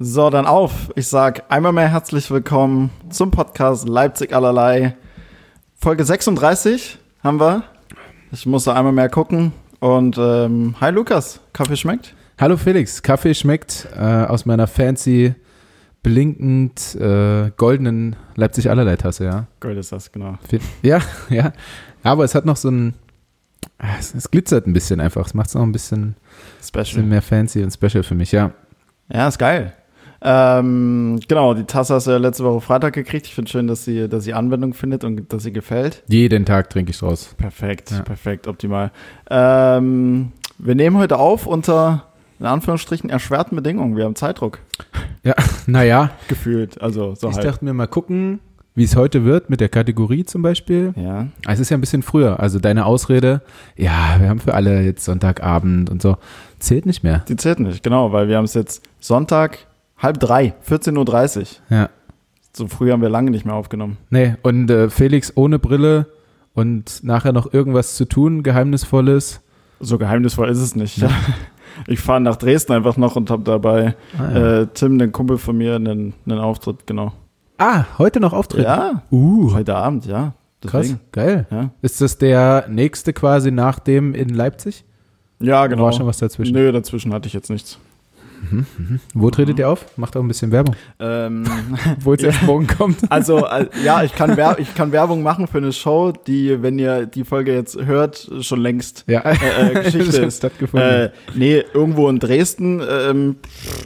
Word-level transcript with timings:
So, 0.00 0.30
dann 0.30 0.46
auf. 0.46 0.92
Ich 0.94 1.08
sag 1.08 1.50
einmal 1.50 1.72
mehr 1.72 1.88
herzlich 1.88 2.30
willkommen 2.30 2.90
zum 3.10 3.32
Podcast 3.32 3.88
Leipzig 3.88 4.32
allerlei. 4.32 4.96
Folge 5.74 6.04
36 6.04 6.98
haben 7.24 7.40
wir. 7.40 7.64
Ich 8.30 8.46
muss 8.46 8.62
da 8.62 8.74
einmal 8.74 8.92
mehr 8.92 9.08
gucken. 9.08 9.50
Und 9.80 10.16
ähm, 10.16 10.76
hi 10.80 10.92
Lukas, 10.92 11.40
Kaffee 11.52 11.76
schmeckt? 11.76 12.14
Hallo 12.38 12.56
Felix, 12.56 13.02
Kaffee 13.02 13.34
schmeckt 13.34 13.88
äh, 13.96 14.00
aus 14.00 14.46
meiner 14.46 14.68
fancy, 14.68 15.34
blinkend 16.04 16.94
äh, 16.94 17.50
goldenen 17.56 18.14
Leipzig 18.36 18.70
allerlei 18.70 18.94
Tasse, 18.94 19.24
ja. 19.24 19.46
Gold 19.58 19.78
ist 19.78 19.90
das, 19.90 20.12
genau. 20.12 20.38
Ja, 20.80 21.00
ja. 21.28 21.52
Aber 22.04 22.22
es 22.22 22.36
hat 22.36 22.44
noch 22.44 22.56
so 22.56 22.70
ein, 22.70 22.94
es, 23.98 24.14
es 24.14 24.30
glitzert 24.30 24.68
ein 24.68 24.72
bisschen 24.72 25.00
einfach. 25.00 25.26
Es 25.26 25.34
macht 25.34 25.48
es 25.48 25.54
noch 25.56 25.62
ein 25.62 25.72
bisschen, 25.72 26.14
Special. 26.62 26.84
bisschen 26.84 27.08
mehr 27.08 27.22
fancy 27.22 27.64
und 27.64 27.72
special 27.72 28.04
für 28.04 28.14
mich, 28.14 28.30
ja. 28.30 28.52
Ja, 29.12 29.26
ist 29.26 29.38
geil. 29.38 29.72
Ähm, 30.20 31.20
genau, 31.28 31.54
die 31.54 31.64
Tasse 31.64 31.94
hast 31.94 32.06
du 32.06 32.10
ja 32.10 32.16
letzte 32.18 32.44
Woche 32.44 32.60
Freitag 32.60 32.94
gekriegt. 32.94 33.26
Ich 33.26 33.34
finde 33.34 33.50
schön, 33.50 33.66
dass 33.68 33.84
sie, 33.84 34.08
dass 34.08 34.24
sie 34.24 34.34
Anwendung 34.34 34.74
findet 34.74 35.04
und 35.04 35.32
dass 35.32 35.44
sie 35.44 35.52
gefällt. 35.52 36.02
Jeden 36.08 36.44
Tag 36.44 36.70
trinke 36.70 36.90
ich 36.90 36.98
draus. 36.98 37.34
Perfekt, 37.38 37.90
Ja. 37.92 38.02
perfekt, 38.02 38.46
optimal. 38.48 38.90
Ähm, 39.30 40.32
wir 40.58 40.74
nehmen 40.74 40.96
heute 40.98 41.18
auf 41.18 41.46
unter, 41.46 42.06
in 42.40 42.46
Anführungsstrichen, 42.46 43.10
erschwerten 43.10 43.54
Bedingungen. 43.56 43.96
Wir 43.96 44.04
haben 44.04 44.16
Zeitdruck 44.16 44.58
Ja, 45.22 45.34
naja, 45.66 46.10
gefühlt. 46.28 46.80
Also 46.82 47.14
so 47.14 47.28
ich 47.30 47.36
halt. 47.36 47.46
dachte 47.46 47.64
mir 47.64 47.72
mal 47.74 47.86
gucken, 47.86 48.40
wie 48.74 48.84
es 48.84 48.96
heute 48.96 49.24
wird 49.24 49.50
mit 49.50 49.60
der 49.60 49.68
Kategorie 49.68 50.24
zum 50.24 50.42
Beispiel. 50.42 50.94
ja. 50.96 51.26
Ah, 51.46 51.52
Es 51.52 51.60
ist 51.60 51.70
ja 51.70 51.76
ein 51.76 51.80
bisschen 51.80 52.02
früher. 52.02 52.40
Also 52.40 52.58
deine 52.58 52.86
Ausrede, 52.86 53.40
ja, 53.76 54.16
wir 54.18 54.28
haben 54.28 54.40
für 54.40 54.54
alle 54.54 54.82
jetzt 54.82 55.04
Sonntagabend 55.04 55.90
und 55.90 56.02
so, 56.02 56.16
zählt 56.58 56.86
nicht 56.86 57.02
mehr. 57.04 57.24
Die 57.28 57.36
zählt 57.36 57.60
nicht, 57.60 57.82
genau, 57.84 58.10
weil 58.12 58.26
wir 58.28 58.36
haben 58.36 58.44
es 58.44 58.54
jetzt 58.54 58.82
Sonntag, 59.00 59.58
halb 59.98 60.20
drei, 60.20 60.54
14.30 60.68 61.38
Uhr. 61.38 61.46
Ja. 61.76 61.90
So 62.52 62.66
früh 62.66 62.90
haben 62.90 63.02
wir 63.02 63.08
lange 63.10 63.30
nicht 63.30 63.44
mehr 63.44 63.54
aufgenommen. 63.54 63.98
Nee, 64.10 64.34
und 64.42 64.70
äh, 64.70 64.90
Felix 64.90 65.32
ohne 65.36 65.58
Brille 65.58 66.06
und 66.54 67.04
nachher 67.04 67.32
noch 67.32 67.52
irgendwas 67.52 67.94
zu 67.96 68.04
tun, 68.06 68.42
Geheimnisvolles. 68.42 69.40
So 69.80 69.96
geheimnisvoll 69.98 70.48
ist 70.48 70.58
es 70.58 70.74
nicht. 70.76 71.04
Ich 71.86 72.00
fahre 72.00 72.20
nach 72.20 72.34
Dresden 72.34 72.72
einfach 72.72 72.96
noch 72.96 73.14
und 73.14 73.30
habe 73.30 73.44
dabei 73.44 73.94
Ah, 74.18 74.30
ja. 74.32 74.60
äh, 74.62 74.66
Tim, 74.74 74.98
den 74.98 75.12
Kumpel 75.12 75.38
von 75.38 75.56
mir, 75.56 75.76
einen, 75.76 76.12
einen 76.26 76.38
Auftritt, 76.40 76.86
genau. 76.88 77.12
ah 77.58 77.84
heute 77.98 78.18
noch 78.18 78.32
Auftritt. 78.32 78.64
Ja, 78.64 79.02
Uh, 79.12 79.52
heute 79.54 79.76
Abend, 79.76 80.04
ja. 80.04 80.32
krass, 80.66 80.86
Deswegen. 80.88 81.00
geil. 81.12 81.46
Ja, 81.52 81.70
Ist 81.80 82.00
das 82.00 82.18
der 82.18 82.66
nächste 82.68 83.12
quasi 83.12 83.52
nach 83.52 83.78
dem 83.78 84.12
in 84.14 84.30
Leipzig? 84.30 84.84
ja 85.40 85.60
Oder 85.60 85.68
genau. 85.68 85.84
War 85.84 85.92
schon 85.92 86.06
was 86.06 86.18
dazwischen? 86.18 86.52
Nö, 86.54 86.72
dazwischen 86.72 87.12
hatte 87.12 87.28
ich 87.28 87.32
jetzt 87.34 87.48
nichts. 87.50 87.78
Wo 89.14 89.30
tretet 89.30 89.58
ihr 89.58 89.68
auf? 89.68 89.84
Macht 89.96 90.16
auch 90.16 90.20
ein 90.22 90.28
bisschen 90.28 90.52
Werbung. 90.52 90.74
Ähm, 91.00 91.44
Wo 92.00 92.14
es 92.14 92.22
erst 92.22 92.42
morgen 92.42 92.66
kommt. 92.66 92.98
also, 93.10 93.46
äh, 93.46 93.66
ja, 93.84 94.02
ich 94.02 94.14
kann, 94.14 94.36
ich 94.58 94.74
kann 94.74 94.92
Werbung 94.92 95.22
machen 95.22 95.46
für 95.46 95.58
eine 95.58 95.72
Show, 95.72 96.12
die, 96.26 96.62
wenn 96.62 96.78
ihr 96.78 97.06
die 97.06 97.24
Folge 97.24 97.52
jetzt 97.54 97.76
hört, 97.84 98.28
schon 98.40 98.60
längst 98.60 99.04
Ja, 99.06 99.20
äh, 99.20 99.34
äh, 99.72 99.74
Geschichte 99.84 100.22
ist. 100.22 100.38
stattgefunden. 100.38 100.88
Äh, 100.88 101.10
nee, 101.34 101.62
irgendwo 101.74 102.08
in 102.08 102.18
Dresden 102.18 102.80
ähm, 102.88 103.36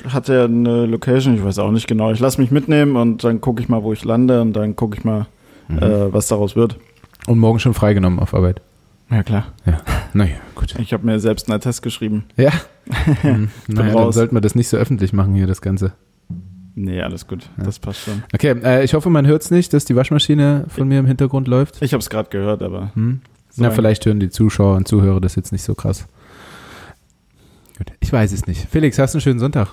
hat 0.08 0.28
er 0.28 0.45
eine 0.45 0.86
Location, 0.86 1.34
ich 1.34 1.45
weiß 1.45 1.58
auch 1.58 1.70
nicht 1.70 1.86
genau. 1.86 2.12
Ich 2.12 2.20
lasse 2.20 2.41
mich 2.41 2.50
mitnehmen 2.50 2.97
und 2.97 3.25
dann 3.25 3.41
gucke 3.41 3.62
ich 3.62 3.69
mal, 3.69 3.83
wo 3.83 3.92
ich 3.92 4.05
lande 4.05 4.41
und 4.41 4.53
dann 4.55 4.77
gucke 4.77 4.97
ich 4.98 5.05
mal, 5.05 5.27
Mhm. 5.69 5.78
was 6.12 6.27
daraus 6.27 6.56
wird. 6.56 6.77
und 7.28 7.39
morgen 7.39 7.58
schon 7.61 7.73
freigenommen 7.73 8.19
auf 8.19 8.34
Arbeit. 8.34 8.61
Ja, 9.13 9.23
klar. 9.23 9.47
Naja, 10.15 10.37
gut. 10.55 10.75
Ich 10.79 10.93
habe 10.93 11.05
mir 11.07 11.21
selbst 11.21 11.49
einen 11.49 11.57
Attest 11.57 11.83
geschrieben. 11.83 12.25
Ja. 12.37 12.51
Hm, 13.23 13.49
naja, 13.69 13.95
dann 13.95 14.11
sollten 14.13 14.35
wir 14.35 14.41
das 14.41 14.57
nicht 14.57 14.67
so 14.69 14.77
öffentlich 14.77 15.13
machen 15.13 15.35
hier, 15.37 15.47
das 15.47 15.61
Ganze. 15.63 15.93
Nee, 16.75 17.01
alles 17.01 17.29
gut. 17.29 17.49
Das 17.57 17.79
passt 17.79 18.01
schon. 18.01 18.25
Okay, 18.35 18.57
äh, 18.65 18.83
ich 18.83 18.95
hoffe, 18.95 19.09
man 19.09 19.25
hört 19.27 19.43
es 19.43 19.51
nicht, 19.53 19.73
dass 19.73 19.85
die 19.85 19.95
Waschmaschine 19.95 20.65
von 20.69 20.89
mir 20.89 20.99
im 20.99 21.07
Hintergrund 21.07 21.47
läuft. 21.47 21.81
Ich 21.81 21.93
habe 21.93 22.01
es 22.01 22.11
gerade 22.11 22.29
gehört, 22.31 22.61
aber 22.63 22.91
Hm? 22.95 23.21
So 23.51 23.63
Na, 23.63 23.71
vielleicht 23.71 24.05
hören 24.07 24.19
die 24.19 24.31
Zuschauer 24.31 24.77
und 24.77 24.89
Zuhörer 24.89 25.20
das 25.20 25.36
jetzt 25.36 25.53
nicht 25.53 25.63
so 25.63 25.75
krass. 25.77 26.07
Gut, 27.79 27.92
ich 28.01 28.13
weiß 28.13 28.33
es 28.33 28.47
nicht. 28.47 28.67
Felix, 28.70 28.98
hast 28.98 29.15
du 29.15 29.19
einen 29.19 29.23
schönen 29.23 29.39
Sonntag? 29.41 29.69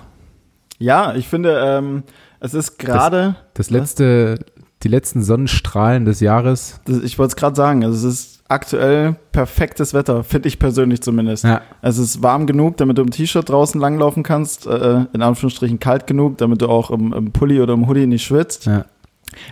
ja, 0.78 1.14
ich 1.14 1.26
finde, 1.28 1.60
ähm, 1.64 2.04
es 2.40 2.54
ist 2.54 2.78
gerade, 2.78 3.36
Das 3.54 3.70
letzte, 3.70 4.38
die 4.82 4.88
letzten 4.88 5.22
Sonnenstrahlen 5.22 6.04
des 6.04 6.20
Jahres. 6.20 6.80
das- 6.84 7.02
ich 7.02 7.18
wollte 7.18 7.30
es 7.32 7.36
gerade 7.36 7.56
sagen, 7.56 7.84
also 7.84 7.96
es 8.08 8.14
ist 8.14 8.39
aktuell 8.50 9.16
perfektes 9.32 9.94
Wetter, 9.94 10.24
finde 10.24 10.48
ich 10.48 10.58
persönlich 10.58 11.00
zumindest. 11.02 11.44
Ja, 11.44 11.60
Es 11.82 11.98
ist 11.98 12.22
warm 12.22 12.46
genug, 12.46 12.76
damit 12.76 12.98
du 12.98 13.02
im 13.02 13.10
T-Shirt 13.10 13.48
draußen 13.48 13.80
langlaufen 13.80 14.22
kannst, 14.22 14.66
äh, 14.66 15.04
in 15.12 15.22
Anführungsstrichen 15.22 15.78
kalt 15.80 16.06
genug, 16.06 16.38
damit 16.38 16.60
du 16.62 16.68
auch 16.68 16.90
im, 16.90 17.12
im 17.12 17.32
Pulli 17.32 17.60
oder 17.60 17.74
im 17.74 17.86
Hoodie 17.88 18.06
nicht 18.06 18.24
schwitzt. 18.24 18.66
ja. 18.66 18.84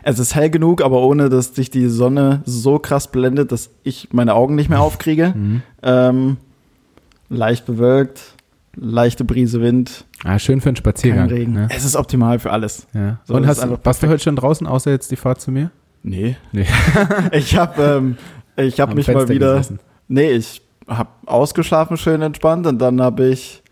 Es 0.02 0.18
ist 0.18 0.34
hell 0.34 0.50
genug, 0.50 0.82
aber 0.82 1.00
ohne, 1.02 1.28
dass 1.28 1.52
dich 1.52 1.70
die 1.70 1.86
Sonne 1.86 2.42
so 2.44 2.80
krass 2.80 3.12
blendet, 3.12 3.52
dass 3.52 3.70
ich 3.84 4.08
meine 4.10 4.34
Augen 4.34 4.56
nicht 4.56 4.68
mehr 4.68 4.80
aufkriege. 4.82 5.32
Mhm. 5.36 5.62
Ähm, 5.84 6.36
leicht 7.28 7.64
bewölkt, 7.66 8.20
leichte 8.74 9.24
Brise 9.24 9.60
Wind, 9.60 10.04
Ah, 10.24 10.36
schön 10.40 10.60
für 10.60 10.70
einen 10.70 10.74
kein 10.74 10.82
Spaziergang. 10.82 11.28
Regen. 11.28 11.52
Ne? 11.52 11.68
Es 11.70 11.84
ist 11.84 11.94
optimal 11.94 12.40
für 12.40 12.50
alles. 12.50 12.88
Ja. 12.92 13.18
So, 13.24 13.34
und 13.34 13.46
hast, 13.46 13.64
warst 13.84 14.02
du 14.02 14.08
heute 14.08 14.20
schon 14.20 14.34
draußen, 14.34 14.66
außer 14.66 14.90
jetzt 14.90 15.12
die 15.12 15.16
Fahrt 15.16 15.40
zu 15.40 15.52
mir? 15.52 15.70
Nee. 16.02 16.36
Nee. 16.50 16.66
Ich 17.32 17.56
habe 17.56 17.80
ähm, 17.82 18.16
ich 18.58 18.80
hab 18.80 18.90
Am 18.90 18.96
mich 18.96 19.06
mal 19.06 19.14
Fenster 19.14 19.34
wieder. 19.34 19.52
gesessen. 19.56 19.80
Nee, 20.08 20.30
ich 20.32 20.62
habe 20.86 21.10
ausgeschlafen, 21.26 21.96
schön 21.96 22.22
entspannt 22.22 22.66
und 22.66 22.78
dann 22.78 23.00
habe 23.00 23.26
ich 23.28 23.62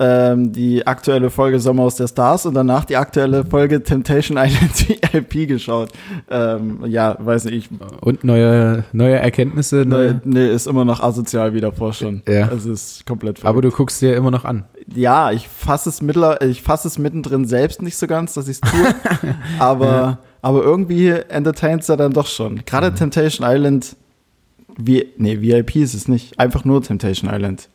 ähm, 0.00 0.50
die 0.52 0.84
aktuelle 0.88 1.30
Folge 1.30 1.60
Sommer 1.60 1.84
aus 1.84 1.94
der 1.94 2.08
Stars 2.08 2.46
und 2.46 2.54
danach 2.54 2.84
die 2.84 2.96
aktuelle 2.96 3.44
Folge 3.44 3.80
Temptation 3.82 4.36
Island 4.36 4.88
VIP 5.12 5.46
geschaut. 5.46 5.90
Ähm, 6.28 6.80
ja, 6.86 7.16
weiß 7.20 7.44
nicht, 7.44 7.54
ich 7.54 7.68
Und 8.00 8.24
neue, 8.24 8.82
neue 8.92 9.14
Erkenntnisse. 9.16 9.76
nee, 9.76 9.84
Neue, 9.84 10.20
nee, 10.24 10.48
ist 10.52 10.66
immer 10.66 10.84
noch 10.84 11.00
asozial 11.00 11.54
wie 11.54 11.60
davor 11.60 11.92
schon. 11.92 12.22
Ja. 12.26 12.48
Es 12.50 12.66
ist 12.66 13.06
komplett 13.06 13.38
aber 13.44 13.60
verrückt. 13.60 13.64
du 13.64 13.76
guckst 13.76 14.02
dir 14.02 14.16
immer 14.16 14.32
noch 14.32 14.44
an. 14.44 14.64
Ja, 14.92 15.30
ich 15.30 15.48
fasse 15.48 15.90
es 15.90 16.02
mittler, 16.02 16.42
ich 16.42 16.60
fasse 16.62 16.88
es 16.88 16.98
mittendrin 16.98 17.44
selbst 17.44 17.80
nicht 17.80 17.96
so 17.96 18.06
ganz, 18.08 18.34
dass 18.34 18.48
ich 18.48 18.58
es 18.60 18.60
tue. 18.62 18.94
aber, 19.60 20.18
aber 20.42 20.62
irgendwie 20.64 21.10
entertaint 21.10 21.82
es 21.82 21.88
ja 21.88 21.96
dann 21.96 22.12
doch 22.12 22.26
schon. 22.26 22.64
Gerade 22.64 22.90
Mhm. 22.90 22.96
Temptation 22.96 23.46
Island, 23.48 23.96
wie, 24.76 25.06
nee, 25.16 25.40
VIP 25.40 25.76
ist 25.76 25.94
es 25.94 26.08
nicht. 26.08 26.38
Einfach 26.38 26.64
nur 26.64 26.82
Temptation 26.82 27.30
Island. 27.32 27.68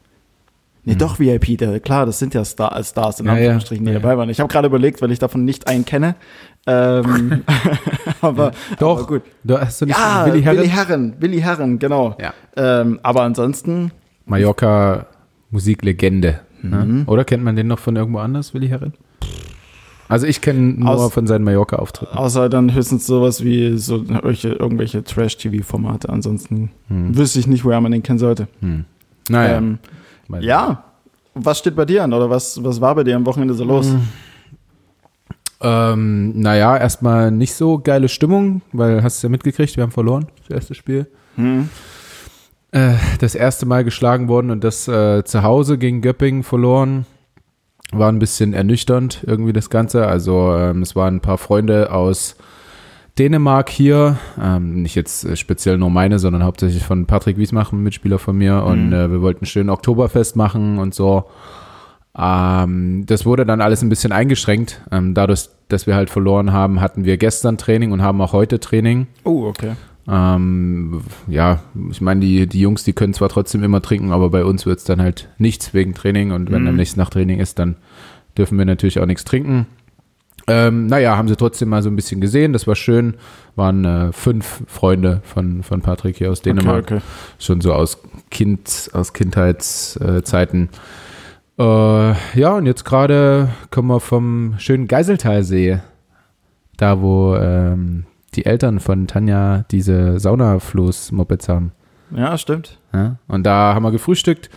Nee, 0.85 0.95
doch 0.95 1.19
VIP, 1.19 1.57
der, 1.57 1.79
klar, 1.81 2.05
das 2.05 2.19
sind 2.19 2.33
ja 2.33 2.43
Star, 2.45 2.81
Stars 2.83 3.19
in 3.19 3.25
Mhm. 3.25 3.29
Ja. 3.31 3.35
Anführungsstrichen, 3.37 3.85
die 3.85 3.91
Ja, 3.91 3.99
dabei 3.99 4.17
waren. 4.17 4.29
Ich 4.29 4.39
habe 4.39 4.51
gerade 4.51 4.67
überlegt, 4.67 5.01
weil 5.01 5.11
ich 5.11 5.19
davon 5.19 5.43
nicht 5.45 5.67
einen 5.67 5.85
kenne. 5.85 6.15
Ähm, 6.65 7.43
aber, 8.21 8.51
Doch. 8.79 8.97
aber 8.99 9.07
gut. 9.07 9.21
Du 9.43 9.59
hast 9.59 9.81
du 9.81 9.85
nicht 9.85 9.97
Ja, 9.97 10.25
Willi 10.25 10.41
Herren? 10.41 10.57
Willi 10.57 10.69
Herren, 10.69 11.13
Willi 11.19 11.39
Herren, 11.41 11.79
genau. 11.79 12.17
Ja. 12.19 12.33
Ähm, 12.55 12.99
aber 13.03 13.23
ansonsten, 13.23 13.91
Mallorca 14.25 15.05
Musiklegende. 15.51 16.39
Mhm. 16.61 16.69
Ne? 16.69 17.03
Oder 17.07 17.23
kennt 17.25 17.43
man 17.43 17.55
den 17.55 17.67
noch 17.67 17.79
von 17.79 17.95
irgendwo 17.95 18.19
anders, 18.19 18.53
Willi 18.53 18.69
Herren? 18.69 18.93
Also 20.09 20.25
ich 20.27 20.41
kenne 20.41 20.59
nur 20.59 20.89
Aus- 20.89 21.13
von 21.13 21.27
seinen 21.27 21.43
Mallorca-Auftritten. 21.45 22.17
Außer 22.17 22.49
dann 22.49 22.73
höchstens 22.73 23.05
sowas 23.07 23.43
wie 23.43 23.77
so 23.77 23.97
irgendwelche, 23.97 24.49
irgendwelche 24.49 25.03
Trash-TV-Formate. 25.03 26.09
Ansonsten 26.09 26.71
Hm. 26.89 27.15
wüsste 27.15 27.39
ich 27.39 27.47
nicht, 27.47 27.63
woher 27.63 27.79
man 27.79 27.91
den 27.91 28.03
kennen 28.03 28.19
sollte. 28.19 28.47
Hm. 28.59 28.85
Naja. 29.29 29.57
Ähm, 29.59 29.77
ja. 30.41 30.83
Was 31.35 31.59
steht 31.59 31.75
bei 31.75 31.85
dir 31.85 32.03
an? 32.03 32.11
Oder 32.13 32.29
was, 32.29 32.61
was 32.63 32.81
war 32.81 32.95
bei 32.95 33.03
dir 33.03 33.15
am 33.15 33.25
Wochenende 33.25 33.53
so 33.53 33.63
los? 33.63 33.87
Hm. 33.91 34.01
Ähm, 35.61 36.39
naja, 36.39 36.77
erstmal 36.77 37.31
nicht 37.31 37.53
so 37.53 37.79
geile 37.79 38.07
Stimmung, 38.07 38.61
weil 38.71 39.03
hast 39.03 39.21
du 39.21 39.27
ja 39.27 39.31
mitgekriegt, 39.31 39.75
wir 39.75 39.83
haben 39.83 39.91
verloren, 39.91 40.27
das 40.47 40.49
erste 40.55 40.73
Spiel. 40.73 41.07
Hm. 41.35 41.69
Äh, 42.71 42.93
das 43.19 43.35
erste 43.35 43.65
Mal 43.65 43.83
geschlagen 43.83 44.27
worden 44.27 44.51
und 44.51 44.63
das 44.63 44.87
äh, 44.87 45.23
zu 45.25 45.43
Hause 45.43 45.77
gegen 45.77 46.01
Göppingen 46.01 46.43
verloren. 46.43 47.05
War 47.91 48.11
ein 48.11 48.19
bisschen 48.19 48.53
ernüchternd 48.53 49.23
irgendwie 49.25 49.53
das 49.53 49.69
Ganze. 49.69 50.07
Also 50.07 50.53
ähm, 50.55 50.81
es 50.83 50.95
waren 50.95 51.15
ein 51.15 51.21
paar 51.21 51.37
Freunde 51.39 51.91
aus 51.91 52.35
Dänemark 53.17 53.69
hier, 53.69 54.17
ähm, 54.41 54.81
nicht 54.83 54.95
jetzt 54.95 55.25
äh, 55.25 55.35
speziell 55.35 55.77
nur 55.77 55.89
meine, 55.89 56.19
sondern 56.19 56.43
hauptsächlich 56.43 56.83
von 56.83 57.05
Patrick 57.07 57.37
Wiesmach, 57.37 57.71
ein 57.73 57.81
Mitspieler 57.83 58.19
von 58.19 58.37
mir. 58.37 58.63
Und 58.63 58.87
Mhm. 58.87 58.93
äh, 58.93 59.11
wir 59.11 59.21
wollten 59.21 59.45
schön 59.45 59.69
Oktoberfest 59.69 60.35
machen 60.35 60.77
und 60.77 60.93
so. 60.93 61.25
Ähm, 62.17 63.05
das 63.05 63.25
wurde 63.25 63.45
dann 63.45 63.61
alles 63.61 63.81
ein 63.81 63.89
bisschen 63.89 64.11
eingeschränkt. 64.11 64.81
Ähm, 64.91 65.13
dadurch, 65.13 65.49
dass 65.67 65.87
wir 65.87 65.95
halt 65.95 66.09
verloren 66.09 66.51
haben, 66.51 66.81
hatten 66.81 67.05
wir 67.05 67.17
gestern 67.17 67.57
Training 67.57 67.91
und 67.91 68.01
haben 68.01 68.21
auch 68.21 68.33
heute 68.33 68.59
Training. 68.59 69.07
Oh, 69.23 69.45
okay. 69.47 69.73
Ähm, 70.09 71.01
ja, 71.27 71.59
ich 71.91 72.01
meine, 72.01 72.21
die, 72.21 72.47
die 72.47 72.61
Jungs, 72.61 72.83
die 72.83 72.93
können 72.93 73.13
zwar 73.13 73.29
trotzdem 73.29 73.63
immer 73.63 73.81
trinken, 73.81 74.11
aber 74.11 74.29
bei 74.29 74.43
uns 74.43 74.65
wird 74.65 74.79
es 74.79 74.85
dann 74.85 75.01
halt 75.01 75.29
nichts 75.37 75.73
wegen 75.73 75.93
Training 75.93 76.31
und 76.31 76.51
wenn 76.51 76.63
Mhm. 76.63 76.65
dann 76.67 76.75
nichts 76.77 76.95
nach 76.95 77.09
Training 77.11 77.39
ist, 77.39 77.59
dann 77.59 77.75
dürfen 78.37 78.57
wir 78.57 78.65
natürlich 78.65 78.99
auch 78.99 79.05
nichts 79.05 79.23
trinken. 79.25 79.67
Ähm, 80.47 80.87
naja, 80.87 81.15
haben 81.15 81.27
sie 81.27 81.35
trotzdem 81.35 81.69
mal 81.69 81.83
so 81.83 81.89
ein 81.89 81.95
bisschen 81.95 82.21
gesehen, 82.21 82.53
das 82.53 82.65
war 82.65 82.75
schön. 82.75 83.15
Waren 83.55 83.85
äh, 83.85 84.11
fünf 84.11 84.63
Freunde 84.65 85.21
von, 85.23 85.61
von 85.61 85.81
Patrick 85.81 86.17
hier 86.17 86.31
aus 86.31 86.41
Dänemark 86.41 86.85
Okay, 86.85 86.95
okay. 86.95 87.03
schon 87.37 87.61
so 87.61 87.73
aus 87.73 87.99
Kind, 88.31 88.89
aus 88.93 89.13
Kindheitszeiten. 89.13 90.69
Äh, 91.59 92.13
ja, 92.39 92.55
und 92.55 92.65
jetzt 92.65 92.83
gerade 92.85 93.49
kommen 93.69 93.89
wir 93.89 93.99
vom 93.99 94.55
schönen 94.57 94.87
Geiseltalsee. 94.87 95.79
Da, 96.77 97.01
wo 97.01 97.35
ähm, 97.35 98.05
die 98.35 98.45
Eltern 98.45 98.79
von 98.79 99.07
Tanja 99.07 99.65
diese 99.71 100.19
Saunafloß-Mopeds 100.19 101.47
haben. 101.49 101.71
Ja, 102.15 102.37
stimmt. 102.37 102.77
Ja? 102.93 103.17
Und 103.27 103.43
da 103.43 103.73
haben 103.75 103.83
wir 103.83 103.91
gefrühstückt 103.91 104.49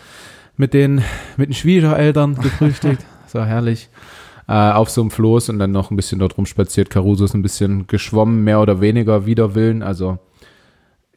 mit 0.57 0.75
den, 0.75 1.03
mit 1.37 1.49
den 1.51 1.55
Schwiegereltern 1.55 2.37
gefrühstückt. 2.37 3.05
das 3.25 3.35
war 3.35 3.47
herrlich. 3.47 3.89
Äh, 4.49 4.53
auf 4.73 4.91
so 4.91 5.01
einem 5.01 5.11
Floß 5.11 5.51
und 5.51 5.59
dann 5.59 5.71
noch 5.73 5.91
ein 5.91 5.97
bisschen 5.97 6.19
dort 6.19 6.37
rumspaziert. 6.37 6.91
Caruso 6.91 7.25
ist 7.25 7.35
ein 7.35 7.43
bisschen 7.43 7.87
geschwommen, 7.87 8.43
mehr 8.45 8.61
oder 8.61 8.81
weniger 8.81 9.25
wider 9.25 9.55
Willen. 9.55 9.83
Also 9.83 10.19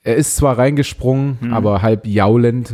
er 0.03 0.15
ist 0.15 0.35
zwar 0.35 0.57
reingesprungen, 0.57 1.37
Hm. 1.41 1.53
aber 1.53 1.81
halb 1.81 2.05
jaulend. 2.05 2.73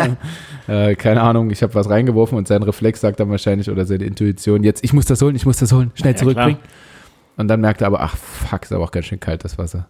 äh, 0.66 0.96
keine 0.96 1.22
Ahnung, 1.22 1.50
ich 1.50 1.62
habe 1.62 1.74
was 1.74 1.88
reingeworfen 1.88 2.36
und 2.36 2.48
sein 2.48 2.62
Reflex 2.64 3.00
sagt 3.00 3.20
dann 3.20 3.30
wahrscheinlich 3.30 3.70
oder 3.70 3.84
seine 3.86 4.04
Intuition, 4.04 4.64
jetzt, 4.64 4.82
ich 4.84 4.92
muss 4.92 5.04
das 5.06 5.22
holen, 5.22 5.36
ich 5.36 5.46
muss 5.46 5.58
das 5.58 5.72
holen, 5.72 5.92
schnell 5.94 6.14
Ja, 6.14 6.18
zurückbringen. 6.18 6.58
Und 7.36 7.48
dann 7.48 7.60
merkt 7.60 7.82
er 7.82 7.88
aber, 7.88 8.00
ach 8.00 8.16
fuck, 8.16 8.62
ist 8.62 8.72
aber 8.72 8.84
auch 8.84 8.90
ganz 8.90 9.06
schön 9.06 9.20
kalt, 9.20 9.44
das 9.44 9.58
Wasser. 9.58 9.88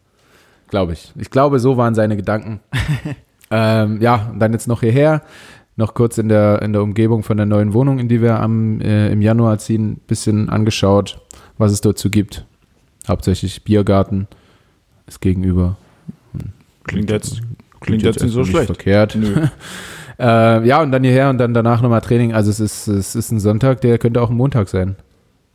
Glaube 0.68 0.94
ich. 0.94 1.12
Ich 1.16 1.30
glaube, 1.30 1.60
so 1.60 1.76
waren 1.76 1.94
seine 1.94 2.16
Gedanken. 2.16 2.60
ähm, 3.50 4.00
ja, 4.00 4.30
und 4.32 4.40
dann 4.40 4.52
jetzt 4.52 4.66
noch 4.66 4.80
hierher, 4.80 5.22
noch 5.76 5.94
kurz 5.94 6.18
in 6.18 6.28
der, 6.28 6.62
in 6.62 6.72
der 6.72 6.82
Umgebung 6.82 7.22
von 7.22 7.36
der 7.36 7.46
neuen 7.46 7.72
Wohnung, 7.72 7.98
in 7.98 8.08
die 8.08 8.20
wir 8.20 8.40
am, 8.40 8.80
äh, 8.80 9.10
im 9.10 9.22
Januar 9.22 9.58
ziehen, 9.58 10.00
bisschen 10.06 10.48
angeschaut, 10.48 11.20
was 11.56 11.70
es 11.70 11.80
dazu 11.80 12.10
gibt. 12.10 12.44
Hauptsächlich 13.06 13.62
Biergarten 13.62 14.26
ist 15.06 15.20
gegenüber. 15.20 15.76
Klingt 16.84 17.10
jetzt, 17.10 17.40
klingt 17.80 18.02
jetzt 18.02 18.22
nicht 18.22 18.32
so 18.32 18.40
erstmal 18.40 18.64
schlecht. 18.64 18.76
verkehrt. 18.76 19.16
Äh, 20.18 20.66
ja, 20.66 20.80
und 20.80 20.92
dann 20.92 21.04
hierher 21.04 21.28
und 21.28 21.38
dann 21.38 21.52
danach 21.52 21.82
nochmal 21.82 22.00
Training. 22.00 22.32
Also 22.32 22.50
es 22.50 22.58
ist, 22.58 22.88
es 22.88 23.14
ist 23.14 23.30
ein 23.32 23.38
Sonntag, 23.40 23.82
der 23.82 23.98
könnte 23.98 24.22
auch 24.22 24.30
ein 24.30 24.36
Montag 24.36 24.68
sein. 24.68 24.96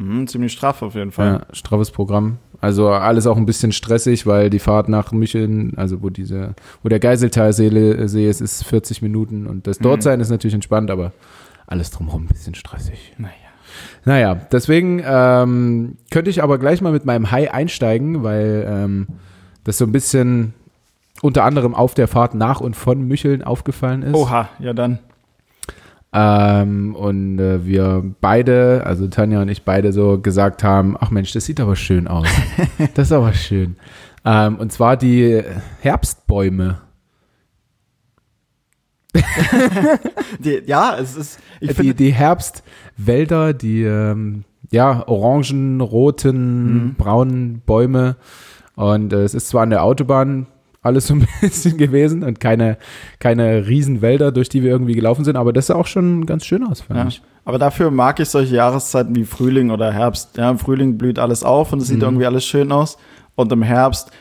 Mhm, 0.02 0.28
ziemlich 0.28 0.52
straff 0.54 0.82
auf 0.82 0.96
jeden 0.96 1.12
Fall. 1.12 1.28
Ja, 1.50 1.56
straffes 1.56 1.92
Programm. 1.92 2.38
Also 2.60 2.90
alles 2.90 3.26
auch 3.28 3.38
ein 3.38 3.46
bisschen 3.46 3.72
stressig, 3.72 4.26
weil 4.28 4.50
die 4.50 4.60
Fahrt 4.60 4.88
nach 4.90 5.12
Micheln, 5.12 5.74
also 5.78 6.02
wo 6.04 6.10
diese, 6.10 6.54
wo 6.84 6.90
der 6.90 7.00
Geiseltalsee 7.00 8.08
See 8.08 8.30
ist, 8.30 8.42
ist 8.42 8.64
40 8.66 9.02
Minuten 9.02 9.48
und 9.48 9.66
das 9.68 9.80
dort 9.80 9.98
Mhm. 9.98 10.02
sein 10.02 10.20
ist 10.20 10.30
natürlich 10.30 10.54
entspannt, 10.54 10.92
aber 10.92 11.12
alles 11.68 11.90
drumherum 11.92 12.24
ein 12.24 12.28
bisschen 12.28 12.56
stressig. 12.56 13.14
Naja. 13.18 13.34
Naja, 14.06 14.36
deswegen 14.52 15.02
ähm, 15.06 15.98
könnte 16.12 16.30
ich 16.30 16.44
aber 16.44 16.58
gleich 16.58 16.82
mal 16.82 16.92
mit 16.92 17.06
meinem 17.06 17.32
High 17.32 17.52
einsteigen, 17.54 18.24
weil 18.24 18.66
ähm, 18.68 19.08
das 19.64 19.78
so 19.78 19.86
ein 19.86 19.92
bisschen 19.92 20.54
unter 21.22 21.44
anderem 21.46 21.74
auf 21.76 21.94
der 21.94 22.08
Fahrt 22.08 22.34
nach 22.36 22.62
und 22.62 22.76
von 22.76 23.08
Micheln 23.08 23.44
aufgefallen 23.44 24.02
ist. 24.04 24.14
Oha, 24.16 24.50
ja 24.60 24.74
dann. 24.74 25.00
Ähm, 26.14 26.96
und 26.96 27.40
äh, 27.40 27.66
wir 27.66 28.04
beide, 28.20 28.84
also 28.86 29.08
Tanja 29.08 29.42
und 29.42 29.48
ich 29.50 29.64
beide 29.64 29.94
so 29.94 30.20
gesagt 30.20 30.64
haben, 30.64 30.98
ach 31.00 31.10
Mensch, 31.10 31.32
das 31.32 31.46
sieht 31.46 31.60
aber 31.62 31.76
schön 31.78 32.08
aus. 32.08 32.28
das 32.96 33.08
ist 33.08 33.12
aber 33.14 33.34
schön. 33.34 33.78
Ähm, 34.26 34.58
und 34.58 34.72
zwar 34.74 34.98
die 34.98 35.42
Herbstbäume. 35.82 36.82
Die, 40.40 40.62
ja, 40.66 40.96
es 40.98 41.18
ist, 41.18 41.40
ich 41.60 41.76
die, 41.76 41.94
die 41.94 42.14
Herbstwälder, 42.14 43.54
die 43.54 43.84
ähm, 43.84 44.46
ja, 44.72 45.06
orangen, 45.06 45.82
roten, 45.82 46.86
Mhm. 46.86 46.96
braunen 46.96 47.62
Bäume. 47.66 48.16
Und 48.76 49.12
äh, 49.12 49.24
es 49.24 49.34
ist 49.34 49.50
zwar 49.50 49.64
an 49.64 49.70
der 49.70 49.84
Autobahn 49.84 50.48
alles 50.82 51.08
so 51.08 51.14
ein 51.16 51.28
bisschen 51.42 51.78
gewesen 51.78 52.24
und 52.24 52.40
keine, 52.40 52.78
keine 53.20 53.68
Riesenwälder, 53.68 54.32
durch 54.32 54.50
die 54.50 54.64
wir 54.64 54.72
irgendwie 54.72 54.94
gelaufen 54.96 55.24
sind, 55.26 55.36
aber 55.36 55.54
das 55.54 55.68
sah 55.68 55.76
auch 55.76 55.88
schon 55.88 56.26
ganz 56.26 56.46
schön 56.46 56.64
aus, 56.66 56.82
fand 56.82 57.00
ja. 57.00 57.08
ich. 57.08 57.22
aber 57.46 57.60
dafür 57.60 57.92
mag 57.92 58.20
ich 58.20 58.30
solche 58.30 58.56
Jahreszeiten 58.56 59.16
wie 59.16 59.26
Frühling 59.26 59.70
oder 59.72 59.92
Herbst. 59.92 60.38
Ja, 60.38 60.50
im 60.50 60.58
Frühling 60.60 60.98
blüht 60.98 61.20
alles 61.20 61.44
auf 61.44 61.72
und 61.74 61.80
es 61.82 61.88
sieht 61.88 61.98
Mhm. 61.98 62.04
irgendwie 62.04 62.26
alles 62.26 62.46
schön 62.46 62.72
aus. 62.72 62.98
Und 63.36 63.52
im 63.52 63.62
Herbst, 63.62 64.12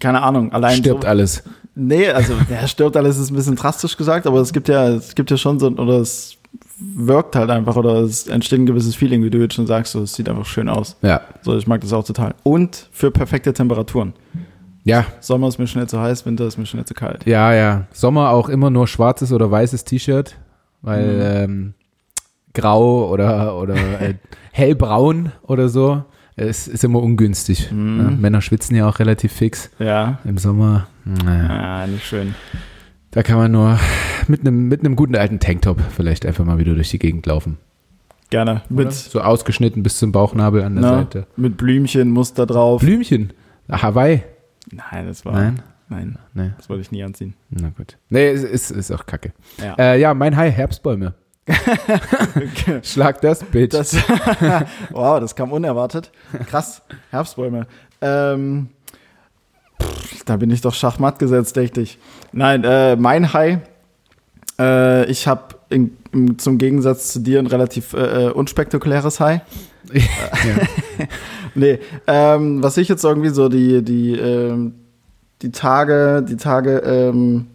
keine 0.00 0.22
Ahnung, 0.22 0.52
allein 0.52 0.76
Stirbt 0.78 1.02
so, 1.02 1.08
alles. 1.08 1.42
Nee, 1.74 2.08
also 2.08 2.34
der 2.50 2.66
stirbt 2.66 2.96
alles 2.96 3.18
ist 3.18 3.30
ein 3.30 3.36
bisschen 3.36 3.56
drastisch 3.56 3.96
gesagt, 3.96 4.26
aber 4.26 4.40
es 4.40 4.52
gibt 4.52 4.68
ja, 4.68 4.88
es 4.88 5.14
gibt 5.14 5.30
ja 5.30 5.36
schon 5.36 5.58
so, 5.60 5.68
oder 5.68 5.98
es 6.00 6.36
wirkt 6.80 7.36
halt 7.36 7.50
einfach 7.50 7.76
oder 7.76 7.96
es 8.00 8.26
entsteht 8.28 8.60
ein 8.60 8.66
gewisses 8.66 8.94
Feeling, 8.96 9.22
wie 9.22 9.30
du 9.30 9.38
jetzt 9.38 9.54
schon 9.54 9.66
sagst, 9.66 9.92
so, 9.92 10.02
es 10.02 10.14
sieht 10.14 10.28
einfach 10.28 10.46
schön 10.46 10.68
aus. 10.68 10.96
Ja. 11.02 11.20
So, 11.42 11.56
ich 11.56 11.66
mag 11.66 11.80
das 11.82 11.92
auch 11.92 12.04
total. 12.04 12.34
Und 12.44 12.88
für 12.92 13.10
perfekte 13.10 13.52
Temperaturen. 13.52 14.14
Ja, 14.88 15.04
Sommer 15.20 15.48
ist 15.48 15.58
mir 15.58 15.66
schnell 15.66 15.86
zu 15.86 16.00
heiß, 16.00 16.24
Winter 16.26 16.46
ist 16.46 16.56
mir 16.56 16.66
schnell 16.66 16.84
zu 16.84 16.94
kalt. 16.94 17.24
ja, 17.26 17.52
ja. 17.52 17.86
Sommer 17.92 18.30
auch 18.30 18.48
immer 18.48 18.70
nur 18.70 18.86
schwarzes 18.86 19.32
oder 19.32 19.50
weißes 19.50 19.84
T-Shirt, 19.84 20.36
weil 20.82 21.20
ähm, 21.44 21.74
grau 22.54 23.10
oder, 23.10 23.56
oder 23.58 23.74
äh, 24.00 24.14
hellbraun 24.52 25.32
oder 25.42 25.68
so, 25.68 26.04
es 26.36 26.68
ist 26.68 26.84
immer 26.84 27.02
ungünstig. 27.02 27.70
Mhm. 27.70 27.98
Ja, 28.00 28.10
Männer 28.10 28.40
schwitzen 28.40 28.76
ja 28.76 28.88
auch 28.88 28.98
relativ 28.98 29.32
fix 29.32 29.70
Ja. 29.78 30.18
im 30.24 30.38
Sommer. 30.38 30.86
Naja, 31.04 31.80
Ja, 31.82 31.86
nicht 31.86 32.04
schön. 32.06 32.34
da 33.10 33.22
kann 33.22 33.36
man 33.36 33.50
nur 33.52 33.78
mit 34.26 34.40
einem 34.40 34.68
mit 34.68 34.80
einem 34.80 34.94
guten 34.96 35.16
alten 35.16 35.40
Tanktop 35.40 35.78
vielleicht 35.96 36.24
einfach 36.26 36.44
mal 36.44 36.58
wieder 36.58 36.74
durch 36.74 36.90
die 36.90 36.98
Gegend 36.98 37.26
laufen. 37.26 37.58
Gerne. 38.30 38.62
Oder? 38.70 38.84
Mit, 38.84 38.92
So 38.92 39.20
ausgeschnitten 39.20 39.82
bis 39.82 39.98
zum 39.98 40.12
Bauchnabel 40.12 40.62
an 40.62 40.74
der 40.74 40.82
na, 40.82 40.98
Seite. 40.98 41.26
mit 41.36 41.56
Blümchen, 41.56 42.10
Muster 42.10 42.44
drauf. 42.46 42.80
Blümchen. 42.82 43.32
Ah, 43.68 43.82
Hawaii. 43.82 44.22
Nein, 44.72 45.06
das 45.06 45.24
war. 45.24 45.32
Nein. 45.32 45.62
Nein, 45.90 46.18
Nee. 46.34 46.50
das 46.58 46.68
wollte 46.68 46.82
ich 46.82 46.90
nie 46.92 47.02
anziehen. 47.02 47.34
Na 47.48 47.70
gut. 47.70 47.96
Nee, 48.10 48.28
es 48.28 48.42
ist, 48.42 48.70
ist 48.70 48.90
auch 48.90 49.06
kacke. 49.06 49.32
Ja. 49.56 49.74
Äh, 49.78 49.98
ja, 50.00 50.12
mein 50.12 50.36
High, 50.36 50.54
Herbstbäume. 50.54 51.14
Schlag 52.82 53.22
das, 53.22 53.42
Bitch. 53.42 53.72
Das, 53.72 53.94
wow, 54.90 55.18
das 55.18 55.34
kam 55.34 55.50
unerwartet. 55.50 56.12
Krass, 56.46 56.82
Herbstbäume. 57.10 57.66
Ähm, 58.02 58.68
pff, 59.82 60.24
da 60.24 60.36
bin 60.36 60.50
ich 60.50 60.60
doch 60.60 60.74
schachmatt 60.74 61.18
gesetzt, 61.18 61.56
dachte 61.56 61.80
ich. 61.80 61.98
Nein, 62.32 62.64
äh, 62.64 62.96
mein 62.96 63.32
High, 63.32 63.60
äh, 64.58 65.06
ich 65.06 65.26
habe 65.26 65.54
zum 66.38 66.58
Gegensatz 66.58 67.12
zu 67.12 67.20
dir 67.20 67.38
ein 67.38 67.46
relativ 67.46 67.92
äh, 67.92 68.26
äh, 68.26 68.30
unspektakuläres 68.30 69.20
High. 69.20 69.42
ja. 69.92 69.98
Nee, 71.54 71.80
ähm, 72.06 72.62
was 72.62 72.76
ich 72.76 72.88
jetzt 72.88 73.02
irgendwie 73.04 73.30
so 73.30 73.48
die, 73.48 73.82
die, 73.82 74.12
ähm, 74.12 74.74
die 75.42 75.50
Tage, 75.50 76.24
die 76.28 76.36
Tage 76.36 76.78
ähm, 76.84 77.46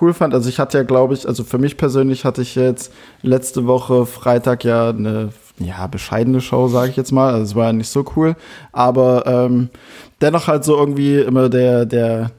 cool 0.00 0.14
fand, 0.14 0.32
also 0.32 0.48
ich 0.48 0.58
hatte 0.58 0.78
ja, 0.78 0.84
glaube 0.84 1.12
ich, 1.12 1.26
also 1.26 1.44
für 1.44 1.58
mich 1.58 1.76
persönlich 1.76 2.24
hatte 2.24 2.40
ich 2.40 2.54
jetzt 2.54 2.92
letzte 3.22 3.66
Woche 3.66 4.06
Freitag 4.06 4.64
ja 4.64 4.88
eine 4.88 5.30
ja, 5.58 5.86
bescheidene 5.86 6.40
Show, 6.40 6.68
sage 6.68 6.90
ich 6.90 6.96
jetzt 6.96 7.12
mal. 7.12 7.32
Also 7.34 7.44
es 7.44 7.54
war 7.54 7.66
ja 7.66 7.72
nicht 7.72 7.90
so 7.90 8.04
cool. 8.16 8.34
Aber 8.72 9.26
ähm, 9.26 9.68
dennoch 10.20 10.46
halt 10.46 10.64
so 10.64 10.76
irgendwie 10.76 11.18
immer 11.18 11.48
der, 11.48 11.84
der, 11.84 12.30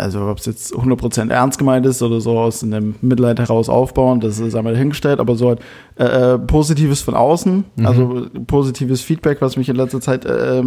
also 0.00 0.22
ob 0.28 0.38
es 0.38 0.46
jetzt 0.46 0.74
100% 0.74 1.30
ernst 1.30 1.58
gemeint 1.58 1.84
ist 1.86 2.02
oder 2.02 2.20
so 2.20 2.38
aus 2.38 2.62
einem 2.62 2.94
Mitleid 3.02 3.38
heraus 3.38 3.68
aufbauen, 3.68 4.20
das 4.20 4.38
ist 4.38 4.54
einmal 4.54 4.72
dahingestellt, 4.72 5.20
aber 5.20 5.36
so 5.36 5.48
halt 5.48 5.60
äh, 5.98 6.34
äh, 6.34 6.38
Positives 6.38 7.02
von 7.02 7.14
außen, 7.14 7.64
Mhm. 7.76 7.86
also 7.86 8.26
positives 8.46 9.02
Feedback, 9.02 9.40
was 9.40 9.56
mich 9.56 9.68
in 9.68 9.76
letzter 9.76 10.00
Zeit 10.00 10.24
äh, 10.24 10.62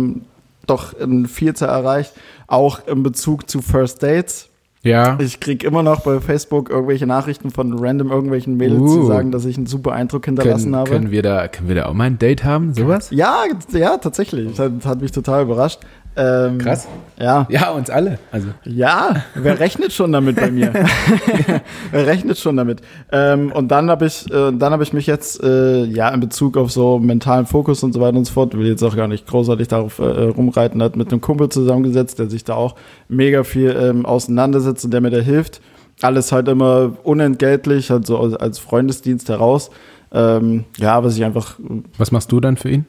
doch 0.68 0.94
in 0.94 1.26
Vielzahl 1.26 1.70
erreicht, 1.70 2.14
auch 2.48 2.86
in 2.88 3.02
Bezug 3.02 3.50
zu 3.50 3.62
First 3.62 4.04
Dates. 4.04 4.50
ja. 4.84 5.18
Ich 5.20 5.40
krieg 5.40 5.64
immer 5.64 5.82
noch 5.82 6.02
bei 6.02 6.20
Facebook 6.22 6.70
irgendwelche 6.70 7.08
Nachrichten 7.08 7.50
von 7.50 7.74
random 7.78 8.12
irgendwelchen 8.12 8.56
Mädels, 8.56 8.80
die 8.94 9.00
Uh. 9.00 9.08
sagen, 9.08 9.32
dass 9.32 9.46
ich 9.46 9.58
einen 9.58 9.66
super 9.66 9.94
Eindruck 9.94 10.26
hinterlassen 10.26 10.66
Können, 10.66 10.76
habe. 10.76 10.90
können, 10.92 11.12
wir 11.12 11.24
da, 11.24 11.48
können 11.48 11.68
wir 11.70 11.76
da 11.76 11.86
auch 11.88 11.94
mal 11.94 12.04
ein 12.06 12.20
Date 12.20 12.44
haben? 12.44 12.74
Sowas? 12.76 13.10
Ja, 13.12 13.46
ja, 13.74 13.98
tatsächlich. 13.98 14.48
Das 14.52 14.60
hat, 14.60 14.72
das 14.78 14.86
hat 14.86 15.02
mich 15.02 15.12
total 15.12 15.44
überrascht. 15.44 15.80
Ähm, 16.22 16.58
Krass. 16.58 16.88
Ja. 17.18 17.48
Ja, 17.50 17.72
uns 17.72 17.90
alle. 17.90 18.20
Also. 18.32 18.50
Ja, 18.66 19.24
wer 19.36 19.60
rechnet 19.60 19.92
schon 19.94 20.12
damit 20.12 20.36
bei 20.36 20.52
mir? 20.52 20.74
wer 21.92 22.08
rechnet 22.08 22.38
schon 22.38 22.58
damit? 22.58 22.82
Ähm, 23.12 23.52
und 23.52 23.70
dann 23.70 23.90
habe 23.90 24.06
ich, 24.06 24.26
äh, 24.32 24.52
dann 24.52 24.72
habe 24.74 24.84
ich 24.84 24.94
mich 24.94 25.08
jetzt 25.08 25.42
äh, 25.44 25.84
ja 25.86 26.10
in 26.10 26.20
Bezug 26.20 26.58
auf 26.58 26.72
so 26.72 27.00
mentalen 27.00 27.46
Fokus 27.46 27.84
und 27.84 27.94
so 27.94 28.02
weiter 28.02 28.18
und 28.18 28.26
so 28.26 28.34
fort, 28.34 28.58
will 28.58 28.68
jetzt 28.68 28.84
auch 28.84 28.96
gar 28.96 29.08
nicht 29.08 29.28
großartig 29.28 29.68
darauf 29.70 30.00
äh, 30.00 30.04
rumreiten, 30.04 30.82
hat 30.84 30.96
mit 30.96 31.12
einem 31.12 31.22
Kumpel 31.22 31.50
zusammengesetzt, 31.50 32.20
der 32.20 32.30
sich 32.30 32.44
da 32.44 32.54
auch 32.56 32.76
mega 33.08 33.44
viel 33.44 33.76
ähm, 33.80 34.06
auseinandersetzt 34.06 34.86
und 34.86 34.92
der 34.92 35.02
mir 35.02 35.10
da 35.12 35.20
hilft. 35.20 35.62
Alles 36.02 36.32
halt 36.32 36.48
immer 36.48 36.94
unentgeltlich, 37.04 37.92
halt 37.92 38.06
so 38.08 38.18
als- 38.20 38.60
Freundesdienst 38.60 39.28
heraus. 39.30 39.70
Ähm, 40.14 40.64
ja, 40.78 41.04
was 41.04 41.16
ich 41.18 41.24
einfach, 41.26 41.60
Was 41.98 42.12
machst 42.12 42.32
du 42.32 42.40
dann 42.40 42.58
für 42.58 42.70
ihn? 42.70 42.86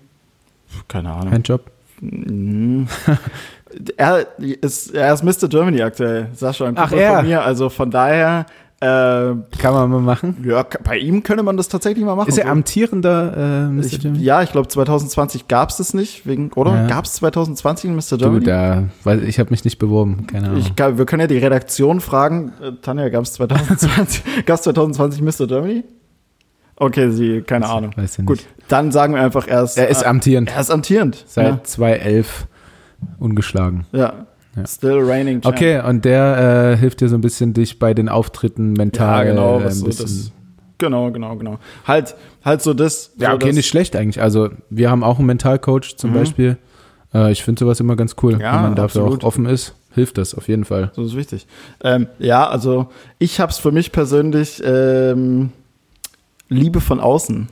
keine 0.89 1.11
Ahnung. 1.13 1.33
Handjob? 1.33 1.65
Mhm. 1.67 1.80
er, 3.97 4.27
ist, 4.39 4.95
er 4.95 5.15
ist 5.15 5.23
Mr. 5.23 5.49
Germany 5.49 5.83
aktuell, 5.83 6.29
Sascha, 6.35 6.67
ein 6.67 6.75
Ach, 6.77 6.93
er. 6.93 7.17
von 7.19 7.27
mir. 7.27 7.43
Also 7.43 7.69
von 7.69 7.91
daher, 7.91 8.47
äh, 8.83 8.87
Kann 8.87 9.75
man 9.75 9.91
mal 9.91 10.01
machen. 10.01 10.43
ja, 10.49 10.65
bei 10.85 10.97
ihm 10.97 11.23
könnte 11.23 11.43
man 11.43 11.59
das 11.59 11.69
tatsächlich 11.69 12.03
mal 12.05 12.17
machen. 12.17 12.29
Ist 12.31 12.39
er 12.39 12.47
So. 12.47 12.51
amtierender 12.53 13.37
äh, 13.37 13.69
Mr. 13.69 13.85
ich, 13.85 14.03
Jimmy? 14.03 14.19
ja, 14.21 14.43
ich 14.43 14.53
glaube 14.53 14.69
2020 14.69 15.49
gab 15.49 15.69
es 15.69 15.77
das 15.77 15.93
nicht, 15.93 16.27
wegen, 16.27 16.51
oder? 16.55 16.75
Ja. 16.75 16.87
Gab 16.87 17.05
es 17.05 17.13
2020 17.15 17.91
einen 17.91 17.97
Mr. 17.97 18.17
Du, 18.17 18.17
Germany? 18.19 18.45
da, 18.45 18.85
weil 19.05 19.25
ich 19.25 19.39
habe 19.39 19.51
mich 19.51 19.65
nicht 19.65 19.79
beworben, 19.79 20.27
keine 20.27 20.49
Ahnung. 20.49 20.61
ich, 20.61 20.73
wir 20.79 21.05
können 21.05 21.21
ja 21.21 21.27
die 21.27 21.37
Redaktion 21.39 22.01
fragen. 22.01 22.53
Äh, 22.63 22.73
Tanja, 22.81 23.11
gab 23.11 23.25
es 23.25 23.35
2020, 23.35 24.47
gab's 24.47 24.63
2020 24.63 25.21
Mr. 25.41 25.47
Germany? 25.47 25.85
Okay, 26.81 27.11
sie, 27.11 27.43
keine 27.43 27.69
Ahnung. 27.69 27.93
Weiß 27.95 28.17
ja 28.17 28.23
nicht. 28.23 28.27
Gut, 28.27 28.41
dann 28.69 28.91
sagen 28.91 29.15
wir 29.15 29.21
einfach 29.23 29.47
erst. 29.47 29.77
Er 29.79 29.89
ist 29.89 30.03
äh, 30.03 30.07
amtierend. 30.07 30.51
er 30.53 30.61
ist 30.61 30.71
amtierend. 30.71 31.25
Seit 31.29 31.67
2011 31.67 32.47
ungeschlagen. 33.19 33.87
Ja. 33.93 33.99
ja. 33.99 34.27
Ja. 34.57 34.67
Still 34.67 34.99
reigning 35.05 35.41
champ. 35.43 35.55
Okay, 35.55 35.81
und 35.87 36.05
der 36.05 36.73
äh, 36.73 36.77
hilft 36.77 37.01
dir 37.01 37.09
so 37.09 37.15
ein 37.17 37.21
bisschen, 37.21 37.53
dich 37.55 37.79
bei 37.79 37.95
den 37.95 38.09
Auftritten 38.09 38.73
mental 38.73 39.25
Ja, 39.27 39.31
genau, 39.31 39.61
äh, 39.61 39.65
was 39.65 39.75
ein 39.75 39.79
so 39.79 39.87
bisschen. 39.87 40.07
das. 40.07 40.33
Genau, 40.79 41.11
genau, 41.13 41.37
genau. 41.37 41.59
Halt, 41.87 42.17
halt 42.45 42.61
so 42.63 42.75
das. 42.75 43.13
ja, 43.19 43.29
so 43.31 43.35
okay, 43.37 43.47
das, 43.49 43.57
nicht 43.57 43.69
schlecht 43.69 43.95
eigentlich. 43.95 44.21
Also, 44.21 44.49
wir 44.71 44.91
haben 44.91 45.05
auch 45.05 45.19
einen 45.19 45.27
Mentalcoach 45.27 45.97
zum 45.99 46.11
Mhm. 46.11 46.15
Beispiel. 46.15 46.57
Äh, 47.15 47.31
ich 47.31 47.45
finde 47.45 47.61
sowas 47.61 47.79
immer 47.79 47.95
ganz 47.95 48.17
cool. 48.23 48.41
Ja, 48.41 48.55
Wenn 48.55 48.63
man 48.63 48.75
dafür 48.75 49.03
absolut. 49.03 49.23
auch 49.23 49.29
offen 49.29 49.47
ist, 49.47 49.75
hilft 49.93 50.19
das 50.19 50.35
auf 50.35 50.49
jeden 50.49 50.65
Fall. 50.65 50.91
So 50.95 51.05
ist 51.05 51.15
wichtig. 51.15 51.47
Ähm, 51.85 52.09
ja, 52.19 52.49
also 52.49 52.89
ich 53.21 53.39
habe 53.39 53.53
es 53.53 53.59
für 53.59 53.71
mich 53.71 53.93
persönlich 53.93 54.61
ähm, 54.65 55.51
Liebe 56.51 56.81
von 56.81 57.01
außen 57.01 57.49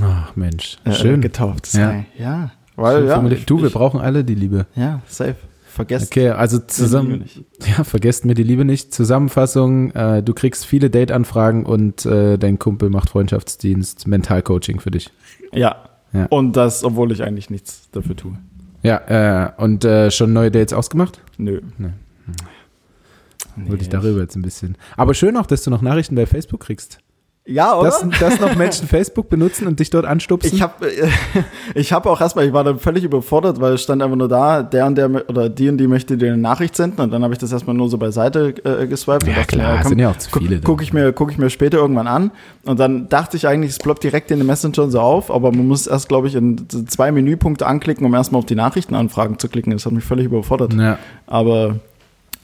Ach, 0.00 0.36
Mensch. 0.36 0.78
äh, 0.84 0.92
Schön. 0.92 1.20
getauft. 1.20 1.72
Ja. 1.74 1.92
Ja, 1.92 2.04
ja. 2.18 2.50
Weil, 2.76 3.08
Schön 3.08 3.26
ja, 3.26 3.32
ich, 3.32 3.46
du, 3.46 3.58
wir 3.60 3.68
ich, 3.68 3.72
brauchen 3.72 4.00
alle 4.00 4.22
die 4.24 4.34
Liebe. 4.34 4.66
Ja, 4.76 5.00
safe. 5.08 5.36
Vergesst 5.66 6.06
Okay, 6.12 6.30
also 6.30 6.56
die 6.58 6.62
Liebe 6.62 6.72
zusammen. 6.72 7.18
nicht. 7.20 7.44
Ja, 7.76 7.84
vergesst 7.84 8.24
mir 8.24 8.34
die 8.34 8.42
Liebe 8.42 8.64
nicht. 8.64 8.94
Zusammenfassung, 8.94 9.90
äh, 9.92 10.22
du 10.22 10.32
kriegst 10.34 10.64
viele 10.66 10.88
Date-Anfragen 10.90 11.66
und 11.66 12.06
äh, 12.06 12.38
dein 12.38 12.58
Kumpel 12.58 12.90
macht 12.90 13.10
Freundschaftsdienst, 13.10 14.06
Mentalcoaching 14.06 14.80
für 14.80 14.90
dich. 14.90 15.10
Ja. 15.52 15.76
Ja. 16.12 16.26
Und 16.26 16.56
das, 16.56 16.84
obwohl 16.84 17.12
ich 17.12 17.22
eigentlich 17.22 17.50
nichts 17.50 17.90
dafür 17.92 18.16
tue. 18.16 18.38
Ja, 18.82 19.46
äh, 19.46 19.50
und 19.62 19.84
äh, 19.84 20.10
schon 20.10 20.32
neue 20.32 20.50
Dates 20.50 20.72
ausgemacht? 20.72 21.20
Nö. 21.36 21.60
Nee. 21.78 21.88
Nee. 23.56 23.70
Wollte 23.70 23.82
ich 23.82 23.88
darüber 23.88 24.20
jetzt 24.20 24.36
ein 24.36 24.42
bisschen. 24.42 24.76
Aber 24.96 25.14
schön 25.14 25.36
auch, 25.36 25.46
dass 25.46 25.62
du 25.62 25.70
noch 25.70 25.82
Nachrichten 25.82 26.14
bei 26.14 26.26
Facebook 26.26 26.60
kriegst. 26.60 26.98
Ja, 27.48 27.78
oder? 27.78 27.90
Dass, 27.90 28.04
dass 28.18 28.40
noch 28.40 28.56
Menschen 28.56 28.88
Facebook 28.88 29.28
benutzen 29.28 29.68
und 29.68 29.78
dich 29.78 29.90
dort 29.90 30.04
anstupsen. 30.04 30.52
Ich 30.52 30.62
habe 30.62 30.90
ich 31.74 31.92
hab 31.92 32.06
auch 32.06 32.20
erstmal, 32.20 32.46
ich 32.46 32.52
war 32.52 32.64
dann 32.64 32.80
völlig 32.80 33.04
überfordert, 33.04 33.60
weil 33.60 33.74
es 33.74 33.82
stand 33.82 34.02
einfach 34.02 34.16
nur 34.16 34.28
da, 34.28 34.64
der 34.64 34.86
und 34.86 34.96
der 34.96 35.28
oder 35.28 35.48
die 35.48 35.68
und 35.68 35.78
die 35.78 35.86
möchte 35.86 36.16
dir 36.16 36.32
eine 36.32 36.42
Nachricht 36.42 36.74
senden 36.74 37.00
und 37.00 37.12
dann 37.12 37.22
habe 37.22 37.32
ich 37.32 37.38
das 37.38 37.52
erstmal 37.52 37.76
nur 37.76 37.88
so 37.88 37.98
beiseite 37.98 38.54
äh, 38.64 38.86
geswiped. 38.88 39.22
und 39.22 39.30
ja, 39.30 39.36
dachte 39.36 39.56
klar, 39.56 39.78
komm, 39.82 39.88
sind 39.90 39.98
ja 40.00 40.10
auch 40.10 40.16
zu 40.16 40.30
guck, 40.30 40.42
viele. 40.42 40.60
Gucke 40.60 40.82
ich, 40.82 40.92
mir, 40.92 41.12
guck 41.12 41.30
ich 41.30 41.38
mir 41.38 41.48
später 41.48 41.78
irgendwann 41.78 42.08
an. 42.08 42.32
Und 42.64 42.80
dann 42.80 43.08
dachte 43.08 43.36
ich 43.36 43.46
eigentlich, 43.46 43.70
es 43.70 43.78
ploppt 43.78 44.02
direkt 44.02 44.32
in 44.32 44.38
den 44.38 44.46
Messenger 44.46 44.90
so 44.90 45.00
auf, 45.00 45.30
aber 45.30 45.52
man 45.52 45.68
muss 45.68 45.86
erst, 45.86 46.08
glaube 46.08 46.26
ich, 46.26 46.34
in 46.34 46.66
zwei 46.88 47.12
Menüpunkte 47.12 47.66
anklicken, 47.66 48.04
um 48.04 48.12
erstmal 48.14 48.40
auf 48.40 48.46
die 48.46 48.56
Nachrichtenanfragen 48.56 49.38
zu 49.38 49.48
klicken. 49.48 49.72
Das 49.72 49.86
hat 49.86 49.92
mich 49.92 50.04
völlig 50.04 50.26
überfordert. 50.26 50.74
ja. 50.74 50.98
Aber 51.28 51.76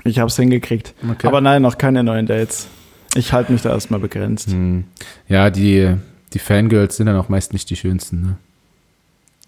ich 0.04 0.18
habe 0.18 0.28
es 0.28 0.37
hingekriegt. 0.37 0.94
Okay. 1.11 1.26
Aber 1.26 1.40
nein, 1.40 1.62
noch 1.62 1.78
keine 1.78 2.02
neuen 2.04 2.26
Dates. 2.26 2.68
Ich 3.14 3.33
halte 3.33 3.52
mich 3.52 3.62
da 3.62 3.71
erstmal 3.71 4.00
begrenzt. 4.00 4.49
Hm. 4.50 4.85
ja, 5.28 5.50
die, 5.50 5.97
die 6.33 6.38
Fangirls 6.38 6.97
sind 6.97 7.07
dann 7.07 7.16
auch 7.16 7.28
meist 7.28 7.52
nicht 7.52 7.69
die 7.71 7.76
schönsten. 7.76 8.37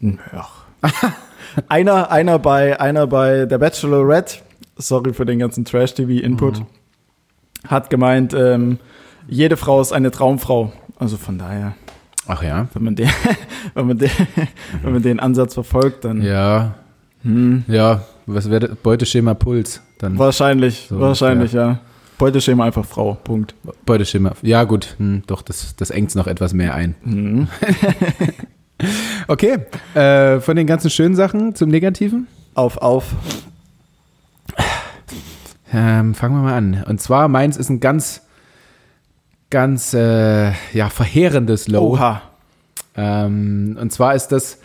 Ne? 0.01 0.19
Ja. 0.33 0.49
einer, 1.69 2.11
einer, 2.11 2.39
bei, 2.39 2.79
einer 2.81 3.07
bei 3.07 3.47
der 3.47 3.59
Bachelorette, 3.59 4.37
sorry 4.77 5.15
für 5.15 5.25
den 5.25 5.39
ganzen 5.39 5.65
Trash-TV-Input, 5.65 6.61
Mhm. 6.61 6.67
hat 7.69 7.89
gemeint, 7.91 8.35
ähm, 8.35 8.79
jede 9.29 9.57
Frau 9.57 9.81
ist 9.81 9.93
eine 9.93 10.11
Traumfrau. 10.11 10.73
Also 10.99 11.17
von 11.17 11.39
daher, 11.39 11.75
Ach 12.27 12.43
ja. 12.43 12.69
wenn 12.75 12.83
man 12.85 12.97
den, 12.97 13.09
wenn 13.75 13.87
man 13.87 13.99
den, 13.99 14.11
wenn 14.83 14.93
man 14.93 15.03
den 15.03 15.21
Ansatz 15.21 15.55
verfolgt, 15.55 16.05
dann 16.05 16.21
Ja, 16.23 16.75
hm, 17.23 17.65
ja. 17.69 18.03
Was 18.27 18.49
wäre? 18.51 18.69
Beuteschema 18.83 19.35
Puls? 19.35 19.83
Dann 19.99 20.19
wahrscheinlich, 20.19 20.87
So, 20.89 20.99
wahrscheinlich, 21.01 21.53
ja. 21.53 21.79
Beuteschema 22.19 22.65
einfach 22.65 22.85
Frau. 22.85 23.15
Punkt. 23.15 23.55
Beuteschema. 23.85 24.33
Ja, 24.43 24.65
gut. 24.65 24.95
Hm, 24.99 25.23
doch, 25.27 25.43
das, 25.43 25.75
das 25.77 25.91
engt 25.91 26.15
noch 26.15 26.27
etwas 26.27 26.53
mehr 26.53 26.75
ein. 26.75 26.95
Mhm. 27.03 27.49
Okay, 29.29 29.59
äh, 29.95 30.41
von 30.41 30.57
den 30.57 30.67
ganzen 30.67 30.91
schönen 30.91 31.15
Sachen 31.15 31.55
zum 31.55 31.71
Negativen. 31.71 32.27
Auf, 32.55 32.77
auf. 32.79 33.15
Ähm, 35.73 36.15
fangen 36.15 36.37
wir 36.37 36.43
mal 36.43 36.55
an. 36.55 36.85
Und 36.87 37.01
zwar 37.01 37.29
meins 37.29 37.57
ist 37.57 37.69
ein 37.69 37.81
ganz, 37.81 38.23
ganz, 39.51 39.95
äh, 39.95 40.53
ja, 40.73 40.91
verheerendes 40.91 41.69
Low. 41.69 41.95
Oha. 41.95 42.23
Ähm, 42.97 43.77
und 43.81 43.93
zwar 43.93 44.15
ist 44.15 44.29
das 44.29 44.59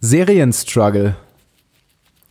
Serienstruggle. 0.00 1.16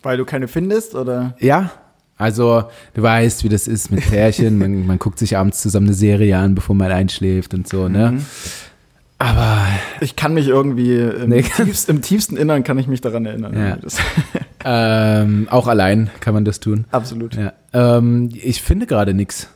Weil 0.01 0.17
du 0.17 0.25
keine 0.25 0.47
findest, 0.47 0.95
oder? 0.95 1.35
Ja, 1.39 1.71
also 2.19 2.65
du 2.93 3.01
weißt, 3.01 3.43
wie 3.43 3.49
das 3.49 3.67
ist 3.67 3.89
mit 3.91 4.07
Pärchen. 4.07 4.59
man, 4.59 4.85
man 4.85 4.99
guckt 4.99 5.17
sich 5.17 5.35
abends 5.37 5.59
zusammen 5.61 5.87
eine 5.87 5.95
Serie 5.95 6.37
an, 6.37 6.53
bevor 6.53 6.75
man 6.75 6.91
einschläft 6.91 7.55
und 7.55 7.67
so, 7.67 7.87
ne? 7.89 8.11
Mhm. 8.11 8.25
Aber 9.21 9.65
Ich 9.99 10.15
kann 10.15 10.33
mich 10.33 10.47
irgendwie, 10.47 10.95
im, 10.97 11.29
Nee. 11.29 11.41
tiefst, 11.41 11.89
im 11.89 12.01
tiefsten 12.01 12.37
Innern 12.37 12.63
kann 12.63 12.77
ich 12.77 12.87
mich 12.87 13.01
daran 13.01 13.25
erinnern. 13.25 13.53
Ja. 13.57 13.77
Ähm, 14.65 15.47
auch 15.49 15.67
allein 15.69 16.09
kann 16.19 16.33
man 16.33 16.43
das 16.43 16.59
tun. 16.59 16.83
absolut. 16.91 17.33
Ja. 17.33 17.53
Ähm, 17.71 18.27
ich 18.33 18.61
finde 18.61 18.87
gerade 18.87 19.13
nichts. 19.13 19.47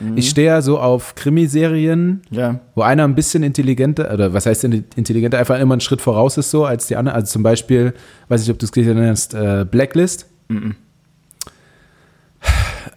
Mhm. 0.00 0.16
Ich 0.16 0.28
stehe 0.30 0.48
ja 0.48 0.62
so 0.62 0.80
auf 0.80 1.14
Krimiserien, 1.14 2.22
Ja. 2.30 2.58
wo 2.74 2.82
einer 2.82 3.04
ein 3.04 3.14
bisschen 3.14 3.44
intelligenter, 3.44 4.12
oder 4.12 4.32
was 4.34 4.46
heißt 4.46 4.64
denn 4.64 4.84
intelligenter, 4.96 5.38
einfach 5.38 5.60
immer 5.60 5.74
einen 5.74 5.80
Schritt 5.80 6.00
voraus 6.00 6.38
ist 6.38 6.50
so 6.50 6.64
als 6.64 6.88
die 6.88 6.96
anderen. 6.96 7.14
Also 7.14 7.30
zum 7.30 7.44
Beispiel, 7.44 7.94
weiß 8.30 8.40
nicht, 8.40 8.50
ob 8.50 8.58
du 8.58 8.66
es 8.66 8.72
gesehen 8.72 8.98
hast, 9.06 9.32
äh, 9.34 9.64
Blacklist. 9.70 10.26
Mhm. 10.48 10.74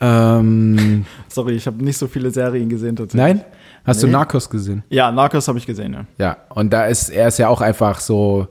Ähm, 0.01 1.05
Sorry, 1.29 1.53
ich 1.55 1.67
habe 1.67 1.83
nicht 1.83 1.97
so 1.97 2.07
viele 2.07 2.31
Serien 2.31 2.69
gesehen 2.69 2.95
tatsächlich. 2.95 3.35
nein? 3.37 3.45
Hast 3.85 4.01
du 4.01 4.07
Nee. 4.07 4.13
Narcos 4.13 4.49
gesehen? 4.49 4.83
Ja, 4.89 5.11
Narcos 5.11 5.47
habe 5.47 5.59
ich 5.59 5.65
gesehen, 5.65 5.93
ja. 5.93 6.05
Ja, 6.17 6.37
und 6.49 6.73
da 6.73 6.85
ist, 6.85 7.09
er 7.09 7.27
ist 7.27 7.37
ja 7.37 7.49
auch 7.49 7.61
einfach 7.61 7.99
so 7.99 8.47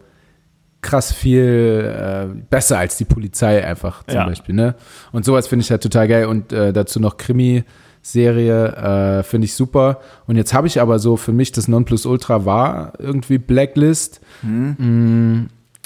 krass 0.81 1.13
viel 1.13 1.95
äh, 1.97 2.27
besser 2.51 2.79
als 2.79 2.97
die 2.99 3.05
Polizei 3.05 3.65
einfach 3.65 4.05
zum 4.05 4.15
Ja. 4.17 4.27
Beispiel, 4.27 4.55
ne? 4.55 4.75
Und 5.13 5.25
sowas 5.25 5.49
finde 5.49 5.63
ich 5.65 5.71
halt 5.71 5.83
total 5.83 6.07
geil 6.09 6.27
und 6.27 6.53
äh, 6.53 6.73
dazu 6.73 7.01
noch 7.01 7.17
Krimi-Serie 7.17 9.19
äh, 9.19 9.23
finde 9.23 9.47
ich 9.47 9.55
super. 9.55 10.01
Und 10.27 10.37
jetzt 10.37 10.53
habe 10.55 10.67
ich 10.67 10.81
aber 10.81 10.99
so 10.99 11.17
für 11.17 11.33
mich 11.33 11.53
das 11.53 11.69
Nonplusultra 11.69 12.45
war 12.45 12.93
irgendwie 12.99 13.39
Blacklist 13.39 14.21
Mm, 14.43 15.45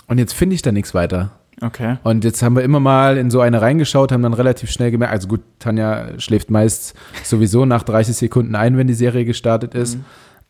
und 0.09 0.19
jetzt 0.19 0.33
finde 0.35 0.55
ich 0.57 0.63
da 0.63 0.73
nichts 0.73 0.95
weiter. 0.95 1.31
Okay. 1.61 1.97
Und 2.05 2.25
jetzt 2.25 2.43
haben 2.43 2.57
wir 2.57 2.63
immer 2.63 2.81
mal 2.81 3.17
in 3.17 3.31
so 3.31 3.41
eine 3.41 3.61
reingeschaut, 3.61 4.13
haben 4.13 4.23
dann 4.23 4.35
relativ 4.35 4.71
schnell 4.71 4.91
gemerkt, 4.91 5.13
also 5.13 5.29
gut, 5.29 5.41
Tanja 5.59 6.19
schläft 6.19 6.51
meist 6.51 6.95
sowieso 7.25 7.65
nach 7.65 7.83
30 7.83 8.17
Sekunden 8.17 8.55
ein, 8.55 8.77
wenn 8.77 8.87
die 8.87 8.95
Serie 8.95 9.25
gestartet 9.25 9.75
ist. 9.75 9.99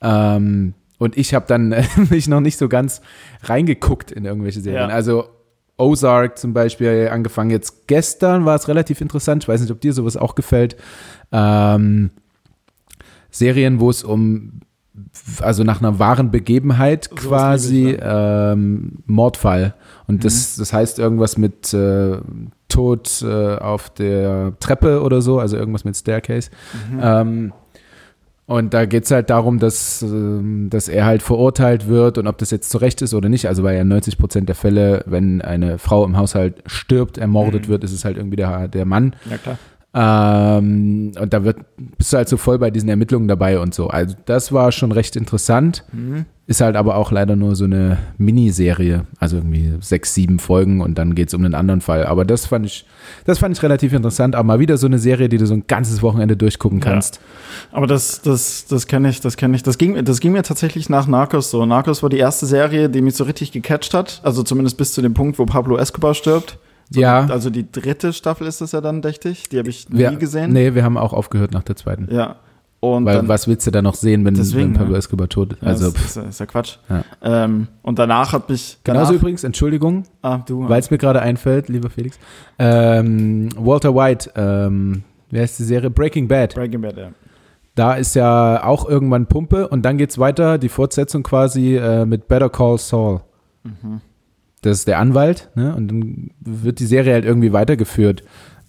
Ähm, 0.00 0.74
und 0.98 1.16
ich 1.16 1.34
habe 1.34 1.46
dann 1.48 1.72
äh, 1.72 1.84
mich 2.10 2.28
noch 2.28 2.40
nicht 2.40 2.58
so 2.58 2.68
ganz 2.68 3.00
reingeguckt 3.42 4.10
in 4.10 4.24
irgendwelche 4.24 4.60
Serien. 4.60 4.90
Ja. 4.90 4.94
Also 4.94 5.28
Ozark 5.78 6.38
zum 6.38 6.52
Beispiel 6.52 7.08
angefangen 7.10 7.50
jetzt 7.50 7.86
gestern, 7.86 8.44
war 8.44 8.56
es 8.56 8.68
relativ 8.68 9.00
interessant. 9.00 9.44
Ich 9.44 9.48
weiß 9.48 9.60
nicht, 9.60 9.70
ob 9.70 9.80
dir 9.80 9.92
sowas 9.92 10.16
auch 10.16 10.34
gefällt. 10.34 10.76
Ähm, 11.32 12.10
Serien, 13.30 13.78
wo 13.78 13.88
es 13.88 14.02
um 14.02 14.60
also 15.40 15.64
nach 15.64 15.80
einer 15.80 15.98
wahren 15.98 16.30
Begebenheit 16.30 17.04
Sowas 17.04 17.24
quasi 17.24 17.98
ähm, 18.00 18.98
Mordfall. 19.06 19.74
Und 20.06 20.24
das, 20.24 20.56
das 20.56 20.72
heißt 20.72 20.98
irgendwas 20.98 21.38
mit 21.38 21.72
äh, 21.74 22.18
Tod 22.68 23.22
äh, 23.22 23.56
auf 23.56 23.90
der 23.90 24.52
Treppe 24.60 25.02
oder 25.02 25.20
so, 25.20 25.38
also 25.38 25.56
irgendwas 25.56 25.84
mit 25.84 25.96
Staircase. 25.96 26.50
Ähm, 27.00 27.52
und 28.48 28.72
da 28.72 28.86
geht 28.86 29.04
es 29.04 29.10
halt 29.10 29.28
darum, 29.28 29.58
dass, 29.58 30.00
ähm, 30.00 30.68
dass 30.70 30.88
er 30.88 31.04
halt 31.04 31.20
verurteilt 31.20 31.86
wird 31.86 32.16
und 32.16 32.26
ob 32.26 32.38
das 32.38 32.50
jetzt 32.50 32.70
zu 32.70 32.78
Recht 32.78 33.02
ist 33.02 33.12
oder 33.12 33.28
nicht. 33.28 33.46
Also 33.46 33.62
weil 33.62 33.76
ja 33.76 33.84
90 33.84 34.16
Prozent 34.16 34.48
der 34.48 34.56
Fälle, 34.56 35.04
wenn 35.06 35.42
eine 35.42 35.76
Frau 35.76 36.02
im 36.02 36.16
Haushalt 36.16 36.62
stirbt, 36.64 37.18
ermordet 37.18 37.68
wird, 37.68 37.84
ist 37.84 37.92
es 37.92 38.06
halt 38.06 38.16
irgendwie 38.16 38.36
der, 38.36 38.68
der 38.68 38.86
Mann. 38.86 39.14
Ja, 39.30 39.36
klar. 39.36 39.58
Ähm, 40.00 41.12
und 41.20 41.32
da 41.32 41.42
wird, 41.44 41.58
bist 41.98 42.12
du 42.12 42.16
halt 42.18 42.28
so 42.28 42.36
voll 42.36 42.58
bei 42.58 42.70
diesen 42.70 42.88
Ermittlungen 42.88 43.26
dabei 43.26 43.58
und 43.58 43.74
so. 43.74 43.88
Also 43.88 44.14
das 44.26 44.52
war 44.52 44.70
schon 44.70 44.92
recht 44.92 45.16
interessant. 45.16 45.84
Ist 46.46 46.60
halt 46.60 46.76
aber 46.76 46.96
auch 46.96 47.10
leider 47.10 47.36
nur 47.36 47.56
so 47.56 47.64
eine 47.64 47.98
Miniserie, 48.16 49.04
also 49.18 49.36
irgendwie 49.36 49.74
sechs, 49.80 50.14
sieben 50.14 50.38
Folgen 50.38 50.80
und 50.80 50.96
dann 50.96 51.14
geht 51.14 51.28
es 51.28 51.34
um 51.34 51.44
einen 51.44 51.54
anderen 51.54 51.80
Fall. 51.80 52.06
Aber 52.06 52.24
das 52.24 52.46
fand 52.46 52.64
ich, 52.64 52.86
das 53.26 53.38
fand 53.40 53.56
ich 53.56 53.62
relativ 53.62 53.92
interessant. 53.92 54.34
Aber 54.34 54.44
mal 54.44 54.58
wieder 54.60 54.78
so 54.78 54.86
eine 54.86 54.98
Serie, 54.98 55.28
die 55.28 55.36
du 55.36 55.46
so 55.46 55.54
ein 55.54 55.64
ganzes 55.66 56.00
Wochenende 56.00 56.36
durchgucken 56.36 56.78
Ja. 56.78 56.84
kannst. 56.92 57.20
Aber 57.72 57.86
das, 57.86 58.22
das, 58.22 58.66
das 58.66 58.86
kenne 58.86 59.10
ich, 59.10 59.20
das 59.20 59.36
kenne 59.36 59.56
ich. 59.56 59.62
Das 59.64 59.78
ging, 59.78 60.02
das 60.04 60.20
ging 60.20 60.32
mir 60.32 60.42
tatsächlich 60.42 60.88
nach 60.88 61.06
Narcos 61.08 61.50
so. 61.50 61.66
Narcos 61.66 62.02
war 62.02 62.08
die 62.10 62.18
erste 62.18 62.46
Serie, 62.46 62.88
die 62.88 63.02
mich 63.02 63.14
so 63.16 63.24
richtig 63.24 63.52
gecatcht 63.52 63.92
hat. 63.94 64.20
Also 64.22 64.42
zumindest 64.42 64.76
bis 64.78 64.92
zu 64.92 65.02
dem 65.02 65.14
Punkt, 65.14 65.38
wo 65.38 65.44
Pablo 65.44 65.76
Escobar 65.76 66.14
stirbt. 66.14 66.58
So, 66.90 67.00
Ja. 67.00 67.26
Also 67.26 67.50
die 67.50 67.70
dritte 67.70 68.12
Staffel 68.12 68.46
ist 68.46 68.60
das 68.60 68.72
ja 68.72 68.80
dann, 68.80 69.02
dächte 69.02 69.28
ich. 69.28 69.48
Die 69.48 69.58
habe 69.58 69.68
ich 69.68 69.88
nie 69.88 69.98
Wir, 69.98 70.12
gesehen. 70.16 70.52
Nee, 70.52 70.74
wir 70.74 70.84
haben 70.84 70.96
auch 70.96 71.12
aufgehört 71.12 71.52
nach 71.52 71.62
der 71.62 71.76
zweiten. 71.76 72.08
Ja. 72.14 72.36
Und 72.80 73.06
Weil 73.06 73.16
dann, 73.16 73.28
was 73.28 73.48
willst 73.48 73.66
du 73.66 73.72
da 73.72 73.82
noch 73.82 73.96
sehen, 73.96 74.24
wenn, 74.24 74.34
Deswegen, 74.34 74.70
wenn 74.70 74.78
Pablo 74.78 74.92
ja. 74.92 74.98
Escobar 74.98 75.28
tot 75.28 75.54
ist? 75.54 75.62
ja, 75.62 75.68
Also, 75.68 75.90
das 75.90 75.94
pff. 76.00 76.06
ist, 76.06 76.16
ja- 76.16 76.22
ist 76.44 76.46
Quatsch. 76.48 76.76
Ja. 76.88 77.02
Ähm, 77.22 77.66
und 77.82 77.98
danach 77.98 78.32
hat 78.32 78.48
mich. 78.48 78.78
Genauso 78.84 79.06
danach, 79.06 79.20
übrigens, 79.20 79.42
Entschuldigung, 79.42 80.04
Ah, 80.22 80.38
du. 80.46 80.68
weil 80.68 80.78
es 80.78 80.88
mir 80.90 80.98
gerade 80.98 81.20
einfällt, 81.20 81.68
lieber 81.68 81.90
Felix. 81.90 82.20
Ähm, 82.60 83.48
Walter 83.56 83.94
White, 83.96 84.30
ähm, 84.36 85.02
wie 85.30 85.40
heißt 85.40 85.58
die 85.58 85.64
Serie? 85.64 85.90
Breaking 85.90 86.28
Bad. 86.28 86.54
Breaking 86.54 86.80
Bad, 86.80 86.96
ja. 86.96 87.08
Da 87.74 87.94
ist 87.94 88.14
ja 88.14 88.62
auch 88.64 88.88
irgendwann 88.88 89.26
Pumpe 89.26 89.66
und 89.66 89.82
dann 89.82 89.98
geht's 89.98 90.16
weiter, 90.18 90.56
die 90.58 90.68
Fortsetzung 90.68 91.24
quasi 91.24 91.76
äh, 91.76 92.04
mit 92.06 92.28
Better 92.28 92.48
Call 92.48 92.78
Saul. 92.78 93.20
Das 94.62 94.78
ist 94.78 94.88
der 94.88 94.98
Anwalt, 94.98 95.48
ne? 95.54 95.74
Und 95.74 95.88
dann 95.88 96.30
wird 96.40 96.80
die 96.80 96.86
Serie 96.86 97.12
halt 97.14 97.24
irgendwie 97.24 97.52
weitergeführt. 97.52 98.22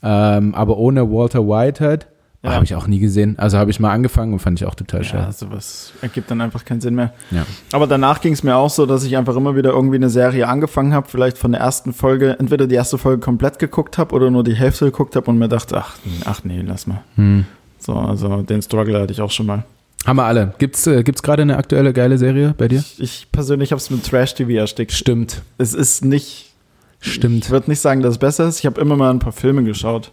Ähm, 0.04 0.54
aber 0.56 0.78
ohne 0.78 1.12
Walter 1.12 1.48
White 1.48 1.84
halt. 1.84 2.08
Ja. 2.42 2.54
Habe 2.54 2.64
ich 2.64 2.74
auch 2.74 2.88
nie 2.88 3.00
gesehen. 3.00 3.38
Also 3.38 3.58
habe 3.58 3.70
ich 3.70 3.82
mal 3.82 3.92
angefangen 3.92 4.32
und 4.32 4.40
fand 4.40 4.62
ich 4.62 4.66
auch 4.66 4.76
total 4.76 5.02
Ja, 5.02 5.06
schade. 5.06 5.32
sowas 5.34 5.92
ergibt 6.02 6.32
dann 6.32 6.40
einfach 6.40 6.64
keinen 6.64 6.80
Sinn 6.80 6.96
mehr. 6.96 7.12
Ja. 7.32 7.46
Aber 7.74 7.86
danach 7.86 8.22
ging 8.22 8.32
es 8.32 8.44
mir 8.44 8.56
auch 8.56 8.70
so, 8.70 8.86
dass 8.86 9.04
ich 9.04 9.18
einfach 9.18 9.36
immer 9.36 9.58
wieder 9.58 9.72
irgendwie 9.72 9.98
eine 9.98 10.10
Serie 10.10 10.48
angefangen 10.48 10.94
habe, 10.94 11.10
vielleicht 11.10 11.38
von 11.38 11.52
der 11.52 11.60
ersten 11.60 11.92
Folge, 11.92 12.38
entweder 12.40 12.66
die 12.66 12.76
erste 12.76 12.98
Folge 12.98 13.20
komplett 13.20 13.60
geguckt 13.60 13.98
habe 13.98 14.16
oder 14.16 14.32
nur 14.32 14.46
die 14.46 14.56
Hälfte 14.56 14.86
geguckt 14.86 15.18
habe 15.18 15.30
und 15.30 15.38
mir 15.38 15.50
dachte, 15.50 15.76
ach, 15.80 15.98
ach 16.24 16.46
nee, 16.46 16.62
lass 16.66 16.88
mal. 16.88 17.02
Hm. 17.16 17.44
So, 17.78 17.94
also 17.96 18.42
den 18.42 18.62
Struggle 18.62 19.02
hatte 19.02 19.12
ich 19.12 19.20
auch 19.20 19.32
schon 19.32 19.48
mal. 19.48 19.64
Haben 20.06 20.18
wir 20.18 20.24
alle. 20.24 20.54
Gibt's, 20.58 20.88
äh, 20.88 21.04
gibt's 21.04 21.22
gerade 21.24 21.42
eine 21.42 21.58
aktuelle 21.58 21.94
geile 21.94 22.18
Serie 22.18 22.54
bei 22.58 22.68
dir? 22.68 22.80
Ich, 22.80 23.00
ich 23.02 23.28
persönlich 23.32 23.72
habe 23.72 23.80
es 23.80 23.90
mit 23.90 24.06
Trash-TV 24.06 24.52
erstickt. 24.52 24.92
Stimmt. 24.94 25.42
Es 25.58 25.74
ist 25.74 26.04
nicht, 26.06 26.54
ich 27.02 27.14
Stimmt. 27.14 27.50
würde 27.50 27.70
nicht 27.70 27.80
sagen, 27.82 28.02
dass 28.02 28.14
es 28.14 28.18
besser 28.18 28.48
ist. 28.48 28.60
Ich 28.60 28.66
habe 28.66 28.80
immer 28.80 28.96
mal 28.96 29.12
ein 29.12 29.20
paar 29.20 29.34
Filme 29.34 29.64
geschaut. 29.64 30.12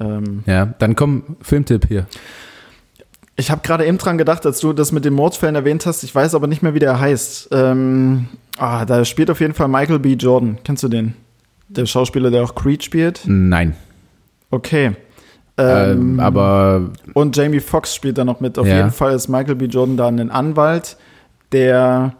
Ähm, 0.00 0.42
Ja, 0.46 0.66
dann 0.78 0.96
komm, 0.96 1.36
Filmtipp 1.42 1.86
hier. 1.88 2.06
Ich 3.36 3.50
habe 3.52 3.60
gerade 3.62 3.86
eben 3.86 3.98
dran 3.98 4.18
gedacht, 4.18 4.44
als 4.46 4.58
du 4.60 4.72
das 4.72 4.90
mit 4.90 5.04
den 5.04 5.14
Mordfällen 5.14 5.54
erwähnt 5.54 5.86
hast. 5.86 6.02
Ich 6.02 6.12
weiß 6.14 6.34
aber 6.34 6.46
nicht 6.48 6.62
mehr, 6.62 6.74
wie 6.74 6.80
der 6.80 6.98
heißt. 6.98 7.50
Ähm, 7.52 8.26
ah, 8.56 8.84
da 8.84 9.04
spielt 9.04 9.30
auf 9.30 9.40
jeden 9.40 9.54
Fall 9.54 9.68
Michael 9.68 10.00
B. 10.00 10.14
Jordan. 10.14 10.58
Kennst 10.64 10.82
du 10.82 10.88
den? 10.88 11.14
Der 11.68 11.86
Schauspieler, 11.86 12.30
der 12.30 12.42
auch 12.42 12.54
Creed 12.54 12.82
spielt. 12.82 13.20
Nein. 13.26 13.76
Okay. 14.50 14.92
Ähm, 15.58 15.90
Ähm, 16.14 16.20
aber 16.20 16.82
und 17.14 17.36
Jamie 17.36 17.60
Foxx 17.60 17.94
spielt 17.94 18.16
da 18.18 18.24
noch 18.24 18.40
mit. 18.40 18.58
Auf 18.58 18.66
Ja. 18.66 18.76
jeden 18.76 18.90
Fall 18.92 19.12
ist 19.14 19.28
Michael 19.28 19.56
B. 19.56 19.64
Jordan 19.66 19.96
da 19.96 20.06
ein 20.06 20.30
Anwalt, 20.30 20.96
der 21.52 22.14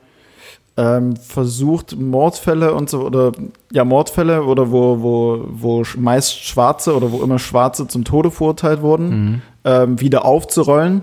ähm, 0.76 1.16
versucht 1.16 1.96
Mordfälle 1.98 2.72
und 2.74 2.88
so 2.90 3.00
oder 3.02 3.32
ja 3.72 3.84
Mordfälle 3.84 4.44
oder 4.44 4.70
wo 4.70 5.02
wo 5.02 5.44
wo 5.50 5.82
meist 5.96 6.38
Schwarze 6.40 6.94
oder 6.96 7.10
wo 7.12 7.22
immer 7.22 7.38
Schwarze 7.40 7.86
zum 7.88 8.04
Tode 8.04 8.30
verurteilt 8.30 8.80
wurden 8.82 9.08
Mhm. 9.08 9.42
ähm, 9.64 10.00
wieder 10.00 10.24
aufzurollen, 10.24 11.02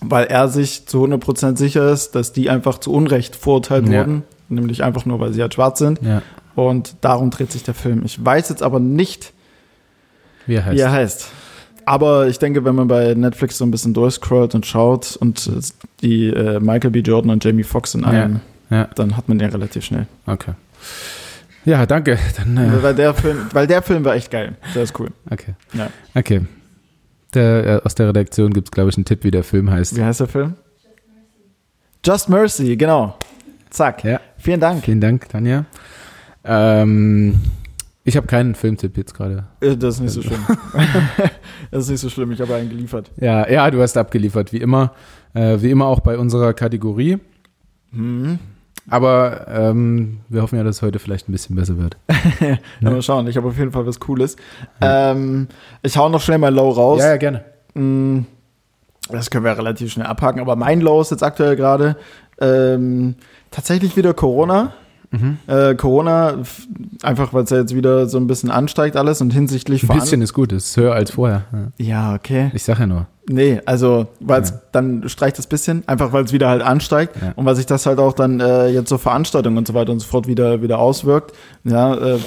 weil 0.00 0.26
er 0.26 0.48
sich 0.48 0.86
zu 0.86 1.02
100% 1.04 1.56
sicher 1.58 1.90
ist, 1.90 2.14
dass 2.14 2.32
die 2.32 2.48
einfach 2.48 2.78
zu 2.78 2.92
Unrecht 2.92 3.34
verurteilt 3.34 3.88
Ja. 3.88 4.00
wurden, 4.00 4.22
nämlich 4.48 4.84
einfach 4.84 5.04
nur, 5.04 5.18
weil 5.20 5.32
sie 5.32 5.42
halt 5.42 5.54
schwarz 5.54 5.78
sind. 5.80 6.00
ja, 6.02 6.22
Und 6.54 6.94
darum 7.00 7.30
dreht 7.30 7.50
sich 7.52 7.64
der 7.64 7.74
Film. 7.74 8.02
Ich 8.04 8.24
weiß 8.24 8.48
jetzt 8.50 8.62
aber 8.62 8.78
nicht, 8.80 9.32
wie 10.46 10.54
er 10.54 10.64
heißt. 10.64 10.76
wie 10.76 10.80
er 10.80 10.92
heißt. 10.92 11.28
Aber 11.88 12.28
ich 12.28 12.38
denke, 12.38 12.64
wenn 12.66 12.74
man 12.74 12.86
bei 12.86 13.14
Netflix 13.14 13.56
so 13.56 13.64
ein 13.64 13.70
bisschen 13.70 13.94
durchscrollt 13.94 14.54
und 14.54 14.66
schaut 14.66 15.16
und 15.16 15.50
die 16.02 16.26
äh, 16.28 16.60
Michael 16.60 16.90
B. 16.90 16.98
Jordan 17.00 17.30
und 17.30 17.42
Jamie 17.42 17.62
Foxx 17.62 17.94
in 17.94 18.04
einem, 18.04 18.40
Ja, 18.68 18.88
dann 18.94 19.16
hat 19.16 19.28
man 19.28 19.38
den 19.38 19.48
relativ 19.50 19.84
schnell. 19.84 20.06
okay. 20.26 20.52
Ja, 21.64 21.86
danke. 21.86 22.18
Dann, 22.36 22.56
äh, 22.56 22.82
Weil, 22.82 22.94
der 22.94 23.14
Film, 23.14 23.46
weil 23.52 23.66
der 23.66 23.80
Film 23.82 24.04
war 24.04 24.14
echt 24.14 24.30
geil. 24.30 24.56
Der 24.74 24.82
ist 24.82 24.98
cool. 25.00 25.08
okay. 25.30 25.54
Ja. 25.72 25.88
Okay. 26.14 26.42
Der, 27.34 27.66
äh, 27.66 27.80
aus 27.84 27.94
der 27.94 28.08
Redaktion 28.08 28.52
gibt 28.52 28.68
es, 28.68 28.70
glaube 28.70 28.90
ich, 28.90 28.96
einen 28.96 29.04
Tipp, 29.04 29.24
wie 29.24 29.30
der 29.30 29.44
Film 29.44 29.70
heißt. 29.70 29.96
Wie 29.96 30.02
heißt 30.04 30.20
der 30.20 30.28
Film? 30.28 30.54
Just 32.04 32.28
Mercy, 32.28 32.76
genau. 32.76 33.16
Zack. 33.70 34.04
Ja. 34.04 34.20
Vielen 34.38 34.60
Dank. 34.60 34.84
Vielen 34.84 35.00
Dank, 35.00 35.28
Tanja. 35.28 35.64
Ähm, 36.44 37.40
ich 38.08 38.16
habe 38.16 38.26
keinen 38.26 38.54
Filmtipp 38.54 38.96
jetzt 38.96 39.14
gerade. 39.14 39.44
Äh, 39.60 39.76
Das 39.76 39.96
ist 39.96 40.00
nicht 40.00 40.12
so 40.12 40.22
schlimm. 40.22 40.40
das 41.70 41.84
ist 41.84 41.90
nicht 41.90 42.00
so 42.00 42.08
schlimm. 42.08 42.32
Ich 42.32 42.40
habe 42.40 42.54
einen 42.54 42.68
geliefert. 42.68 43.10
Ja, 43.16 43.48
ja, 43.48 43.70
du 43.70 43.80
hast 43.80 43.96
abgeliefert, 43.96 44.52
wie 44.52 44.58
immer. 44.58 44.92
Äh, 45.34 45.58
wie 45.60 45.70
immer 45.70 45.86
auch 45.86 46.00
bei 46.00 46.18
unserer 46.18 46.52
Kategorie. 46.54 47.18
Mhm. 47.92 48.38
Aber 48.90 49.46
ähm, 49.48 50.20
wir 50.30 50.40
hoffen 50.42 50.56
ja, 50.56 50.64
dass 50.64 50.76
es 50.76 50.82
heute 50.82 50.98
vielleicht 50.98 51.28
ein 51.28 51.32
bisschen 51.32 51.54
besser 51.56 51.76
wird. 51.78 51.96
Ja. 52.80 52.90
Mal 52.90 53.02
schauen. 53.02 53.26
Ich 53.26 53.36
habe 53.36 53.48
auf 53.48 53.58
jeden 53.58 53.72
Fall 53.72 53.84
was 53.86 53.98
Cooles. 54.00 54.36
Ähm, 54.80 55.48
ich 55.82 55.96
hau 55.96 56.08
noch 56.08 56.20
schnell 56.22 56.38
mein 56.38 56.54
Low 56.54 56.70
raus. 56.70 57.00
Ja, 57.00 57.08
ja, 57.10 57.16
gerne. 57.16 57.44
Mm, 57.74 58.20
Das 59.10 59.28
können 59.30 59.44
wir 59.44 59.56
relativ 59.58 59.92
schnell 59.92 60.06
abhaken. 60.06 60.40
Aber 60.40 60.56
mein 60.56 60.80
Low 60.80 61.00
ist 61.00 61.10
jetzt 61.10 61.22
aktuell 61.22 61.56
gerade 61.56 61.96
ähm, 62.40 63.16
tatsächlich 63.50 63.96
wieder 63.96 64.14
Corona. 64.14 64.64
Mhm. 64.64 64.70
Äh, 65.46 65.74
Corona, 65.74 66.34
einfach 67.02 67.32
weil 67.32 67.44
es 67.44 67.50
ja 67.50 67.56
jetzt 67.58 67.74
wieder 67.74 68.06
so 68.08 68.18
ein 68.18 68.26
bisschen 68.26 68.50
ansteigt 68.50 68.94
alles 68.96 69.20
und 69.22 69.32
hinsichtlich 69.32 69.88
Ein 69.88 69.98
bisschen 69.98 70.20
ist 70.20 70.34
gut, 70.34 70.52
es 70.52 70.66
ist 70.70 70.76
höher 70.76 70.92
als 70.94 71.12
vorher. 71.12 71.44
Ja. 71.78 71.84
Ja, 72.10 72.14
okay. 72.14 72.50
Ich 72.52 72.62
sage 72.64 72.80
ja 72.80 72.86
nur. 72.86 73.06
Nee, 73.26 73.60
also, 73.64 74.08
weil 74.20 74.42
es 74.42 74.50
Ja. 74.50 74.60
dann 74.72 75.08
streicht 75.08 75.38
es 75.38 75.46
bisschen, 75.46 75.82
einfach 75.86 76.12
weil 76.12 76.24
es 76.24 76.32
wieder 76.32 76.48
halt 76.50 76.62
ansteigt 76.62 77.16
Ja. 77.22 77.32
und 77.36 77.46
weil 77.46 77.56
sich 77.56 77.66
das 77.66 77.86
halt 77.86 77.98
auch 77.98 78.12
dann 78.12 78.40
äh, 78.40 78.68
jetzt 78.68 78.90
so 78.90 78.98
Veranstaltungen 78.98 79.56
und 79.56 79.66
so 79.66 79.72
weiter 79.74 79.92
und 79.92 80.00
so 80.00 80.06
fort 80.06 80.26
wieder, 80.26 80.60
wieder 80.62 80.78
auswirkt. 80.78 81.34
Ja, 81.64 81.94
äh, 81.94 82.18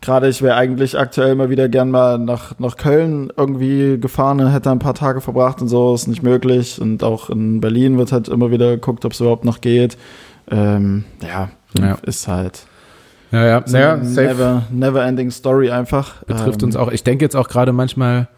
gerade 0.00 0.28
ich 0.28 0.42
wäre 0.42 0.56
eigentlich 0.56 0.98
aktuell 0.98 1.34
mal 1.36 1.48
wieder 1.50 1.68
gern 1.68 1.90
mal 1.90 2.18
nach, 2.18 2.58
nach 2.58 2.76
Köln 2.76 3.32
irgendwie 3.36 3.98
gefahren, 4.00 4.46
hätte 4.50 4.70
ein 4.70 4.78
paar 4.80 4.94
Tage 4.94 5.20
verbracht 5.20 5.62
und 5.62 5.68
so, 5.68 5.94
ist 5.94 6.06
nicht 6.08 6.22
möglich. 6.22 6.80
Und 6.80 7.02
auch 7.04 7.30
in 7.30 7.60
Berlin 7.60 7.98
wird 7.98 8.10
halt 8.12 8.28
immer 8.28 8.50
wieder 8.50 8.70
geguckt, 8.72 9.04
ob 9.04 9.12
es 9.12 9.20
überhaupt 9.20 9.44
noch 9.44 9.60
geht. 9.60 9.96
Ähm, 10.50 11.04
ja, 11.22 11.48
Ja. 11.78 11.96
ist 12.02 12.28
halt 12.28 12.66
Ja, 13.32 13.44
ja, 13.44 13.62
so 13.66 13.76
ja 13.76 13.96
never, 13.96 14.62
never 14.70 15.04
ending 15.04 15.30
story 15.30 15.70
einfach. 15.70 16.22
Betrifft 16.24 16.62
Ähm, 16.62 16.68
uns 16.68 16.76
auch. 16.76 16.90
Ich 16.92 17.02
denke 17.02 17.24
jetzt 17.24 17.34
auch 17.36 17.48
gerade 17.48 17.72
manchmal, 17.72 18.28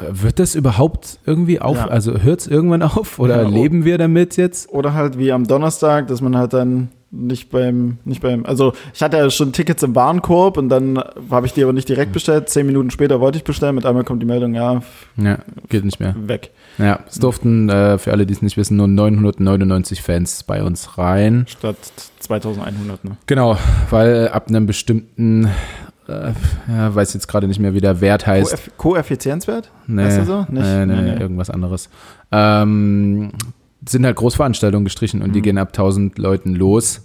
äh, 0.00 0.04
wird 0.10 0.38
das 0.38 0.54
überhaupt 0.54 1.18
irgendwie 1.24 1.60
auf? 1.60 1.76
Ja. 1.78 1.86
Also 1.88 2.18
hört 2.20 2.40
es 2.40 2.46
irgendwann 2.46 2.82
auf? 2.82 3.18
Oder 3.18 3.42
Ja, 3.42 3.48
leben 3.48 3.84
wir 3.84 3.96
damit 3.98 4.36
jetzt? 4.36 4.68
Oder 4.70 4.92
halt 4.94 5.18
wie 5.18 5.32
am 5.32 5.46
Donnerstag, 5.46 6.08
dass 6.08 6.20
man 6.20 6.36
halt 6.36 6.52
dann 6.52 6.88
nicht 7.16 7.50
beim, 7.50 7.98
nicht 8.04 8.20
beim, 8.22 8.44
also 8.44 8.72
ich 8.92 9.02
hatte 9.02 9.16
ja 9.16 9.30
schon 9.30 9.52
Tickets 9.52 9.82
im 9.82 9.94
Warenkorb 9.94 10.56
und 10.58 10.68
dann 10.68 10.98
habe 11.30 11.46
ich 11.46 11.52
die 11.52 11.62
aber 11.62 11.72
nicht 11.72 11.88
direkt 11.88 12.12
bestellt. 12.12 12.48
Zehn 12.48 12.66
Minuten 12.66 12.90
später 12.90 13.20
wollte 13.20 13.38
ich 13.38 13.44
bestellen, 13.44 13.74
mit 13.76 13.86
einmal 13.86 14.04
kommt 14.04 14.20
die 14.22 14.26
Meldung, 14.26 14.54
ja, 14.54 14.82
Ja, 15.16 15.38
geht 15.68 15.84
nicht 15.84 16.00
mehr. 16.00 16.14
weg. 16.18 16.50
Ja, 16.78 17.00
es 17.08 17.18
durften, 17.18 17.68
äh, 17.68 17.98
für 17.98 18.10
alle, 18.12 18.26
die 18.26 18.34
es 18.34 18.42
nicht 18.42 18.56
wissen, 18.56 18.76
nur 18.76 18.88
999 18.88 20.02
Fans 20.02 20.42
bei 20.42 20.62
uns 20.62 20.98
rein. 20.98 21.44
Statt 21.48 21.76
2100, 22.20 23.04
ne? 23.04 23.16
Genau, 23.26 23.56
weil 23.90 24.28
ab 24.28 24.48
einem 24.48 24.66
bestimmten, 24.66 25.46
äh, 26.08 26.32
ja, 26.68 26.94
weiß 26.94 27.14
jetzt 27.14 27.28
gerade 27.28 27.46
nicht 27.46 27.60
mehr, 27.60 27.74
wie 27.74 27.80
der 27.80 28.00
Wert 28.00 28.26
heißt. 28.26 28.52
Koeff- 28.54 28.70
Koeffizienzwert? 28.76 29.70
Nee, 29.86 30.02
Heißt 30.02 30.16
der 30.18 30.24
so? 30.26 30.38
Nicht? 30.40 30.50
nee, 30.64 30.86
Nee, 30.86 30.94
nee, 30.96 31.02
nee. 31.14 31.20
irgendwas 31.20 31.48
anderes. 31.50 31.88
Ähm, 32.32 33.30
sind 33.88 34.04
halt 34.04 34.16
Großveranstaltungen 34.16 34.84
gestrichen 34.84 35.22
und 35.22 35.32
die 35.34 35.40
Mhm. 35.40 35.44
gehen 35.44 35.58
ab 35.58 35.72
1000 35.72 36.18
Leuten 36.18 36.54
los. 36.54 37.02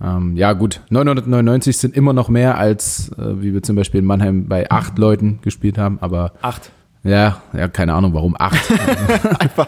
Ähm, 0.00 0.36
ja, 0.36 0.52
gut, 0.52 0.80
999 0.90 1.76
sind 1.76 1.96
immer 1.96 2.12
noch 2.12 2.28
mehr, 2.28 2.56
als 2.58 3.10
äh, 3.18 3.42
wie 3.42 3.52
wir 3.52 3.62
zum 3.62 3.74
Beispiel 3.76 4.00
in 4.00 4.06
Mannheim 4.06 4.46
bei 4.46 4.70
acht 4.70 4.96
Leuten 4.98 5.40
gespielt 5.42 5.76
haben, 5.76 5.98
aber 6.00 6.32
Acht. 6.40 6.70
ja, 7.02 7.42
ja, 7.52 7.66
keine 7.68 7.94
Ahnung, 7.94 8.14
warum 8.14 8.36
acht. 8.38 8.70
Einfach. 9.40 9.66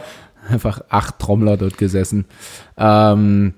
Einfach 0.48 0.80
acht 0.88 1.18
Trommler 1.18 1.56
dort 1.56 1.78
gesessen. 1.78 2.24
Ähm, 2.76 3.54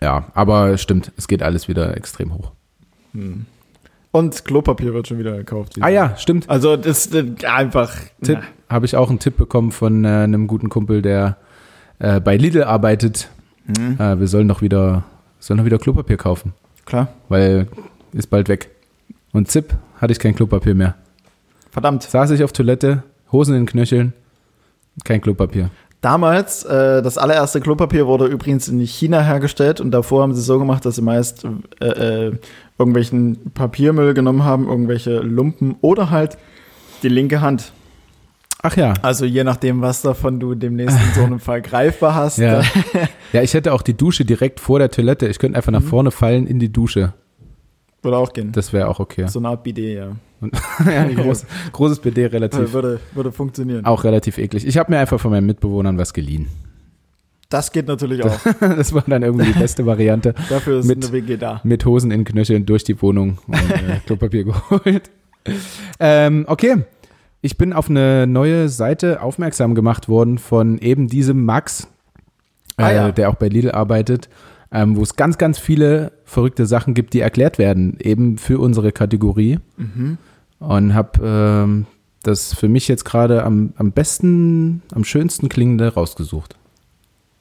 ja, 0.00 0.26
aber 0.34 0.76
stimmt, 0.78 1.10
es 1.16 1.26
geht 1.28 1.42
alles 1.42 1.68
wieder 1.68 1.96
extrem 1.96 2.34
hoch. 2.34 2.52
Hm. 3.12 3.46
Und 4.10 4.44
Klopapier 4.44 4.92
wird 4.94 5.08
schon 5.08 5.18
wieder 5.18 5.36
gekauft. 5.36 5.74
Ah 5.80 5.88
ja, 5.88 6.16
stimmt. 6.18 6.48
Also 6.48 6.76
das 6.76 7.06
ist 7.06 7.44
einfach. 7.46 7.94
Tipp, 8.22 8.38
habe 8.68 8.84
ich 8.86 8.94
auch 8.96 9.08
einen 9.10 9.18
Tipp 9.18 9.36
bekommen 9.38 9.72
von 9.72 10.04
äh, 10.04 10.08
einem 10.08 10.46
guten 10.46 10.68
Kumpel, 10.68 11.00
der 11.02 11.36
äh, 12.02 12.20
bei 12.20 12.36
Lidl 12.36 12.64
arbeitet. 12.64 13.28
Mhm. 13.66 13.96
Äh, 13.98 14.20
wir 14.20 14.26
sollen 14.26 14.46
noch 14.46 14.60
wieder, 14.60 15.04
sollen 15.38 15.58
noch 15.58 15.64
wieder 15.64 15.78
Klopapier 15.78 16.16
kaufen, 16.16 16.52
Klar. 16.84 17.08
weil 17.28 17.68
ist 18.12 18.28
bald 18.28 18.48
weg. 18.48 18.70
Und 19.32 19.50
Zip 19.50 19.74
hatte 19.98 20.12
ich 20.12 20.18
kein 20.18 20.34
Klopapier 20.34 20.74
mehr. 20.74 20.96
Verdammt. 21.70 22.02
Saß 22.02 22.32
ich 22.32 22.44
auf 22.44 22.52
Toilette, 22.52 23.04
Hosen 23.30 23.54
in 23.54 23.62
den 23.62 23.66
Knöcheln, 23.66 24.12
kein 25.04 25.22
Klopapier. 25.22 25.70
Damals, 26.02 26.64
äh, 26.64 27.00
das 27.00 27.16
allererste 27.16 27.60
Klopapier 27.60 28.08
wurde 28.08 28.26
übrigens 28.26 28.66
in 28.68 28.80
China 28.80 29.22
hergestellt 29.22 29.80
und 29.80 29.92
davor 29.92 30.22
haben 30.22 30.34
sie 30.34 30.42
so 30.42 30.58
gemacht, 30.58 30.84
dass 30.84 30.96
sie 30.96 31.02
meist 31.02 31.46
äh, 31.80 31.86
äh, 31.86 32.32
irgendwelchen 32.76 33.52
Papiermüll 33.54 34.12
genommen 34.12 34.44
haben, 34.44 34.66
irgendwelche 34.66 35.20
Lumpen 35.20 35.76
oder 35.80 36.10
halt 36.10 36.36
die 37.04 37.08
linke 37.08 37.40
Hand. 37.40 37.72
Ach 38.62 38.76
ja. 38.76 38.94
Also 39.02 39.24
je 39.24 39.42
nachdem, 39.44 39.80
was 39.82 40.02
davon 40.02 40.38
du 40.38 40.54
demnächst 40.54 40.96
in 40.96 41.14
so 41.14 41.24
einem 41.24 41.40
Fall 41.40 41.62
greifbar 41.62 42.14
hast. 42.14 42.38
Ja. 42.38 42.60
äh, 42.60 42.64
ja, 43.32 43.42
ich 43.42 43.54
hätte 43.54 43.72
auch 43.72 43.82
die 43.82 43.94
Dusche 43.96 44.24
direkt 44.24 44.60
vor 44.60 44.78
der 44.78 44.90
Toilette. 44.90 45.26
Ich 45.26 45.38
könnte 45.40 45.56
einfach 45.56 45.72
nach 45.72 45.80
Mhm. 45.80 45.86
vorne 45.86 46.10
fallen 46.12 46.46
in 46.46 46.58
die 46.60 46.70
Dusche. 46.72 47.12
würde 48.02 48.16
auch 48.18 48.32
gehen. 48.32 48.52
Das 48.52 48.72
wäre 48.72 48.88
auch 48.88 48.98
okay. 49.00 49.26
So 49.28 49.38
eine 49.40 49.48
Art 49.48 49.62
Bidet, 49.64 49.96
ja. 49.96 50.12
ja, 50.90 51.02
ein 51.02 51.14
groß, 51.16 51.44
großes 51.72 52.00
BD 52.00 52.26
relativ. 52.26 52.72
Würde, 52.72 53.00
würde 53.14 53.30
funktionieren. 53.32 53.84
Auch 53.84 54.04
relativ 54.04 54.38
eklig. 54.38 54.66
Ich 54.66 54.76
habe 54.78 54.90
mir 54.92 54.98
einfach 54.98 55.20
von 55.20 55.30
meinen 55.30 55.46
Mitbewohnern 55.46 55.98
was 55.98 56.12
geliehen. 56.12 56.48
Das 57.48 57.70
geht 57.70 57.86
natürlich 57.86 58.24
auch. 58.24 58.38
Das 58.60 58.92
war 58.94 59.04
dann 59.06 59.22
irgendwie 59.22 59.46
die 59.52 59.58
beste 59.58 59.84
Variante. 59.86 60.34
Dafür 60.48 60.78
ist 60.80 60.86
Mit- 60.86 61.04
eine 61.04 61.12
WG 61.12 61.36
da. 61.36 61.60
Mit 61.64 61.84
Hosen 61.84 62.10
in 62.10 62.24
Knöcheln 62.24 62.64
durch 62.66 62.82
die 62.84 63.00
Wohnung 63.02 63.38
und 63.46 63.54
äh, 63.54 64.00
Klopapier 64.06 64.44
geholt. 64.44 65.10
Ähm, 66.00 66.44
okay. 66.48 66.76
Ich 67.44 67.58
bin 67.58 67.72
auf 67.72 67.90
eine 67.90 68.26
neue 68.28 68.68
Seite 68.68 69.20
aufmerksam 69.20 69.74
gemacht 69.74 70.08
worden 70.08 70.38
von 70.38 70.78
eben 70.78 71.08
diesem 71.08 71.44
Max, 71.44 71.88
Ah, 72.76 72.90
äh, 72.90 72.94
ja. 72.94 73.12
der 73.12 73.28
auch 73.28 73.34
bei 73.34 73.48
Lidl 73.48 73.72
arbeitet, 73.72 74.28
ähm, 74.70 74.96
wo 74.96 75.02
es 75.02 75.16
ganz, 75.16 75.38
ganz 75.38 75.58
viele 75.58 76.12
verrückte 76.24 76.66
Sachen 76.66 76.94
gibt, 76.94 77.12
die 77.14 77.20
erklärt 77.20 77.58
werden, 77.58 77.98
eben 78.00 78.38
für 78.38 78.58
unsere 78.60 78.92
Kategorie. 78.92 79.58
Mhm. 79.76 80.18
Und 80.60 80.94
habe 80.94 81.20
ähm, 81.22 81.86
das 82.22 82.54
für 82.54 82.68
mich 82.68 82.86
jetzt 82.88 83.04
gerade 83.04 83.42
am, 83.42 83.72
am 83.76 83.90
besten, 83.90 84.82
am 84.94 85.04
schönsten 85.04 85.48
klingende 85.48 85.92
rausgesucht. 85.92 86.54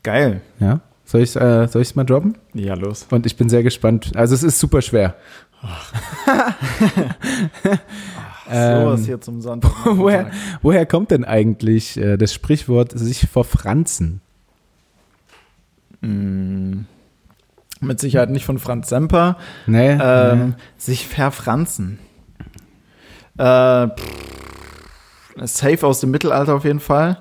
Geil. 0.03 0.41
Ja? 0.59 0.81
Soll 1.05 1.21
ich 1.21 1.35
äh, 1.35 1.67
soll 1.67 1.83
ich's 1.83 1.95
mal 1.95 2.03
droppen? 2.03 2.37
Ja, 2.53 2.73
los. 2.73 3.05
Und 3.11 3.25
ich 3.27 3.37
bin 3.37 3.49
sehr 3.49 3.61
gespannt. 3.63 4.11
Also 4.15 4.33
es 4.33 4.41
ist 4.41 4.59
super 4.59 4.81
schwer. 4.81 5.15
Ähm, 8.51 8.81
Sowas 8.83 9.05
hier 9.05 9.21
zum 9.21 9.41
Sonntag. 9.41 9.71
woher, 9.85 10.29
woher 10.61 10.85
kommt 10.85 11.11
denn 11.11 11.23
eigentlich 11.25 11.97
äh, 11.97 12.17
das 12.17 12.33
Sprichwort 12.33 12.91
sich 12.97 13.27
verfranzen? 13.29 14.21
Mm, 16.01 16.81
Mit 17.79 17.99
Sicherheit 17.99 18.29
nicht 18.29 18.45
von 18.45 18.59
Franz 18.59 18.89
Semper. 18.89 19.37
Nee, 19.67 19.97
Ähm, 20.01 20.55
Sich 20.77 21.07
verfranzen. 21.07 21.99
Äh, 23.37 23.87
pff, 23.87 25.35
safe 25.45 25.85
aus 25.87 25.99
dem 25.99 26.11
Mittelalter 26.11 26.55
auf 26.55 26.65
jeden 26.65 26.79
Fall. 26.79 27.17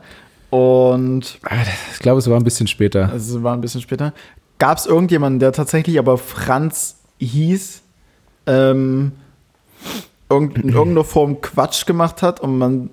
Und 0.50 1.38
Ah, 1.44 1.54
Ich 1.92 2.00
glaube, 2.00 2.18
es 2.18 2.28
war 2.28 2.36
ein 2.36 2.44
bisschen 2.44 2.66
später. 2.66 3.12
es 3.14 3.42
war 3.42 3.54
ein 3.54 3.60
bisschen 3.60 3.80
später. 3.80 4.12
Gab 4.58 4.78
es 4.78 4.86
irgendjemanden, 4.86 5.38
der 5.38 5.52
tatsächlich 5.52 5.98
aber 5.98 6.18
Franz 6.18 6.96
hieß, 7.18 7.82
ähm, 8.46 9.12
irgend, 10.30 10.56
in 10.58 10.68
irgendeiner 10.70 11.04
Form 11.04 11.40
Quatsch 11.40 11.84
gemacht 11.86 12.22
hat 12.22 12.40
und 12.40 12.56
man 12.58 12.90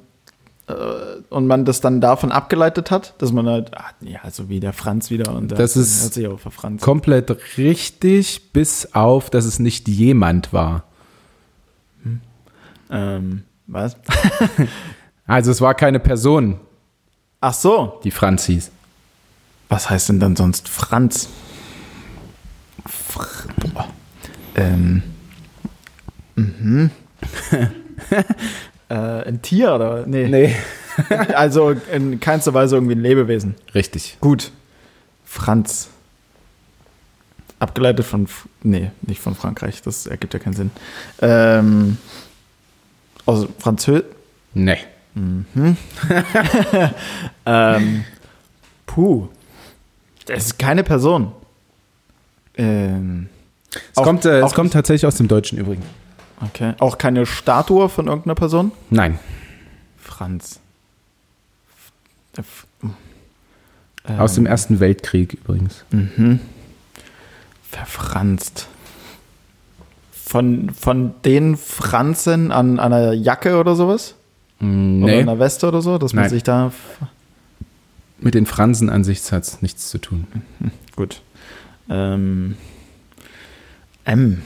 äh, 0.68 0.74
und 1.30 1.48
man 1.48 1.64
das 1.64 1.80
dann 1.80 2.02
davon 2.02 2.32
abgeleitet 2.32 2.92
hat, 2.92 3.14
dass 3.20 3.32
man 3.32 3.48
halt, 3.48 3.72
ah, 3.78 3.92
ja, 4.02 4.30
so 4.30 4.50
wie 4.50 4.60
der 4.60 4.74
Franz 4.74 5.10
wieder 5.10 5.34
und 5.34 5.52
der 5.52 5.58
Das 5.58 5.78
ist- 5.78 6.06
hat 6.06 6.14
sich 6.16 6.28
auch 6.28 6.40
verfranst. 6.40 6.84
Komplett 6.84 7.34
richtig, 7.58 8.52
bis 8.52 8.94
auf, 8.94 9.30
dass 9.30 9.46
es 9.46 9.60
nicht 9.60 9.88
jemand 9.88 10.52
war. 10.52 10.84
Ähm, 12.90 13.44
was? 13.68 13.98
Also 15.30 15.52
es 15.52 15.60
war 15.60 15.74
keine 15.74 16.00
Person, 16.00 16.58
Ach 17.42 17.54
so. 17.54 18.00
die 18.06 18.12
Franz 18.12 18.46
hieß. 18.46 18.72
Was 19.68 19.90
heißt 19.90 20.08
denn 20.08 20.22
dann 20.22 20.38
sonst 20.38 20.70
Franz? 20.70 21.28
Fr 22.86 23.26
boah. 23.74 23.90
Ähm. 24.56 25.04
Mhm. 26.38 26.92
äh, 28.90 28.94
ein 28.94 29.42
Tier 29.42 29.74
oder? 29.74 30.06
Nee. 30.06 30.28
Nee. 30.28 30.56
Also 31.36 31.76
in 31.94 32.20
keinster 32.20 32.56
Weise 32.56 32.76
irgendwie 32.76 32.96
ein 32.96 33.02
Lebewesen. 33.04 33.54
Richtig. 33.76 34.18
Gut. 34.20 34.52
Franz. 35.26 35.90
Abgeleitet 37.60 38.04
von. 38.04 38.28
Nee, 38.64 38.90
nicht 39.04 39.22
von 39.22 39.36
Frankreich. 39.36 39.84
Das 39.84 40.08
ergibt 40.08 40.34
ja 40.34 40.40
keinen 40.40 40.54
Sinn. 40.56 40.72
Ähm. 41.22 41.98
Aus 43.28 43.46
Französisch. 43.60 44.06
Nee. 44.56 44.80
Ähm, 47.46 48.04
puh. 48.86 49.28
Das 50.26 50.46
ist 50.48 50.60
keine 50.60 50.84
Person. 50.84 51.32
Ähm, 52.56 53.30
Es, 53.72 53.98
Auch- 53.98 54.04
kommt, 54.04 54.26
äh, 54.26 54.42
auch 54.42 54.48
es 54.48 54.54
kommt 54.54 54.74
tatsächlich 54.74 55.06
aus 55.06 55.16
dem 55.16 55.28
Deutschen 55.28 55.58
übrigens. 55.58 55.86
Okay. 56.42 56.74
Auch 56.80 56.98
keine 56.98 57.26
Statue 57.26 57.90
von 57.90 58.08
irgendeiner 58.08 58.36
Person? 58.36 58.72
Nein. 58.90 59.20
Franz. 59.98 60.60
Ähm, 64.08 64.20
Aus 64.20 64.36
dem 64.36 64.46
Ersten 64.46 64.80
Weltkrieg 64.80 65.34
übrigens. 65.34 65.84
Mhm. 65.92 66.40
Verfranst. 67.70 68.68
Von, 70.12 70.70
von 70.72 71.14
den 71.24 71.58
Franzen 71.58 72.52
an 72.52 72.80
einer 72.80 73.14
Jacke 73.14 73.58
oder 73.60 73.76
sowas? 73.76 74.16
Mm, 74.60 75.04
Oder 75.04 75.14
Nee, 75.14 75.22
einer 75.22 75.40
Weste 75.40 75.68
oder 75.68 75.82
so, 75.82 75.98
dass 75.98 76.14
man 76.14 76.24
Nein. 76.24 76.30
sich 76.32 76.44
da. 76.44 76.72
mit 78.20 78.34
den 78.36 78.46
Fransen 78.46 78.90
an 78.90 79.04
sich 79.04 79.32
hat 79.32 79.44
es 79.44 79.62
nichts 79.62 79.90
zu 79.90 79.98
tun. 80.00 80.28
Gut. 80.96 81.22
Ähm. 81.90 82.58
M. 84.06 84.42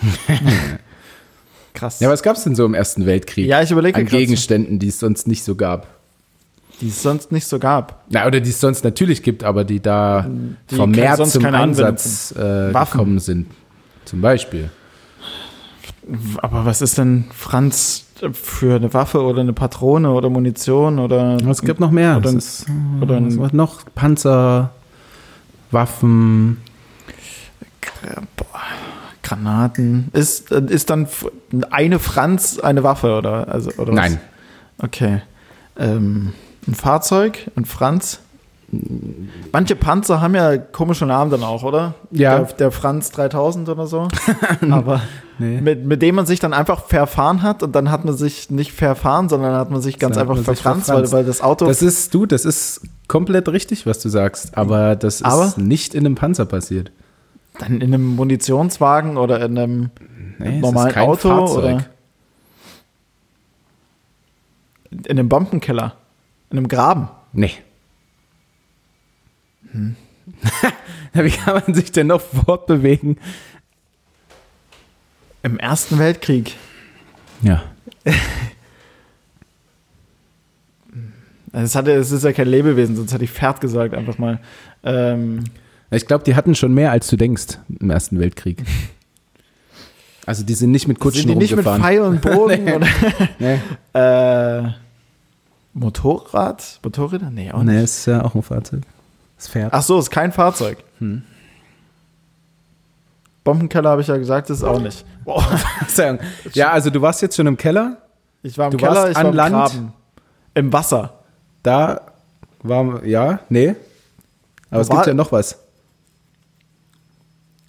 Krass. 1.76 2.00
Ja, 2.00 2.08
was 2.10 2.22
gab 2.22 2.36
es 2.36 2.42
denn 2.44 2.56
so 2.56 2.64
im 2.64 2.74
Ersten 2.74 3.06
Weltkrieg? 3.06 3.46
Ja, 3.46 3.62
ich 3.62 3.70
überlege 3.70 3.98
an 3.98 4.06
Gegenständen, 4.06 4.78
die 4.80 4.88
es 4.88 4.98
sonst 4.98 5.28
nicht 5.28 5.44
so 5.44 5.54
gab. 5.54 5.86
die 6.80 6.88
es 6.88 7.02
sonst 7.02 7.30
nicht 7.32 7.46
so 7.46 7.58
gab. 7.58 8.02
Na, 8.10 8.26
oder 8.26 8.40
die 8.40 8.50
es 8.50 8.60
sonst 8.60 8.82
natürlich 8.84 9.22
gibt, 9.22 9.44
aber 9.44 9.62
die 9.64 9.80
da 9.80 10.26
Die 10.70 10.74
vermehrt 10.74 11.26
zum 11.28 11.44
Einsatz 11.44 12.32
äh, 12.36 12.72
gekommen 12.72 13.18
sind. 13.18 13.46
Zum 14.06 14.20
Beispiel. 14.20 14.70
Aber 16.38 16.64
was 16.64 16.82
ist 16.82 16.98
denn 16.98 17.24
Franz 17.34 18.04
für 18.32 18.76
eine 18.76 18.94
Waffe 18.94 19.20
oder 19.22 19.40
eine 19.42 19.52
Patrone 19.52 20.10
oder 20.10 20.30
Munition 20.30 20.98
oder. 20.98 21.36
Es 21.50 21.60
gibt 21.60 21.80
noch 21.80 21.90
mehr. 21.90 22.16
Oder 22.16 22.30
ein- 22.30 22.38
ist, 22.38 22.64
oder 23.02 23.16
ein- 23.16 23.26
was 23.26 23.38
war 23.38 23.54
noch? 23.54 23.84
Panzer, 23.94 24.70
Waffen. 25.70 26.58
Boah, 28.36 28.46
Granaten. 29.26 30.08
Ist, 30.12 30.50
ist 30.50 30.90
dann 30.90 31.08
eine 31.70 31.98
Franz 31.98 32.58
eine 32.58 32.82
Waffe 32.82 33.16
oder? 33.16 33.48
Also, 33.48 33.70
oder 33.72 33.88
was? 33.92 33.94
Nein. 33.94 34.20
Okay. 34.78 35.22
Ähm, 35.78 36.32
ein 36.66 36.74
Fahrzeug, 36.74 37.50
ein 37.56 37.64
Franz. 37.64 38.20
Manche 39.52 39.76
Panzer 39.76 40.20
haben 40.20 40.34
ja 40.34 40.56
komische 40.58 41.06
Namen 41.06 41.30
dann 41.30 41.42
auch, 41.44 41.62
oder? 41.62 41.94
Ja. 42.10 42.38
Der, 42.40 42.52
der 42.54 42.70
Franz 42.72 43.10
3000 43.12 43.68
oder 43.68 43.86
so. 43.86 44.08
Aber 44.70 45.00
Nee. 45.38 45.60
mit, 45.60 45.84
mit 45.84 46.00
dem 46.00 46.14
man 46.14 46.24
sich 46.24 46.40
dann 46.40 46.54
einfach 46.54 46.86
verfahren 46.86 47.42
hat 47.42 47.62
und 47.62 47.76
dann 47.76 47.90
hat 47.90 48.06
man 48.06 48.16
sich 48.16 48.48
nicht 48.50 48.72
verfahren, 48.72 49.28
sondern 49.28 49.54
hat 49.54 49.70
man 49.70 49.82
sich 49.82 49.98
ganz 49.98 50.16
Dann 50.16 50.22
einfach 50.30 50.42
verfranst, 50.42 50.86
verfranst. 50.86 51.12
Weil, 51.12 51.18
weil 51.18 51.24
das 51.26 51.42
Auto. 51.42 51.66
Das 51.66 51.82
ist, 51.82 52.14
du, 52.14 52.24
das 52.24 52.46
ist 52.46 52.80
komplett 53.06 53.46
richtig, 53.50 53.84
was 53.84 53.98
du 53.98 54.08
sagst. 54.08 54.56
Aber 54.56 54.96
das 54.96 55.22
Aber? 55.22 55.44
ist 55.44 55.58
nicht 55.58 55.94
in 55.94 56.06
einem 56.06 56.14
Panzer 56.14 56.46
passiert. 56.46 56.90
Dann 57.58 57.80
in 57.80 57.94
einem 57.94 58.16
Munitionswagen 58.16 59.16
oder 59.16 59.44
in 59.44 59.58
einem 59.58 59.90
Nee, 60.38 60.60
normalen 60.60 60.88
ist 60.88 60.94
kein 60.94 61.08
Auto 61.08 61.28
Fahrzeug. 61.28 61.56
oder 61.58 61.84
in 64.90 65.10
einem 65.10 65.28
Bombenkeller, 65.28 65.96
in 66.50 66.58
einem 66.58 66.68
Graben. 66.68 67.08
Nee. 67.32 67.52
Ja, 69.72 69.80
Wie 71.24 71.30
kann 71.30 71.62
man 71.66 71.74
sich 71.74 71.92
denn 71.92 72.08
noch 72.08 72.20
fortbewegen? 72.20 73.18
Im 75.42 75.58
Ersten 75.58 75.98
Weltkrieg. 75.98 76.54
Ja. 77.42 77.62
Es, 81.52 81.74
hatte, 81.74 81.92
es 81.92 82.10
ist 82.12 82.22
ja 82.22 82.34
kein 82.34 82.48
Lebewesen, 82.48 82.96
sonst 82.96 83.14
hätte 83.14 83.24
ich 83.24 83.30
Pferd 83.30 83.62
gesagt, 83.62 83.94
einfach 83.94 84.18
mal. 84.18 84.40
Ähm, 84.84 85.44
Ich 85.90 86.06
glaube, 86.06 86.24
die 86.24 86.34
hatten 86.34 86.54
schon 86.54 86.74
mehr, 86.74 86.90
als 86.90 87.06
du 87.08 87.16
denkst 87.16 87.58
im 87.80 87.90
Ersten 87.90 88.18
Weltkrieg. 88.18 88.62
Also 90.26 90.42
die 90.44 90.54
sind 90.54 90.72
nicht 90.72 90.88
mit 90.88 90.98
Kutschen 90.98 91.22
sind 91.28 91.30
die 91.30 91.36
nicht 91.36 91.54
mit. 91.54 91.64
Pfeil 91.64 92.00
und 92.00 92.20
Bogen 92.20 92.64
Nee. 92.64 92.74
oder 92.74 92.86
nee. 93.38 93.60
äh, 93.94 94.72
Motorrad? 95.72 96.80
Motorräder? 96.82 97.30
Nee, 97.30 97.52
auch 97.52 97.62
nee, 97.62 97.72
nicht. 97.74 97.84
ist 97.84 98.06
ja 98.06 98.24
auch 98.24 98.34
ein 98.34 98.42
Fahrzeug. 98.42 98.82
Das 99.36 99.48
Pferd. 99.48 99.72
Ach 99.72 99.82
so, 99.82 99.98
ist 99.98 100.10
kein 100.10 100.32
Fahrzeug. 100.32 100.78
Hm. 100.98 101.22
Bombenkeller 103.44 103.90
habe 103.90 104.00
ich 104.00 104.08
ja 104.08 104.16
gesagt, 104.16 104.50
ist 104.50 104.64
auch 104.64 104.80
nicht. 104.80 105.04
Ja, 106.52 106.70
also 106.70 106.90
du 106.90 107.02
warst 107.02 107.22
jetzt 107.22 107.36
schon 107.36 107.46
im 107.46 107.56
Keller. 107.56 107.98
Ich 108.42 108.56
war 108.58 108.66
im 108.66 108.72
Du 108.72 108.76
Keller, 108.78 108.94
warst 108.94 109.10
ich 109.10 109.16
an 109.16 109.24
war 109.24 109.30
im 109.30 109.36
Land? 109.36 109.54
Graben. 109.54 109.92
Im 110.54 110.72
Wasser. 110.72 111.14
Da 111.62 112.00
war, 112.62 113.04
ja, 113.04 113.40
nee. 113.48 113.74
Aber 114.70 114.80
es 114.80 114.88
War- 114.88 114.96
gibt 114.96 115.08
ja 115.08 115.14
noch 115.14 115.32
was. 115.32 115.58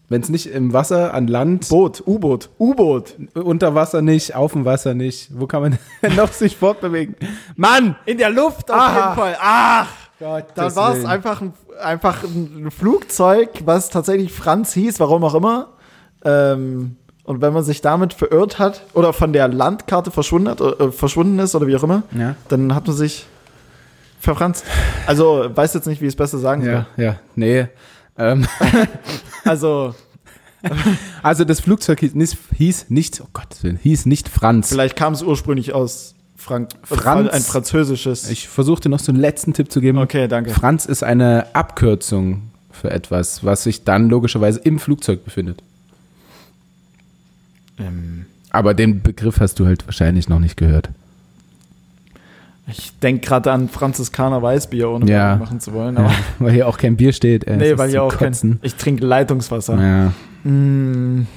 Wenn 0.09 0.21
es 0.21 0.29
nicht 0.29 0.47
im 0.47 0.71
Wasser, 0.71 1.13
an 1.13 1.27
Land, 1.27 1.67
Boot, 1.67 2.01
U-Boot, 2.07 2.49
U-Boot. 2.59 3.15
unter 3.33 3.75
Wasser 3.75 4.01
nicht, 4.01 4.35
auf 4.35 4.53
dem 4.53 4.63
Wasser 4.63 4.93
nicht. 4.93 5.29
Wo 5.37 5.47
kann 5.47 5.61
man 5.61 5.79
noch 6.15 6.31
sich 6.31 6.55
fortbewegen? 6.55 7.15
Mann! 7.57 7.95
In 8.05 8.17
der 8.17 8.29
Luft 8.29 8.71
auf 8.71 8.77
Aha. 8.79 8.95
jeden 9.09 9.15
Fall. 9.19 9.37
Ach, 9.41 9.87
Gott, 10.19 10.45
dann 10.55 10.75
war 10.77 10.95
es 10.95 11.03
einfach 11.05 11.41
ein, 11.41 11.53
einfach 11.81 12.23
ein 12.23 12.71
Flugzeug, 12.71 13.49
was 13.65 13.89
tatsächlich 13.89 14.31
Franz 14.31 14.73
hieß, 14.73 14.99
warum 15.01 15.23
auch 15.25 15.35
immer. 15.35 15.67
Ähm, 16.23 16.95
und 17.25 17.41
wenn 17.41 17.51
man 17.51 17.63
sich 17.63 17.81
damit 17.81 18.13
verirrt 18.13 18.57
hat 18.59 18.83
oder 18.93 19.11
von 19.11 19.33
der 19.33 19.49
Landkarte 19.49 20.11
verschwunden, 20.11 20.47
hat, 20.49 20.61
äh, 20.61 20.89
verschwunden 20.93 21.37
ist 21.39 21.53
oder 21.53 21.67
wie 21.67 21.75
auch 21.75 21.83
immer, 21.83 22.03
Ja. 22.17 22.35
dann 22.47 22.73
hat 22.73 22.87
man 22.87 22.95
sich 22.95 23.25
verfranst. 24.21 24.63
Also 25.05 25.47
weiß 25.53 25.73
jetzt 25.73 25.85
nicht, 25.87 26.01
wie 26.01 26.05
ich 26.05 26.13
es 26.13 26.15
besser 26.15 26.37
sagen 26.37 26.63
soll. 26.63 26.85
Ja, 26.95 27.03
ja, 27.03 27.15
nee. 27.35 27.67
Ähm, 28.17 28.47
Also 29.45 29.93
also 31.23 31.43
das 31.45 31.59
Flugzeug 31.59 31.99
hieß 31.99 32.15
nicht, 32.15 32.37
hieß 32.55 32.85
nicht, 32.89 33.21
oh 33.21 33.27
Gott, 33.31 33.55
hieß 33.83 34.05
nicht 34.07 34.27
Franz. 34.27 34.69
vielleicht 34.69 34.95
kam 34.95 35.13
es 35.13 35.21
ursprünglich 35.21 35.73
aus 35.73 36.15
Frank 36.35 36.69
Franz. 36.83 37.29
Ein 37.31 37.41
französisches. 37.41 38.29
Ich 38.29 38.47
versuche 38.47 38.81
dir 38.81 38.89
noch 38.89 38.99
so 38.99 39.11
einen 39.11 39.19
letzten 39.21 39.53
Tipp 39.53 39.71
zu 39.71 39.81
geben. 39.81 39.97
okay, 39.97 40.27
danke. 40.27 40.51
Franz 40.51 40.85
ist 40.85 41.03
eine 41.03 41.47
Abkürzung 41.53 42.43
für 42.71 42.91
etwas, 42.91 43.43
was 43.43 43.63
sich 43.63 43.83
dann 43.83 44.09
logischerweise 44.09 44.59
im 44.59 44.79
Flugzeug 44.79 45.23
befindet. 45.25 45.61
Ähm, 47.79 48.25
Aber 48.49 48.73
den 48.73 49.01
Begriff 49.01 49.39
hast 49.39 49.59
du 49.59 49.65
halt 49.65 49.85
wahrscheinlich 49.87 50.29
noch 50.29 50.39
nicht 50.39 50.57
gehört. 50.57 50.89
Ich 52.69 52.97
denke 52.99 53.25
gerade 53.27 53.51
an 53.51 53.69
Franziskaner 53.69 54.41
Weißbier, 54.41 54.89
ohne 54.89 55.09
Ja. 55.09 55.37
Machen 55.37 55.59
zu 55.59 55.73
wollen. 55.73 55.95
Ja, 55.95 56.11
weil 56.39 56.51
hier 56.51 56.67
auch 56.67 56.77
kein 56.77 56.97
Bier 56.97 57.13
steht. 57.13 57.45
Ey, 57.47 57.57
nee, 57.57 57.69
es 57.71 57.77
weil 57.77 57.89
hier 57.89 58.03
auch 58.03 58.15
kein. 58.17 58.29
Kotzen. 58.33 58.59
Ich 58.61 58.75
trinke 58.75 59.05
Leitungswasser. 59.05 59.79
Ja. 59.81 60.49
Mm, 60.49 61.27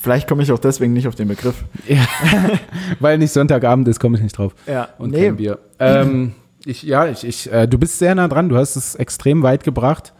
vielleicht 0.00 0.28
komme 0.28 0.42
ich 0.42 0.52
auch 0.52 0.58
deswegen 0.58 0.92
nicht 0.92 1.08
auf 1.08 1.14
den 1.14 1.28
Begriff. 1.28 1.64
ja. 1.88 2.06
weil 3.00 3.18
nicht 3.18 3.32
Sonntagabend 3.32 3.86
ist, 3.88 4.00
komme 4.00 4.16
ich 4.16 4.22
nicht 4.22 4.36
drauf. 4.38 4.54
Ja, 4.66 4.88
Und 4.98 5.10
nee, 5.10 5.26
kein 5.26 5.36
Bier. 5.36 5.58
Ähm, 5.78 6.32
ich, 6.64 6.82
ja, 6.82 7.06
ich, 7.06 7.24
ich, 7.24 7.52
äh, 7.52 7.66
du 7.66 7.78
bist 7.78 7.98
sehr 7.98 8.14
nah 8.14 8.28
dran. 8.28 8.48
Du 8.48 8.56
hast 8.56 8.76
es 8.76 8.94
extrem 8.94 9.42
weit 9.42 9.64
gebracht. 9.64 10.12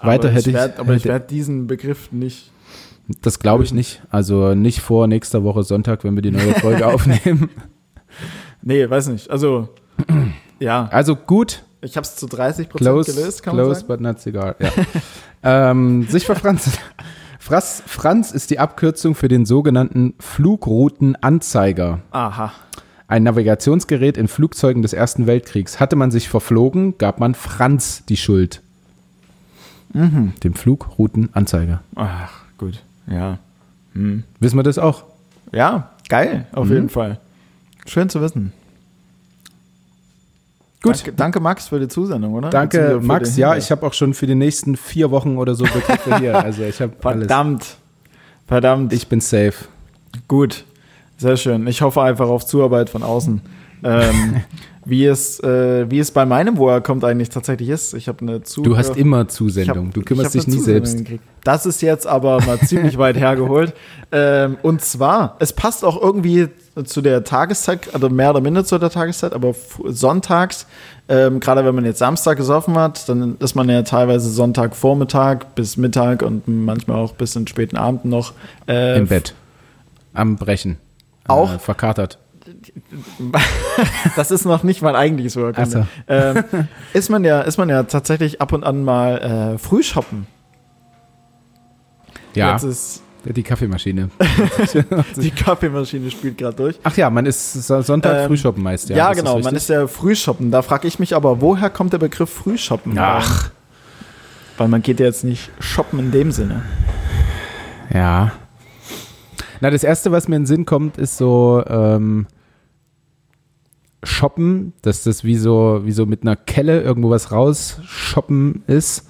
Weiter 0.00 0.28
aber 0.28 0.36
hätte 0.36 0.50
ich. 0.50 0.54
werd, 0.56 0.78
aber 0.80 0.94
ich 0.94 1.04
hätte- 1.04 1.08
werde 1.10 1.26
diesen 1.28 1.66
Begriff 1.68 2.10
nicht. 2.12 2.50
das 3.22 3.38
glaube 3.38 3.62
ich 3.64 3.72
nicht. 3.72 4.02
Also 4.10 4.54
nicht 4.54 4.80
vor 4.80 5.06
nächster 5.06 5.44
Woche 5.44 5.62
Sonntag, 5.62 6.02
wenn 6.04 6.14
wir 6.16 6.22
die 6.22 6.30
neue 6.32 6.54
Folge 6.54 6.86
aufnehmen. 6.92 7.50
Nee, 8.62 8.88
weiß 8.88 9.08
nicht. 9.08 9.30
Also, 9.30 9.68
ja, 10.58 10.88
Also 10.92 11.16
gut, 11.16 11.62
ich 11.80 11.96
habe 11.96 12.04
es 12.06 12.16
zu 12.16 12.26
30 12.26 12.68
Prozent 12.68 12.86
close, 12.90 13.12
gelöst, 13.14 13.42
kann 13.42 13.56
man 13.56 13.64
close 13.64 13.80
sagen. 13.80 13.88
but 13.88 14.00
not 14.00 14.20
cigar. 14.20 14.54
Ja. 14.60 14.70
ähm, 15.70 16.06
sich 16.08 16.24
verfranst. 16.26 16.78
Franz, 17.40 17.82
Franz 17.86 18.30
ist 18.30 18.50
die 18.50 18.60
Abkürzung 18.60 19.14
für 19.16 19.26
den 19.28 19.44
sogenannten 19.46 20.14
Flugroutenanzeiger. 20.20 22.00
Aha. 22.12 22.52
Ein 23.08 23.24
Navigationsgerät 23.24 24.16
in 24.16 24.28
Flugzeugen 24.28 24.82
des 24.82 24.92
Ersten 24.92 25.26
Weltkriegs. 25.26 25.80
Hatte 25.80 25.96
man 25.96 26.10
sich 26.10 26.28
verflogen, 26.28 26.96
gab 26.98 27.18
man 27.18 27.34
Franz 27.34 28.04
die 28.08 28.16
Schuld. 28.16 28.62
Mhm. 29.92 30.32
Dem 30.44 30.54
Flugroutenanzeiger. 30.54 31.82
Ach, 31.96 32.30
gut. 32.56 32.82
Ja. 33.06 33.38
Hm. 33.94 34.22
Wissen 34.40 34.56
wir 34.56 34.62
das 34.62 34.78
auch? 34.78 35.04
Ja, 35.52 35.90
geil, 36.08 36.46
auf 36.52 36.68
Mhm. 36.68 36.72
jeden 36.74 36.88
Fall. 36.88 37.18
Schön 37.86 38.08
zu 38.08 38.20
wissen. 38.20 38.52
Gut. 40.82 40.96
Danke, 40.96 41.12
danke, 41.12 41.40
Max, 41.40 41.68
für 41.68 41.78
die 41.78 41.86
Zusendung, 41.86 42.34
oder? 42.34 42.50
Danke, 42.50 42.98
Max. 43.00 43.36
Ja, 43.36 43.56
ich 43.56 43.70
habe 43.70 43.86
auch 43.86 43.94
schon 43.94 44.14
für 44.14 44.26
die 44.26 44.34
nächsten 44.34 44.76
vier 44.76 45.12
Wochen 45.12 45.36
oder 45.36 45.54
so 45.54 45.64
Begriffe 45.64 46.18
hier. 46.18 46.36
Also 46.38 46.64
ich 46.64 46.80
habe 46.80 46.92
alles. 47.04 47.28
Verdammt. 47.28 47.76
Verdammt. 48.48 48.92
Ich 48.92 49.06
bin 49.06 49.20
safe. 49.20 49.54
Gut. 50.26 50.64
Sehr 51.18 51.36
schön. 51.36 51.66
Ich 51.68 51.82
hoffe 51.82 52.02
einfach 52.02 52.28
auf 52.28 52.44
Zuarbeit 52.46 52.90
von 52.90 53.04
außen. 53.04 53.40
Ähm, 53.84 54.42
wie, 54.84 55.06
es, 55.06 55.38
äh, 55.40 55.90
wie 55.90 55.98
es 56.00 56.10
bei 56.10 56.26
meinem 56.26 56.56
Woher 56.58 56.80
kommt 56.80 57.04
eigentlich 57.04 57.28
tatsächlich 57.30 57.68
ist. 57.68 57.94
Ich 57.94 58.08
habe 58.08 58.20
eine 58.22 58.42
Zuhörer 58.42 58.70
Du 58.70 58.76
hast 58.78 58.96
immer 58.96 59.28
Zusendung. 59.28 59.86
hab- 59.88 59.94
du 59.94 60.02
kümmerst 60.02 60.34
ich 60.34 60.44
dich 60.44 60.54
nie 60.54 60.58
Zusendung 60.58 60.84
selbst. 60.86 60.98
gekriegt. 61.04 61.24
Das 61.44 61.66
ist 61.66 61.82
jetzt 61.82 62.06
aber 62.06 62.40
mal 62.42 62.58
ziemlich 62.60 62.98
weit 62.98 63.16
hergeholt. 63.16 63.72
Ähm, 64.14 64.58
und 64.60 64.82
zwar, 64.82 65.36
es 65.38 65.54
passt 65.54 65.82
auch 65.86 65.98
irgendwie 65.98 66.48
zu 66.84 67.00
der 67.00 67.24
Tageszeit, 67.24 67.94
also 67.94 68.10
mehr 68.10 68.28
oder 68.28 68.42
minder 68.42 68.62
zu 68.62 68.76
der 68.76 68.90
Tageszeit, 68.90 69.32
aber 69.32 69.54
sonntags, 69.86 70.66
ähm, 71.08 71.40
gerade 71.40 71.64
wenn 71.64 71.74
man 71.74 71.86
jetzt 71.86 71.98
Samstag 71.98 72.36
gesoffen 72.36 72.74
hat, 72.76 73.08
dann 73.08 73.36
ist 73.38 73.54
man 73.54 73.70
ja 73.70 73.80
teilweise 73.80 74.28
Sonntagvormittag 74.28 75.46
bis 75.54 75.78
Mittag 75.78 76.20
und 76.20 76.46
manchmal 76.46 76.98
auch 76.98 77.12
bis 77.14 77.34
in 77.36 77.44
den 77.44 77.48
späten 77.48 77.78
Abend 77.78 78.04
noch 78.04 78.34
äh, 78.68 78.98
Im 78.98 79.06
Bett. 79.06 79.34
Am 80.12 80.36
Brechen. 80.36 80.76
Auch? 81.26 81.54
Äh, 81.54 81.58
verkatert. 81.58 82.18
das 84.16 84.30
ist 84.30 84.44
noch 84.44 84.62
nicht 84.62 84.82
mein 84.82 84.96
eigentliches 84.96 85.36
Work. 85.36 85.56
Ach 85.58 85.66
so. 85.66 85.86
ähm, 86.08 86.44
ist, 86.92 87.10
man 87.10 87.24
ja, 87.24 87.42
ist 87.42 87.58
man 87.58 87.68
ja 87.68 87.82
tatsächlich 87.82 88.40
ab 88.40 88.52
und 88.52 88.64
an 88.64 88.84
mal 88.84 89.54
äh, 89.54 89.58
früh 89.58 89.82
shoppen. 89.82 90.26
Ja, 92.34 92.52
Jetzt 92.52 92.62
ist 92.64 93.02
die 93.24 93.42
Kaffeemaschine. 93.42 94.08
die 95.16 95.30
Kaffeemaschine 95.30 96.10
spielt 96.10 96.38
gerade 96.38 96.56
durch. 96.56 96.80
Ach 96.82 96.96
ja, 96.96 97.08
man 97.10 97.26
ist 97.26 97.52
So- 97.52 97.80
Sonntag 97.82 98.22
Ähm, 98.22 98.26
Frühshoppen 98.28 98.62
meist. 98.62 98.88
Ja, 98.88 98.96
Ja, 98.96 99.12
genau, 99.12 99.38
man 99.38 99.54
ist 99.54 99.68
ja 99.68 99.86
Frühshoppen. 99.86 100.50
Da 100.50 100.62
frage 100.62 100.88
ich 100.88 100.98
mich 100.98 101.14
aber, 101.14 101.40
woher 101.40 101.70
kommt 101.70 101.92
der 101.92 101.98
Begriff 101.98 102.30
Frühshoppen? 102.30 102.98
Ach. 102.98 103.50
Weil 104.58 104.68
man 104.68 104.82
geht 104.82 104.98
ja 104.98 105.06
jetzt 105.06 105.24
nicht 105.24 105.50
shoppen 105.60 105.98
in 105.98 106.10
dem 106.10 106.32
Sinne. 106.32 106.62
Ja. 107.92 108.32
Na, 109.60 109.70
das 109.70 109.84
erste, 109.84 110.10
was 110.10 110.26
mir 110.26 110.36
in 110.36 110.42
den 110.42 110.46
Sinn 110.46 110.66
kommt, 110.66 110.98
ist 110.98 111.16
so 111.16 111.62
ähm, 111.68 112.26
Shoppen, 114.02 114.72
dass 114.82 115.02
das 115.04 115.22
wie 115.24 115.36
so, 115.36 115.82
wie 115.84 115.92
so 115.92 116.06
mit 116.06 116.22
einer 116.22 116.36
Kelle 116.36 116.80
irgendwo 116.82 117.10
was 117.10 117.30
rausshoppen 117.32 118.62
ist. 118.66 119.08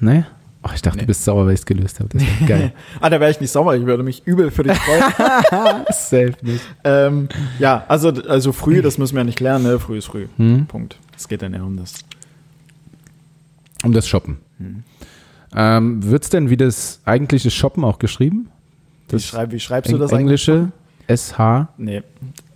Ne? 0.00 0.26
Oh, 0.62 0.68
ich 0.74 0.82
dachte, 0.82 0.98
Nee. 0.98 1.02
du 1.04 1.06
bist 1.06 1.24
sauer, 1.24 1.46
weil 1.46 1.54
ich 1.54 1.60
es 1.60 1.66
gelöst 1.66 2.00
habe. 2.00 2.10
Das 2.12 2.22
ist 2.22 2.46
geil. 2.46 2.72
Ah, 3.00 3.08
da 3.08 3.18
wäre 3.18 3.30
ich 3.30 3.40
nicht 3.40 3.50
sauer, 3.50 3.74
ich 3.76 3.86
würde 3.86 4.02
mich 4.02 4.26
übel 4.26 4.50
für 4.50 4.62
dich 4.62 4.76
freuen. 4.76 5.84
Safe 5.90 6.34
nicht. 6.42 6.62
ähm, 6.84 7.28
ja, 7.58 7.84
also, 7.88 8.10
also 8.10 8.52
früh, 8.52 8.82
das 8.82 8.98
müssen 8.98 9.14
wir 9.14 9.20
ja 9.20 9.24
nicht 9.24 9.40
lernen, 9.40 9.64
ne? 9.64 9.78
Früh 9.78 9.96
ist 9.96 10.06
früh. 10.06 10.26
Hm? 10.36 10.66
Punkt. 10.66 10.98
Es 11.16 11.28
geht 11.28 11.40
dann 11.40 11.54
eher 11.54 11.64
um 11.64 11.78
das. 11.78 11.94
Um 13.82 13.92
das 13.92 14.06
Shoppen. 14.06 14.36
Hm. 14.58 14.82
Ähm, 15.56 16.04
Wird 16.04 16.24
es 16.24 16.28
denn 16.30 16.50
wie 16.50 16.58
das 16.58 17.00
eigentliche 17.06 17.50
Shoppen 17.50 17.82
auch 17.82 17.98
geschrieben? 17.98 18.50
Wie, 19.08 19.12
Das 19.12 19.24
schreib, 19.24 19.52
wie 19.52 19.60
schreibst 19.60 19.90
du 19.90 19.96
das 19.96 20.12
eigentlich? 20.12 20.46
Englische 20.46 20.72
SH. 21.08 21.68
Nee. 21.78 22.02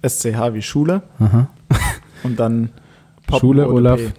SCH 0.07 0.53
wie 0.55 0.63
Schule 0.63 1.03
Aha. 1.19 1.49
und 2.23 2.39
dann 2.39 2.71
Poppen 3.27 3.41
Schule, 3.41 3.67
ohne 3.67 3.75
Olaf. 3.75 4.01
P. 4.01 4.13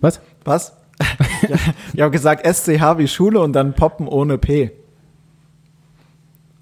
Was? 0.00 0.20
Was? 0.44 0.76
ja, 1.48 1.56
ich 1.92 2.00
habe 2.00 2.10
gesagt 2.10 2.46
SCH 2.46 2.98
wie 2.98 3.08
Schule 3.08 3.40
und 3.40 3.52
dann 3.52 3.74
Poppen 3.74 4.08
ohne 4.08 4.38
P. 4.38 4.72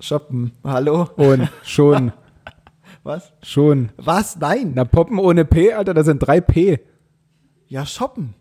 Shoppen. 0.00 0.52
Hallo? 0.64 1.08
Und 1.16 1.48
schon, 1.64 2.12
Was? 3.02 3.32
schon. 3.42 3.90
Was? 3.96 4.36
Nein. 4.36 4.72
Na, 4.74 4.84
Poppen 4.84 5.18
ohne 5.18 5.44
P, 5.44 5.72
Alter, 5.72 5.94
das 5.94 6.06
sind 6.06 6.18
drei 6.20 6.40
P. 6.40 6.80
Ja, 7.66 7.84
shoppen. 7.84 8.34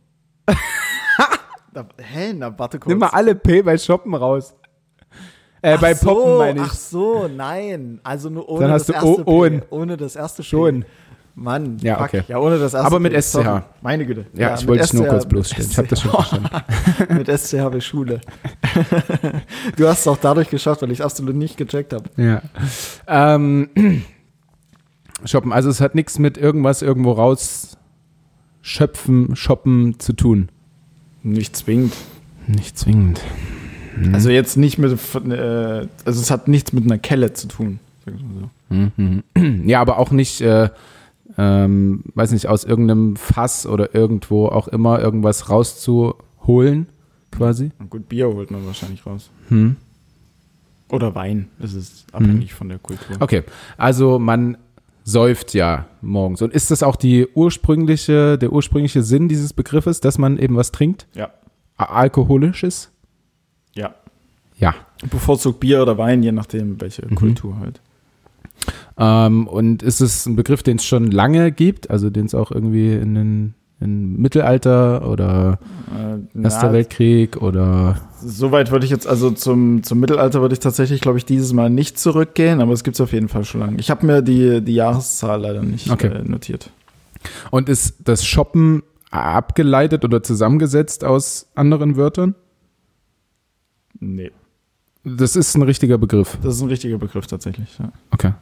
Na, 1.73 1.85
hä? 1.97 2.33
Na, 2.33 2.57
warte 2.57 2.79
kurz. 2.79 2.89
Nimm 2.89 2.99
mal 2.99 3.09
alle 3.09 3.35
P 3.35 3.61
bei 3.61 3.77
Shoppen 3.77 4.13
raus. 4.13 4.55
Äh, 5.61 5.73
Ach 5.73 5.81
bei 5.81 5.93
so, 5.95 6.05
Poppen 6.07 6.37
meine 6.37 6.59
ich. 6.61 6.65
Ach 6.67 6.73
so, 6.75 7.27
nein. 7.27 7.99
Also 8.03 8.29
nur 8.29 8.47
ohne 8.47 8.61
Dann 8.61 8.71
hast 8.71 8.89
das 8.89 8.99
du 9.01 9.07
erste 9.07 9.27
O- 9.27 9.41
P. 9.49 9.61
Ohne 9.71 9.97
das 9.97 10.15
erste 10.15 10.43
Schon. 10.43 10.81
P. 10.81 10.87
Mann. 11.39 11.77
Ja, 11.81 11.97
fuck. 11.97 12.05
okay. 12.07 12.23
Ja, 12.27 12.39
ohne 12.39 12.57
das 12.57 12.73
erste 12.73 12.87
Aber 12.87 12.99
mit. 12.99 13.13
SCH. 13.13 13.31
Sorry. 13.43 13.61
Meine 13.81 14.05
Güte. 14.07 14.25
Ja, 14.33 14.55
ich 14.55 14.61
mit 14.61 14.69
wollte 14.69 14.83
es 14.85 14.93
nur 14.93 15.05
kurz 15.05 15.25
bloßstellen. 15.27 15.69
Ich 15.69 15.77
habe 15.77 15.87
das 15.87 16.01
schon 16.01 16.11
verstanden. 16.11 16.49
mit 17.09 17.27
SCH 17.27 17.73
wie 17.73 17.81
Schule. 17.81 18.21
du 19.75 19.87
hast 19.87 19.99
es 20.01 20.07
auch 20.07 20.17
dadurch 20.17 20.49
geschafft, 20.49 20.81
weil 20.81 20.91
ich 20.91 21.03
absolut 21.03 21.35
nicht 21.35 21.57
gecheckt 21.57 21.93
habe. 21.93 22.09
Ja. 22.17 22.41
Ähm, 23.07 23.69
shoppen, 25.25 25.53
also 25.53 25.69
es 25.69 25.79
hat 25.79 25.93
nichts 25.93 26.17
mit 26.17 26.37
irgendwas 26.39 26.81
irgendwo 26.81 27.11
raus 27.11 27.77
schöpfen, 28.61 29.35
shoppen 29.35 29.99
zu 29.99 30.13
tun. 30.13 30.49
Nicht 31.21 31.55
zwingend. 31.55 31.93
Nicht 32.47 32.77
zwingend. 32.79 33.21
Mhm. 33.97 34.13
Also 34.13 34.29
jetzt 34.29 34.57
nicht 34.57 34.77
mit, 34.77 34.91
äh, 34.91 35.87
also 36.05 36.21
es 36.21 36.31
hat 36.31 36.47
nichts 36.47 36.73
mit 36.73 36.85
einer 36.85 36.97
Kelle 36.97 37.33
zu 37.33 37.47
tun. 37.47 37.79
Mhm. 38.69 39.23
Ja, 39.67 39.81
aber 39.81 39.97
auch 39.97 40.11
nicht, 40.11 40.41
äh, 40.41 40.69
ähm, 41.37 42.03
weiß 42.15 42.31
nicht, 42.31 42.47
aus 42.47 42.63
irgendeinem 42.63 43.15
Fass 43.15 43.65
oder 43.65 43.93
irgendwo 43.93 44.47
auch 44.47 44.67
immer 44.67 44.99
irgendwas 44.99 45.49
rauszuholen, 45.49 46.87
quasi. 47.31 47.71
Gut, 47.89 48.09
Bier 48.09 48.27
holt 48.27 48.49
man 48.51 48.65
wahrscheinlich 48.65 49.05
raus. 49.05 49.29
Hm. 49.49 49.75
Oder 50.89 51.15
Wein. 51.15 51.49
Das 51.59 51.73
ist 51.73 52.05
abhängig 52.13 52.53
von 52.53 52.69
der 52.69 52.79
Kultur. 52.79 53.17
Okay, 53.19 53.43
also 53.77 54.19
man 54.19 54.57
säuft 55.03 55.53
ja 55.53 55.85
morgens. 56.01 56.41
Und 56.41 56.53
ist 56.53 56.71
das 56.71 56.81
auch 56.81 56.95
die 56.95 57.27
ursprüngliche, 57.33 58.37
der 58.37 58.51
ursprüngliche 58.51 59.03
Sinn 59.03 59.27
dieses 59.27 59.53
Begriffes, 59.53 59.99
dass 59.99 60.17
man 60.17 60.37
eben 60.37 60.55
was 60.55 60.71
trinkt? 60.71 61.07
Ja. 61.13 61.31
Alkoholisches? 61.77 62.91
Ja. 64.57 64.73
Bevorzugt 65.11 65.59
Bier 65.59 65.81
oder 65.81 65.97
Wein, 65.97 66.23
je 66.23 66.31
nachdem, 66.31 66.79
welche 66.81 67.05
Mhm. 67.07 67.15
Kultur 67.15 67.59
halt. 67.59 67.79
Ähm, 68.97 69.47
und 69.47 69.83
ist 69.83 70.01
es 70.01 70.25
ein 70.25 70.35
Begriff, 70.35 70.63
den 70.63 70.77
es 70.77 70.85
schon 70.85 71.11
lange 71.11 71.51
gibt, 71.51 71.89
also 71.91 72.09
den 72.09 72.25
es 72.25 72.33
auch 72.33 72.51
irgendwie 72.51 72.93
in 72.93 73.13
den 73.15 73.53
im 73.79 74.19
Mittelalter 74.19 75.07
oder 75.07 75.59
Äh, 75.95 76.41
Erster 76.41 76.67
na, 76.67 76.73
Weltkrieg 76.73 77.37
oder 77.39 78.01
Soweit 78.19 78.71
würde 78.71 78.85
ich 78.85 78.91
jetzt, 78.91 79.05
also 79.05 79.29
zum, 79.29 79.83
zum 79.83 79.99
Mittelalter 79.99 80.41
würde 80.41 80.53
ich 80.53 80.59
tatsächlich, 80.59 80.99
glaube 80.99 81.19
ich, 81.19 81.25
dieses 81.25 81.53
Mal 81.53 81.69
nicht 81.69 81.99
zurückgehen, 81.99 82.59
aber 82.59 82.73
es 82.73 82.83
gibt 82.83 82.95
es 82.95 83.01
auf 83.01 83.13
jeden 83.13 83.27
Fall 83.29 83.45
schon 83.45 83.61
lange. 83.61 83.77
Ich 83.79 83.91
habe 83.91 84.03
mir 84.03 84.23
die, 84.23 84.61
die 84.61 84.73
Jahreszahl 84.73 85.39
leider 85.41 85.61
nicht 85.61 85.91
Okay. 85.91 86.07
äh, 86.07 86.23
notiert. 86.27 86.71
und 87.51 87.69
ist 87.69 87.97
das 88.03 88.25
Shoppen 88.25 88.81
abgeleitet 89.11 90.03
oder 90.03 90.23
zusammengesetzt 90.23 91.03
aus 91.05 91.45
anderen 91.53 91.97
Wörtern? 91.97 92.33
Nee. 93.99 94.31
Das 95.15 95.35
ist 95.35 95.55
ein 95.55 95.61
richtiger 95.61 95.97
Begriff. 95.97 96.37
Das 96.41 96.55
ist 96.55 96.61
ein 96.61 96.67
richtiger 96.69 96.97
Begriff 96.97 97.27
tatsächlich. 97.27 97.77
Ja. 97.79 97.91
Okay. 98.11 98.33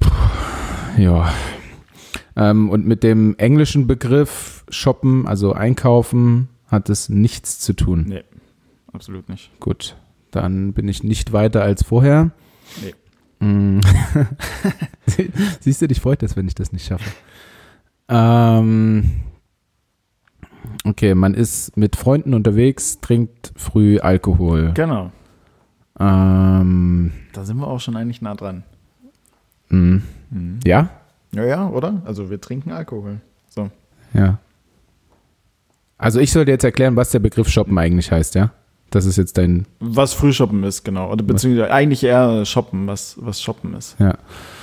Puh. 0.00 0.10
Ja. 0.98 1.32
Ähm, 2.36 2.70
und 2.70 2.86
mit 2.86 3.02
dem 3.02 3.34
englischen 3.38 3.86
Begriff 3.86 4.64
shoppen, 4.68 5.26
also 5.26 5.52
einkaufen, 5.52 6.48
hat 6.68 6.88
es 6.90 7.08
nichts 7.08 7.60
zu 7.60 7.72
tun. 7.74 8.04
Nee, 8.08 8.24
absolut 8.92 9.28
nicht. 9.28 9.50
Gut, 9.60 9.96
dann 10.30 10.72
bin 10.72 10.88
ich 10.88 11.02
nicht 11.02 11.32
weiter 11.32 11.62
als 11.62 11.82
vorher. 11.84 12.30
Nee. 12.82 12.94
Mm. 13.46 13.80
Sie- 15.06 15.30
Siehst 15.60 15.82
du, 15.82 15.88
dich 15.88 16.00
freut 16.00 16.22
das, 16.22 16.36
wenn 16.36 16.46
ich 16.48 16.54
das 16.54 16.72
nicht 16.72 16.86
schaffe. 16.86 17.10
Ähm, 18.08 19.10
okay, 20.84 21.14
man 21.14 21.34
ist 21.34 21.76
mit 21.76 21.96
Freunden 21.96 22.32
unterwegs, 22.34 23.00
trinkt 23.00 23.52
früh 23.56 23.98
Alkohol. 23.98 24.72
Genau. 24.74 25.12
Ähm, 26.02 27.12
Da 27.32 27.44
sind 27.44 27.58
wir 27.58 27.66
auch 27.68 27.80
schon 27.80 27.96
eigentlich 27.96 28.20
nah 28.22 28.34
dran. 28.34 28.64
mm. 29.68 29.96
Mhm. 30.30 30.60
ja? 30.64 30.90
Ja, 31.32 31.44
ja, 31.44 31.68
oder? 31.68 32.02
Also 32.04 32.28
wir 32.30 32.40
trinken 32.40 32.72
Alkohol. 32.72 33.20
So. 33.48 33.70
Ja. 34.14 34.38
Also 35.98 36.18
ich 36.20 36.32
sollte 36.32 36.50
jetzt 36.50 36.64
erklären, 36.64 36.96
was 36.96 37.10
der 37.10 37.20
Begriff 37.20 37.48
shoppen 37.48 37.78
eigentlich 37.78 38.10
heißt, 38.10 38.34
ja? 38.34 38.50
Das 38.90 39.06
ist 39.06 39.16
jetzt 39.16 39.38
dein, 39.38 39.66
Was 39.80 40.12
Frühshoppen 40.12 40.64
ist, 40.64 40.84
genau. 40.84 41.10
Oder 41.10 41.22
beziehungsweise 41.22 41.72
eigentlich 41.72 42.02
eher 42.04 42.44
shoppen, 42.44 42.86
was, 42.86 43.16
was 43.18 43.40
shoppen 43.40 43.72
ist. 43.74 43.98
ja. 43.98 44.18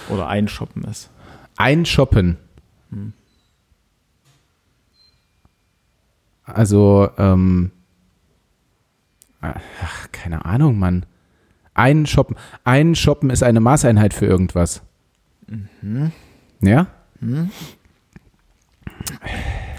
Oder 0.09 0.27
einshoppen 0.27 0.83
ist. 0.83 1.09
Einshoppen. 1.57 2.37
Hm. 2.91 3.13
Also, 6.45 7.09
ähm, 7.17 7.71
ach, 9.41 10.11
keine 10.11 10.45
Ahnung, 10.45 10.77
Mann. 10.79 11.05
Einshoppen. 11.79 12.35
Einshoppen 12.63 13.29
ist 13.29 13.43
eine 13.43 13.59
Maßeinheit 13.59 14.13
für 14.13 14.25
irgendwas. 14.25 14.81
Mhm. 15.81 16.11
Ja? 16.61 16.87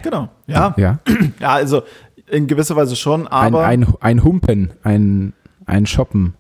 Genau. 0.03 0.29
Ja. 0.47 0.75
Ja. 0.77 0.99
Ja, 1.39 1.51
also 1.51 1.83
in 2.31 2.47
gewisser 2.47 2.77
Weise 2.77 2.97
schon, 2.97 3.27
aber 3.27 3.67
ein, 3.67 3.85
ein, 3.85 3.95
ein 4.01 4.25
Humpen, 4.25 4.71
ein, 4.83 5.33
ein 5.67 5.87
Shoppen. 5.87 6.35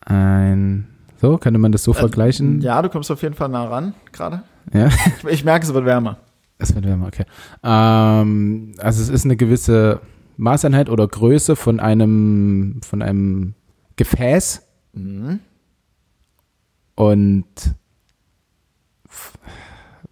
Ein, 0.00 0.88
so, 1.20 1.38
könnte 1.38 1.58
man 1.58 1.72
das 1.72 1.84
so 1.84 1.92
vergleichen? 1.92 2.60
ja, 2.60 2.82
du 2.82 2.88
kommst 2.88 3.10
auf 3.10 3.22
jeden 3.22 3.34
Fall 3.34 3.48
nah 3.48 3.64
ran 3.64 3.94
gerade. 4.12 4.42
ja? 4.72 4.88
Ich, 4.88 5.24
ich 5.24 5.44
merke, 5.44 5.64
es 5.64 5.72
wird 5.72 5.84
wärmer. 5.86 6.18
Es 6.58 6.74
wird 6.74 6.84
wärmer, 6.84 7.06
okay. 7.06 7.24
Ähm, 7.62 8.74
also 8.78 9.02
es 9.02 9.08
ist 9.08 9.24
eine 9.24 9.36
gewisse 9.36 10.00
Maßeinheit 10.36 10.90
oder 10.90 11.06
Größe 11.06 11.56
von 11.56 11.80
einem, 11.80 12.80
von 12.84 13.00
einem 13.00 13.54
Gefäß 13.96 14.62
Mhm. 14.92 15.40
und 16.94 17.44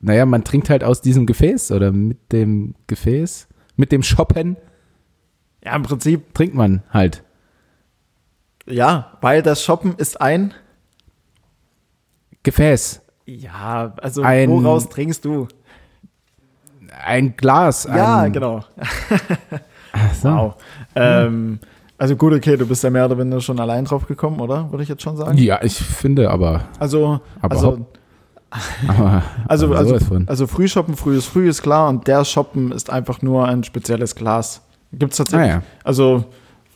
naja, 0.01 0.27
man 0.27 0.43
trinkt 0.45 0.71
halt 0.71 0.83
aus 0.83 1.01
diesem 1.01 1.27
Gefäß 1.27 1.71
oder 1.71 1.93
mit 1.93 2.33
dem 2.33 2.75
Gefäß, 2.89 3.47
mit 3.77 3.93
dem 3.93 4.03
Shoppen 4.03 4.57
Ja, 5.65 5.77
im 5.77 5.83
Prinzip, 5.85 6.35
trinkt 6.35 6.55
man 6.57 6.83
halt. 6.91 7.23
ja, 8.67 9.17
weil 9.21 9.43
das 9.43 9.63
Shoppen 9.63 9.95
ist 9.97 10.21
ein. 10.21 10.53
Gefäß, 12.43 13.03
Ja, 13.25 13.95
also 13.99 14.23
Ein- 14.23 14.51
woraus 14.51 14.89
trinkst 14.89 15.25
du? 15.25 15.47
ein 17.05 17.37
Glas. 17.37 17.85
Ja, 17.85 18.23
ein, 18.23 18.33
genau. 18.33 18.65
Ach 19.93 20.15
so. 20.15 20.29
Wow. 20.29 20.55
Ähm, 20.97 21.61
also 22.03 22.17
gut, 22.17 22.33
okay, 22.33 22.57
du 22.57 22.67
bist 22.67 22.83
ja 22.83 22.91
mehr 22.91 23.05
oder 23.05 23.17
weniger 23.17 23.41
schon 23.41 23.61
allein 23.61 23.85
drauf 23.85 24.09
gekommen, 24.09 24.41
oder? 24.41 24.69
Würde 24.73 24.83
ich 24.83 24.89
jetzt 24.89 25.03
schon 25.03 25.17
sagen. 25.17 25.39
Ja, 25.39 25.61
ich 25.63 25.75
finde 25.75 26.31
aber, 26.31 26.65
Also, 26.81 27.21
Aber 27.41 27.55
also, 27.55 27.87
aber 28.89 29.23
also, 29.47 29.67
aber 29.67 29.79
also, 29.79 29.99
also 30.27 30.47
früh 30.49 30.67
shoppen, 30.67 30.97
früh 30.97 31.17
ist 31.17 31.27
früh, 31.27 31.49
ist 31.49 31.63
klar. 31.63 31.89
Und 31.89 32.09
der 32.09 32.25
Shoppen 32.25 32.73
ist 32.73 32.91
einfach 32.91 33.23
nur 33.23 33.47
ein 33.47 33.63
spezielles 33.63 34.17
Glas. 34.17 34.63
Gibt 34.93 35.13
es 35.13 35.19
tatsächlich. 35.19 35.49
Ah, 35.49 35.55
ja. 35.59 35.63
Also 35.85 36.25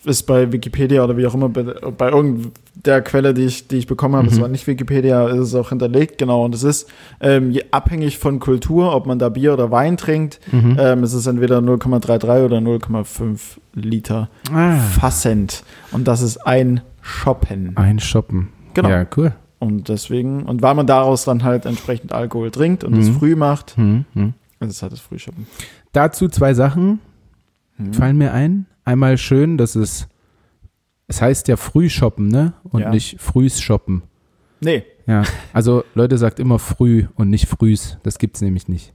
ist 0.07 0.23
bei 0.23 0.51
Wikipedia 0.53 1.05
oder 1.05 1.17
wie 1.17 1.27
auch 1.27 1.35
immer, 1.35 1.49
bei, 1.49 1.63
bei 1.65 2.09
irgendeiner 2.11 3.01
Quelle, 3.03 3.35
die 3.35 3.43
ich, 3.45 3.69
die 3.69 3.77
ich 3.77 3.87
bekommen 3.87 4.17
habe, 4.17 4.29
es 4.29 4.37
Mhm. 4.39 4.41
war 4.43 4.49
nicht 4.49 4.67
Wikipedia, 4.67 5.27
ist 5.29 5.39
es 5.49 5.55
auch 5.55 5.69
hinterlegt, 5.71 6.17
genau. 6.19 6.45
Und 6.45 6.55
es 6.55 6.63
ist 6.63 6.89
ähm, 7.21 7.51
je, 7.51 7.65
abhängig 7.73 8.19
von 8.19 8.39
Kultur, 8.39 8.95
ob 8.95 9.07
man 9.07 9.19
da 9.19 9.29
Bier 9.29 9.53
oder 9.53 9.71
Wein 9.71 9.97
trinkt, 9.97 10.41
Mhm. 10.53 10.77
ähm, 10.79 11.03
es 11.03 11.13
ist 11.13 11.27
entweder 11.27 11.59
0,33 11.61 12.45
oder 12.45 12.59
0,5 12.61 13.59
Liter 13.75 14.29
ah, 14.53 14.77
fassend. 14.79 15.65
Und 15.93 16.07
das 16.09 16.23
ist 16.23 16.39
ein 16.39 16.81
Shoppen. 17.03 17.73
ein 17.77 17.99
Shoppen. 17.99 18.49
Genau. 18.75 18.89
Ja, 18.89 19.07
cool. 19.17 19.33
Und 19.59 19.89
deswegen, 19.89 20.43
und 20.45 20.63
weil 20.63 20.75
man 20.75 20.87
daraus 20.87 21.25
dann 21.25 21.43
halt 21.43 21.67
entsprechend 21.67 22.13
Alkohol 22.13 22.51
trinkt 22.51 22.85
und 22.85 22.97
es 22.97 23.09
Mhm. 23.09 23.15
früh 23.15 23.37
macht, 23.37 23.77
Hm, 23.77 24.05
hm. 24.13 24.35
ist 24.61 24.71
es 24.71 24.83
halt 24.83 24.93
das 24.93 25.01
Frühshoppen. 25.01 25.47
Dazu 25.93 26.29
zwei 26.29 26.53
Sachen 26.55 27.01
Mhm. 27.79 27.93
fallen 27.95 28.17
mir 28.19 28.33
ein. 28.33 28.67
Einmal 28.87 29.19
schön, 29.19 29.59
dass 29.59 29.75
es, 29.75 30.09
es 31.09 31.21
heißt 31.21 31.49
ja 31.49 31.57
Frühshoppen, 31.57 32.29
ne? 32.29 32.55
Und 32.65 32.81
Ja. 32.83 32.91
nicht 32.91 33.21
Frühs 33.21 33.61
shoppen. 33.61 34.03
Nee, 34.61 34.85
Ja, 35.07 35.23
also 35.53 35.85
Leute 35.95 36.17
sagt 36.19 36.41
immer 36.41 36.59
früh 36.59 37.07
und 37.15 37.29
nicht 37.31 37.47
frühs. 37.47 37.99
Das 38.03 38.19
gibt's 38.19 38.41
nämlich 38.41 38.67
nicht. 38.69 38.95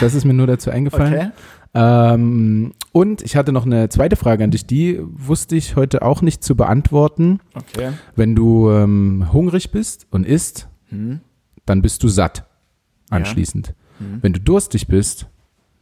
Das 0.00 0.12
ist 0.14 0.24
mir 0.24 0.34
nur 0.34 0.46
dazu 0.46 0.70
eingefallen. 0.70 1.14
okay. 1.14 1.30
Ähm, 1.74 2.72
und 2.92 3.22
ich 3.22 3.34
hatte 3.36 3.50
noch 3.52 3.64
eine 3.64 3.88
zweite 3.88 4.16
Frage 4.16 4.44
an 4.44 4.50
dich, 4.50 4.66
die 4.66 5.00
wusste 5.02 5.56
ich 5.56 5.74
heute 5.76 6.02
auch 6.02 6.20
nicht 6.20 6.42
zu 6.44 6.54
beantworten. 6.56 7.40
Okay. 7.54 7.92
Wenn 8.14 8.34
du 8.34 8.70
ähm, 8.70 9.28
hungrig 9.32 9.70
bist 9.70 10.06
und 10.10 10.26
isst, 10.26 10.68
Mhm. 10.90 11.20
dann 11.64 11.80
bist 11.80 12.02
du 12.02 12.08
satt 12.08 12.44
Ja. 13.10 13.16
anschließend. 13.16 13.74
Mhm. 14.00 14.18
Wenn 14.20 14.32
du 14.34 14.40
durstig 14.40 14.86
bist, 14.86 15.28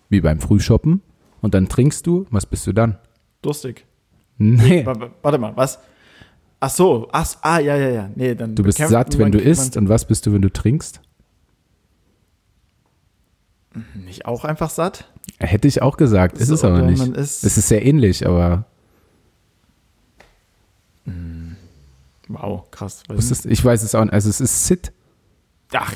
wie 0.08 0.20
beim 0.20 0.38
Frühshoppen, 0.40 1.02
und 1.40 1.54
dann 1.54 1.68
trinkst 1.68 2.06
du, 2.06 2.26
was 2.30 2.46
bist 2.46 2.66
du 2.66 2.72
dann? 2.72 2.98
Durstig. 3.42 3.84
Nee, 4.38 4.84
Wa- 4.86 4.98
wa- 5.00 5.10
Warte 5.22 5.38
mal, 5.38 5.56
was? 5.56 5.78
Ach 6.60 6.70
so, 6.70 7.08
ach, 7.12 7.26
ah, 7.42 7.58
ja, 7.58 7.76
ja, 7.76 7.88
ja. 7.88 8.10
Nee, 8.14 8.34
dann 8.34 8.54
du 8.54 8.62
bist 8.62 8.78
satt, 8.78 9.18
wenn 9.18 9.32
du 9.32 9.38
isst. 9.38 9.76
Und 9.76 9.88
was 9.88 10.04
bist 10.06 10.26
du, 10.26 10.32
wenn 10.32 10.42
du 10.42 10.50
trinkst? 10.52 11.00
Nicht 13.94 14.26
auch 14.26 14.44
einfach 14.44 14.68
satt? 14.70 15.10
Hätte 15.38 15.68
ich 15.68 15.80
auch 15.80 15.96
gesagt, 15.96 16.38
ist 16.38 16.48
So, 16.48 16.54
es 16.54 16.64
aber 16.64 16.82
nicht. 16.82 17.06
Ist, 17.16 17.44
Es 17.44 17.56
ist 17.56 17.68
sehr 17.68 17.84
ähnlich, 17.86 18.26
aber 18.26 18.64
wow, 22.28 22.70
krass. 22.70 23.02
ist, 23.16 23.46
ich 23.46 23.64
weiß 23.64 23.82
es 23.82 23.94
auch 23.94 24.04
nicht. 24.04 24.12
Also 24.12 24.28
es 24.28 24.40
ist 24.40 24.66
Sit. 24.66 24.92
Ach, 25.72 25.94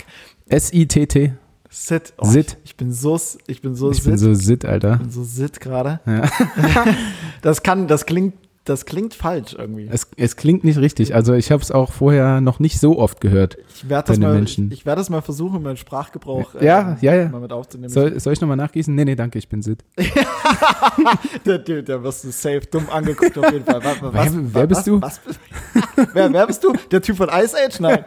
S-I-T-T. 0.49 1.35
Sit. 1.77 2.13
Oh, 2.19 2.27
Sit. 2.27 2.57
Ich, 2.63 2.71
ich 2.71 2.77
bin 2.77 2.93
so, 2.93 3.19
ich 3.49 3.61
bin 3.61 3.75
so 3.75 3.91
Ich 3.91 3.97
sit. 3.97 4.05
bin 4.07 4.17
so 4.19 4.33
Sit, 4.35 4.65
Alter. 4.65 4.93
ich 4.95 4.99
bin 5.01 5.11
so 5.11 5.25
sit 5.25 5.61
gerade. 5.61 6.01
Ja. 6.07 6.23
Das 7.43 7.63
kann, 7.63 7.89
das 7.89 8.07
klingt, 8.07 8.35
das 8.65 8.87
klingt 8.87 9.13
falsch 9.13 9.55
irgendwie. 9.59 9.87
Es, 9.91 10.07
es 10.17 10.37
klingt 10.37 10.65
nicht 10.65 10.79
richtig. 10.79 11.15
Also 11.15 11.35
ich 11.35 11.51
habe 11.51 11.63
es 11.63 11.71
auch 11.71 11.93
vorher 11.93 12.41
noch 12.41 12.59
nicht 12.61 12.79
so 12.81 12.99
oft 12.99 13.21
gehört. 13.21 13.59
Ich 13.75 13.89
werde 13.91 14.07
das 14.09 14.19
mal, 14.19 14.33
Menschen. 14.35 14.69
ich, 14.69 14.79
ich 14.81 14.87
werde 14.87 15.01
das 15.01 15.11
mal 15.11 15.21
versuchen, 15.21 15.63
meinen 15.63 15.77
Sprachgebrauch 15.77 16.55
Ja, 16.63 16.97
ja, 17.03 17.15
ja. 17.15 17.29
mal 17.29 17.41
mit 17.43 17.53
aufzunehmen. 17.53 17.93
Soll, 17.93 18.19
soll 18.19 18.33
ich 18.33 18.41
nochmal 18.41 18.57
nachgießen? 18.57 18.95
Nee, 18.95 19.05
nee, 19.05 19.15
danke, 19.17 19.39
ich 19.39 19.49
bin 19.49 19.61
Sit. 19.63 19.85
Der, 21.45 21.59
der, 21.59 21.83
der 21.83 22.03
wirst 22.03 22.25
du 22.25 22.31
safe 22.31 22.63
dumm 22.71 22.89
angeguckt 22.89 23.37
auf 23.37 23.51
jeden 23.53 23.65
Fall. 23.65 23.83
Was, 23.85 24.01
was, 24.01 24.15
Wer- 24.33 24.55
wer 24.55 24.67
bist 24.67 24.79
was, 24.79 24.85
du? 24.85 25.03
Was, 25.03 25.21
wer, 26.15 26.33
wer 26.33 26.47
bist 26.47 26.63
du? 26.65 26.73
Der 26.91 27.03
Typ 27.03 27.17
von 27.17 27.29
Ice 27.29 27.55
Age? 27.57 27.81
Nein. 27.81 28.05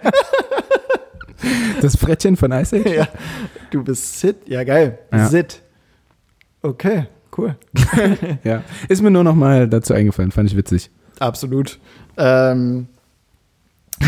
Das 1.81 1.95
Frettchen 1.95 2.35
von 2.37 2.51
Ice 2.51 2.75
Age? 2.77 2.85
ja. 2.95 3.07
Du 3.71 3.83
bist 3.83 4.19
Sid? 4.19 4.35
Ja, 4.47 4.63
geil. 4.63 4.99
Ja. 5.11 5.27
Sid. 5.27 5.61
Okay, 6.61 7.05
cool. 7.37 7.55
Ja. 8.43 8.63
Ist 8.89 9.01
mir 9.01 9.11
nur 9.11 9.23
nochmal 9.23 9.67
dazu 9.67 9.93
eingefallen, 9.93 10.31
fand 10.31 10.49
ich 10.49 10.57
witzig. 10.57 10.89
Absolut. 11.19 11.79
Ähm, 12.17 12.87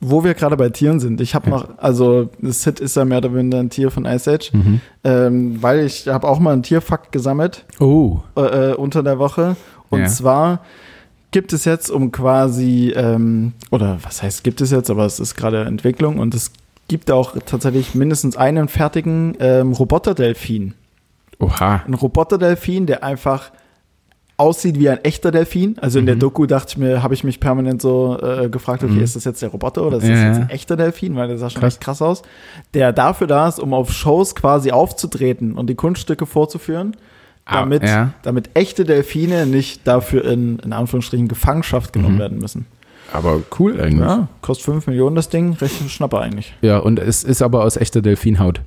wo 0.00 0.24
wir 0.24 0.34
gerade 0.34 0.56
bei 0.56 0.68
Tieren 0.68 0.98
sind, 0.98 1.20
ich 1.20 1.34
habe 1.34 1.48
noch, 1.48 1.78
also 1.78 2.28
Sid 2.42 2.80
ist 2.80 2.96
ja 2.96 3.04
mehr 3.04 3.18
oder 3.18 3.34
weniger 3.34 3.60
ein 3.60 3.70
Tier 3.70 3.90
von 3.90 4.04
Ice 4.04 4.30
Age, 4.30 4.52
Mhm. 4.52 4.80
ähm, 5.04 5.62
weil 5.62 5.80
ich 5.86 6.08
habe 6.08 6.26
auch 6.28 6.38
mal 6.40 6.52
einen 6.52 6.62
Tierfakt 6.64 7.12
gesammelt 7.12 7.64
Oh. 7.78 8.20
äh, 8.36 8.70
äh, 8.72 8.74
unter 8.74 9.02
der 9.02 9.18
Woche. 9.18 9.56
Und 9.90 10.00
Ja. 10.00 10.06
zwar 10.08 10.60
gibt 11.30 11.52
es 11.52 11.64
jetzt 11.64 11.90
um 11.90 12.10
quasi, 12.10 12.92
ähm, 12.96 13.52
oder 13.70 13.98
was 14.02 14.22
heißt 14.22 14.42
gibt 14.42 14.60
es 14.60 14.70
jetzt, 14.70 14.90
aber 14.90 15.06
es 15.06 15.20
ist 15.20 15.34
gerade 15.36 15.64
Entwicklung 15.64 16.18
und 16.18 16.34
es 16.34 16.50
gibt 16.92 17.10
auch 17.10 17.34
tatsächlich 17.46 17.94
mindestens 17.94 18.36
einen 18.36 18.68
fertigen 18.68 19.34
ähm, 19.40 19.72
Roboterdelfin. 19.72 20.74
Oha. 21.40 21.82
Ein 21.86 21.94
Roboterdelfin, 21.94 22.84
der 22.84 23.02
einfach 23.02 23.50
aussieht 24.36 24.78
wie 24.78 24.90
ein 24.90 25.02
echter 25.02 25.30
Delfin. 25.30 25.76
Also 25.80 25.98
in 25.98 26.04
der 26.06 26.16
Mhm. 26.16 26.20
Doku 26.20 26.44
dachte 26.44 26.68
ich 26.72 26.76
mir, 26.76 27.02
habe 27.02 27.14
ich 27.14 27.24
mich 27.24 27.40
permanent 27.40 27.80
so 27.80 28.18
äh, 28.20 28.50
gefragt, 28.50 28.84
okay, 28.84 28.92
Mhm. 28.92 29.02
ist 29.02 29.16
das 29.16 29.24
jetzt 29.24 29.40
der 29.40 29.48
Roboter 29.48 29.86
oder 29.86 29.96
ist 29.96 30.02
das 30.08 30.10
Ja, 30.18 30.26
jetzt 30.28 30.36
ja. 30.36 30.42
ein 30.44 30.50
echter 30.50 30.76
Delfin? 30.76 31.16
Weil 31.16 31.28
der 31.28 31.38
sah 31.38 31.48
schon 31.48 31.62
Krass. 31.62 31.74
echt 31.74 31.80
krass 31.82 32.02
aus. 32.02 32.22
Der 32.74 32.92
dafür 32.92 33.26
da 33.26 33.48
ist, 33.48 33.58
um 33.58 33.72
auf 33.72 33.90
Shows 33.92 34.34
quasi 34.34 34.70
aufzutreten 34.70 35.54
und 35.54 35.68
die 35.70 35.74
Kunststücke 35.74 36.26
vorzuführen, 36.26 36.94
Ah, 37.46 37.60
damit, 37.60 37.82
ja. 37.82 38.12
damit 38.22 38.50
echte 38.54 38.84
Delfine 38.84 39.46
nicht 39.46 39.86
dafür 39.86 40.24
in, 40.26 40.58
in 40.60 40.72
Anführungsstrichen 40.72 41.26
Gefangenschaft 41.26 41.92
genommen 41.92 42.16
Mhm. 42.16 42.20
werden 42.20 42.38
müssen. 42.38 42.66
Aber 43.12 43.40
cool 43.58 43.80
eigentlich. 43.80 44.00
Ja, 44.00 44.06
Ja, 44.18 44.28
kostet 44.40 44.64
5 44.66 44.86
Millionen 44.86 45.16
das 45.16 45.28
Ding, 45.28 45.52
recht 45.54 45.88
Schnapper 45.90 46.20
eigentlich. 46.20 46.54
und 46.62 46.98
es 46.98 47.24
ist 47.24 47.42
aber 47.42 47.64
aus 47.64 47.76
echter 47.76 48.02
Delfinhaut. 48.02 48.62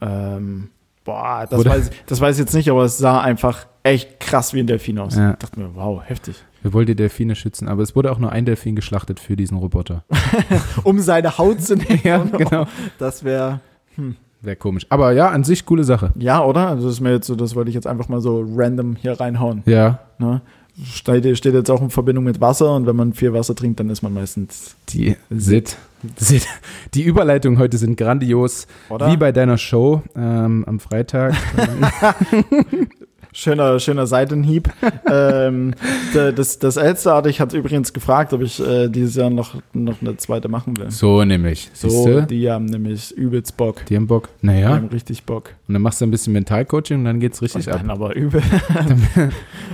Ähm, 0.00 0.68
boah, 1.04 1.46
das 1.48 1.60
Oder- 1.60 1.70
weiß, 1.70 1.90
das 2.06 2.20
weiß 2.20 2.36
ich 2.36 2.40
jetzt 2.40 2.54
nicht, 2.54 2.70
aber 2.70 2.84
es 2.84 2.98
sah 2.98 3.20
einfach 3.20 3.66
echt 3.82 4.20
krass 4.20 4.52
wie 4.54 4.60
ein 4.60 4.66
Delfin 4.66 4.98
aus. 4.98 5.16
Ja. 5.16 5.30
Ich 5.32 5.36
dachte 5.38 5.60
mir, 5.60 5.70
wow, 5.74 6.02
heftig. 6.04 6.36
Wir 6.62 6.72
wollten 6.72 6.88
die 6.88 6.96
Delfine 6.96 7.36
schützen, 7.36 7.68
aber 7.68 7.82
es 7.82 7.94
wurde 7.94 8.10
auch 8.10 8.18
nur 8.18 8.32
ein 8.32 8.44
Delfin 8.44 8.74
geschlachtet 8.76 9.20
für 9.20 9.36
diesen 9.36 9.56
Roboter. 9.56 10.04
Um 10.82 10.98
seine 10.98 11.38
Haut 11.38 11.60
zu 11.62 11.76
nehmen. 11.76 12.00
ja, 12.04 12.18
genau. 12.24 12.66
Das 12.98 13.22
wäre, 13.24 13.60
Wäre 14.42 14.56
komisch. 14.56 14.86
Aber 14.90 15.12
ja, 15.12 15.30
an 15.30 15.44
sich 15.44 15.64
coole 15.64 15.84
Sache. 15.84 16.12
ja, 16.16 16.44
oder? 16.44 16.68
Also 16.68 16.86
das 16.86 16.94
ist 16.96 17.00
mir 17.00 17.12
jetzt 17.12 17.26
so, 17.26 17.34
das 17.36 17.54
wollte 17.54 17.68
ich 17.70 17.74
jetzt 17.74 17.86
einfach 17.86 18.08
mal 18.08 18.20
so 18.20 18.44
random 18.54 18.96
hier 18.96 19.18
reinhauen. 19.18 19.62
Ja, 19.66 20.00
Ne? 20.18 20.40
Steht, 20.84 21.38
steht 21.38 21.54
jetzt 21.54 21.70
auch 21.70 21.80
in 21.80 21.88
Verbindung 21.90 22.24
mit 22.24 22.40
Wasser 22.40 22.74
und 22.74 22.86
wenn 22.86 22.96
man 22.96 23.14
viel 23.14 23.32
Wasser 23.32 23.54
trinkt, 23.54 23.80
dann 23.80 23.88
ist 23.88 24.02
man 24.02 24.12
meistens, 24.12 24.76
die 24.90 25.16
Sid. 25.30 25.76
Sid. 26.16 26.46
Die 26.92 27.02
Überleitungen 27.02 27.58
heute 27.58 27.78
sind 27.78 27.96
grandios. 27.96 28.66
oder? 28.90 29.10
Wie 29.10 29.16
bei 29.16 29.32
deiner 29.32 29.56
Show 29.56 30.02
ähm, 30.14 30.64
am 30.66 30.78
Freitag. 30.78 31.34
Schöner, 33.38 33.78
schöner 33.80 34.06
Seitenhieb. 34.06 34.70
ähm, 35.12 35.74
das, 36.14 36.58
das 36.58 36.78
Elsterartig 36.78 37.38
hat 37.38 37.52
übrigens 37.52 37.92
gefragt, 37.92 38.32
ob 38.32 38.40
ich 38.40 38.66
äh, 38.66 38.88
dieses 38.88 39.14
Jahr 39.14 39.28
noch, 39.28 39.56
noch 39.74 40.00
eine 40.00 40.16
zweite 40.16 40.48
machen 40.48 40.78
will. 40.78 40.90
so 40.90 41.22
nämlich. 41.22 41.70
So, 41.74 41.90
Siehste? 41.90 42.22
die 42.22 42.50
haben 42.50 42.64
nämlich 42.64 43.12
übelst 43.12 43.58
Bock. 43.58 43.84
Die 43.84 43.96
haben 43.96 44.06
Bock. 44.06 44.30
Die 44.40 44.46
Naja, 44.46 44.70
haben 44.70 44.86
richtig 44.86 45.24
Bock. 45.24 45.50
und 45.68 45.74
dann 45.74 45.82
machst 45.82 46.00
du 46.00 46.06
ein 46.06 46.10
bisschen 46.10 46.32
Mentalcoaching 46.32 47.00
und 47.00 47.04
dann 47.04 47.20
geht's 47.20 47.42
richtig 47.42 47.66
Und 47.66 47.74
ab. 47.74 47.80
dann 47.82 47.90
aber 47.90 48.16
übel. 48.16 48.40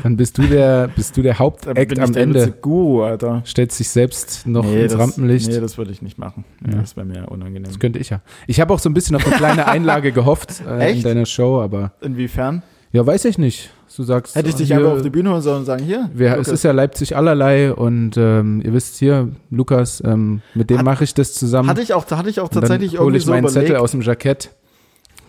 Dann 0.02 0.16
bist 0.16 0.38
du 0.38 0.42
der, 0.42 0.88
bist 0.88 1.16
du 1.16 1.22
der 1.22 1.36
Dann 1.38 1.76
ich 1.76 2.02
am 2.02 2.12
der 2.12 2.22
Ende. 2.24 2.52
Guru, 2.60 3.04
Alter. 3.04 3.42
Stellt 3.44 3.70
sich 3.70 3.88
selbst 3.90 4.44
noch 4.44 4.64
nee, 4.64 4.82
ins 4.82 4.92
das, 4.92 5.00
Rampenlicht. 5.00 5.48
Nee, 5.48 5.60
das 5.60 5.78
würde 5.78 5.92
ich 5.92 6.02
nicht 6.02 6.18
machen. 6.18 6.44
Ja. 6.66 6.80
Das 6.80 6.96
wäre 6.96 7.06
mir 7.06 7.28
unangenehm. 7.28 7.62
Das 7.62 7.78
könnte 7.78 8.00
ich 8.00 8.10
ja. 8.10 8.22
Ich 8.48 8.60
habe 8.60 8.74
auch 8.74 8.80
so 8.80 8.90
ein 8.90 8.94
bisschen 8.94 9.14
auf 9.14 9.24
eine 9.24 9.36
kleine 9.36 9.68
Einlage 9.68 10.10
gehofft 10.10 10.62
äh, 10.66 10.96
in 10.96 11.02
deiner 11.04 11.26
Show, 11.26 11.60
aber 11.60 11.92
Inwiefern? 12.00 12.64
Ja, 12.93 13.07
weiß 13.07 13.24
ich 13.26 13.38
nicht. 13.38 13.70
Du 13.95 14.05
sagst, 14.05 14.36
Hätte 14.36 14.49
ich 14.49 14.55
dich 14.55 14.68
hier, 14.68 14.78
einfach 14.78 14.93
auf 14.93 15.03
die 15.03 15.11
Bühne 15.11 15.30
holen 15.30 15.43
sollen 15.43 15.59
und 15.59 15.64
sagen, 15.66 15.84
hier, 15.84 16.09
wir, 16.14 16.38
es 16.38 16.49
ist 16.49 16.64
ja 16.64 16.72
Leipzig 16.72 17.14
allerlei 17.14 17.74
und 17.74 18.16
ähm, 18.16 18.62
ihr 18.64 18.72
wisst 18.72 18.97
hier, 18.97 19.28
Lukas, 19.51 20.03
ähm, 20.05 20.40
mit 20.55 20.70
dem 20.70 20.82
mache 20.82 21.05
ich 21.05 21.12
das 21.12 21.34
zusammen. 21.34 21.68
hatte 21.68 21.82
ich 21.82 21.93
auch, 21.93 22.11
hatte 22.11 22.30
ich 22.30 22.40
auch 22.40 22.49
tatsächlich 22.49 22.93
hole 22.93 23.01
irgendwie 23.01 23.16
ich 23.18 23.24
so 23.26 23.32
meinen 23.32 23.45
überlegt. 23.45 23.66
Zettel 23.66 23.76
aus 23.76 23.90
dem 23.90 24.01
Jackett. 24.01 24.51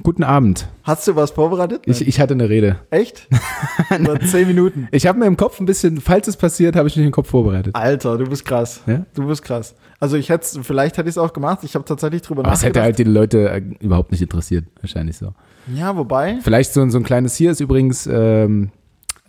Guten 0.01 0.24
Abend. 0.24 0.68
Hast 0.84 1.07
du 1.07 1.16
was 1.16 1.32
vorbereitet? 1.32 1.84
Ich, 1.86 2.07
ich 2.07 2.20
hatte 2.20 2.34
eine 2.34 2.49
Rede. 2.49 2.78
Echt? 2.89 3.28
Nur 3.99 4.20
zehn 4.22 4.47
Minuten. 4.47 4.88
Ich 4.91 5.05
habe 5.05 5.20
mir 5.20 5.28
im 5.28 5.38
Kopf 5.38 5.59
ein 5.59 5.66
bisschen, 5.68 6.01
falls 6.01 6.28
es 6.28 6.36
passiert, 6.36 6.76
habe 6.76 6.88
ich 6.88 6.95
mich 6.95 7.05
im 7.05 7.11
Kopf 7.11 7.30
vorbereitet. 7.30 7.76
Alter, 7.76 8.18
du 8.18 8.26
bist 8.26 8.43
krass. 8.43 8.82
Ja? 8.88 9.05
Du 9.14 9.28
bist 9.28 9.43
krass. 9.43 9.76
Also 9.99 10.18
ich 10.18 10.30
hätte 10.30 10.64
vielleicht 10.64 10.97
hätte 10.97 11.09
ich 11.09 11.14
es 11.14 11.18
auch 11.18 11.32
gemacht. 11.32 11.59
Ich 11.64 11.76
habe 11.76 11.86
tatsächlich 11.86 12.24
drüber 12.24 12.43
Aber 12.43 12.53
es 12.53 12.64
hätte 12.64 12.80
nachgedacht. 12.80 12.86
halt 12.86 12.99
die 12.99 13.03
Leute 13.03 13.49
äh, 13.49 13.61
überhaupt 13.82 14.11
nicht 14.11 14.22
interessiert, 14.22 14.66
wahrscheinlich 14.82 15.18
so. 15.18 15.34
Ja, 15.68 15.95
wobei 15.95 16.38
Vielleicht 16.41 16.74
so, 16.74 16.82
ein- 16.82 16.91
so 16.91 16.97
ein 16.97 17.03
kleines 17.03 17.36
hier 17.36 17.51
ist 17.51 17.59
übrigens 17.59 18.07
ähm, 18.11 18.72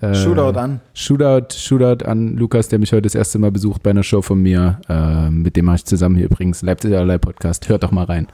äh, 0.00 0.14
Shootout 0.14 0.58
an. 0.58 0.80
Shootout, 0.94 1.54
Shootout 1.56 2.04
an 2.04 2.36
Lukas, 2.36 2.68
der 2.68 2.78
mich 2.78 2.92
heute 2.92 3.02
das 3.02 3.14
erste 3.14 3.38
Mal 3.38 3.50
besucht 3.52 3.82
bei 3.82 3.90
einer 3.90 4.02
Show 4.02 4.22
von 4.22 4.40
mir. 4.42 4.80
Ähm, 4.88 5.42
mit 5.42 5.56
dem 5.56 5.66
mache 5.66 5.76
ich 5.76 5.84
zusammen 5.84 6.16
hier 6.16 6.26
übrigens 6.26 6.62
Leipzig 6.62 6.92
allerlei 6.94 7.18
Podcast. 7.18 7.68
Hört 7.68 7.82
doch 7.84 7.92
mal 7.92 8.04
rein. 8.04 8.26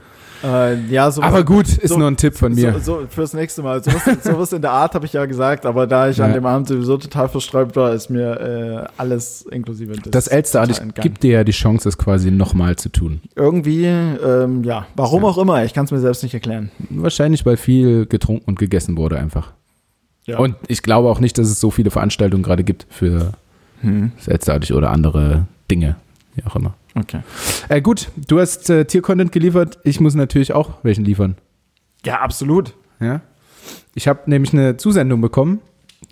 Äh, 0.43 0.79
ja, 0.87 1.09
so 1.11 1.21
Aber 1.21 1.43
gut, 1.43 1.67
ist 1.67 1.89
so- 1.89 1.97
nur 1.97 2.07
ein 2.07 2.17
Tipp 2.17 2.35
von 2.35 2.53
mir. 2.53 2.73
So, 2.79 3.01
so 3.01 3.07
fürs 3.09 3.33
nächste 3.33 3.61
Mal. 3.61 3.83
So 3.83 3.91
was, 3.93 4.23
so 4.23 4.37
was 4.39 4.53
in 4.53 4.61
der 4.61 4.71
Art 4.71 4.95
habe 4.95 5.05
ich 5.05 5.13
ja 5.13 5.25
gesagt, 5.25 5.65
aber 5.65 5.85
da 5.87 6.09
ich 6.09 6.21
an 6.21 6.29
Ja. 6.29 6.35
dem 6.35 6.45
Abend 6.45 6.67
sowieso 6.67 6.97
total 6.97 7.29
versträubt 7.29 7.75
war, 7.75 7.93
ist 7.93 8.09
mir 8.09 8.39
äh, 8.87 8.87
alles 8.97 9.43
inklusive 9.43 9.93
des 9.93 10.11
das 10.11 10.25
total 10.25 10.69
entgangen. 10.69 10.93
gibt 11.01 11.23
dir 11.23 11.31
ja 11.33 11.43
die 11.43 11.51
Chance, 11.51 11.87
es 11.89 11.97
quasi 11.97 12.31
nochmal 12.31 12.75
zu 12.75 12.89
tun. 12.89 13.21
Irgendwie, 13.35 13.85
ähm, 13.85 14.63
ja, 14.63 14.87
warum 14.95 15.25
auch 15.25 15.37
immer, 15.37 15.63
ich 15.63 15.73
kann 15.73 15.85
es 15.85 15.91
mir 15.91 15.99
selbst 15.99 16.23
nicht 16.23 16.33
erklären. 16.33 16.71
Wahrscheinlich, 16.89 17.45
weil 17.45 17.57
viel 17.57 18.05
getrunken 18.05 18.43
und 18.47 18.57
gegessen 18.59 18.97
wurde 18.97 19.17
einfach. 19.19 19.51
Ja. 20.25 20.37
Und 20.39 20.55
ich 20.67 20.81
glaube 20.83 21.09
auch 21.09 21.19
nicht, 21.19 21.37
dass 21.37 21.47
es 21.49 21.59
so 21.59 21.71
viele 21.71 21.91
Veranstaltungen 21.91 22.43
gerade 22.43 22.63
gibt 22.63 22.85
für 22.89 23.31
Hm, 23.81 24.11
das 24.17 24.27
Elsterartig 24.27 24.73
oder 24.73 24.91
andere 24.91 25.45
Dinge, 25.71 25.95
wie 26.35 26.43
auch 26.45 26.55
immer. 26.55 26.75
Okay. 26.95 27.21
Äh, 27.69 27.81
gut, 27.81 28.09
du 28.27 28.39
hast 28.39 28.69
äh, 28.69 28.85
Tiercontent 28.85 29.31
geliefert. 29.31 29.79
Ich 29.83 29.99
muss 29.99 30.13
natürlich 30.15 30.53
auch 30.53 30.71
welchen 30.83 31.05
liefern. 31.05 31.35
Ja, 32.05 32.19
absolut. 32.21 32.73
Ja. 32.99 33.21
Ich 33.95 34.07
habe 34.07 34.21
nämlich 34.29 34.53
eine 34.53 34.77
Zusendung 34.77 35.21
bekommen. 35.21 35.61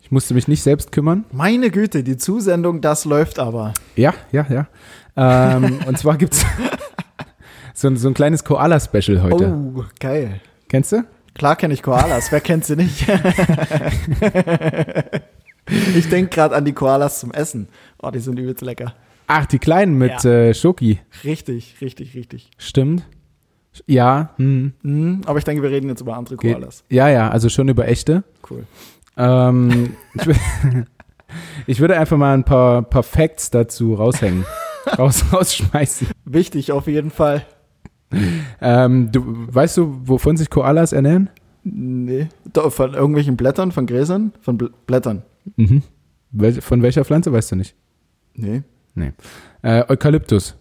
Ich 0.03 0.11
musste 0.11 0.33
mich 0.33 0.47
nicht 0.47 0.61
selbst 0.63 0.91
kümmern. 0.91 1.25
Meine 1.31 1.69
Güte, 1.71 2.03
die 2.03 2.17
Zusendung, 2.17 2.81
das 2.81 3.05
läuft 3.05 3.39
aber. 3.39 3.73
Ja, 3.95 4.13
ja, 4.31 4.45
ja. 4.49 4.67
Ähm, 5.15 5.79
und 5.87 5.97
zwar 5.97 6.17
gibt 6.17 6.33
es 6.33 6.45
so, 7.73 7.87
ein- 7.87 7.97
so 7.97 8.07
ein 8.07 8.13
kleines 8.13 8.43
Koala-Special 8.43 9.21
heute. 9.21 9.53
Oh, 9.75 9.83
geil. 9.99 10.41
Kennst 10.67 10.91
du? 10.91 11.03
Klar 11.35 11.55
kenne 11.55 11.73
ich 11.73 11.81
Koalas, 11.83 12.31
wer 12.31 12.41
kennt 12.41 12.65
sie 12.65 12.75
nicht? 12.75 13.05
ich 15.95 16.09
denke 16.09 16.29
gerade 16.35 16.55
an 16.55 16.65
die 16.65 16.73
Koalas 16.73 17.19
zum 17.19 17.31
Essen. 17.31 17.67
Oh, 18.01 18.11
die 18.11 18.19
sind 18.19 18.37
übelst 18.39 18.61
lecker. 18.61 18.93
Ach, 19.31 19.45
die 19.45 19.59
kleinen 19.59 19.95
mit 19.97 20.23
Ja. 20.23 20.29
äh, 20.49 20.53
Schoki. 20.55 20.99
Richtig, 21.23 21.75
richtig, 21.81 22.15
richtig. 22.15 22.49
Stimmt. 22.57 23.07
Ja, 23.85 24.33
hm, 24.37 24.73
Mhm, 24.81 25.21
aber 25.25 25.37
ich 25.37 25.45
denke, 25.45 25.61
wir 25.61 25.69
reden 25.69 25.87
jetzt 25.87 26.01
über 26.01 26.17
andere. 26.17 26.35
Koalas. 26.35 26.83
Ja, 26.89 27.07
ja, 27.09 27.29
also 27.29 27.47
schon 27.47 27.69
über 27.69 27.87
echte. 27.87 28.23
Cool. 28.49 28.65
Ähm, 29.15 29.95
ich, 30.15 30.23
ich 31.67 31.79
würde 31.79 31.97
einfach 31.99 32.17
mal 32.17 32.33
ein 32.33 32.43
paar, 32.43 32.81
paar 32.81 33.03
Facts 33.03 33.51
dazu 33.51 33.93
raushängen. 33.93 34.45
Raus, 34.97 35.23
rausschmeißen. 35.31 36.07
Wichtig 36.25 36.71
auf 36.71 36.87
jeden 36.87 37.11
Fall. 37.11 37.45
Ähm, 38.59 39.11
du, 39.11 39.21
weißt 39.53 39.77
du, 39.77 39.99
wovon 40.05 40.35
sich 40.37 40.49
Koalas 40.49 40.91
ernähren? 40.93 41.29
Nee. 41.63 42.29
Doch, 42.51 42.73
Von 42.73 42.95
irgendwelchen 42.95 43.37
Blättern, 43.37 43.71
von 43.71 43.85
Gräsern? 43.85 44.31
Von 44.41 44.57
Bl 44.57 44.71
Blättern. 44.87 45.21
Mhm. 45.57 45.83
Wel 46.31 46.59
von 46.61 46.81
welcher 46.81 47.05
Pflanze 47.05 47.31
weißt 47.31 47.51
du 47.51 47.55
nicht? 47.57 47.75
Nee. 48.33 48.63
Äh, 49.61 49.83
Eukalyptus. 49.89 50.55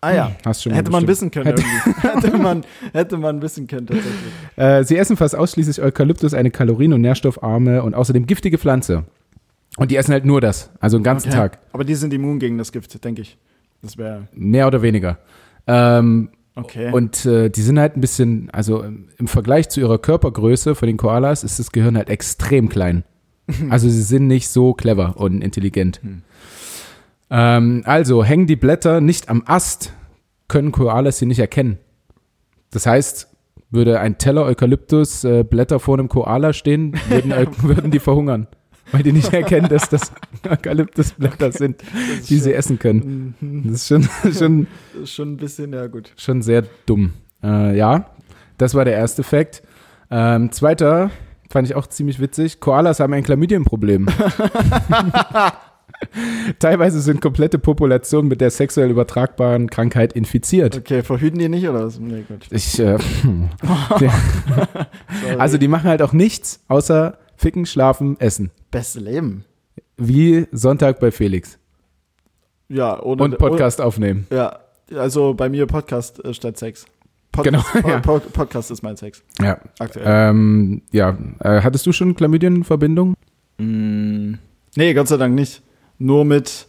Ah 0.00 0.12
ja. 0.14 0.32
Hast 0.44 0.62
schon 0.62 0.72
Hätte 0.72 0.90
man 0.92 1.06
bestimmt. 1.06 1.32
wissen 1.34 1.44
können 1.44 1.58
irgendwie. 1.58 2.08
hätte, 2.26 2.38
man, 2.38 2.64
hätte 2.92 3.16
man 3.18 3.42
wissen 3.42 3.66
können 3.66 3.86
tatsächlich. 3.88 4.32
Äh, 4.56 4.84
sie 4.84 4.96
essen 4.96 5.16
fast 5.16 5.34
ausschließlich 5.36 5.82
Eukalyptus, 5.82 6.34
eine 6.34 6.50
kalorien- 6.50 6.92
und 6.92 7.00
nährstoffarme 7.00 7.82
und 7.82 7.94
außerdem 7.94 8.26
giftige 8.26 8.58
Pflanze. 8.58 9.04
Und 9.76 9.90
die 9.90 9.96
essen 9.96 10.12
halt 10.12 10.24
nur 10.24 10.40
das, 10.40 10.70
also 10.80 10.98
den 10.98 11.04
ganzen 11.04 11.28
Okay. 11.28 11.36
Tag, 11.36 11.58
Aber 11.72 11.84
die 11.84 11.94
sind 11.94 12.12
immun 12.14 12.38
gegen 12.38 12.58
das 12.58 12.70
Gift, 12.72 13.04
denke 13.04 13.22
ich. 13.22 13.38
Das 13.82 13.96
wäre 13.98 14.28
mehr 14.32 14.66
oder 14.66 14.82
weniger. 14.82 15.18
Ähm, 15.66 16.30
okay. 16.54 16.90
Und 16.92 17.26
äh, 17.26 17.48
die 17.48 17.62
sind 17.62 17.78
halt 17.78 17.96
ein 17.96 18.00
bisschen, 18.00 18.50
also 18.50 18.82
im 18.82 19.08
im 19.18 19.26
Vergleich 19.28 19.68
zu 19.68 19.80
ihrer 19.80 19.98
Körpergröße 19.98 20.74
von 20.76 20.86
den 20.86 20.96
Koalas 20.96 21.42
ist 21.44 21.58
das 21.58 21.72
Gehirn 21.72 21.96
halt 21.96 22.08
extrem 22.08 22.68
klein. 22.68 23.02
Also 23.70 23.88
sie 23.88 24.02
sind 24.02 24.26
nicht 24.26 24.48
so 24.48 24.74
clever 24.74 25.14
und 25.16 25.42
intelligent. 25.42 26.00
Hm. 26.02 26.22
Ähm, 27.30 27.82
also 27.84 28.24
hängen 28.24 28.46
die 28.46 28.56
Blätter 28.56 29.00
nicht 29.00 29.28
am 29.28 29.42
Ast, 29.46 29.92
können 30.48 30.72
Koalas 30.72 31.18
sie 31.18 31.26
nicht 31.26 31.38
erkennen. 31.40 31.78
Das 32.70 32.86
heißt, 32.86 33.28
würde 33.70 34.00
ein 34.00 34.16
Teller 34.18 34.44
Eukalyptus 34.44 35.24
äh, 35.24 35.44
Blätter 35.44 35.78
vor 35.80 35.98
einem 35.98 36.08
Koala 36.08 36.52
stehen, 36.52 36.94
würden, 37.08 37.32
Eu- 37.32 37.46
würden 37.62 37.90
die 37.90 37.98
verhungern. 37.98 38.46
Weil 38.92 39.02
die 39.02 39.12
nicht 39.12 39.34
erkennen, 39.34 39.68
dass 39.68 39.90
das 39.90 40.12
Eukalyptusblätter 40.50 41.52
sind, 41.52 41.82
Das 41.82 42.20
ist 42.20 42.30
die 42.30 42.36
sie 42.38 42.50
schon- 42.50 42.52
essen 42.58 42.78
können. 42.78 43.34
Mhm. 43.40 43.64
Das 43.70 43.74
ist 43.82 43.88
schon, 43.88 44.02
schon 44.32 44.66
Das 44.94 45.02
ist 45.02 45.12
schon 45.14 45.32
ein 45.32 45.36
bisschen, 45.36 45.72
ja 45.74 45.86
gut. 45.88 46.12
schon 46.16 46.40
sehr 46.40 46.64
dumm. 46.86 47.12
Äh, 47.42 47.76
ja, 47.76 48.10
das 48.56 48.74
war 48.74 48.86
der 48.86 48.94
erste 48.94 49.22
Fakt. 49.22 49.62
Ähm, 50.10 50.50
zweiter 50.52 51.10
fand 51.50 51.68
ich 51.68 51.74
auch 51.74 51.86
ziemlich 51.86 52.18
witzig. 52.20 52.60
Koalas 52.60 52.98
haben 53.00 53.12
ein 53.12 53.22
Chlamydienproblem. 53.22 54.06
Teilweise 56.58 57.00
sind 57.00 57.20
komplette 57.20 57.58
Populationen 57.58 58.28
mit 58.28 58.40
der 58.40 58.50
sexuell 58.50 58.90
übertragbaren 58.90 59.68
Krankheit 59.68 60.12
infiziert. 60.12 60.76
Okay, 60.76 61.02
verhüten 61.02 61.38
die 61.38 61.48
nicht 61.48 61.68
oder 61.68 61.86
was? 61.86 61.98
Nee, 61.98 62.24
gut. 62.28 62.46
Ich, 62.50 62.78
äh, 62.78 62.98
Sorry. 63.98 64.10
also 65.38 65.58
die 65.58 65.68
machen 65.68 65.88
halt 65.88 66.02
auch 66.02 66.12
nichts 66.12 66.60
außer 66.68 67.18
ficken, 67.36 67.66
schlafen, 67.66 68.18
essen. 68.20 68.50
Beste 68.70 69.00
Leben. 69.00 69.44
Wie 69.96 70.46
Sonntag 70.52 71.00
bei 71.00 71.10
Felix. 71.10 71.58
Ja, 72.68 73.00
ohne, 73.02 73.22
Und 73.24 73.38
Podcast 73.38 73.80
aufnehmen. 73.80 74.26
Oh, 74.30 74.34
ja, 74.34 74.58
also 74.94 75.34
bei 75.34 75.48
mir 75.48 75.66
Podcast 75.66 76.24
äh, 76.24 76.34
statt 76.34 76.58
Sex. 76.58 76.86
Pod 77.32 77.44
Genau, 77.44 77.62
ja. 77.86 78.00
Po- 78.00 78.20
Podcast 78.20 78.70
ist 78.70 78.82
mein 78.82 78.96
Sex. 78.96 79.22
Ja. 79.40 79.58
Aktuell. 79.78 80.04
Ähm, 80.06 80.82
ja. 80.92 81.16
Äh, 81.40 81.62
hattest 81.62 81.86
du 81.86 81.92
schon 81.92 82.14
Chlamydienverbindung? 82.14 83.14
Mm, 83.58 84.34
nee, 84.76 84.94
Gott 84.94 85.08
sei 85.08 85.16
Dank 85.16 85.34
nicht. 85.34 85.62
Nur 85.98 86.24
mit, 86.24 86.66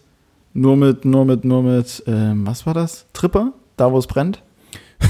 nur 0.53 0.75
mit, 0.75 1.05
nur 1.05 1.25
mit, 1.25 1.45
nur 1.45 1.63
mit, 1.63 2.03
ähm, 2.07 2.45
was 2.47 2.65
war 2.65 2.73
das? 2.73 3.05
Tripper? 3.13 3.53
Da, 3.77 3.91
wo 3.91 3.97
es 3.97 4.07
brennt? 4.07 4.41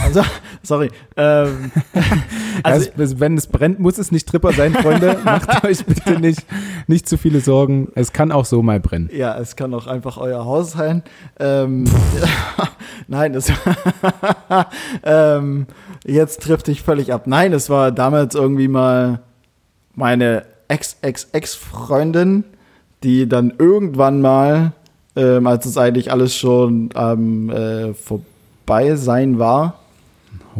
Also, 0.03 0.21
sorry. 0.63 0.91
Ähm, 1.17 1.71
also, 2.63 2.89
also, 2.97 3.19
wenn 3.19 3.37
es 3.37 3.47
brennt, 3.47 3.79
muss 3.79 3.97
es 3.97 4.11
nicht 4.11 4.27
Tripper 4.27 4.53
sein, 4.53 4.73
Freunde. 4.73 5.17
Macht 5.23 5.63
euch 5.63 5.85
bitte 5.85 6.19
nicht, 6.19 6.45
nicht 6.87 7.07
zu 7.07 7.17
viele 7.17 7.39
Sorgen. 7.39 7.91
Es 7.95 8.13
kann 8.13 8.31
auch 8.31 8.45
so 8.45 8.61
mal 8.61 8.79
brennen. 8.79 9.09
Ja, 9.13 9.37
es 9.37 9.55
kann 9.55 9.73
auch 9.73 9.87
einfach 9.87 10.17
euer 10.17 10.45
Haus 10.45 10.73
sein. 10.73 11.03
Ähm, 11.39 11.85
Nein, 13.07 13.33
das 13.33 13.51
ähm, 15.03 15.65
jetzt 16.05 16.43
trifft 16.43 16.67
dich 16.67 16.83
völlig 16.83 17.11
ab. 17.11 17.25
Nein, 17.25 17.53
es 17.53 17.69
war 17.69 17.91
damals 17.91 18.35
irgendwie 18.35 18.67
mal 18.67 19.21
meine 19.95 20.45
Ex-Ex-Ex-Freundin, 20.67 22.43
die 23.03 23.27
dann 23.27 23.53
irgendwann 23.57 24.21
mal, 24.21 24.73
ähm, 25.15 25.47
als 25.47 25.65
es 25.65 25.77
eigentlich 25.77 26.11
alles 26.11 26.35
schon 26.35 26.89
ähm, 26.95 27.49
äh, 27.49 27.93
vorbei 27.93 28.95
sein 28.95 29.39
war, 29.39 29.79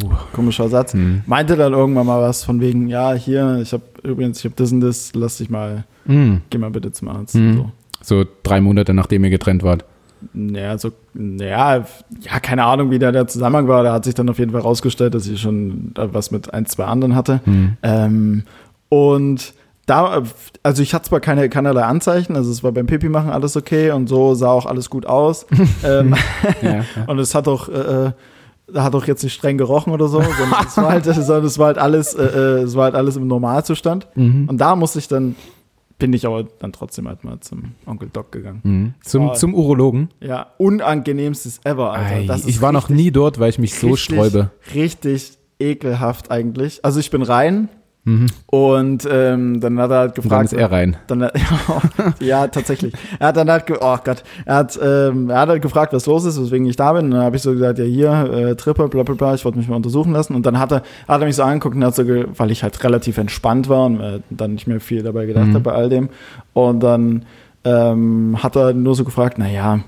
Uh, 0.03 0.09
komischer 0.33 0.69
Satz. 0.69 0.93
Mhm. 0.93 1.23
Meinte 1.25 1.55
dann 1.55 1.73
irgendwann 1.73 2.05
mal 2.05 2.21
was 2.21 2.43
von 2.43 2.61
wegen, 2.61 2.87
ja, 2.87 3.13
hier, 3.13 3.59
ich 3.61 3.73
habe 3.73 3.83
übrigens, 4.03 4.39
ich 4.39 4.45
habe 4.45 4.55
das 4.55 4.71
und 4.71 4.81
das, 4.81 5.13
lass 5.13 5.37
dich 5.37 5.49
mal, 5.49 5.83
mhm. 6.05 6.41
geh 6.49 6.57
mal 6.57 6.69
bitte 6.69 6.91
zum 6.91 7.07
Arzt. 7.09 7.35
Mhm. 7.35 7.53
So. 7.53 7.71
so. 8.01 8.25
drei 8.43 8.61
Monate 8.61 8.93
nachdem 8.93 9.23
ihr 9.23 9.29
getrennt 9.29 9.63
wart. 9.63 9.85
Naja, 10.33 10.77
so, 10.77 10.91
naja, 11.13 11.85
ja, 12.21 12.39
keine 12.41 12.65
Ahnung, 12.65 12.91
wie 12.91 12.99
da 12.99 13.11
der 13.11 13.27
Zusammenhang 13.27 13.67
war. 13.67 13.83
Da 13.83 13.93
hat 13.93 14.03
sich 14.03 14.15
dann 14.15 14.29
auf 14.29 14.37
jeden 14.37 14.51
Fall 14.51 14.61
rausgestellt, 14.61 15.13
dass 15.13 15.27
ich 15.27 15.39
schon 15.39 15.91
was 15.95 16.31
mit 16.31 16.53
ein, 16.53 16.65
zwei 16.65 16.85
anderen 16.85 17.15
hatte. 17.15 17.41
Mhm. 17.45 17.77
Ähm, 17.81 18.43
und 18.89 19.53
da, 19.89 20.23
also 20.63 20.83
ich 20.83 20.93
hatte 20.93 21.09
zwar 21.09 21.19
keine, 21.19 21.49
keinerlei 21.49 21.83
Anzeichen, 21.83 22.35
also 22.35 22.51
es 22.51 22.63
war 22.63 22.71
beim 22.71 22.85
Pipi 22.85 23.09
machen 23.09 23.31
alles 23.31 23.57
okay 23.57 23.91
und 23.91 24.07
so 24.07 24.35
sah 24.35 24.51
auch 24.51 24.65
alles 24.65 24.89
gut 24.89 25.05
aus. 25.05 25.45
ähm, 25.83 26.15
ja. 26.61 26.85
Und 27.07 27.19
es 27.19 27.33
hat 27.35 27.47
auch, 27.47 27.69
äh, 27.69 28.07
äh 28.07 28.11
hat 28.75 28.93
auch 28.93 29.05
jetzt 29.05 29.23
nicht 29.23 29.33
streng 29.33 29.57
gerochen 29.57 29.91
oder 29.91 30.07
so, 30.07 30.21
sondern 30.21 30.65
es 30.67 30.77
war 30.77 30.89
halt, 30.91 31.03
sondern 31.03 31.43
es 31.43 31.57
war 31.57 31.67
halt 31.67 31.79
alles, 31.79 32.13
äh, 32.13 32.23
äh, 32.23 32.61
es 32.61 32.75
war 32.75 32.83
halt 32.83 32.95
alles 32.95 33.15
im 33.15 33.25
Normalzustand. 33.25 34.07
Mhm. 34.13 34.47
Und 34.47 34.59
da 34.59 34.75
musste 34.75 34.99
ich 34.99 35.07
dann 35.07 35.35
bin 35.97 36.13
ich 36.13 36.25
aber 36.25 36.45
dann 36.59 36.71
trotzdem 36.71 37.07
halt 37.07 37.23
mal 37.25 37.39
zum 37.41 37.73
Onkel 37.85 38.09
Doc 38.13 38.31
gegangen. 38.31 38.61
Mhm. 38.63 38.93
Zum, 39.01 39.33
zum 39.33 39.53
Urologen? 39.53 40.09
Ja, 40.21 40.47
unangenehmstes 40.57 41.59
ever, 41.65 41.91
Alter. 41.91 42.35
Ich 42.47 42.61
war 42.61 42.69
richtig, 42.69 42.71
noch 42.71 42.89
nie 42.89 43.11
dort, 43.11 43.39
weil 43.39 43.49
ich 43.49 43.59
mich 43.59 43.75
so 43.75 43.87
richtig, 43.87 44.15
sträube. 44.15 44.51
Richtig 44.73 45.37
ekelhaft 45.59 46.31
eigentlich. 46.31 46.85
Also 46.85 47.01
ich 47.01 47.11
bin 47.11 47.21
rein, 47.21 47.67
Mhm. 48.09 48.25
Und 48.47 49.07
ähm, 49.11 49.59
dann 49.59 49.79
hat 49.79 49.91
er 49.91 49.97
halt 49.99 50.15
gefragt. 50.15 50.31
Und 50.31 50.31
dann 50.31 50.45
ist 50.45 50.53
er 50.53 50.71
rein. 50.71 50.97
Dann, 51.05 51.29
ja, 52.19 52.47
tatsächlich. 52.47 52.93
Er 53.19 53.27
hat 53.27 53.37
dann 53.37 53.51
halt, 53.51 53.65
oh 53.69 53.97
Gott, 54.03 54.23
er 54.45 54.55
hat, 54.55 54.79
ähm, 54.81 55.29
er 55.29 55.41
hat 55.41 55.49
halt 55.49 55.61
gefragt, 55.61 55.93
was 55.93 56.07
los 56.07 56.25
ist, 56.25 56.41
weswegen 56.41 56.65
ich 56.65 56.75
da 56.75 56.93
bin. 56.93 57.05
Und 57.05 57.11
dann 57.11 57.21
habe 57.21 57.35
ich 57.35 57.43
so 57.43 57.51
gesagt, 57.51 57.77
ja 57.77 57.85
hier, 57.85 58.11
äh, 58.33 58.55
Trippe, 58.55 58.87
bla 58.87 59.03
bla 59.03 59.13
bla, 59.13 59.35
ich 59.35 59.45
wollte 59.45 59.59
mich 59.59 59.67
mal 59.67 59.75
untersuchen 59.75 60.11
lassen. 60.11 60.33
Und 60.33 60.47
dann 60.47 60.57
hat 60.57 60.71
er, 60.71 60.81
hat 61.07 61.21
er 61.21 61.27
mich 61.27 61.35
so 61.35 61.43
angeguckt 61.43 61.75
und 61.75 61.83
hat 61.83 61.93
so, 61.93 62.03
weil 62.07 62.49
ich 62.49 62.63
halt 62.63 62.83
relativ 62.83 63.19
entspannt 63.19 63.69
war 63.69 63.85
und 63.85 63.99
äh, 63.99 64.21
dann 64.31 64.53
nicht 64.53 64.65
mehr 64.65 64.79
viel 64.79 65.03
dabei 65.03 65.27
gedacht 65.27 65.47
mhm. 65.47 65.53
habe 65.53 65.63
bei 65.65 65.73
all 65.73 65.89
dem. 65.89 66.09
Und 66.53 66.79
dann 66.81 67.25
ähm, 67.63 68.37
hat 68.41 68.55
er 68.55 68.73
nur 68.73 68.95
so 68.95 69.03
gefragt, 69.03 69.37
naja, 69.37 69.81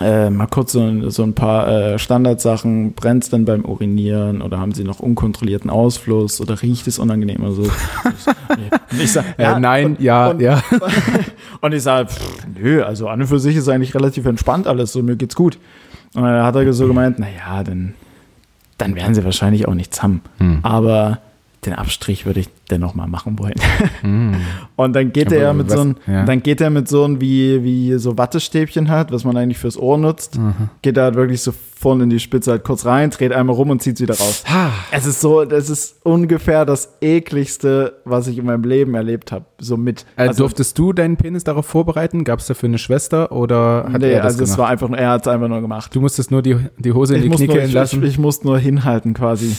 äh, 0.00 0.28
mal 0.28 0.46
kurz 0.46 0.72
so, 0.72 1.10
so 1.10 1.22
ein 1.22 1.34
paar 1.34 1.68
äh, 1.68 1.98
Standardsachen. 1.98 2.94
Brennt 2.94 3.24
es 3.24 3.30
denn 3.30 3.44
beim 3.44 3.64
Urinieren 3.64 4.42
oder 4.42 4.58
haben 4.58 4.72
Sie 4.72 4.82
noch 4.82 4.98
unkontrollierten 4.98 5.70
Ausfluss 5.70 6.40
oder 6.40 6.60
riecht 6.60 6.88
es 6.88 6.98
unangenehm 6.98 7.42
oder 7.42 7.52
so? 7.52 7.62
und 7.62 7.70
ich 9.00 9.12
sag, 9.12 9.38
ja, 9.38 9.56
äh, 9.56 9.60
nein, 9.60 9.86
und, 9.86 10.00
ja, 10.00 10.30
und, 10.30 10.40
ja. 10.40 10.62
Und 11.60 11.72
ich 11.72 11.82
sage, 11.82 12.10
nö, 12.60 12.82
also 12.82 13.08
an 13.08 13.22
und 13.22 13.26
für 13.26 13.38
sich 13.38 13.56
ist 13.56 13.70
eigentlich 13.70 13.94
relativ 13.94 14.26
entspannt 14.26 14.66
alles, 14.66 14.92
so 14.92 15.02
mir 15.02 15.16
geht's 15.16 15.34
gut. 15.34 15.58
Und 16.14 16.22
dann 16.22 16.44
hat 16.44 16.54
er 16.56 16.72
so 16.74 16.86
gemeint, 16.86 17.18
naja, 17.18 17.64
dann, 17.64 17.94
dann 18.76 18.94
werden 18.94 19.14
Sie 19.14 19.24
wahrscheinlich 19.24 19.66
auch 19.66 19.72
nichts 19.72 20.02
haben. 20.02 20.20
Hm. 20.38 20.58
Aber 20.62 21.20
den 21.66 21.74
Abstrich 21.74 22.26
würde 22.26 22.40
ich 22.40 22.48
dennoch 22.70 22.94
mal 22.94 23.06
machen 23.06 23.38
wollen. 23.38 23.54
Mm. 24.02 24.34
Und 24.76 24.94
dann 24.94 25.12
geht 25.12 25.28
Aber 25.28 25.36
er 25.36 25.54
mit 25.54 25.68
was, 25.68 25.74
so 25.74 25.80
ein, 25.84 25.96
ja. 26.06 26.24
dann 26.24 26.42
geht 26.42 26.60
er 26.60 26.70
mit 26.70 26.88
so 26.88 27.04
ein 27.04 27.20
wie, 27.20 27.62
wie 27.62 27.98
so 27.98 28.18
Wattestäbchen 28.18 28.88
hat, 28.88 29.12
was 29.12 29.24
man 29.24 29.36
eigentlich 29.36 29.58
fürs 29.58 29.76
Ohr 29.76 29.98
nutzt, 29.98 30.38
mhm. 30.38 30.70
geht 30.82 30.96
er 30.96 31.04
halt 31.04 31.14
wirklich 31.14 31.42
so 31.42 31.52
vorne 31.84 32.04
in 32.04 32.10
die 32.10 32.20
Spitze 32.20 32.50
halt 32.50 32.64
kurz 32.64 32.86
rein, 32.86 33.10
dreht 33.10 33.32
einmal 33.32 33.54
rum 33.56 33.68
und 33.68 33.82
zieht 33.82 33.98
sie 33.98 34.04
wieder 34.04 34.18
raus. 34.18 34.44
Ha. 34.48 34.72
Es 34.90 35.04
ist 35.04 35.20
so, 35.20 35.44
das 35.44 35.68
ist 35.68 35.96
ungefähr 36.02 36.64
das 36.64 36.96
ekligste, 37.02 38.00
was 38.04 38.26
ich 38.26 38.38
in 38.38 38.46
meinem 38.46 38.64
Leben 38.64 38.94
erlebt 38.94 39.32
habe. 39.32 39.44
So 39.58 39.76
mit. 39.76 40.06
Äh, 40.16 40.28
also, 40.28 40.44
durftest 40.44 40.78
du 40.78 40.92
deinen 40.94 41.16
Penis 41.16 41.44
darauf 41.44 41.66
vorbereiten? 41.66 42.24
Gab 42.24 42.38
es 42.38 42.46
dafür 42.46 42.68
eine 42.68 42.78
Schwester 42.78 43.32
oder 43.32 43.86
hat 43.92 44.00
nee, 44.00 44.12
er 44.12 44.22
das 44.22 44.26
also 44.26 44.38
gemacht? 44.38 44.50
es 44.50 44.58
war 44.58 44.68
einfach, 44.68 44.90
er 44.90 45.10
hat 45.10 45.26
es 45.26 45.28
einfach 45.28 45.48
nur 45.48 45.60
gemacht. 45.60 45.94
Du 45.94 46.00
musstest 46.00 46.30
nur 46.30 46.40
die, 46.40 46.56
die 46.78 46.92
Hose 46.92 47.16
in 47.16 47.30
ich 47.30 47.36
die 47.36 47.46
Knie 47.48 47.72
lassen? 47.72 47.98
Ich, 47.98 48.08
ich, 48.08 48.14
ich 48.14 48.18
musste 48.18 48.46
nur 48.46 48.58
hinhalten 48.58 49.12
quasi. 49.12 49.54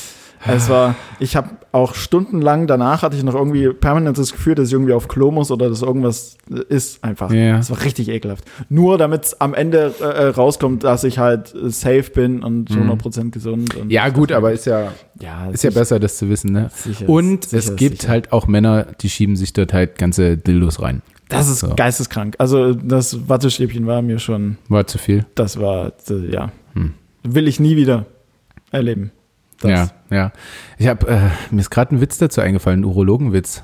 Es 0.48 0.70
war, 0.70 0.96
ich 1.20 1.36
habe 1.36 1.50
auch 1.72 1.96
stundenlang 1.96 2.68
danach 2.68 3.02
hatte 3.02 3.18
ich 3.18 3.24
noch 3.24 3.36
irgendwie 3.36 3.70
permanent 3.70 4.18
das 4.18 4.32
Gefühl, 4.32 4.56
dass 4.56 4.68
ich 4.68 4.74
irgendwie 4.74 4.93
auf 4.93 5.08
Klo 5.08 5.32
muss 5.32 5.52
oder 5.52 5.70
dass 5.70 5.82
irgendwas 5.82 6.38
ist 6.70 7.04
einfach. 7.04 7.32
Ja. 7.32 7.60
Es 7.60 7.70
war 7.70 7.84
richtig 7.84 8.10
ekelhaft. 8.10 8.46
Nur 8.70 8.98
damit 8.98 9.26
es 9.26 9.41
am 9.41 9.54
Ende 9.54 9.93
äh, 10.00 10.04
äh, 10.04 10.28
rauskommt, 10.28 10.84
dass 10.84 11.04
ich 11.04 11.20
halt 11.20 11.54
safe 11.64 12.12
bin 12.14 12.43
und 12.43 12.70
100% 12.70 13.24
mhm. 13.24 13.32
gesund. 13.32 13.76
Und 13.76 13.91
ja, 13.91 14.10
gut, 14.10 14.32
aber 14.32 14.54
ist 14.54 14.66
ja, 14.66 14.91
ja 15.20 15.50
ist 15.50 15.64
ja 15.64 15.72
besser, 15.72 16.00
das 16.00 16.18
zu 16.18 16.30
wissen, 16.30 16.52
ne? 16.52 16.70
Sicher, 16.74 17.10
und 17.10 17.46
sicher, 17.46 17.58
es 17.58 17.76
gibt 17.76 18.02
sicher. 18.02 18.12
halt 18.12 18.32
auch 18.32 18.48
Männer, 18.48 18.88
die 19.02 19.10
schieben 19.10 19.36
sich 19.36 19.54
dort 19.54 19.74
halt 19.74 19.98
ganze 19.98 20.38
Dildos 20.38 20.82
rein. 20.82 21.02
Das 21.30 21.50
ist 21.50 21.60
so. 21.60 21.74
geisteskrank. 21.76 22.36
Also 22.38 22.74
das 22.74 23.28
Wattestäbchen 23.28 23.88
war 23.88 24.02
mir 24.02 24.20
schon. 24.20 24.58
War 24.70 24.86
zu 24.86 24.98
viel. 24.98 25.26
Das 25.36 25.60
war, 25.60 25.93
äh, 26.10 26.32
ja. 26.32 26.52
Hm. 26.74 26.93
Will 27.24 27.48
ich 27.48 27.60
nie 27.60 27.76
wieder 27.76 28.06
erleben. 28.72 29.12
Das. 29.68 29.93
Ja, 30.09 30.18
ja. 30.18 30.32
Ich 30.78 30.88
habe 30.88 31.07
äh, 31.07 31.30
mir 31.51 31.61
ist 31.61 31.70
gerade 31.70 31.95
ein 31.95 32.01
Witz 32.01 32.18
dazu 32.18 32.41
eingefallen, 32.41 32.82
ein 32.82 32.86
Urologenwitz. 32.86 33.63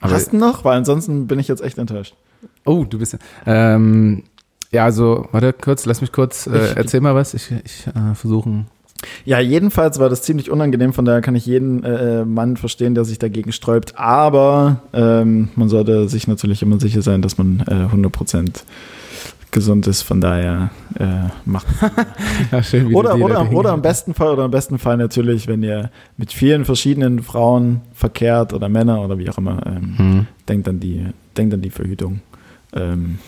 Aber, 0.00 0.12
Hast 0.12 0.32
du 0.32 0.36
noch? 0.36 0.64
Weil 0.64 0.78
ansonsten 0.78 1.26
bin 1.26 1.38
ich 1.38 1.48
jetzt 1.48 1.62
echt 1.62 1.78
enttäuscht. 1.78 2.14
Oh, 2.64 2.84
du 2.84 2.98
bist. 2.98 3.18
Ähm, 3.46 4.24
ja, 4.70 4.84
also, 4.84 5.28
warte 5.32 5.52
kurz, 5.52 5.86
lass 5.86 6.00
mich 6.00 6.12
kurz, 6.12 6.46
äh, 6.46 6.74
erzähl 6.76 7.00
mal 7.00 7.14
was. 7.14 7.34
Ich, 7.34 7.50
ich 7.64 7.86
äh, 7.86 8.14
versuchen. 8.14 8.66
Ja, 9.24 9.38
jedenfalls 9.38 9.98
war 9.98 10.08
das 10.08 10.22
ziemlich 10.22 10.50
unangenehm, 10.50 10.92
von 10.92 11.04
daher 11.04 11.20
kann 11.20 11.36
ich 11.36 11.46
jeden 11.46 11.84
äh, 11.84 12.24
Mann 12.24 12.56
verstehen, 12.56 12.94
der 12.94 13.04
sich 13.04 13.18
dagegen 13.18 13.52
sträubt. 13.52 13.96
Aber 13.96 14.82
ähm, 14.92 15.50
man 15.54 15.68
sollte 15.68 16.08
sich 16.08 16.26
natürlich 16.26 16.62
immer 16.62 16.80
sicher 16.80 17.02
sein, 17.02 17.22
dass 17.22 17.38
man 17.38 17.62
äh, 17.68 17.74
100 17.74 18.12
Prozent 18.12 18.64
gesund 19.50 19.86
ist, 19.86 20.02
von 20.02 20.20
daher 20.20 20.70
äh, 20.98 21.30
macht 21.44 21.66
ja, 22.52 22.62
schön, 22.62 22.94
oder, 22.94 23.16
oder, 23.16 23.50
oder 23.52 23.74
im 23.74 23.82
besten 23.82 24.14
Fall 24.14 24.32
oder 24.32 24.44
im 24.44 24.50
besten 24.50 24.78
Fall 24.78 24.96
natürlich, 24.96 25.48
wenn 25.48 25.62
ihr 25.62 25.90
mit 26.16 26.32
vielen 26.32 26.64
verschiedenen 26.64 27.22
Frauen 27.22 27.80
verkehrt 27.92 28.52
oder 28.52 28.68
Männer 28.68 29.02
oder 29.02 29.18
wie 29.18 29.28
auch 29.30 29.38
immer, 29.38 29.64
ähm, 29.66 29.98
hm. 29.98 30.26
denkt 30.48 30.68
an 30.68 30.80
die, 30.80 31.06
denkt 31.36 31.54
an 31.54 31.62
die 31.62 31.70
Verhütung. 31.70 32.20
Ähm, 32.74 33.18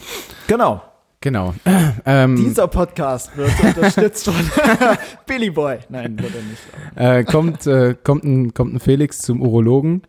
genau. 0.46 0.82
Genau. 1.20 1.54
Ähm, 2.06 2.36
Dieser 2.36 2.66
Podcast 2.66 3.36
wird 3.36 3.50
unterstützt 3.62 4.24
von 4.24 4.34
Billy 5.26 5.50
Boy. 5.50 5.80
Nein, 5.90 6.18
wird 6.18 6.32
er 6.34 6.42
nicht. 6.42 6.62
Äh, 6.96 7.24
kommt, 7.24 7.66
äh, 7.66 7.94
kommt, 8.02 8.24
ein, 8.24 8.54
kommt 8.54 8.74
ein 8.74 8.80
Felix 8.80 9.18
zum 9.18 9.42
Urologen. 9.42 10.02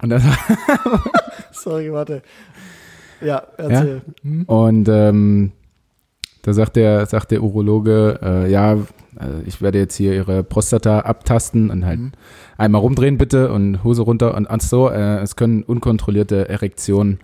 Und 0.00 0.08
dann 0.08 0.22
Sorry, 1.52 1.92
warte. 1.92 2.22
Ja, 3.24 3.42
erzähl. 3.56 4.02
Ja? 4.22 4.30
Hm? 4.30 4.44
Und 4.44 4.88
ähm, 4.88 5.52
da 6.42 6.52
sagt 6.52 6.76
der, 6.76 7.06
sagt 7.06 7.30
der 7.30 7.42
Urologe, 7.42 8.18
äh, 8.22 8.50
ja, 8.50 8.78
also 9.16 9.34
ich 9.46 9.62
werde 9.62 9.78
jetzt 9.78 9.96
hier 9.96 10.14
ihre 10.14 10.42
Prostata 10.42 11.00
abtasten 11.00 11.70
und 11.70 11.86
halt 11.86 12.00
mhm. 12.00 12.12
einmal 12.58 12.80
rumdrehen 12.80 13.16
bitte 13.16 13.52
und 13.52 13.84
Hose 13.84 14.02
runter 14.02 14.34
und 14.34 14.50
ach 14.50 14.60
so, 14.60 14.90
äh, 14.90 15.18
es 15.20 15.36
können 15.36 15.62
unkontrollierte 15.62 16.48
Erektionen, 16.48 17.20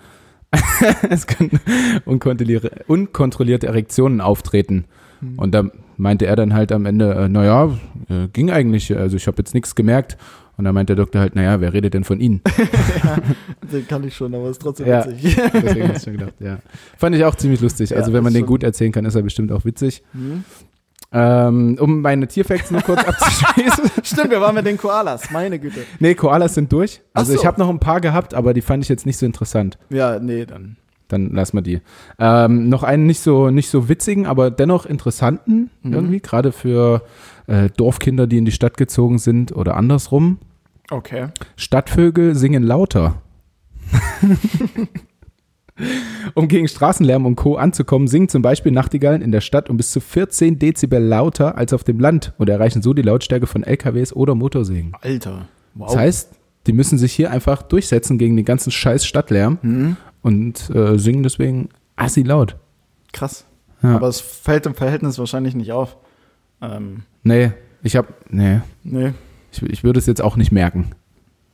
es 1.10 1.26
können 1.26 1.60
unkontrollierte, 2.04 2.84
unkontrollierte 2.86 3.66
Erektionen 3.66 4.20
auftreten. 4.20 4.84
Mhm. 5.20 5.38
Und 5.38 5.52
da 5.52 5.64
meinte 5.96 6.26
er 6.26 6.36
dann 6.36 6.54
halt 6.54 6.70
am 6.70 6.86
Ende, 6.86 7.12
äh, 7.14 7.28
naja, 7.28 7.76
äh, 8.08 8.28
ging 8.32 8.50
eigentlich, 8.50 8.96
also 8.96 9.16
ich 9.16 9.26
habe 9.26 9.38
jetzt 9.38 9.52
nichts 9.52 9.74
gemerkt. 9.74 10.16
Und 10.58 10.64
dann 10.64 10.74
meint 10.74 10.88
der 10.88 10.96
Doktor 10.96 11.20
halt, 11.20 11.36
naja, 11.36 11.60
wer 11.60 11.72
redet 11.72 11.94
denn 11.94 12.02
von 12.02 12.20
Ihnen? 12.20 12.42
ja, 13.04 13.16
den 13.72 13.86
kann 13.86 14.02
ich 14.02 14.16
schon, 14.16 14.34
aber 14.34 14.50
ist 14.50 14.60
trotzdem 14.60 14.88
ja, 14.88 15.06
witzig. 15.06 15.36
deswegen 15.54 15.92
ich 15.94 16.02
schon 16.02 16.12
gedacht, 16.14 16.34
ja. 16.40 16.58
Fand 16.98 17.14
ich 17.14 17.24
auch 17.24 17.36
ziemlich 17.36 17.60
lustig. 17.60 17.96
Also 17.96 18.10
ja, 18.10 18.16
wenn 18.16 18.24
man 18.24 18.34
den 18.34 18.44
gut 18.44 18.64
erzählen 18.64 18.90
kann, 18.90 19.04
ist 19.04 19.14
er 19.14 19.22
bestimmt 19.22 19.52
auch 19.52 19.64
witzig. 19.64 20.02
Mhm. 20.12 20.44
Ähm, 21.10 21.78
um 21.80 22.02
meine 22.02 22.26
Tierfacts 22.26 22.72
nur 22.72 22.82
kurz 22.82 23.04
abzuschließen. 23.06 23.84
Stimmt, 24.02 24.30
wir 24.30 24.40
waren 24.40 24.54
mit 24.54 24.66
den 24.66 24.76
Koalas, 24.76 25.30
meine 25.30 25.60
Güte. 25.60 25.80
Nee, 26.00 26.14
Koalas 26.14 26.54
sind 26.54 26.72
durch. 26.72 27.00
Also 27.14 27.32
so. 27.32 27.38
ich 27.38 27.46
habe 27.46 27.58
noch 27.60 27.70
ein 27.70 27.78
paar 27.78 28.00
gehabt, 28.00 28.34
aber 28.34 28.52
die 28.52 28.60
fand 28.60 28.82
ich 28.82 28.88
jetzt 28.88 29.06
nicht 29.06 29.16
so 29.16 29.24
interessant. 29.24 29.78
Ja, 29.90 30.18
nee, 30.18 30.44
dann. 30.44 30.76
Dann 31.06 31.30
lassen 31.30 31.56
wir 31.56 31.62
die. 31.62 31.80
Ähm, 32.18 32.68
noch 32.68 32.82
einen 32.82 33.06
nicht 33.06 33.20
so, 33.20 33.48
nicht 33.48 33.70
so 33.70 33.88
witzigen, 33.88 34.26
aber 34.26 34.50
dennoch 34.50 34.84
interessanten 34.84 35.70
mhm. 35.82 35.92
irgendwie, 35.94 36.20
gerade 36.20 36.52
für 36.52 37.02
äh, 37.46 37.70
Dorfkinder, 37.74 38.26
die 38.26 38.36
in 38.36 38.44
die 38.44 38.52
Stadt 38.52 38.76
gezogen 38.76 39.18
sind 39.18 39.52
oder 39.52 39.76
andersrum. 39.76 40.38
Okay. 40.90 41.28
Stadtvögel 41.56 42.34
singen 42.34 42.62
lauter. 42.62 43.20
Um 46.34 46.48
gegen 46.48 46.66
Straßenlärm 46.66 47.24
und 47.24 47.36
Co. 47.36 47.54
anzukommen, 47.56 48.08
singen 48.08 48.28
zum 48.28 48.42
Beispiel 48.42 48.72
Nachtigallen 48.72 49.22
in 49.22 49.30
der 49.30 49.40
Stadt 49.40 49.70
um 49.70 49.76
bis 49.76 49.92
zu 49.92 50.00
14 50.00 50.58
Dezibel 50.58 51.00
lauter 51.00 51.56
als 51.56 51.72
auf 51.72 51.84
dem 51.84 52.00
Land 52.00 52.32
und 52.36 52.48
erreichen 52.48 52.82
so 52.82 52.92
die 52.94 53.02
Lautstärke 53.02 53.46
von 53.46 53.62
LKWs 53.62 54.12
oder 54.12 54.34
Motorsägen. 54.34 54.92
Alter. 55.00 55.46
Wow. 55.74 55.86
Das 55.88 55.96
heißt, 55.96 56.30
die 56.66 56.72
müssen 56.72 56.98
sich 56.98 57.12
hier 57.12 57.30
einfach 57.30 57.62
durchsetzen 57.62 58.18
gegen 58.18 58.34
den 58.36 58.44
ganzen 58.44 58.72
scheiß 58.72 59.06
Stadtlärm 59.06 59.58
Mhm. 59.62 59.96
und 60.22 60.68
äh, 60.74 60.98
singen 60.98 61.22
deswegen 61.22 61.68
assi 61.94 62.22
laut. 62.24 62.56
Krass. 63.12 63.44
Ja. 63.82 63.94
Aber 63.94 64.08
es 64.08 64.20
fällt 64.20 64.66
im 64.66 64.74
Verhältnis 64.74 65.18
wahrscheinlich 65.18 65.54
nicht 65.54 65.70
auf. 65.70 65.96
Ähm, 66.60 67.04
Nee, 67.22 67.52
ich 67.84 67.94
hab, 67.94 68.06
nee, 68.30 68.60
nee. 68.82 69.12
Ich, 69.52 69.62
ich 69.62 69.84
würde 69.84 69.98
es 69.98 70.06
jetzt 70.06 70.22
auch 70.22 70.36
nicht 70.36 70.52
merken 70.52 70.90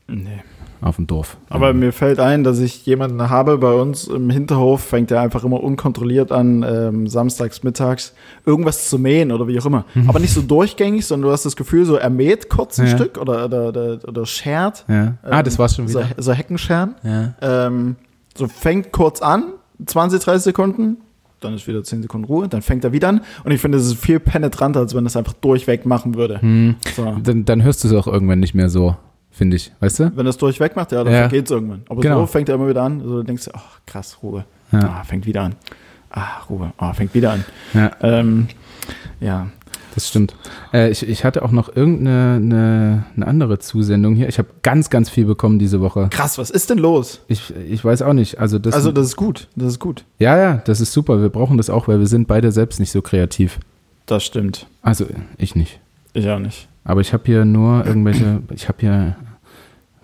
Nee. 0.06 0.42
auf 0.82 0.96
dem 0.96 1.06
Dorf. 1.06 1.38
Aber 1.48 1.72
mir 1.72 1.92
fällt 1.92 2.20
ein, 2.20 2.44
dass 2.44 2.58
ich 2.58 2.84
jemanden 2.84 3.30
habe 3.30 3.56
bei 3.56 3.72
uns 3.72 4.06
im 4.06 4.28
Hinterhof, 4.28 4.82
fängt 4.82 5.10
er 5.10 5.22
einfach 5.22 5.42
immer 5.44 5.62
unkontrolliert 5.62 6.30
an, 6.30 6.62
ähm, 6.68 7.06
samstags, 7.06 7.62
mittags 7.62 8.12
irgendwas 8.44 8.90
zu 8.90 8.98
mähen 8.98 9.32
oder 9.32 9.48
wie 9.48 9.58
auch 9.58 9.64
immer. 9.66 9.86
Aber 10.08 10.18
nicht 10.18 10.34
so 10.34 10.42
durchgängig, 10.42 11.06
sondern 11.06 11.28
du 11.28 11.32
hast 11.32 11.46
das 11.46 11.56
Gefühl, 11.56 11.86
so 11.86 11.96
er 11.96 12.10
mäht 12.10 12.50
kurz 12.50 12.78
ein 12.78 12.86
Ja. 12.86 12.96
Stück 12.96 13.16
oder, 13.18 13.46
oder, 13.46 13.68
oder, 13.68 13.98
oder 14.06 14.26
schert. 14.26 14.84
ja. 14.88 15.14
Ah, 15.22 15.42
das 15.42 15.58
war's 15.58 15.74
schon 15.76 15.88
So, 15.88 16.00
wieder. 16.00 16.10
so 16.18 16.32
Heckenscheren. 16.32 16.94
Ja. 17.02 17.34
Ähm, 17.40 17.96
so 18.36 18.46
fängt 18.48 18.92
kurz 18.92 19.22
an, 19.22 19.44
20, 19.86 20.20
30 20.22 20.42
Sekunden, 20.42 20.98
dann 21.44 21.54
ist 21.54 21.66
wieder 21.68 21.82
10 21.84 22.02
Sekunden 22.02 22.24
Ruhe, 22.26 22.48
dann 22.48 22.62
fängt 22.62 22.84
er 22.84 22.92
wieder 22.92 23.08
an. 23.08 23.20
Und 23.44 23.52
ich 23.52 23.60
finde, 23.60 23.78
das 23.78 23.86
ist 23.86 23.96
viel 23.98 24.18
penetranter, 24.20 24.80
als 24.80 24.94
wenn 24.94 25.06
es 25.06 25.16
einfach 25.16 25.34
durchweg 25.34 25.86
machen 25.86 26.14
würde. 26.14 26.40
Hm. 26.40 26.76
So. 26.96 27.16
Dann, 27.22 27.44
dann 27.44 27.62
hörst 27.62 27.84
du 27.84 27.88
es 27.88 27.94
auch 27.94 28.06
irgendwann 28.06 28.40
nicht 28.40 28.54
mehr 28.54 28.68
so, 28.68 28.96
finde 29.30 29.56
ich. 29.56 29.72
Weißt 29.80 30.00
du? 30.00 30.12
Wenn 30.16 30.26
er 30.26 30.30
es 30.30 30.36
durchweg 30.38 30.74
macht, 30.76 30.92
ja, 30.92 31.04
dann 31.04 31.12
Ja. 31.12 31.28
geht 31.28 31.44
es 31.44 31.50
irgendwann. 31.50 31.82
Aber 31.88 32.00
Genau. 32.00 32.20
so 32.20 32.26
fängt 32.26 32.48
er 32.48 32.54
immer 32.56 32.68
wieder 32.68 32.82
an. 32.82 33.00
So 33.00 33.16
du 33.18 33.22
denkst 33.22 33.44
du, 33.44 33.50
ach 33.54 33.80
krass, 33.86 34.18
Ruhe. 34.22 34.44
Ja. 34.72 34.80
Ah, 35.00 35.04
fängt 35.04 35.26
wieder 35.26 35.42
an. 35.42 35.54
Ah, 36.10 36.40
Ruhe. 36.48 36.72
Ah, 36.78 36.92
fängt 36.92 37.12
wieder 37.14 37.32
an. 37.32 37.44
Ja, 37.74 37.90
Ähm, 38.00 38.48
ja. 39.20 39.48
Das 39.94 40.08
stimmt. 40.08 40.34
Äh, 40.72 40.90
ich, 40.90 41.06
ich 41.08 41.24
hatte 41.24 41.42
auch 41.42 41.50
noch 41.52 41.74
irgendeine 41.74 42.36
eine, 42.36 43.04
eine 43.16 43.26
andere 43.26 43.58
Zusendung 43.58 44.14
hier. 44.14 44.28
Ich 44.28 44.38
habe 44.38 44.48
ganz, 44.62 44.90
ganz 44.90 45.08
viel 45.10 45.24
bekommen 45.24 45.58
diese 45.58 45.80
Woche. 45.80 46.08
Krass, 46.10 46.36
was 46.38 46.50
ist 46.50 46.70
denn 46.70 46.78
los? 46.78 47.20
Ich, 47.28 47.52
ich 47.68 47.84
weiß 47.84 48.02
auch 48.02 48.12
nicht. 48.12 48.38
Also 48.38 48.58
das, 48.58 48.74
Also, 48.74 48.92
das 48.92 49.06
ist 49.06 49.16
gut. 49.16 49.48
Das 49.56 49.68
ist 49.68 49.78
gut. 49.78 50.04
ja, 50.18 50.36
ja, 50.36 50.56
das 50.64 50.80
ist 50.80 50.92
super. 50.92 51.20
Wir 51.20 51.28
brauchen 51.28 51.56
das 51.56 51.70
auch, 51.70 51.88
weil 51.88 51.98
wir 52.00 52.06
sind 52.06 52.26
beide 52.28 52.50
selbst 52.52 52.80
nicht 52.80 52.90
so 52.90 53.02
kreativ. 53.02 53.60
Das 54.06 54.24
stimmt. 54.24 54.66
Also 54.82 55.06
ich 55.38 55.54
nicht. 55.54 55.80
Ich 56.12 56.28
auch 56.28 56.38
nicht. 56.38 56.68
Aber 56.84 57.00
ich 57.00 57.12
habe 57.12 57.22
hier 57.26 57.44
nur 57.44 57.86
irgendwelche, 57.86 58.42
ich 58.54 58.68
habe 58.68 58.78
hier 58.80 59.16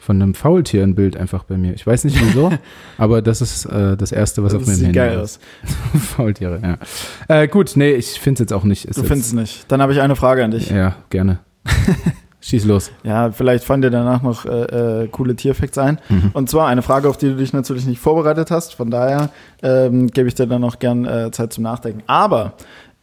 von 0.01 0.21
einem 0.21 0.35
Faultier 0.35 0.83
ein 0.83 0.95
Bild 0.95 1.17
einfach 1.17 1.45
bei 1.45 1.57
mir. 1.57 1.75
Ich 1.75 1.87
weiß 1.87 2.05
nicht 2.05 2.21
wieso, 2.21 2.51
aber 2.99 3.23
das 3.23 3.41
ist 3.43 3.67
äh, 3.67 3.97
das 3.97 4.13
Erste, 4.13 4.43
was 4.43 4.53
Das 4.53 4.63
auf 4.63 4.67
meinem 4.67 4.79
Handy 4.81 4.93
geil 4.93 5.21
ist. 5.21 5.41
Faultiere, 6.17 6.61
ja. 6.63 7.43
Äh, 7.43 7.49
gut, 7.49 7.73
nee, 7.77 7.93
ich 7.93 8.19
finde 8.19 8.39
es 8.39 8.41
jetzt 8.41 8.53
auch 8.53 8.65
nicht. 8.65 8.87
Ist 8.87 8.99
Du 8.99 9.03
findest 9.05 9.29
es 9.29 9.33
nicht. 9.35 9.65
Dann 9.71 9.83
habe 9.83 9.93
ich 9.93 10.01
eine 10.01 10.17
Frage 10.17 10.43
an 10.43 10.51
dich. 10.51 10.71
Ja, 10.71 10.97
gerne. 11.11 11.39
Schieß 12.43 12.65
los. 12.65 12.91
Ja, 13.03 13.31
vielleicht 13.33 13.65
fallen 13.65 13.83
dir 13.83 13.91
danach 13.91 14.23
noch 14.23 14.47
äh, 14.47 15.03
äh, 15.03 15.09
coole 15.09 15.37
Tierfacts 15.37 15.77
ein. 15.77 16.01
Mhm. 16.09 16.31
Und 16.33 16.49
zwar 16.49 16.69
eine 16.69 16.81
Frage, 16.81 17.07
auf 17.09 17.19
die 17.19 17.27
du 17.29 17.37
dich 17.37 17.53
natürlich 17.53 17.85
nicht 17.85 18.01
vorbereitet 18.01 18.51
hast. 18.51 18.75
Von 18.75 18.91
daher 18.91 19.29
ähm, 19.63 20.07
gebe 20.07 20.27
ich 20.27 20.35
dir 20.35 20.47
dann 20.47 20.63
noch 20.63 20.79
gern 20.79 21.05
äh, 21.05 21.31
Zeit 21.33 21.53
zum 21.53 21.65
Nachdenken. 21.65 22.03
Aber 22.07 22.55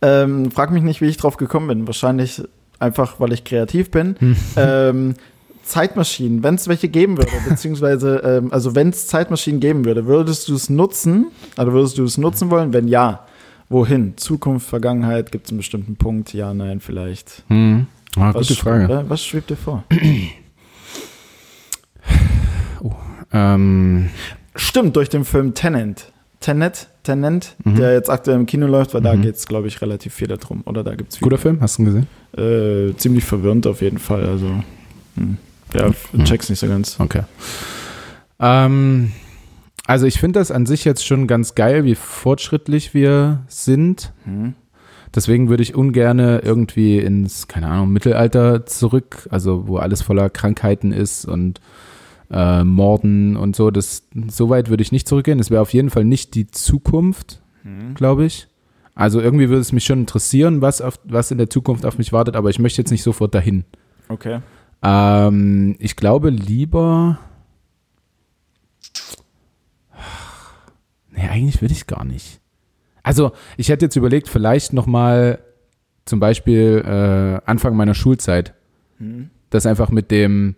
ähm, 0.01 0.49
frag 0.49 0.71
mich 0.71 0.81
nicht, 0.81 1.01
wie 1.01 1.05
ich 1.05 1.17
drauf 1.17 1.37
gekommen 1.37 1.67
bin. 1.67 1.85
Wahrscheinlich 1.85 2.41
einfach, 2.79 3.19
weil 3.19 3.31
ich 3.31 3.43
kreativ 3.43 3.91
bin. 3.91 4.15
ähm, 4.55 5.13
Zeitmaschinen, 5.67 6.43
wenn 6.43 6.55
es 6.55 6.67
welche 6.67 6.89
geben 6.89 7.17
würde, 7.17 7.31
beziehungsweise, 7.49 8.17
ähm, 8.23 8.51
also 8.53 8.73
wenn 8.75 8.89
es 8.89 9.07
Zeitmaschinen 9.07 9.59
geben 9.59 9.85
würde, 9.85 10.05
würdest 10.07 10.47
du 10.47 10.55
es 10.55 10.69
nutzen? 10.69 11.27
Also 11.55 11.71
würdest 11.73 11.97
du 11.97 12.03
es 12.03 12.17
nutzen 12.17 12.49
wollen? 12.49 12.73
Wenn 12.73 12.87
ja, 12.87 13.25
wohin? 13.69 14.15
Zukunft, 14.17 14.67
Vergangenheit? 14.67 15.31
Gibt 15.31 15.45
es 15.45 15.51
einen 15.51 15.57
bestimmten 15.59 15.95
Punkt? 15.97 16.33
Ja, 16.33 16.53
nein, 16.53 16.79
vielleicht. 16.79 17.43
Hm. 17.49 17.87
Ah, 18.15 18.31
gute 18.31 18.49
Was- 18.51 18.57
Frage. 18.57 18.91
äh, 18.93 19.03
Was 19.09 19.23
schwebt 19.23 19.49
dir 19.49 19.57
vor? 19.57 19.83
Ähm, 23.33 24.09
Stimmt, 24.55 24.95
durch 24.95 25.09
den 25.09 25.25
Film 25.25 25.53
Tenant. 25.53 26.11
Tenet, 26.39 26.87
Tenant, 27.03 27.55
Mhm. 27.65 27.75
der 27.75 27.93
jetzt 27.93 28.09
aktuell 28.09 28.37
im 28.37 28.45
Kino 28.45 28.67
läuft, 28.67 28.93
weil 28.93 29.01
da 29.01 29.13
Mhm. 29.15 29.21
geht 29.23 29.35
es, 29.35 29.47
glaube 29.47 29.67
ich, 29.67 29.81
relativ 29.81 30.13
viel 30.13 30.27
darum. 30.27 30.61
Oder 30.65 30.83
da 30.83 30.95
gibt 30.95 31.11
es 31.13 31.19
guter 31.19 31.37
Film, 31.37 31.59
hast 31.61 31.77
du 31.77 31.81
ihn 31.83 31.85
gesehen? 31.85 32.07
Äh, 32.37 32.95
ziemlich 32.95 33.25
verwirrend 33.25 33.67
auf 33.67 33.81
jeden 33.81 33.97
Fall. 33.97 34.25
Also, 34.25 34.47
hm. 35.15 35.37
Ja, 35.73 35.89
Mhm. 36.11 36.23
check's 36.25 36.49
nicht 36.49 36.59
so 36.59 36.67
ganz. 36.67 36.99
Okay. 36.99 37.23
Ähm, 38.39 39.11
also 39.85 40.05
ich 40.05 40.19
finde 40.19 40.39
das 40.39 40.51
an 40.51 40.65
sich 40.65 40.85
jetzt 40.85 41.05
schon 41.05 41.27
ganz 41.27 41.55
geil, 41.55 41.83
wie 41.85 41.95
fortschrittlich 41.95 42.93
wir 42.93 43.43
sind. 43.47 44.11
Hm. 44.25 44.53
Deswegen 45.15 45.49
würde 45.49 45.63
ich 45.63 45.73
ungerne 45.73 46.39
irgendwie 46.43 46.99
ins, 46.99 47.47
keine 47.47 47.67
Ahnung, 47.69 47.89
Mittelalter 47.91 48.65
zurück, 48.65 49.27
also 49.31 49.67
wo 49.67 49.77
alles 49.77 50.01
voller 50.01 50.29
Krankheiten 50.29 50.91
ist 50.91 51.25
und 51.25 51.61
äh, 52.29 52.63
Morden 52.65 53.37
und 53.37 53.55
so. 53.55 53.71
Das, 53.71 54.03
so 54.29 54.49
weit 54.49 54.69
würde 54.69 54.83
ich 54.83 54.91
nicht 54.91 55.07
zurückgehen. 55.07 55.39
Es 55.39 55.49
wäre 55.49 55.61
auf 55.61 55.73
jeden 55.73 55.89
Fall 55.89 56.03
nicht 56.05 56.35
die 56.35 56.47
Zukunft, 56.47 57.39
Hm. 57.63 57.95
glaube 57.95 58.25
ich. 58.25 58.47
Also 58.95 59.21
irgendwie 59.21 59.47
würde 59.49 59.61
es 59.61 59.71
mich 59.71 59.85
schon 59.85 59.99
interessieren, 60.01 60.61
was, 60.61 60.81
auf, 60.81 60.99
was 61.05 61.31
in 61.31 61.37
der 61.37 61.49
Zukunft 61.49 61.85
auf 61.85 61.97
mich 61.97 62.11
wartet, 62.13 62.35
aber 62.35 62.49
ich 62.49 62.59
möchte 62.59 62.81
jetzt 62.81 62.91
nicht 62.91 63.03
sofort 63.03 63.33
dahin. 63.33 63.63
Okay. 64.09 64.39
Ähm, 64.81 65.75
ich 65.79 65.95
glaube 65.95 66.29
lieber. 66.29 67.19
Nee, 71.11 71.27
eigentlich 71.27 71.61
will 71.61 71.71
ich 71.71 71.87
gar 71.87 72.05
nicht. 72.05 72.39
Also, 73.03 73.31
ich 73.55 73.69
hätte 73.69 73.85
jetzt 73.85 73.95
überlegt, 73.95 74.27
vielleicht 74.27 74.73
nochmal 74.73 75.39
zum 76.05 76.19
Beispiel 76.19 76.83
äh, 76.85 77.49
Anfang 77.49 77.75
meiner 77.75 77.93
Schulzeit. 77.93 78.53
Hm. 78.97 79.29
Das 79.49 79.65
einfach 79.65 79.89
mit 79.89 80.11
dem 80.11 80.55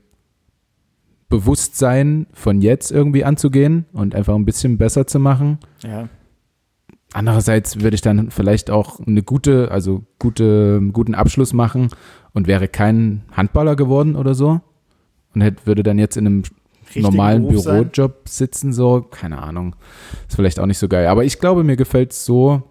Bewusstsein 1.30 2.26
von 2.34 2.62
jetzt 2.62 2.92
irgendwie 2.92 3.24
anzugehen 3.24 3.86
und 3.94 4.16
einfach 4.16 4.36
ein 4.36 4.46
bisschen 4.46 4.78
besser 4.78 5.06
zu 5.06 5.20
machen. 5.20 5.60
Ja. 5.84 6.10
Andererseits 7.14 7.82
würde 7.82 7.96
ich 7.96 8.02
dann 8.02 8.30
vielleicht 8.30 8.70
auch 8.70 9.00
eine 9.00 9.24
gute, 9.24 9.72
also 9.72 10.04
gute, 10.20 10.80
guten 10.92 11.16
Abschluss 11.16 11.54
machen 11.54 11.90
und 12.34 12.48
wäre 12.48 12.68
kein 12.68 13.24
Handballer 13.32 13.76
geworden 13.76 14.16
oder 14.16 14.36
so 14.36 14.62
und 15.34 15.42
hätte, 15.42 15.66
würde 15.66 15.82
dann 15.84 15.98
jetzt 15.98 16.18
in 16.18 16.28
einem 16.28 16.44
Richtigen 16.86 17.04
normalen 17.04 17.48
Beruf 17.48 17.64
sein? 17.64 17.90
Bürojob 17.90 18.28
sitzen, 18.28 18.74
so, 18.74 19.02
keine 19.02 19.42
Ahnung. 19.42 19.76
Ist 20.28 20.36
vielleicht 20.36 20.60
auch 20.60 20.66
nicht 20.66 20.78
so 20.78 20.88
geil. 20.88 21.08
Aber 21.08 21.24
ich 21.24 21.40
glaube, 21.40 21.64
mir 21.64 21.78
gefällt 21.78 22.12
es 22.12 22.26
so, 22.26 22.64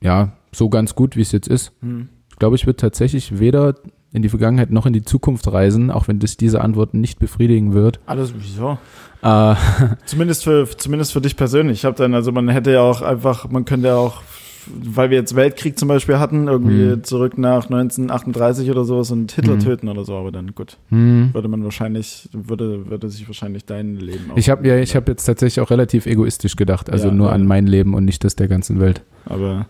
ja, 0.00 0.32
so 0.52 0.68
ganz 0.68 0.94
gut, 0.94 1.16
wie 1.16 1.22
es 1.22 1.32
jetzt 1.32 1.48
ist. 1.48 1.72
Hm. 1.82 2.08
Ich 2.30 2.36
glaube, 2.36 2.56
ich 2.56 2.66
würde 2.66 2.76
tatsächlich 2.76 3.38
weder 3.38 3.74
in 4.16 4.22
die 4.22 4.28
Vergangenheit 4.30 4.70
noch 4.70 4.86
in 4.86 4.92
die 4.94 5.02
Zukunft 5.02 5.46
reisen, 5.52 5.90
auch 5.90 6.08
wenn 6.08 6.18
das 6.18 6.36
diese 6.36 6.62
Antwort 6.62 6.94
nicht 6.94 7.18
befriedigen 7.18 7.74
wird. 7.74 8.00
Alles, 8.06 8.32
wieso? 8.36 8.78
Äh, 9.22 9.54
Zumindest 10.06 10.44
für, 10.44 10.66
zumindest 10.76 11.12
für 11.12 11.20
dich 11.20 11.36
persönlich. 11.36 11.78
Ich 11.80 11.84
habe 11.84 11.96
dann, 11.96 12.14
also 12.14 12.32
man 12.32 12.48
hätte 12.48 12.72
ja 12.72 12.80
auch 12.80 13.02
einfach, 13.02 13.48
man 13.50 13.64
könnte 13.66 13.88
ja 13.88 13.96
auch, 13.96 14.22
weil 14.68 15.10
wir 15.10 15.18
jetzt 15.18 15.36
Weltkrieg 15.36 15.78
zum 15.78 15.88
Beispiel 15.88 16.18
hatten, 16.18 16.48
irgendwie 16.48 16.92
Hm. 16.92 17.04
zurück 17.04 17.36
nach 17.38 17.64
1938 17.70 18.70
oder 18.70 18.84
sowas 18.84 19.10
und 19.10 19.30
Hitler 19.32 19.52
Hm. 19.54 19.60
töten 19.60 19.88
oder 19.88 20.04
so, 20.04 20.16
aber 20.16 20.32
dann 20.32 20.54
gut. 20.54 20.78
hm. 20.88 21.30
Würde 21.34 21.48
man 21.48 21.62
wahrscheinlich, 21.62 22.28
würde, 22.32 22.88
würde 22.88 23.08
sich 23.10 23.28
wahrscheinlich 23.28 23.64
dein 23.66 23.96
Leben 23.96 24.30
auch. 24.32 24.36
Ich 24.36 24.48
habe 24.50 24.66
ja, 24.66 24.76
ich 24.78 24.96
habe 24.96 25.10
jetzt 25.12 25.24
tatsächlich 25.24 25.60
auch 25.60 25.70
relativ 25.70 26.06
egoistisch 26.06 26.56
gedacht, 26.56 26.90
also 26.90 27.08
Ja, 27.08 27.14
nur 27.14 27.28
ja. 27.28 27.34
an 27.34 27.46
mein 27.46 27.66
Leben 27.66 27.94
und 27.94 28.04
nicht 28.06 28.24
das 28.24 28.34
der 28.34 28.48
ganzen 28.48 28.80
Welt. 28.80 29.02
Aber 29.26 29.66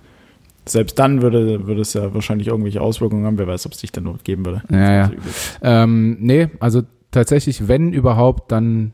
selbst 0.69 0.99
dann 0.99 1.23
würde, 1.23 1.67
würde 1.67 1.81
es 1.81 1.95
ja 1.95 2.13
wahrscheinlich 2.15 2.49
irgendwelche 2.49 2.81
Auswirkungen 2.81 3.25
haben. 3.25 3.39
Wer 3.39 3.47
weiß, 3.47 3.67
ob 3.67 3.73
es 3.73 3.79
dich 3.79 3.93
dann 3.93 4.05
noch 4.05 4.23
geben 4.25 4.45
würde. 4.45 4.63
Ja, 4.71 4.93
ja. 4.93 5.11
Ähm, 5.63 6.17
nee, 6.21 6.49
also 6.61 6.83
tatsächlich, 7.11 7.69
wenn 7.69 7.93
überhaupt, 7.93 8.53
dann 8.53 8.93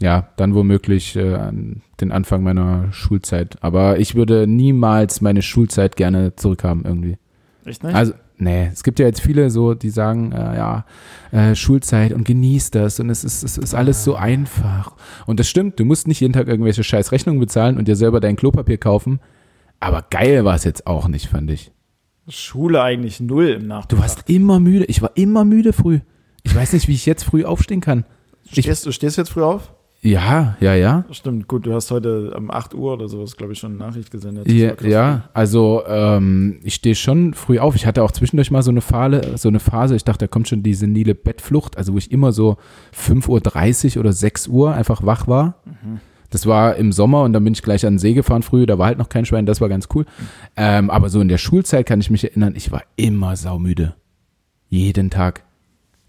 ja, 0.00 0.28
dann 0.36 0.54
womöglich 0.54 1.16
äh, 1.16 1.34
an 1.34 1.82
den 2.00 2.10
Anfang 2.10 2.42
meiner 2.42 2.92
Schulzeit. 2.92 3.56
Aber 3.60 4.00
ich 4.00 4.14
würde 4.14 4.46
niemals 4.48 5.20
meine 5.20 5.42
Schulzeit 5.42 5.96
gerne 5.96 6.34
zurückhaben 6.34 6.84
irgendwie. 6.84 7.18
Echt 7.64 7.84
nicht? 7.84 7.94
Also, 7.94 8.14
nee, 8.36 8.68
es 8.72 8.82
gibt 8.82 8.98
ja 8.98 9.06
jetzt 9.06 9.20
viele 9.20 9.48
so, 9.50 9.74
die 9.74 9.90
sagen, 9.90 10.32
äh, 10.32 10.56
ja, 10.56 10.84
äh, 11.30 11.54
Schulzeit 11.54 12.12
und 12.12 12.24
genieß 12.24 12.72
das 12.72 12.98
und 12.98 13.10
es 13.10 13.22
ist, 13.22 13.44
es 13.44 13.58
ist 13.58 13.74
alles 13.74 14.02
so 14.02 14.16
einfach. 14.16 14.92
Und 15.26 15.38
das 15.38 15.48
stimmt, 15.48 15.78
du 15.78 15.84
musst 15.84 16.08
nicht 16.08 16.20
jeden 16.20 16.32
Tag 16.32 16.48
irgendwelche 16.48 16.82
scheiß 16.82 17.12
Rechnungen 17.12 17.38
bezahlen 17.38 17.78
und 17.78 17.86
dir 17.86 17.96
selber 17.96 18.18
dein 18.18 18.34
Klopapier 18.34 18.78
kaufen. 18.78 19.20
Aber 19.82 20.04
geil 20.08 20.44
war 20.44 20.54
es 20.54 20.62
jetzt 20.62 20.86
auch 20.86 21.08
nicht, 21.08 21.26
fand 21.26 21.50
ich. 21.50 21.72
Schule 22.28 22.80
eigentlich 22.82 23.18
null 23.18 23.48
im 23.48 23.66
Nachhinein. 23.66 23.88
Du 23.88 23.98
warst 23.98 24.30
immer 24.30 24.60
müde. 24.60 24.84
Ich 24.84 25.02
war 25.02 25.10
immer 25.16 25.44
müde 25.44 25.72
früh. 25.72 25.98
Ich 26.44 26.54
weiß 26.54 26.72
nicht, 26.74 26.86
wie 26.86 26.94
ich 26.94 27.04
jetzt 27.04 27.24
früh 27.24 27.44
aufstehen 27.44 27.80
kann. 27.80 28.04
Stehst, 28.48 28.86
du 28.86 28.92
stehst 28.92 29.18
jetzt 29.18 29.30
früh 29.30 29.42
auf? 29.42 29.72
Ja, 30.00 30.56
ja, 30.60 30.74
ja. 30.74 31.04
Stimmt, 31.10 31.48
gut, 31.48 31.66
du 31.66 31.74
hast 31.74 31.90
heute 31.90 32.32
um 32.36 32.50
8 32.50 32.74
Uhr 32.74 32.92
oder 32.92 33.08
sowas, 33.08 33.36
glaube 33.36 33.52
ich, 33.52 33.58
schon 33.58 33.72
eine 33.72 33.78
Nachricht 33.78 34.10
gesendet. 34.10 34.50
Ja, 34.50 34.74
ja, 34.82 35.28
also 35.32 35.82
ähm, 35.86 36.60
ich 36.62 36.74
stehe 36.74 36.94
schon 36.94 37.34
früh 37.34 37.58
auf. 37.58 37.74
Ich 37.74 37.86
hatte 37.86 38.04
auch 38.04 38.12
zwischendurch 38.12 38.50
mal 38.50 38.62
so 38.62 38.70
eine 38.70 38.80
Phase, 38.80 39.36
so 39.36 39.48
eine 39.48 39.60
Phase, 39.60 39.96
ich 39.96 40.04
dachte, 40.04 40.26
da 40.26 40.28
kommt 40.28 40.48
schon 40.48 40.62
die 40.62 40.74
senile 40.74 41.14
Bettflucht, 41.14 41.76
also 41.76 41.94
wo 41.94 41.98
ich 41.98 42.10
immer 42.10 42.32
so 42.32 42.56
5.30 42.96 43.96
Uhr 43.96 44.00
oder 44.00 44.12
6 44.12 44.48
Uhr 44.48 44.74
einfach 44.74 45.04
wach 45.04 45.26
war. 45.28 45.62
Das 46.32 46.46
war 46.46 46.76
im 46.76 46.92
Sommer 46.92 47.22
und 47.24 47.32
dann 47.34 47.44
bin 47.44 47.52
ich 47.52 47.62
gleich 47.62 47.84
an 47.86 47.94
den 47.94 47.98
See 47.98 48.14
gefahren 48.14 48.42
früh, 48.42 48.64
da 48.64 48.78
war 48.78 48.86
halt 48.86 48.96
noch 48.98 49.10
kein 49.10 49.26
Schwein, 49.26 49.44
das 49.46 49.60
war 49.60 49.68
ganz 49.68 49.88
cool. 49.94 50.06
Ähm, 50.56 50.90
aber 50.90 51.10
so 51.10 51.20
in 51.20 51.28
der 51.28 51.36
Schulzeit 51.38 51.84
kann 51.86 52.00
ich 52.00 52.10
mich 52.10 52.24
erinnern, 52.24 52.54
ich 52.56 52.72
war 52.72 52.82
immer 52.96 53.36
saumüde. 53.36 53.94
Jeden 54.70 55.10
Tag. 55.10 55.44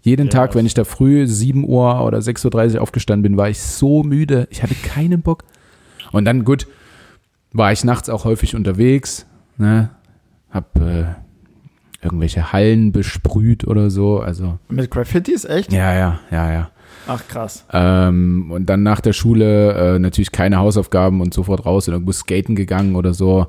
Jeden 0.00 0.26
Ja, 0.26 0.32
Tag, 0.32 0.54
wenn 0.54 0.64
ich 0.66 0.72
da 0.74 0.84
früh 0.84 1.26
7 1.26 1.64
Uhr 1.68 2.02
oder 2.04 2.18
6.30 2.18 2.74
Uhr 2.76 2.82
aufgestanden 2.82 3.22
bin, 3.22 3.36
war 3.36 3.48
ich 3.50 3.60
so 3.60 4.02
müde. 4.02 4.48
Ich 4.50 4.62
hatte 4.62 4.74
keinen 4.74 5.20
Bock. 5.22 5.44
Und 6.12 6.24
dann, 6.24 6.44
gut, 6.44 6.66
war 7.52 7.72
ich 7.72 7.84
nachts 7.84 8.08
auch 8.08 8.24
häufig 8.24 8.54
unterwegs, 8.54 9.26
ne? 9.58 9.90
Hab 10.50 10.78
äh, 10.80 11.04
irgendwelche 12.02 12.52
Hallen 12.52 12.92
besprüht 12.92 13.66
oder 13.66 13.90
so. 13.90 14.20
Also, 14.20 14.58
Mit 14.68 14.90
Graffitis, 14.90 15.44
echt? 15.44 15.72
ja, 15.72 15.94
ja, 15.94 16.20
ja, 16.30 16.52
ja. 16.52 16.70
Ach, 17.06 17.26
krass. 17.28 17.64
Ähm, 17.72 18.50
und 18.50 18.66
dann 18.66 18.82
nach 18.82 19.00
der 19.00 19.12
Schule 19.12 19.94
äh, 19.94 19.98
natürlich 19.98 20.32
keine 20.32 20.58
Hausaufgaben 20.58 21.20
und 21.20 21.34
sofort 21.34 21.66
raus 21.66 21.88
und 21.88 21.94
irgendwo 21.94 22.12
skaten 22.12 22.54
gegangen 22.56 22.96
oder 22.96 23.14
so. 23.14 23.46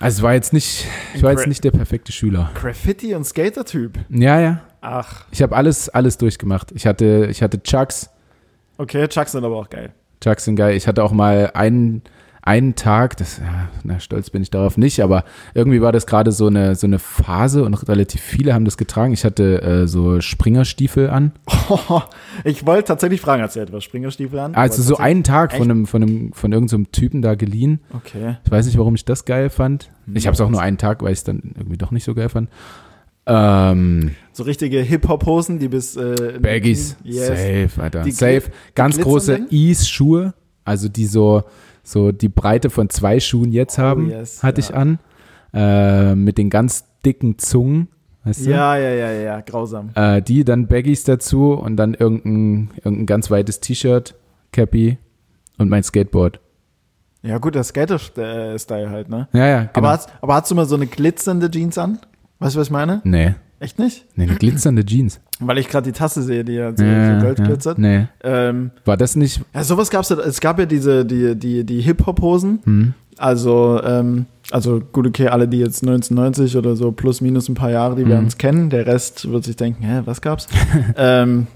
Also 0.00 0.18
es 0.18 0.22
war 0.22 0.34
jetzt 0.34 0.52
nicht, 0.52 0.86
ich 1.14 1.22
war 1.22 1.32
jetzt 1.32 1.46
nicht 1.46 1.64
der 1.64 1.70
perfekte 1.70 2.12
Schüler. 2.12 2.50
Graffiti 2.54 3.14
und 3.14 3.24
Skater-Typ. 3.24 3.98
Ja, 4.10 4.40
ja. 4.40 4.60
Ach, 4.80 5.24
Ich 5.30 5.42
habe 5.42 5.56
alles, 5.56 5.88
alles 5.88 6.18
durchgemacht. 6.18 6.70
Ich 6.72 6.86
hatte, 6.86 7.28
ich 7.30 7.42
hatte 7.42 7.62
Chucks, 7.62 8.10
okay, 8.78 9.08
Chucks 9.08 9.32
sind 9.32 9.44
aber 9.44 9.56
auch 9.56 9.68
geil. 9.70 9.92
Chucks 10.22 10.44
sind 10.44 10.56
geil. 10.56 10.76
Ich 10.76 10.86
hatte 10.86 11.02
auch 11.02 11.12
mal 11.12 11.50
einen, 11.54 12.02
einen 12.46 12.76
Tag, 12.76 13.16
das, 13.16 13.40
na, 13.82 13.98
stolz 13.98 14.30
bin 14.30 14.40
ich 14.40 14.50
darauf 14.50 14.78
nicht, 14.78 15.00
aber 15.00 15.24
irgendwie 15.54 15.80
war 15.80 15.92
das 15.92 16.06
gerade 16.06 16.30
so 16.32 16.46
eine, 16.46 16.76
so 16.76 16.86
eine 16.86 16.98
Phase 16.98 17.64
und 17.64 17.74
relativ 17.88 18.20
viele 18.20 18.54
haben 18.54 18.64
das 18.64 18.76
getragen. 18.76 19.12
Ich 19.12 19.24
hatte 19.24 19.60
äh, 19.62 19.86
so 19.86 20.20
Springerstiefel 20.20 21.10
an. 21.10 21.32
ich 22.44 22.64
wollte 22.64 22.84
tatsächlich 22.84 23.20
fragen, 23.20 23.42
hast 23.42 23.56
du 23.56 23.60
etwas 23.60 23.82
Springerstiefel 23.82 24.38
an? 24.38 24.54
Also 24.54 24.80
Aber 24.80 24.82
so 24.82 24.96
einen 24.96 25.24
Tag 25.24 25.52
von 25.52 25.70
einem, 25.70 25.86
von 25.86 26.02
einem, 26.02 26.32
von 26.32 26.52
irgendeinem 26.52 26.84
so 26.84 26.90
Typen 26.92 27.20
da 27.20 27.34
geliehen. 27.34 27.80
Okay. 27.92 28.36
Ich 28.44 28.50
weiß 28.50 28.66
nicht, 28.66 28.78
warum 28.78 28.94
ich 28.94 29.04
das 29.04 29.24
geil 29.24 29.50
fand. 29.50 29.90
Ich 30.14 30.26
habe 30.26 30.34
es 30.34 30.40
auch 30.40 30.50
nur 30.50 30.62
einen 30.62 30.78
Tag, 30.78 31.02
weil 31.02 31.12
ich 31.12 31.18
es 31.18 31.24
dann 31.24 31.52
irgendwie 31.56 31.78
doch 31.78 31.90
nicht 31.90 32.04
so 32.04 32.14
geil 32.14 32.28
fand. 32.28 32.48
Ähm, 33.26 34.12
So 34.32 34.44
richtige 34.44 34.80
Hip-Hop-Hosen, 34.80 35.58
die 35.58 35.68
bis. 35.68 35.96
Äh, 35.96 36.38
Baggies, 36.40 36.96
Yes. 37.02 37.26
safe, 37.26 37.70
Alter. 37.82 38.02
Die 38.02 38.12
safe. 38.12 38.44
Ganz 38.76 38.96
die 38.96 39.02
große? 39.02 39.46
Ease-Schuhe, 39.50 40.34
also 40.64 40.88
die 40.88 41.06
so, 41.06 41.42
so 41.86 42.10
die 42.12 42.28
Breite 42.28 42.68
von 42.68 42.90
zwei 42.90 43.20
Schuhen 43.20 43.52
jetzt 43.52 43.78
Oh, 43.78 43.82
haben, 43.82 44.10
yes, 44.10 44.42
hatte 44.42 44.60
ja. 44.60 44.66
ich 44.68 44.74
an. 44.74 44.98
Äh, 45.54 46.14
mit 46.14 46.36
den 46.36 46.50
ganz 46.50 46.84
dicken 47.04 47.38
Zungen, 47.38 47.88
weißt 48.24 48.44
du? 48.44 48.50
Ja, 48.50 48.76
ja, 48.76 48.90
ja, 48.90 49.12
ja, 49.12 49.40
grausam. 49.40 49.90
Äh, 49.94 50.20
die, 50.20 50.44
dann 50.44 50.66
Baggies 50.66 51.04
dazu 51.04 51.52
und 51.52 51.76
dann 51.76 51.94
irgendein, 51.94 52.70
irgendein 52.76 53.06
ganz 53.06 53.30
weites 53.30 53.60
T-Shirt, 53.60 54.16
Cappy 54.52 54.98
und 55.58 55.70
mein 55.70 55.82
Skateboard. 55.82 56.40
Ja, 57.22 57.38
gut, 57.38 57.54
der 57.54 57.64
Skater-Style 57.64 58.90
halt, 58.90 59.08
ne? 59.08 59.28
Ja, 59.32 59.46
ja, 59.46 59.58
genau. 59.60 59.70
Aber, 59.74 59.90
hast, 59.90 60.10
aber 60.20 60.34
hast 60.34 60.50
du 60.50 60.54
mal 60.54 60.66
so 60.66 60.74
eine 60.76 60.86
glitzernde 60.86 61.50
Jeans 61.50 61.78
an? 61.78 61.98
Weißt 62.38 62.54
du, 62.54 62.60
was 62.60 62.66
ich 62.66 62.72
meine? 62.72 63.00
nee, 63.04 63.34
Echt 63.58 63.78
nicht? 63.78 64.04
nee, 64.16 64.24
eine 64.24 64.34
glitzernde 64.36 64.84
Jeans. 64.84 65.20
Weil 65.40 65.58
ich 65.58 65.68
gerade 65.68 65.90
die 65.90 65.96
Tasse 65.98 66.22
sehe, 66.22 66.44
die 66.44 66.52
ja 66.54 66.76
so, 66.76 66.84
ja, 66.84 67.18
so 67.18 67.24
Gold 67.24 67.38
ja, 67.38 67.44
glitzert. 67.46 67.78
Nee. 67.78 68.06
Ähm, 68.22 68.70
War 68.84 68.96
das 68.96 69.16
nicht? 69.16 69.40
ja, 69.54 69.64
sowas 69.64 69.90
gab's 69.90 70.10
ja. 70.10 70.16
Es 70.18 70.40
gab 70.40 70.58
ja 70.58 70.66
diese, 70.66 71.04
die, 71.06 71.34
die, 71.36 71.64
die 71.64 71.80
Hip-Hop-Hosen. 71.80 72.60
Hm? 72.64 72.94
Also, 73.18 73.80
ähm, 73.82 74.26
also 74.50 74.80
gut, 74.92 75.06
okay, 75.06 75.28
alle, 75.28 75.48
die 75.48 75.58
jetzt 75.58 75.82
1990 75.82 76.54
oder 76.58 76.76
so 76.76 76.92
plus 76.92 77.22
minus 77.22 77.48
ein 77.48 77.54
paar 77.54 77.70
Jahre, 77.70 77.96
die 77.96 78.06
werden 78.06 78.22
Mhm. 78.22 78.26
es 78.28 78.36
kennen. 78.38 78.68
Der 78.68 78.86
Rest 78.86 79.30
wird 79.30 79.44
sich 79.44 79.56
denken, 79.56 79.82
hä, 79.84 80.02
was 80.04 80.20
gab's? 80.20 80.48
ähm, 80.96 81.46
äh, 81.46 81.55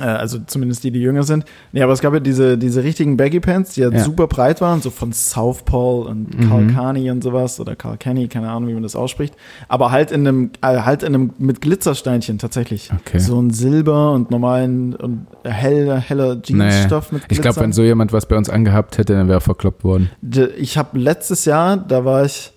also 0.00 0.38
zumindest 0.46 0.84
die, 0.84 0.90
die 0.90 1.00
jünger 1.00 1.22
sind. 1.24 1.44
Nee, 1.72 1.82
aber 1.82 1.92
es 1.92 2.00
gab 2.00 2.12
ja 2.14 2.20
diese, 2.20 2.56
diese 2.58 2.84
richtigen 2.84 3.16
Baggy 3.16 3.40
Pants, 3.40 3.74
die 3.74 3.80
ja, 3.80 3.90
Ja. 3.90 3.98
super 4.04 4.26
breit 4.26 4.60
waren, 4.60 4.80
so 4.82 4.90
von 4.90 5.12
Southpaw 5.12 6.08
und 6.08 6.38
Mhm. 6.38 6.48
Carl 6.48 6.66
Carney 6.68 7.10
und 7.10 7.22
sowas 7.24 7.58
oder 7.58 7.74
Carl 7.74 7.96
Kenny, 7.96 8.28
keine 8.28 8.50
Ahnung, 8.50 8.68
wie 8.68 8.74
man 8.74 8.82
das 8.82 8.94
ausspricht. 8.94 9.34
Aber 9.66 9.90
halt 9.90 10.10
in 10.12 10.26
einem, 10.28 10.50
äh, 10.60 10.78
halt 10.82 11.02
in 11.02 11.14
einem 11.14 11.30
mit 11.38 11.60
Glitzersteinchen 11.60 12.38
tatsächlich. 12.38 12.90
Okay. 13.00 13.18
So 13.18 13.40
ein 13.40 13.50
Silber 13.50 14.12
und 14.12 14.30
normalen 14.30 14.94
und 14.94 15.26
heller, 15.44 15.96
heller 15.98 16.40
Jeansstoff 16.44 17.10
mit 17.10 17.22
Ich 17.30 17.40
glaube, 17.40 17.60
wenn 17.60 17.72
so 17.72 17.82
jemand 17.82 18.12
was 18.12 18.26
bei 18.26 18.36
uns 18.36 18.48
angehabt 18.50 18.98
hätte, 18.98 19.14
dann 19.14 19.26
wäre 19.26 19.38
er 19.38 19.40
verkloppt 19.40 19.84
worden. 19.84 20.10
De- 20.20 20.52
Ich 20.56 20.76
habe 20.78 20.98
letztes 20.98 21.44
Jahr, 21.44 21.76
da 21.76 22.04
war 22.04 22.24
ich, 22.24 22.52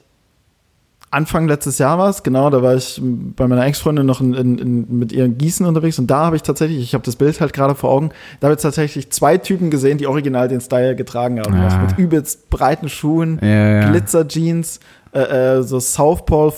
Anfang 1.12 1.48
letztes 1.48 1.78
Jahr 1.78 1.98
war 1.98 2.10
es, 2.10 2.24
genau, 2.24 2.50
da 2.50 2.64
war 2.64 2.74
ich 2.76 3.00
bei 3.04 3.46
meiner 3.48 3.66
Ex-Freundin 3.66 4.06
noch 4.06 4.22
in, 4.22 4.34
in, 4.34 4.58
in, 4.58 4.98
mit 5.00 5.12
ihren 5.12 5.38
Gießen 5.38 5.66
unterwegs 5.66 6.00
und 6.00 6.08
da 6.08 6.26
habe 6.26 6.38
ich 6.38 6.42
tatsächlich, 6.44 6.80
ich 6.82 6.94
habe 6.94 7.04
das 7.04 7.18
Bild 7.18 7.40
halt 7.42 7.52
gerade 7.52 7.76
vor 7.76 7.90
Augen, 7.92 8.12
da 8.40 8.48
habe 8.48 8.56
ich 8.56 8.62
tatsächlich 8.62 9.12
zwei 9.12 9.38
Typen 9.38 9.70
gesehen, 9.72 9.98
die 9.98 10.08
original 10.08 10.48
den 10.48 10.62
Style 10.62 10.96
getragen 10.96 11.40
haben. 11.40 11.54
Ah. 11.54 11.66
Also 11.66 11.78
mit 11.80 11.98
übelst 11.98 12.50
breiten 12.50 12.88
Schuhen, 12.90 13.40
Ja, 13.42 13.48
ja. 13.82 13.90
Glitzer-Jeans, 13.92 14.80
äh, 15.14 15.20
äh, 15.58 15.64
so 15.64 15.80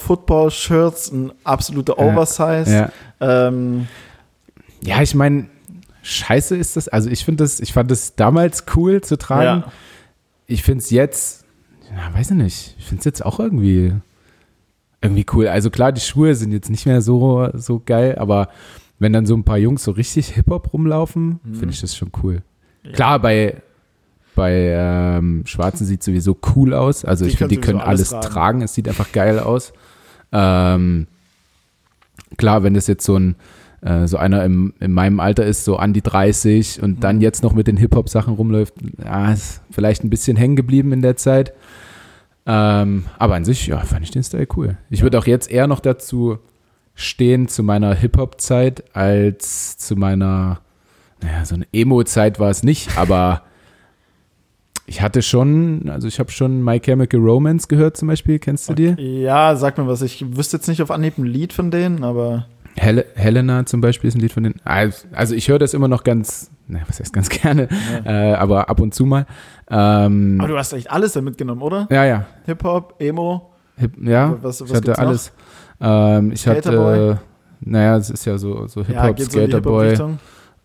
Southpaw-Football-Shirts, 0.04 1.12
ein 1.12 1.32
absoluter 1.44 1.96
Ja. 1.98 2.06
Oversize. 2.06 2.72
Ja. 2.72 2.90
Ähm, 3.48 3.88
Ja, 4.82 5.02
ich 5.02 5.16
meine, 5.16 5.46
scheiße 6.04 6.56
ist 6.58 6.76
das. 6.76 6.88
Also 6.90 7.10
ich 7.10 7.24
finde 7.26 7.44
das, 7.44 7.60
ich 7.60 7.72
fand 7.74 7.90
das 7.90 8.16
damals 8.16 8.66
cool 8.76 9.02
zu 9.02 9.18
tragen. 9.18 9.64
ja. 9.66 9.72
Ich 10.46 10.62
finde 10.62 10.84
es 10.84 10.90
jetzt, 10.90 11.46
ja, 11.90 12.14
weiß 12.18 12.32
ich 12.32 12.38
nicht, 12.38 12.76
ich 12.78 12.86
finde 12.86 13.00
es 13.00 13.06
jetzt 13.06 13.26
auch 13.26 13.40
irgendwie, 13.40 13.94
irgendwie 15.04 15.26
cool. 15.34 15.48
Also 15.48 15.70
klar, 15.70 15.92
die 15.92 16.02
Schuhe 16.02 16.34
sind 16.36 16.52
jetzt 16.52 16.70
nicht 16.70 16.86
mehr 16.86 17.02
so, 17.02 17.50
so 17.54 17.82
geil, 17.86 18.16
aber 18.18 18.48
wenn 19.00 19.14
dann 19.14 19.26
so 19.26 19.36
ein 19.36 19.44
paar 19.44 19.58
Jungs 19.58 19.84
so 19.84 19.92
richtig 19.92 20.30
Hip-Hop 20.30 20.74
rumlaufen, 20.74 21.40
finde 21.52 21.70
ich 21.72 21.82
das 21.82 21.96
schon 21.96 22.12
cool. 22.24 22.42
Ja. 22.84 22.92
Klar, 22.94 23.20
bei, 23.20 23.62
bei 24.36 24.70
ähm, 24.72 25.44
Schwarzen 25.46 25.86
sieht 25.86 26.04
sowieso 26.04 26.38
cool 26.56 26.74
aus. 26.74 27.04
Also 27.06 27.26
Die 27.26 27.32
ich 27.32 27.38
finde, 27.38 27.56
die 27.56 27.62
können 27.62 27.80
alles 27.80 28.14
alles 28.14 28.28
tragen. 28.28 28.62
Es 28.62 28.74
sieht 28.74 28.88
einfach 28.88 29.12
geil 29.12 29.40
aus. 29.40 29.74
Ähm, 30.32 31.08
klar, 32.38 32.64
wenn 32.64 32.74
das 32.74 32.88
jetzt 32.88 33.06
so 33.06 33.18
ein 33.18 33.36
äh, 33.82 34.08
so 34.08 34.16
einer 34.18 34.46
im, 34.46 34.74
in 34.80 34.94
meinem 34.94 35.20
Alter 35.20 35.46
ist, 35.46 35.66
so 35.66 35.76
an 35.76 35.92
die 35.92 36.02
30 36.02 36.82
und 36.82 36.92
Mhm. 36.92 37.00
dann 37.02 37.22
jetzt 37.22 37.44
noch 37.44 37.54
mit 37.54 37.68
den 37.68 37.76
Hip-Hop-Sachen 37.76 38.34
rumläuft, 38.36 38.76
ja, 39.04 39.34
ist 39.34 39.62
vielleicht 39.72 40.04
ein 40.06 40.10
bisschen 40.10 40.38
hängen 40.38 40.56
geblieben 40.56 40.94
in 40.94 41.02
der 41.02 41.18
Zeit. 41.18 41.52
Ähm, 42.46 43.06
aber 43.18 43.36
an 43.36 43.46
sich, 43.46 43.68
ja, 43.68 43.80
fand 43.80 44.04
ich 44.04 44.12
den 44.12 44.24
Style 44.24 44.48
cool. 44.56 44.78
Ich 44.90 45.02
würde 45.02 45.18
auch 45.18 45.28
jetzt 45.28 45.50
eher 45.50 45.68
noch 45.68 45.80
dazu 45.80 46.40
stehen 46.96 47.48
zu 47.48 47.64
meiner 47.64 47.94
Hip-Hop-Zeit 47.96 48.96
als 48.96 49.78
zu 49.78 49.96
meiner, 49.96 50.60
naja, 51.22 51.46
so 51.46 51.56
eine 51.56 51.68
Emo-Zeit 51.72 52.40
war 52.40 52.50
es 52.50 52.64
nicht, 52.64 52.98
aber 52.98 53.44
ich 54.86 55.02
hatte 55.02 55.22
schon, 55.22 55.90
also 55.90 56.08
ich 56.08 56.20
habe 56.20 56.32
schon 56.32 56.62
My 56.62 56.80
Chemical 56.80 57.22
Romance 57.22 57.68
gehört 57.68 57.96
zum 57.96 58.10
Beispiel, 58.10 58.40
kennst 58.40 58.70
du 58.70 58.74
die? 58.74 58.96
ja, 59.02 59.56
sag 59.56 59.78
mir 59.78 59.88
was, 59.88 60.02
ich 60.02 60.36
wüsste 60.36 60.58
jetzt 60.58 60.68
nicht 60.68 60.82
auf 60.82 60.92
Anhieb 60.92 61.18
ein 61.18 61.26
Lied 61.26 61.54
von 61.54 61.72
denen, 61.72 62.04
aber 62.04 62.48
Hel 62.76 63.06
Helena 63.16 63.66
zum 63.66 63.82
Beispiel 63.82 64.08
ist 64.08 64.16
ein 64.16 64.22
Lied 64.22 64.32
von 64.34 64.44
den. 64.44 64.56
Also 64.66 65.36
ich 65.36 65.48
höre 65.48 65.60
das 65.60 65.74
immer 65.74 65.88
noch 65.88 66.04
ganz, 66.04 66.50
na, 66.68 66.80
was 66.88 67.00
heißt 67.00 67.14
ganz 67.14 67.30
gerne, 67.42 67.68
äh, 68.06 68.34
aber 68.34 68.70
ab 68.70 68.80
und 68.80 68.94
zu 68.94 69.06
mal. 69.06 69.26
Ähm, 69.70 70.38
aber 70.40 70.48
du 70.50 70.58
hast 70.58 70.74
echt 70.74 70.90
alles 70.92 71.14
da 71.14 71.22
mitgenommen, 71.22 71.62
oder? 71.62 71.88
ja, 71.92 72.06
ja. 72.06 72.26
Hip-Hop, 72.46 72.96
Emo, 73.00 73.52
Hip, 73.78 73.94
ja, 74.04 74.38
Was- 74.42 74.62
was 74.62 74.70
ich 74.70 74.76
hatte 74.76 74.98
alles. 74.98 75.32
Ähm, 75.82 76.32
ich 76.32 76.48
hatte, 76.48 77.20
naja, 77.62 77.98
es 77.98 78.10
ist 78.10 78.26
ja 78.26 78.38
so, 78.38 78.68
so 78.68 78.82
ja, 78.82 78.88
Hip-Hop, 79.04 79.20
so 79.20 79.26
die 79.26 79.32
Skaterboy, 79.32 79.90
Hip-Hop-Richtung. 79.90 80.20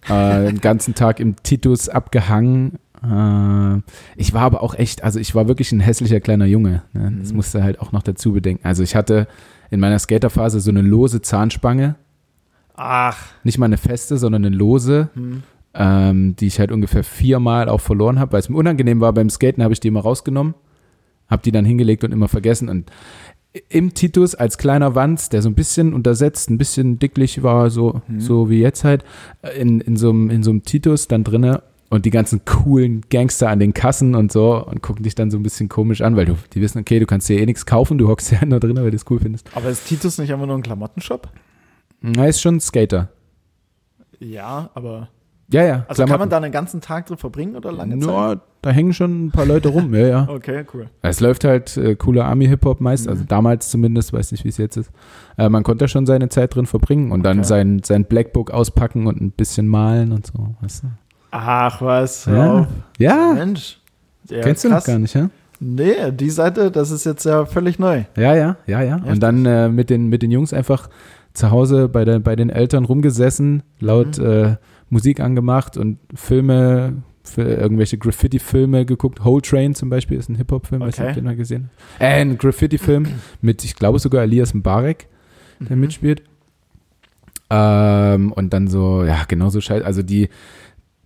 äh, 0.08 0.46
den 0.46 0.60
ganzen 0.60 0.94
Tag 0.94 1.20
im 1.20 1.36
Titus 1.42 1.88
abgehangen. 1.88 2.78
Äh, 3.02 3.80
ich 4.16 4.32
war 4.34 4.42
aber 4.42 4.62
auch 4.62 4.74
echt, 4.74 5.04
also 5.04 5.20
ich 5.20 5.34
war 5.34 5.46
wirklich 5.48 5.70
ein 5.72 5.80
hässlicher 5.80 6.20
kleiner 6.20 6.46
Junge. 6.46 6.82
Ne? 6.92 7.12
Das 7.20 7.30
Mhm. 7.30 7.36
musste 7.36 7.62
halt 7.62 7.80
auch 7.80 7.92
noch 7.92 8.02
dazu 8.02 8.32
bedenken. 8.32 8.66
Also 8.66 8.82
ich 8.82 8.96
hatte 8.96 9.28
in 9.70 9.80
meiner 9.80 9.98
Skaterphase 9.98 10.60
so 10.60 10.70
eine 10.70 10.82
lose 10.82 11.20
Zahnspange. 11.22 11.96
Ach, 12.76 13.18
Nicht 13.42 13.58
mal 13.58 13.66
eine 13.66 13.76
feste, 13.76 14.18
sondern 14.18 14.44
eine 14.44 14.54
lose, 14.56 15.10
hm. 15.14 15.42
ähm, 15.74 16.36
die 16.36 16.46
ich 16.46 16.60
halt 16.60 16.70
ungefähr 16.70 17.02
viermal 17.02 17.68
auch 17.68 17.80
verloren 17.80 18.18
habe, 18.20 18.32
weil 18.32 18.40
es 18.40 18.48
mir 18.48 18.56
unangenehm 18.56 19.00
war 19.00 19.12
beim 19.12 19.30
Skaten, 19.30 19.62
habe 19.64 19.72
ich 19.74 19.80
die 19.80 19.88
immer 19.88 20.00
rausgenommen, 20.00 20.54
habe 21.28 21.42
die 21.42 21.52
dann 21.52 21.64
hingelegt 21.64 22.04
und 22.04 22.12
immer 22.12 22.28
vergessen. 22.28 22.68
Und 22.68 22.90
im 23.68 23.94
Titus 23.94 24.34
als 24.36 24.58
kleiner 24.58 24.94
Wanz, 24.94 25.28
der 25.28 25.42
so 25.42 25.48
ein 25.48 25.54
bisschen 25.54 25.92
untersetzt, 25.92 26.50
ein 26.50 26.58
bisschen 26.58 26.98
dicklich 27.00 27.42
war, 27.42 27.70
so, 27.70 28.02
Mhm. 28.06 28.20
so 28.20 28.50
wie 28.50 28.60
jetzt 28.60 28.84
halt, 28.84 29.04
in, 29.58 29.80
in, 29.80 29.96
so 29.96 30.10
einem, 30.10 30.30
in 30.30 30.42
so 30.44 30.50
einem 30.50 30.62
Titus 30.62 31.08
dann 31.08 31.24
drinne 31.24 31.62
und 31.90 32.04
die 32.04 32.10
ganzen 32.10 32.44
coolen 32.44 33.00
Gangster 33.10 33.48
an 33.48 33.58
den 33.60 33.72
Kassen 33.74 34.14
und 34.14 34.30
so 34.30 34.64
und 34.64 34.82
gucken 34.82 35.02
dich 35.04 35.14
dann 35.14 35.30
so 35.30 35.38
ein 35.38 35.42
bisschen 35.42 35.68
komisch 35.68 36.02
an, 36.02 36.16
weil 36.16 36.26
du, 36.26 36.34
die 36.52 36.60
wissen, 36.60 36.78
okay, 36.80 36.98
du 37.00 37.06
kannst 37.06 37.28
dir 37.28 37.40
eh 37.40 37.46
nichts 37.46 37.64
kaufen, 37.66 37.96
du 37.98 38.08
hockst 38.08 38.30
ja 38.32 38.44
nur 38.44 38.60
drin, 38.60 38.76
weil 38.76 38.90
du 38.90 38.96
es 38.96 39.04
cool 39.10 39.18
findest. 39.20 39.48
aber 39.54 39.70
ist 39.70 39.86
Titus 39.86 40.18
nicht 40.18 40.32
einfach 40.32 40.46
nur 40.46 40.56
ein 40.56 40.62
Klamottenshop? 40.62 41.28
Na, 42.00 42.26
ist 42.26 42.40
schon 42.40 42.56
ein 42.56 42.60
Skater. 42.60 43.08
Ja, 44.20 44.70
aber. 44.74 45.08
Ja, 45.50 45.64
ja. 45.64 45.86
Also 45.88 46.02
kann 46.02 46.10
man 46.10 46.28
Klamotten. 46.28 46.30
da 46.30 46.36
einen 46.38 46.52
ganzen 46.52 46.80
Tag 46.82 47.06
drin 47.06 47.16
verbringen 47.16 47.56
oder 47.56 47.72
lange 47.72 47.98
Zeit? 48.00 48.08
Ja, 48.10 48.40
da 48.60 48.70
hängen 48.70 48.92
schon 48.92 49.26
ein 49.26 49.30
paar 49.30 49.46
Leute 49.46 49.70
rum, 49.70 49.94
ja, 49.94 50.06
ja. 50.06 50.28
Okay, 50.30 50.64
cool. 50.74 50.90
Es 51.00 51.20
läuft 51.20 51.44
halt 51.44 51.74
äh, 51.78 51.96
cooler 51.96 52.26
Army-Hip-Hop 52.26 52.80
meist, 52.82 53.06
Mhm. 53.06 53.10
also 53.12 53.24
damals 53.26 53.70
zumindest, 53.70 54.12
weiß 54.12 54.32
nicht, 54.32 54.44
wie 54.44 54.48
es 54.50 54.58
jetzt 54.58 54.76
ist. 54.76 54.90
Äh, 55.38 55.48
man 55.48 55.62
konnte 55.62 55.88
schon 55.88 56.04
seine 56.04 56.28
Zeit 56.28 56.54
drin 56.54 56.66
verbringen 56.66 57.12
und 57.12 57.22
dann 57.22 57.38
Okay. 57.38 57.46
sein, 57.48 57.80
sein 57.82 58.04
Blackbook 58.04 58.50
auspacken 58.50 59.06
und 59.06 59.20
ein 59.22 59.30
bisschen 59.30 59.66
malen 59.68 60.12
und 60.12 60.26
so, 60.26 60.54
weißt 60.60 60.82
du? 60.82 60.88
Ach 61.30 61.80
was, 61.82 62.26
hör 62.26 62.36
Ja. 62.36 62.52
auf. 62.60 62.66
Ja, 62.98 63.32
Mensch. 63.34 63.78
Ja, 64.28 64.40
kennst 64.42 64.64
du 64.64 64.68
krass. 64.68 64.86
noch 64.86 64.92
gar 64.92 64.98
nicht, 64.98 65.14
ja? 65.14 65.30
Nee, 65.60 66.12
die 66.12 66.30
Seite, 66.30 66.70
das 66.70 66.90
ist 66.90 67.04
jetzt 67.04 67.24
ja 67.24 67.44
völlig 67.44 67.78
neu. 67.78 68.04
Ja, 68.16 68.34
ja, 68.34 68.56
ja, 68.66 68.82
ja. 68.82 68.96
Und 68.96 69.20
dann 69.20 69.44
äh, 69.44 69.68
mit, 69.68 69.90
den, 69.90 70.08
mit 70.08 70.22
den 70.22 70.30
Jungs 70.30 70.52
einfach 70.52 70.88
zu 71.34 71.50
Hause 71.50 71.88
bei, 71.88 72.04
der, 72.04 72.18
bei 72.20 72.36
den 72.36 72.48
Eltern 72.50 72.84
rumgesessen, 72.84 73.62
laut 73.80 74.18
äh, 74.18 74.56
Musik 74.90 75.20
angemacht 75.20 75.76
und 75.76 75.98
Filme, 76.14 77.02
für 77.24 77.42
irgendwelche 77.42 77.98
Graffiti-Filme 77.98 78.86
geguckt. 78.86 79.22
Whole 79.24 79.42
Train 79.42 79.74
zum 79.74 79.90
Beispiel 79.90 80.16
ist 80.18 80.30
ein 80.30 80.36
Hip-Hop-Film, 80.36 80.80
Okay. 80.80 81.02
ob 81.02 81.08
du 81.08 81.14
den 81.16 81.24
mal 81.24 81.36
gesehen. 81.36 81.68
Äh, 81.98 82.22
ein 82.22 82.38
Graffiti-Film 82.38 83.06
mit, 83.42 83.64
ich 83.64 83.74
glaube 83.76 83.98
sogar 83.98 84.22
Elias 84.22 84.54
Mbarek, 84.54 85.08
der 85.60 85.76
Mhm. 85.76 85.80
mitspielt. 85.82 86.22
Ähm, 87.50 88.32
und 88.32 88.52
dann 88.52 88.68
so, 88.68 89.04
ja, 89.04 89.24
genauso 89.26 89.60
scheiße. 89.60 89.84
Also 89.84 90.02
die, 90.02 90.28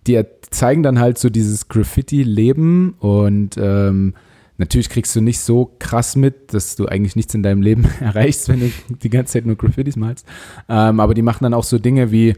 die 0.07 0.21
zeigen 0.49 0.83
dann 0.83 0.99
halt 0.99 1.17
so 1.17 1.29
dieses 1.29 1.67
Graffiti-Leben 1.67 2.95
und 2.99 3.57
ähm, 3.57 4.13
natürlich 4.57 4.89
kriegst 4.89 5.15
du 5.15 5.21
nicht 5.21 5.39
so 5.39 5.75
krass 5.79 6.15
mit, 6.15 6.53
dass 6.53 6.75
du 6.75 6.85
eigentlich 6.85 7.15
nichts 7.15 7.33
in 7.33 7.43
deinem 7.43 7.61
Leben 7.61 7.85
erreichst, 7.99 8.49
wenn 8.49 8.59
du 8.59 8.71
die 9.01 9.09
ganze 9.09 9.33
Zeit 9.33 9.45
nur 9.45 9.55
Graffitis 9.55 9.95
malst. 9.95 10.27
Ähm, 10.69 10.99
aber 10.99 11.13
die 11.13 11.21
machen 11.21 11.43
dann 11.43 11.53
auch 11.53 11.63
so 11.63 11.79
Dinge 11.79 12.11
wie 12.11 12.35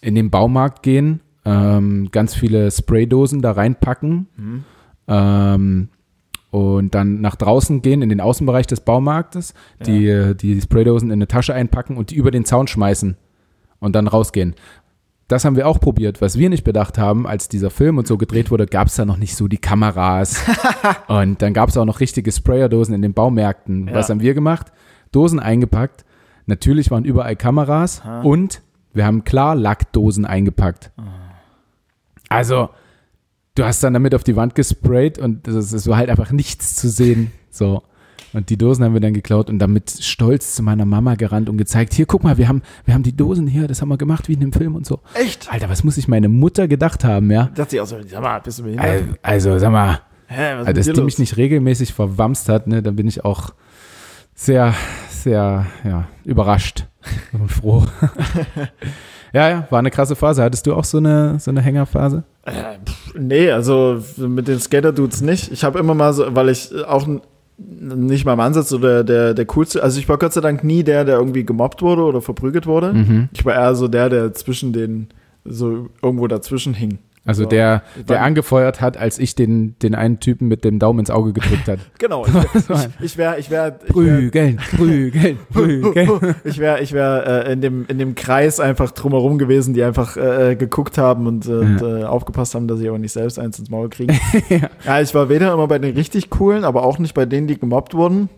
in 0.00 0.14
den 0.14 0.30
Baumarkt 0.30 0.82
gehen, 0.82 1.20
ähm, 1.44 2.08
ganz 2.10 2.34
viele 2.34 2.70
Spraydosen 2.70 3.42
da 3.42 3.52
reinpacken 3.52 4.26
Mhm. 4.36 4.64
ähm, 5.08 5.88
und 6.50 6.94
dann 6.94 7.20
nach 7.20 7.36
draußen 7.36 7.82
gehen 7.82 8.00
in 8.02 8.08
den 8.08 8.20
Außenbereich 8.20 8.66
des 8.66 8.80
Baumarktes, 8.80 9.52
die, 9.84 10.06
äh, 10.08 10.34
die 10.34 10.60
Spraydosen 10.60 11.10
in 11.10 11.14
eine 11.14 11.28
Tasche 11.28 11.52
einpacken 11.54 11.96
und 11.96 12.10
die 12.10 12.16
über 12.16 12.30
den 12.30 12.44
Zaun 12.46 12.66
schmeißen 12.66 13.16
und 13.78 13.94
dann 13.94 14.06
rausgehen. 14.08 14.54
Das 15.28 15.44
haben 15.44 15.56
wir 15.56 15.66
auch 15.66 15.80
probiert. 15.80 16.20
Was 16.20 16.38
wir 16.38 16.48
nicht 16.48 16.62
bedacht 16.62 16.98
haben, 16.98 17.26
als 17.26 17.48
dieser 17.48 17.70
Film 17.70 17.98
und 17.98 18.06
so 18.06 18.16
gedreht 18.16 18.50
wurde, 18.50 18.66
gab 18.66 18.86
es 18.86 18.94
da 18.94 19.04
noch 19.04 19.16
nicht 19.16 19.34
so 19.36 19.48
die 19.48 19.58
Kameras. 19.58 20.40
und 21.08 21.42
dann 21.42 21.52
gab 21.52 21.68
es 21.68 21.76
auch 21.76 21.84
noch 21.84 21.98
richtige 22.00 22.30
Sprayerdosen 22.30 22.94
in 22.94 23.02
den 23.02 23.12
Baumärkten. 23.12 23.88
Ja. 23.88 23.94
Was 23.94 24.08
haben 24.08 24.20
wir 24.20 24.34
gemacht? 24.34 24.72
Dosen 25.10 25.40
eingepackt. 25.40 26.04
Natürlich 26.46 26.92
waren 26.92 27.04
überall 27.04 27.34
Kameras 27.34 28.04
Ha. 28.04 28.22
und 28.22 28.62
wir 28.92 29.04
haben 29.04 29.24
Klarlackdosen 29.24 30.24
eingepackt. 30.24 30.92
Also, 32.28 32.70
du 33.56 33.64
hast 33.64 33.82
dann 33.82 33.94
damit 33.94 34.14
auf 34.14 34.22
die 34.22 34.36
Wand 34.36 34.54
gesprayt 34.54 35.18
und 35.18 35.48
es 35.48 35.72
es 35.72 35.86
war 35.88 35.96
halt 35.96 36.08
einfach 36.08 36.30
nichts 36.30 36.76
zu 36.76 36.88
sehen. 36.88 37.32
So. 37.50 37.82
Und 38.32 38.50
die 38.50 38.58
Dosen 38.58 38.84
haben 38.84 38.92
wir 38.92 39.00
dann 39.00 39.14
geklaut 39.14 39.48
und 39.48 39.58
damit 39.58 39.90
stolz 39.90 40.54
zu 40.54 40.62
meiner 40.62 40.84
Mama 40.84 41.14
gerannt 41.14 41.48
und 41.48 41.56
gezeigt, 41.56 41.94
hier, 41.94 42.06
guck 42.06 42.22
mal, 42.24 42.36
wir 42.36 42.48
haben, 42.48 42.62
wir 42.84 42.92
haben 42.94 43.02
die 43.02 43.16
Dosen 43.16 43.46
hier, 43.46 43.66
das 43.68 43.80
haben 43.80 43.88
wir 43.88 43.96
gemacht 43.96 44.28
wie 44.28 44.34
in 44.34 44.40
dem 44.40 44.52
Film 44.52 44.74
und 44.74 44.84
so. 44.84 45.00
Echt? 45.14 45.50
Alter, 45.52 45.68
was 45.70 45.84
muss 45.84 45.94
sich 45.94 46.08
meine 46.08 46.28
Mutter 46.28 46.68
gedacht 46.68 47.04
haben, 47.04 47.30
ja? 47.30 47.50
Dachte 47.54 47.76
ich 47.76 47.80
auch 47.82 47.86
so, 47.86 47.96
sag 48.06 48.20
mal, 48.22 48.40
bist 48.40 48.58
du 48.58 48.64
behindert? 48.64 48.86
Also, 49.22 49.50
also 49.50 49.58
sag 49.58 49.72
mal, 49.72 50.00
Hä, 50.28 50.54
was 50.58 50.66
also, 50.66 50.72
dass 50.72 50.86
die 50.86 50.92
los? 50.92 51.04
mich 51.04 51.18
nicht 51.18 51.36
regelmäßig 51.36 51.94
verwamst 51.94 52.48
hat, 52.48 52.66
ne, 52.66 52.82
dann 52.82 52.96
bin 52.96 53.06
ich 53.06 53.24
auch 53.24 53.54
sehr, 54.34 54.74
sehr, 55.08 55.66
ja, 55.84 56.08
überrascht 56.24 56.86
und 57.32 57.50
froh. 57.50 57.84
ja, 59.32 59.48
ja, 59.48 59.66
war 59.70 59.78
eine 59.78 59.90
krasse 59.90 60.16
Phase. 60.16 60.42
Hattest 60.42 60.66
du 60.66 60.74
auch 60.74 60.84
so 60.84 60.98
eine, 60.98 61.38
so 61.38 61.50
eine 61.50 61.60
Hängerphase? 61.62 62.24
Äh, 62.44 62.52
nee, 63.18 63.50
also 63.50 64.02
mit 64.18 64.48
den 64.48 64.60
Skater-Dudes 64.60 65.20
nicht. 65.20 65.52
Ich 65.52 65.64
habe 65.64 65.78
immer 65.78 65.94
mal 65.94 66.12
so, 66.12 66.24
weil 66.34 66.48
ich 66.48 66.70
auch 66.86 67.06
n- 67.06 67.20
nicht 67.58 68.24
mal 68.24 68.34
im 68.34 68.40
Ansatz 68.40 68.68
so 68.68 68.78
der, 68.78 69.02
der, 69.02 69.34
der 69.34 69.46
coolste, 69.46 69.82
also 69.82 69.98
ich 69.98 70.08
war 70.08 70.18
Gott 70.18 70.32
sei 70.32 70.40
Dank 70.40 70.62
nie 70.62 70.82
der, 70.82 71.04
der 71.04 71.18
irgendwie 71.18 71.44
gemobbt 71.44 71.80
wurde 71.82 72.02
oder 72.02 72.20
verprügelt 72.20 72.66
wurde. 72.66 72.92
Mhm. 72.92 73.28
Ich 73.32 73.44
war 73.44 73.54
eher 73.54 73.74
so 73.74 73.88
der, 73.88 74.10
der 74.10 74.34
zwischen 74.34 74.72
den, 74.72 75.08
so 75.44 75.88
irgendwo 76.02 76.26
dazwischen 76.26 76.74
hing. 76.74 76.98
Also 77.26 77.42
So. 77.42 77.48
der, 77.48 77.82
der 78.08 78.22
angefeuert 78.22 78.80
hat, 78.80 78.96
als 78.96 79.18
ich 79.18 79.34
den, 79.34 79.76
den 79.80 79.94
einen 79.94 80.20
Typen 80.20 80.48
mit 80.48 80.64
dem 80.64 80.78
Daumen 80.78 81.00
ins 81.00 81.10
Auge 81.10 81.32
gedrückt 81.32 81.68
hat. 81.68 81.80
Genau, 81.98 82.26
ich 82.54 82.68
wäre, 82.68 82.88
ich, 83.00 83.18
wäre, 83.18 83.38
ich 83.38 83.50
wäre, 83.50 83.72
Prügeln, 83.72 84.58
prügeln, 84.76 85.38
prügeln. 85.52 86.34
ich 86.44 86.58
wäre, 86.58 86.80
ich 86.80 86.92
wäre 86.92 87.46
äh, 87.46 87.52
in 87.52 87.60
dem 87.60 87.86
in 87.88 87.98
dem 87.98 88.14
Kreis 88.14 88.60
einfach 88.60 88.90
drumherum 88.90 89.38
gewesen, 89.38 89.74
die 89.74 89.82
einfach 89.82 90.16
äh, 90.16 90.56
geguckt 90.56 90.98
haben 90.98 91.26
und, 91.26 91.46
äh, 91.46 91.52
und 91.52 91.82
äh, 91.82 92.04
aufgepasst 92.04 92.54
haben, 92.54 92.68
dass 92.68 92.80
ich 92.80 92.88
aber 92.88 92.98
nicht 92.98 93.12
selbst 93.12 93.38
eins 93.38 93.58
ins 93.58 93.70
Maul 93.70 93.88
kriege. 93.88 94.14
Ja. 94.48 94.68
ja. 94.84 95.00
ich 95.00 95.14
war 95.14 95.28
weder 95.28 95.52
immer 95.52 95.66
bei 95.66 95.78
den 95.78 95.94
richtig 95.94 96.30
coolen, 96.30 96.64
aber 96.64 96.84
auch 96.84 96.98
nicht 96.98 97.14
bei 97.14 97.24
denen, 97.24 97.46
die 97.46 97.58
gemobbt 97.58 97.94
wurden. 97.94 98.28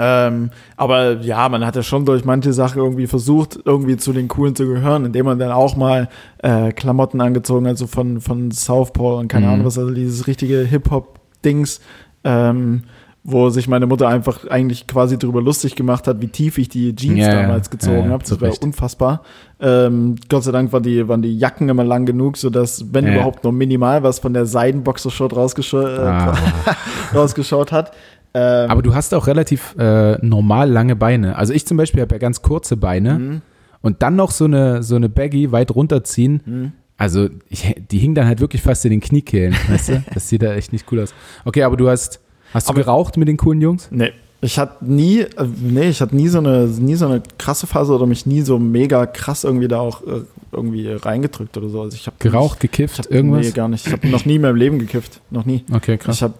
Ähm, 0.00 0.50
aber 0.76 1.16
ja, 1.22 1.48
man 1.48 1.66
hat 1.66 1.74
ja 1.74 1.82
schon 1.82 2.04
durch 2.04 2.24
manche 2.24 2.52
Sachen 2.52 2.78
irgendwie 2.80 3.08
versucht, 3.08 3.58
irgendwie 3.64 3.96
zu 3.96 4.12
den 4.12 4.28
Coolen 4.28 4.54
zu 4.54 4.66
gehören, 4.66 5.04
indem 5.06 5.26
man 5.26 5.38
dann 5.40 5.50
auch 5.50 5.74
mal 5.76 6.08
äh, 6.42 6.70
Klamotten 6.72 7.20
angezogen 7.20 7.66
hat, 7.66 7.78
so 7.78 7.86
von, 7.88 8.20
von 8.20 8.50
Southpaw 8.52 9.18
und 9.18 9.28
keine 9.28 9.46
Mhm. 9.46 9.52
Ahnung 9.52 9.66
was, 9.66 9.78
also 9.78 9.92
dieses 9.92 10.26
richtige 10.28 10.60
Hip-Hop-Dings, 10.60 11.80
ähm, 12.22 12.82
wo 13.24 13.50
sich 13.50 13.68
meine 13.68 13.86
Mutter 13.86 14.08
einfach 14.08 14.46
eigentlich 14.46 14.86
quasi 14.86 15.18
darüber 15.18 15.42
lustig 15.42 15.74
gemacht 15.74 16.06
hat, 16.06 16.22
wie 16.22 16.28
tief 16.28 16.56
ich 16.56 16.68
die 16.70 16.94
Jeans 16.94 17.18
Ja, 17.18 17.42
damals 17.42 17.68
gezogen 17.68 17.96
Ja, 17.98 18.04
ja, 18.06 18.10
habe. 18.12 18.24
Das 18.26 18.40
war 18.40 18.52
unfassbar. 18.62 19.22
Ähm, 19.60 20.14
Gott 20.30 20.44
sei 20.44 20.52
Dank 20.52 20.72
war 20.72 20.80
die, 20.80 21.08
waren 21.08 21.20
die 21.20 21.36
Jacken 21.36 21.68
immer 21.68 21.84
lang 21.84 22.06
genug, 22.06 22.36
sodass, 22.38 22.86
wenn 22.92 23.06
überhaupt 23.06 23.42
nur 23.44 23.52
minimal 23.52 24.02
was 24.04 24.20
von 24.20 24.32
der 24.32 24.46
Seidenboxershort 24.46 25.34
rausgeschaut, 25.36 25.84
äh, 25.98 26.00
Ah. 26.02 26.34
rausgeschaut 27.14 27.72
hat. 27.72 27.90
Ähm, 28.38 28.70
Aber 28.70 28.82
du 28.82 28.94
hast 28.94 29.12
auch 29.14 29.26
relativ 29.26 29.74
äh, 29.78 30.16
normal 30.24 30.70
lange 30.70 30.96
Beine. 30.96 31.36
Also 31.36 31.52
ich 31.52 31.66
zum 31.66 31.76
Beispiel 31.76 32.00
habe 32.02 32.14
ja 32.14 32.18
ganz 32.18 32.42
kurze 32.42 32.76
Beine 32.76 33.18
Mhm. 33.18 33.40
und 33.82 34.02
dann 34.02 34.16
noch 34.16 34.30
so 34.30 34.44
eine, 34.44 34.82
so 34.82 34.96
eine 34.96 35.08
Baggy 35.08 35.52
weit 35.52 35.74
runterziehen. 35.74 36.40
Mhm. 36.44 36.72
Also 36.96 37.28
ich, 37.48 37.74
die 37.90 37.98
hing 37.98 38.14
dann 38.14 38.26
halt 38.26 38.40
wirklich 38.40 38.62
fast 38.62 38.84
in 38.84 38.90
den 38.90 39.00
Kniekehlen, 39.00 39.54
weißt 39.68 39.88
du? 39.90 40.04
Das 40.14 40.28
sieht 40.28 40.42
da 40.42 40.54
echt 40.54 40.72
nicht 40.72 40.86
cool 40.90 41.00
aus. 41.00 41.14
Okay, 41.44 41.62
aber 41.62 41.76
du 41.76 41.88
hast, 41.88 42.20
hast 42.52 42.68
du 42.68 42.72
Aber- 42.72 42.80
geraucht 42.82 43.16
mit 43.16 43.28
den 43.28 43.36
coolen 43.36 43.60
Jungs? 43.60 43.88
Nee. 43.90 44.12
Ich 44.40 44.56
hatte 44.56 44.84
nie, 44.84 45.22
äh, 45.22 45.28
nee, 45.60 45.88
ich 45.88 46.00
hatte 46.00 46.14
nie 46.14 46.28
so 46.28 46.38
eine, 46.38 46.66
nie 46.66 46.94
so 46.94 47.06
eine 47.06 47.22
krasse 47.38 47.66
Phase 47.66 47.92
oder 47.92 48.06
mich 48.06 48.24
nie 48.24 48.42
so 48.42 48.56
mega 48.60 49.04
krass 49.04 49.42
irgendwie 49.42 49.66
da 49.66 49.80
auch 49.80 50.00
äh, 50.06 50.20
irgendwie 50.52 50.86
reingedrückt 50.92 51.56
oder 51.56 51.68
so. 51.68 51.82
Also 51.82 51.96
ich 51.96 52.06
habe 52.06 52.16
Geraucht, 52.20 52.62
ich 52.62 52.70
gekifft, 52.70 52.98
hab, 53.00 53.10
irgendwas? 53.10 53.46
Nee, 53.46 53.50
gar 53.50 53.66
nicht. 53.66 53.84
Ich 53.84 53.92
habe 53.92 54.06
noch 54.08 54.24
nie 54.26 54.36
in 54.36 54.42
meinem 54.42 54.54
Leben 54.54 54.78
gekifft. 54.78 55.20
Noch 55.30 55.44
nie. 55.44 55.64
Okay, 55.72 55.98
krass. 55.98 56.14
Ich 56.14 56.22
habe 56.22 56.34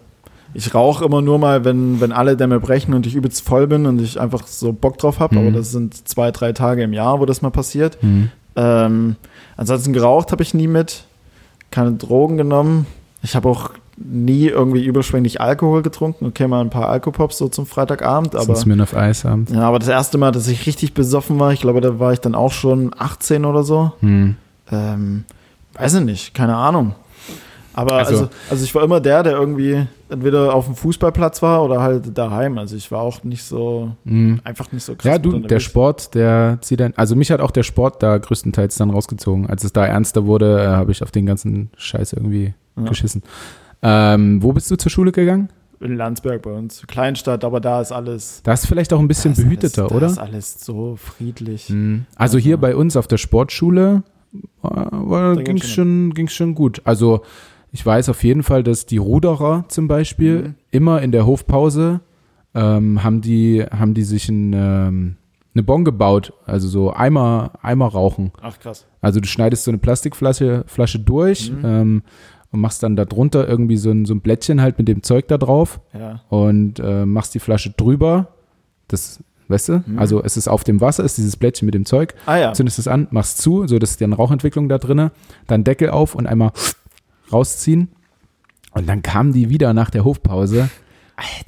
ich 0.55 0.74
rauche 0.74 1.05
immer 1.05 1.22
nur 1.22 1.38
mal, 1.38 1.64
wenn, 1.64 2.01
wenn 2.01 2.12
alle 2.12 2.36
Dämme 2.36 2.61
brechen 2.61 2.94
und 2.94 3.07
ich 3.07 3.14
übelst 3.14 3.46
voll 3.46 3.66
bin 3.66 3.86
und 3.86 4.01
ich 4.01 4.20
einfach 4.20 4.46
so 4.46 4.72
Bock 4.72 4.99
drauf 4.99 5.20
habe. 5.20 5.36
Mhm. 5.36 5.40
Aber 5.40 5.57
das 5.57 5.70
sind 5.70 6.09
zwei, 6.09 6.30
drei 6.30 6.53
Tage 6.53 6.82
im 6.82 6.92
Jahr, 6.92 7.20
wo 7.20 7.26
das 7.26 7.42
mal 7.42 7.51
passiert. 7.51 8.03
Mhm. 8.03 8.30
Ähm, 8.57 9.16
ansonsten 9.57 9.92
geraucht 9.92 10.32
habe 10.32 10.42
ich 10.42 10.55
nie 10.55 10.68
mit. 10.68 11.05
Keine 11.70 11.92
Drogen 11.92 12.38
genommen. 12.38 12.86
Ich 13.22 13.36
habe 13.36 13.49
auch 13.49 13.70
nie 13.96 14.46
irgendwie 14.46 14.84
überschwänglich 14.84 15.40
Alkohol 15.40 15.82
getrunken. 15.82 16.26
Okay, 16.26 16.46
mal 16.46 16.61
ein 16.61 16.70
paar 16.70 16.88
Alkopops 16.88 17.38
so 17.38 17.49
zum 17.49 17.66
Freitagabend, 17.66 18.34
aber. 18.34 18.44
Sonst 18.44 18.66
mir 18.66 18.82
auf 18.82 18.96
Eis 18.96 19.26
abends. 19.26 19.53
Ja, 19.53 19.62
aber 19.62 19.78
das 19.78 19.88
erste 19.88 20.18
Mal, 20.18 20.32
dass 20.32 20.49
ich 20.49 20.66
richtig 20.66 20.94
besoffen 20.94 21.38
war, 21.38 21.53
ich 21.53 21.61
glaube, 21.61 21.80
da 21.80 21.99
war 21.99 22.12
ich 22.12 22.20
dann 22.20 22.34
auch 22.34 22.53
schon 22.53 22.92
18 22.96 23.44
oder 23.44 23.64
so. 23.64 23.92
Hm. 24.01 24.36
Ähm, 24.70 25.24
weiß 25.74 25.94
ich 25.94 26.05
nicht, 26.05 26.34
keine 26.34 26.57
Ahnung. 26.57 26.94
Aber 27.79 27.95
Also- 27.95 28.14
also, 28.14 28.29
also, 28.51 28.64
ich 28.64 28.74
war 28.74 28.83
immer 28.83 28.99
der, 29.01 29.22
der 29.22 29.35
irgendwie 29.35 29.87
entweder 30.09 30.53
auf 30.55 30.66
dem 30.66 30.74
Fußballplatz 30.74 31.43
war 31.43 31.62
oder 31.62 31.81
halt 31.81 32.16
daheim. 32.16 32.59
Also 32.59 32.74
ich 32.76 32.91
war 32.91 33.03
auch 33.03 33.22
nicht 33.22 33.45
so, 33.45 33.93
Hm. 34.05 34.41
einfach 34.43 34.72
nicht 34.72 34.83
so 34.83 34.95
krass. 34.97 35.05
Ja, 35.05 35.18
du, 35.18 35.31
der 35.31 35.37
unterwegs. 35.43 35.62
Sport, 35.62 36.14
der 36.14 36.59
zieht 36.61 36.81
dann, 36.81 36.93
also 36.97 37.14
mich 37.14 37.31
hat 37.31 37.41
auch 37.41 37.51
der 37.53 37.62
Sport 37.62 38.03
da 38.03 38.18
größtenteils 38.18 38.74
dann 38.76 38.91
rausgezogen. 38.91 39.47
Als 39.49 39.62
es 39.62 39.72
da 39.72 39.87
ernster 39.87 40.26
wurde, 40.26 40.61
äh, 40.61 40.66
habe 40.66 40.91
ich 40.91 41.03
auf 41.05 41.11
den 41.12 41.24
ganzen 41.26 41.70
Scheiß 41.76 42.14
irgendwie 42.14 42.55
Ja. 42.76 42.83
geschissen. 42.85 43.22
Ähm, 43.83 44.43
wo 44.43 44.53
bist 44.53 44.68
du 44.70 44.76
zur 44.76 44.91
Schule 44.91 45.12
gegangen? 45.12 45.51
In 45.81 45.97
Landsberg 45.97 46.43
bei 46.43 46.51
uns. 46.51 46.83
Kleinstadt, 46.89 47.45
aber 47.45 47.61
da 47.61 47.81
ist 47.81 47.93
alles. 47.93 48.41
Da 48.43 48.53
ist 48.55 48.66
vielleicht 48.66 48.93
auch 48.93 48.99
ein 48.99 49.07
bisschen 49.07 49.35
behüteter, 49.35 49.83
alles, 49.83 49.93
oder? 49.93 50.07
Da 50.07 50.12
ist 50.14 50.18
alles 50.18 50.61
so 50.64 50.97
friedlich. 50.97 51.68
Hm. 51.68 52.07
Also 52.16 52.39
hier 52.39 52.57
bei 52.57 52.74
uns 52.74 52.97
auf 52.97 53.07
der 53.07 53.18
Sportschule 53.18 54.03
Da 54.62 55.35
ging 55.37 55.59
es 55.59 55.68
schon, 55.70 56.12
ging's 56.14 56.35
schon 56.35 56.55
gut. 56.55 56.83
Also 56.85 57.22
ich 57.73 57.85
weiß 57.85 58.09
auf 58.09 58.25
jeden 58.25 58.43
Fall, 58.43 58.62
dass 58.62 58.87
die 58.87 58.97
Ruderer 58.99 59.64
zum 59.69 59.89
Beispiel 59.89 60.43
Mhm. 60.43 60.55
immer 60.71 61.03
in 61.03 61.12
der 61.12 61.27
Hofpause 61.27 62.01
ähm, 62.55 63.05
haben 63.05 63.21
die 63.21 63.62
haben 63.71 63.95
die 63.95 64.03
sich 64.05 64.29
ein, 64.29 64.53
ähm, 64.55 65.16
eine 65.55 65.62
Bon 65.62 65.85
gebaut, 65.85 66.33
also 66.47 66.66
so 66.69 66.93
Eimer 66.95 67.53
Eimer 67.62 67.89
rauchen. 67.89 68.33
Ach 68.41 68.59
krass. 68.59 68.87
Also 69.01 69.21
du 69.21 69.27
schneidest 69.29 69.64
so 69.64 69.71
eine 69.71 69.79
Plastikflasche 69.79 70.64
Flasche 70.66 70.99
durch 70.99 71.51
Mhm. 71.53 71.59
ähm, 71.64 72.03
und 72.51 72.61
machst 72.61 72.83
dann 72.83 72.97
da 72.97 73.05
drunter 73.05 73.47
irgendwie 73.47 73.77
so 73.77 73.91
ein, 73.91 74.07
so 74.07 74.14
ein 74.14 74.21
Blättchen 74.21 74.62
halt 74.62 74.79
mit 74.79 74.89
dem 74.89 75.03
Zeug 75.03 75.29
da 75.29 75.37
drauf 75.37 75.81
Ja. 75.93 76.23
und 76.31 76.81
äh, 76.81 77.05
machst 77.05 77.35
die 77.35 77.41
Flasche 77.41 77.71
drüber. 77.77 78.29
Das, 78.89 79.23
weißt 79.49 79.69
du? 79.69 79.83
Mhm. 79.87 79.99
Also 79.99 80.23
es 80.25 80.39
ist 80.39 80.49
auf 80.49 80.64
dem 80.64 80.81
Wasser, 80.81 81.05
ist 81.05 81.19
dieses 81.19 81.37
Blättchen 81.37 81.66
mit 81.66 81.75
dem 81.75 81.85
Zeug. 81.85 82.14
Ah 82.25 82.39
ja. 82.39 82.53
Zündest 82.55 82.79
es 82.79 82.89
an, 82.89 83.07
machst 83.11 83.39
zu, 83.43 83.66
so 83.66 83.79
dass 83.79 83.99
dann 83.99 84.14
Rauchentwicklung 84.14 84.71
da 84.71 84.79
drinne, 84.79 85.12
dann 85.47 85.62
Deckel 85.64 85.91
auf 85.91 86.14
und 86.14 86.27
einmal 86.27 86.53
rausziehen. 87.33 87.89
Und 88.72 88.89
dann 88.89 89.03
kamen 89.03 89.33
die 89.33 89.51
wieder 89.51 89.72
nach 89.74 89.91
der 89.91 90.05
Hofpause. 90.05 90.68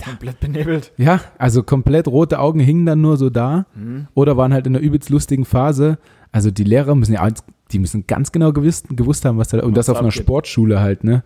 Komplett 0.04 0.40
benebelt. 0.40 0.92
Ja, 0.96 1.20
also 1.38 1.62
komplett 1.62 2.08
rote 2.08 2.40
Augen 2.40 2.58
hingen 2.58 2.86
dann 2.86 3.00
nur 3.00 3.16
so 3.16 3.30
da 3.30 3.66
Mhm. 3.76 4.08
oder 4.14 4.36
waren 4.36 4.52
halt 4.52 4.66
in 4.66 4.74
einer 4.74 4.84
übelst 4.84 5.10
lustigen 5.10 5.44
Phase. 5.44 5.98
Also 6.32 6.50
die 6.50 6.64
Lehrer 6.64 6.94
müssen 6.96 7.12
ja, 7.12 7.28
die 7.70 7.78
müssen 7.78 8.04
ganz 8.08 8.32
genau 8.32 8.52
gewusst, 8.52 8.86
gewusst 8.90 9.24
haben, 9.24 9.38
was 9.38 9.48
da, 9.48 9.60
und 9.62 9.76
Was 9.76 9.86
das 9.86 9.90
auf 9.90 9.98
einer 10.00 10.08
abgeht. 10.08 10.22
Sportschule 10.24 10.80
halt, 10.80 11.04
ne? 11.04 11.22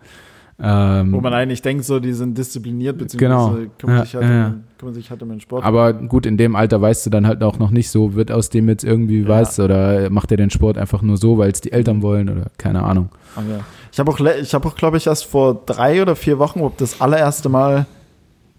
Ähm, 0.57 1.11
Wo 1.11 1.19
man 1.19 1.33
eigentlich 1.33 1.61
denkt, 1.63 1.83
so, 1.83 1.99
die 1.99 2.13
sind 2.13 2.37
diszipliniert, 2.37 2.97
Genau. 3.17 3.49
beziehungsweise 3.49 3.69
kümmern, 3.77 3.97
Ja, 3.97 4.03
sich 4.05 4.15
halt 4.15 4.23
ja, 4.29 4.47
um, 4.47 4.63
kümmern 4.77 4.93
sich 4.93 5.09
halt 5.09 5.21
um 5.23 5.29
den 5.29 5.39
Sport. 5.41 5.65
aber 5.65 5.91
gut, 5.93 6.25
in 6.25 6.37
dem 6.37 6.55
Alter 6.55 6.79
weißt 6.81 7.05
du 7.05 7.09
dann 7.09 7.27
halt 7.27 7.43
auch 7.43 7.59
noch 7.59 7.71
nicht 7.71 7.89
so, 7.89 8.13
wird 8.15 8.31
aus 8.31 8.51
dem 8.51 8.69
jetzt 8.69 8.83
irgendwie 8.85 9.21
Ja. 9.23 9.27
was 9.27 9.59
oder 9.59 10.09
macht 10.11 10.31
er 10.31 10.37
den 10.37 10.49
Sport 10.51 10.77
einfach 10.77 11.01
nur 11.01 11.17
so, 11.17 11.37
weil 11.37 11.51
es 11.51 11.59
die 11.61 11.73
Eltern 11.73 12.01
wollen 12.01 12.29
oder 12.29 12.45
keine 12.57 12.83
Ahnung. 12.83 13.09
Ah, 13.35 13.41
ja. 13.49 13.59
Ich 13.95 13.99
habe 13.99 14.11
auch, 14.11 14.19
ich 14.19 14.53
habe 14.53 14.67
auch, 14.67 14.75
glaube 14.75 14.97
ich, 14.97 15.07
erst 15.07 15.23
vor 15.23 15.61
drei 15.65 16.01
oder 16.01 16.17
vier 16.17 16.37
Wochen 16.37 16.59
ob 16.59 16.77
das 16.77 16.99
allererste 16.99 17.47
Mal 17.47 17.85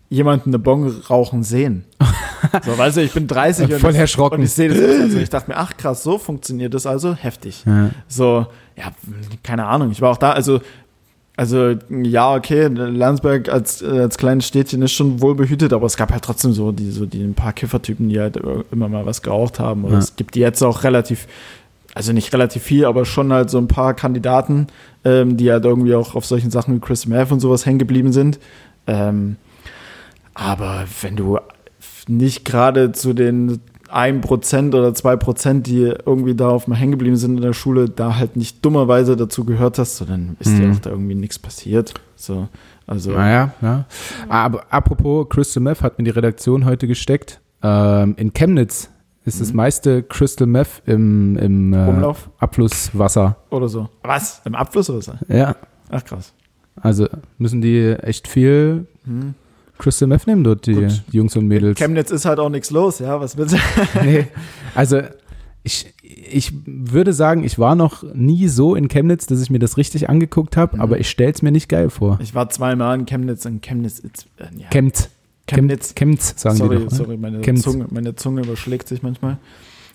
jemanden 0.08 0.48
eine 0.48 0.58
Bong 0.58 0.90
rauchen 1.10 1.42
sehen. 1.42 1.84
so, 2.64 2.78
weißt 2.78 2.96
du, 2.96 3.02
ich 3.02 3.12
bin 3.12 3.26
30 3.26 3.70
und, 3.70 3.80
Voll 3.80 3.90
ich, 3.90 3.98
erschrocken. 3.98 4.38
und 4.38 4.44
ich 4.46 4.52
sehe 4.52 4.70
das. 4.70 4.78
Also 4.78 5.18
ich 5.18 5.28
dachte 5.28 5.50
mir, 5.50 5.58
ach 5.58 5.76
krass, 5.76 6.02
so 6.02 6.16
funktioniert 6.16 6.72
das 6.72 6.86
also, 6.86 7.14
heftig. 7.14 7.64
Ja. 7.66 7.90
So, 8.08 8.46
ja, 8.78 8.84
keine 9.42 9.66
Ahnung. 9.66 9.90
Ich 9.90 10.00
war 10.00 10.12
auch 10.12 10.16
da, 10.16 10.30
also, 10.32 10.60
also 11.36 11.74
ja, 11.90 12.34
okay, 12.34 12.68
Landsberg 12.68 13.50
als, 13.50 13.82
äh, 13.82 13.88
als 13.88 14.16
kleines 14.16 14.46
Städtchen 14.46 14.80
ist 14.80 14.92
schon 14.92 15.20
wohl 15.20 15.34
behütet, 15.34 15.74
aber 15.74 15.84
es 15.84 15.98
gab 15.98 16.12
halt 16.12 16.24
trotzdem 16.24 16.54
so 16.54 16.72
die, 16.72 16.90
so 16.90 17.04
die 17.04 17.22
ein 17.22 17.34
paar 17.34 17.52
Kiffertypen, 17.52 18.08
die 18.08 18.18
halt 18.18 18.40
immer 18.72 18.88
mal 18.88 19.04
was 19.04 19.20
geraucht 19.20 19.60
haben. 19.60 19.84
Oder 19.84 19.92
Ja. 19.94 19.98
es 19.98 20.16
gibt 20.16 20.34
jetzt 20.34 20.62
auch 20.62 20.82
relativ, 20.82 21.26
also 21.96 22.12
nicht 22.12 22.30
relativ 22.34 22.62
viel, 22.62 22.84
aber 22.84 23.06
schon 23.06 23.32
halt 23.32 23.48
so 23.48 23.56
ein 23.56 23.68
paar 23.68 23.94
Kandidaten, 23.94 24.66
ähm, 25.02 25.38
die 25.38 25.50
halt 25.50 25.64
irgendwie 25.64 25.94
auch 25.94 26.14
auf 26.14 26.26
solchen 26.26 26.50
Sachen 26.50 26.74
wie 26.76 26.80
Chris 26.80 27.06
Math 27.06 27.32
und 27.32 27.40
sowas 27.40 27.64
hängen 27.64 27.78
geblieben 27.78 28.12
sind. 28.12 28.38
Ähm, 28.86 29.36
aber 30.34 30.84
wenn 31.00 31.16
du 31.16 31.38
nicht 32.06 32.44
gerade 32.44 32.92
zu 32.92 33.14
den 33.14 33.60
1% 33.88 34.74
oder 34.74 34.88
2%, 34.90 35.62
die 35.62 35.94
irgendwie 36.04 36.34
da 36.34 36.50
auf 36.50 36.66
mal 36.66 36.76
hängen 36.76 36.92
geblieben 36.92 37.16
sind 37.16 37.36
in 37.36 37.42
der 37.42 37.54
Schule, 37.54 37.88
da 37.88 38.16
halt 38.16 38.36
nicht 38.36 38.62
dummerweise 38.62 39.16
dazu 39.16 39.44
gehört 39.44 39.78
hast, 39.78 39.96
so 39.96 40.04
dann 40.04 40.36
ist 40.38 40.58
dir 40.58 40.66
Mhm. 40.66 40.72
auch 40.72 40.78
da 40.80 40.90
irgendwie 40.90 41.14
nichts 41.14 41.38
passiert. 41.38 41.94
So, 42.14 42.48
also 42.86 43.12
Naja, 43.12 43.54
ja. 43.62 43.86
Aber 44.28 44.64
apropos 44.70 45.28
Crystal 45.30 45.62
Meth 45.62 45.82
hat 45.82 45.96
mir 45.98 46.04
die 46.04 46.10
Redaktion 46.10 46.66
heute 46.66 46.86
gesteckt. 46.86 47.40
Ähm, 47.62 48.14
in 48.18 48.34
Chemnitz 48.34 48.90
ist 49.26 49.40
das 49.40 49.50
Mhm. 49.50 49.56
meiste 49.56 50.02
Crystal 50.02 50.46
Meth 50.46 50.82
im, 50.86 51.36
im 51.36 51.72
äh, 51.74 51.86
Umlauf 51.88 52.30
Abflusswasser. 52.38 53.36
oder 53.50 53.68
so. 53.68 53.88
Was? 54.02 54.40
Im 54.44 54.54
Abfluss 54.54 54.88
oder 54.88 55.02
so? 55.02 55.12
Ja, 55.28 55.56
Ach 55.90 56.04
krass. 56.04 56.32
also 56.80 57.06
müssen 57.38 57.60
die 57.60 57.90
echt 58.02 58.26
viel 58.28 58.86
Hm. 59.04 59.34
Crystal 59.78 60.08
Meth 60.08 60.26
nehmen 60.26 60.42
dort, 60.42 60.66
die, 60.66 60.74
Gut. 60.74 61.02
Jungs 61.12 61.36
und 61.36 61.46
Mädels. 61.46 61.78
Chemnitz 61.78 62.10
ist 62.10 62.24
halt 62.24 62.38
auch 62.38 62.48
nichts 62.48 62.70
los, 62.70 62.98
ja, 62.98 63.20
was 63.20 63.36
willst 63.36 63.54
du? 63.54 63.58
nee, 64.02 64.26
also 64.74 65.02
ich, 65.62 65.92
ich 66.02 66.52
würde 66.64 67.12
sagen, 67.12 67.42
ich 67.44 67.58
war 67.58 67.74
noch 67.74 68.02
nie 68.14 68.46
so 68.48 68.74
in 68.74 68.88
Chemnitz, 68.88 69.26
dass 69.26 69.42
ich 69.42 69.50
mir 69.50 69.58
das 69.58 69.76
richtig 69.76 70.08
angeguckt 70.08 70.56
habe, 70.56 70.76
Mhm. 70.76 70.82
aber 70.82 70.98
ich 70.98 71.10
stell's 71.10 71.42
mir 71.42 71.50
nicht 71.52 71.68
geil 71.68 71.90
vor. 71.90 72.18
Ich 72.22 72.34
war 72.34 72.48
zweimal 72.48 72.98
in 72.98 73.04
Chemnitz 73.04 73.44
und 73.46 73.60
Chemnitz 73.62 73.98
ist, 73.98 74.28
äh, 74.38 74.44
ja, 74.56 74.68
Chemnitz. 74.70 75.10
Chemnitz. 75.46 75.94
Chemnitz, 75.94 76.34
sagen 76.36 76.56
sorry, 76.56 76.78
die 76.78 76.84
doch. 76.84 76.90
ne? 76.90 76.96
sorry, 76.96 77.16
meine 77.16 77.40
Chemnitz. 77.40 77.64
Zunge, 77.64 77.86
meine 77.90 78.14
Zunge 78.16 78.42
überschlägt 78.42 78.88
sich 78.88 79.02
manchmal. 79.02 79.38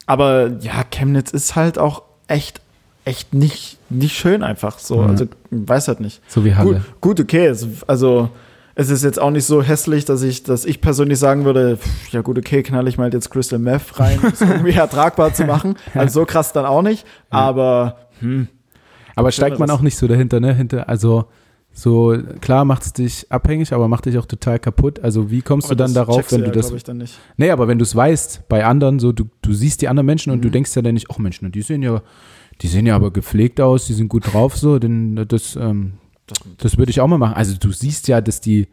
Aber 0.06 0.52
ja, 0.62 0.84
Chemnitz 0.90 1.32
ist 1.32 1.56
halt 1.56 1.78
auch 1.78 2.04
echt, 2.28 2.62
echt 3.06 3.34
nicht, 3.34 3.78
nicht 3.90 4.16
schön 4.16 4.44
einfach 4.44 4.80
so. 4.80 5.02
Ja. 5.02 5.08
Also, 5.10 5.26
weiß 5.52 5.88
halt 5.88 6.00
nicht. 6.00 6.22
So 6.28 6.44
wie 6.46 6.50
Gut, 6.50 6.58
Halle. 6.58 6.86
gut, 7.02 7.20
okay. 7.20 7.46
Es, 7.48 7.68
also, 7.88 8.30
es 8.76 8.90
ist 8.90 9.04
jetzt 9.04 9.20
auch 9.22 9.32
nicht 9.32 9.46
so 9.46 9.62
hässlich, 9.62 10.06
dass 10.06 10.22
ich, 10.24 10.44
dass 10.44 10.64
ich 10.66 10.80
persönlich 10.82 11.20
sagen 11.20 11.44
würde, 11.46 11.78
pff, 11.78 12.10
ja 12.14 12.22
gut, 12.22 12.38
okay, 12.38 12.64
knall 12.64 12.88
ich 12.88 12.98
mal 12.98 13.12
jetzt 13.14 13.30
Crystal 13.30 13.60
Meth 13.60 14.00
rein, 14.00 14.20
um 14.20 14.30
es 14.30 14.42
irgendwie 14.42 14.72
ertragbar 14.72 15.34
zu 15.34 15.44
machen. 15.46 15.76
Also 15.94 16.22
so 16.22 16.26
krass 16.26 16.54
dann 16.54 16.66
auch 16.66 16.82
nicht. 16.82 17.06
Aber 17.30 17.98
hm, 18.20 18.48
Aber 19.16 19.32
steigt 19.32 19.60
man 19.60 19.70
auch 19.70 19.82
nicht 19.82 19.98
so 19.98 20.08
dahinter, 20.08 20.40
ne? 20.40 20.54
Hinter, 20.54 20.88
also 20.88 21.26
so 21.74 22.16
klar 22.42 22.66
macht 22.66 22.84
es 22.84 22.94
dich 22.94 23.26
abhängig, 23.32 23.72
aber 23.74 23.88
macht 23.88 24.06
dich 24.06 24.18
auch 24.18 24.26
total 24.26 24.60
kaputt. 24.60 25.00
Also 25.00 25.32
wie 25.32 25.42
kommst 25.42 25.68
aber 25.68 25.76
du 25.76 25.84
dann 25.84 25.94
das 25.94 26.06
darauf, 26.08 26.32
wenn 26.32 26.42
ja, 26.42 26.46
du 26.48 26.52
das. 26.52 26.68
glaub 26.68 26.78
ich 26.78 26.84
dann 26.84 26.98
nicht. 26.98 27.18
Nee, 27.38 27.50
aber 27.52 27.68
wenn 27.68 27.78
du 27.80 27.84
es 27.84 27.96
weißt, 27.96 28.48
bei 28.50 28.66
anderen, 28.66 29.00
so 29.00 29.12
du, 29.12 29.26
du 29.42 29.54
siehst 29.54 29.82
die 29.82 29.88
anderen 29.88 30.06
Menschen 30.06 30.32
und 30.32 30.42
du 30.44 30.50
Mhm. 30.50 30.54
denkst 30.54 30.76
ja 30.76 30.82
dann 30.82 30.94
nicht, 30.96 31.08
ach 31.12 31.18
Mensch, 31.18 31.42
na, 31.42 31.50
die 31.50 31.62
sehen 31.62 31.82
ja, 31.82 32.02
die 32.62 32.68
sehen 32.68 32.86
ja 32.86 32.96
aber 32.96 33.12
gepflegt 33.12 33.60
aus, 33.62 33.88
die 33.88 33.94
sind 33.94 34.10
gut 34.10 34.32
drauf, 34.34 34.58
so, 34.58 34.80
denn 34.80 35.26
das, 35.28 35.56
ähm, 35.56 35.94
Das, 36.28 36.38
das 36.58 36.78
würde 36.78 36.92
ich 36.92 37.02
auch 37.02 37.08
mal 37.08 37.18
machen. 37.18 37.34
Also 37.36 37.56
du 37.58 37.72
siehst 37.72 38.08
ja, 38.08 38.22
dass 38.22 38.40
die 38.42 38.68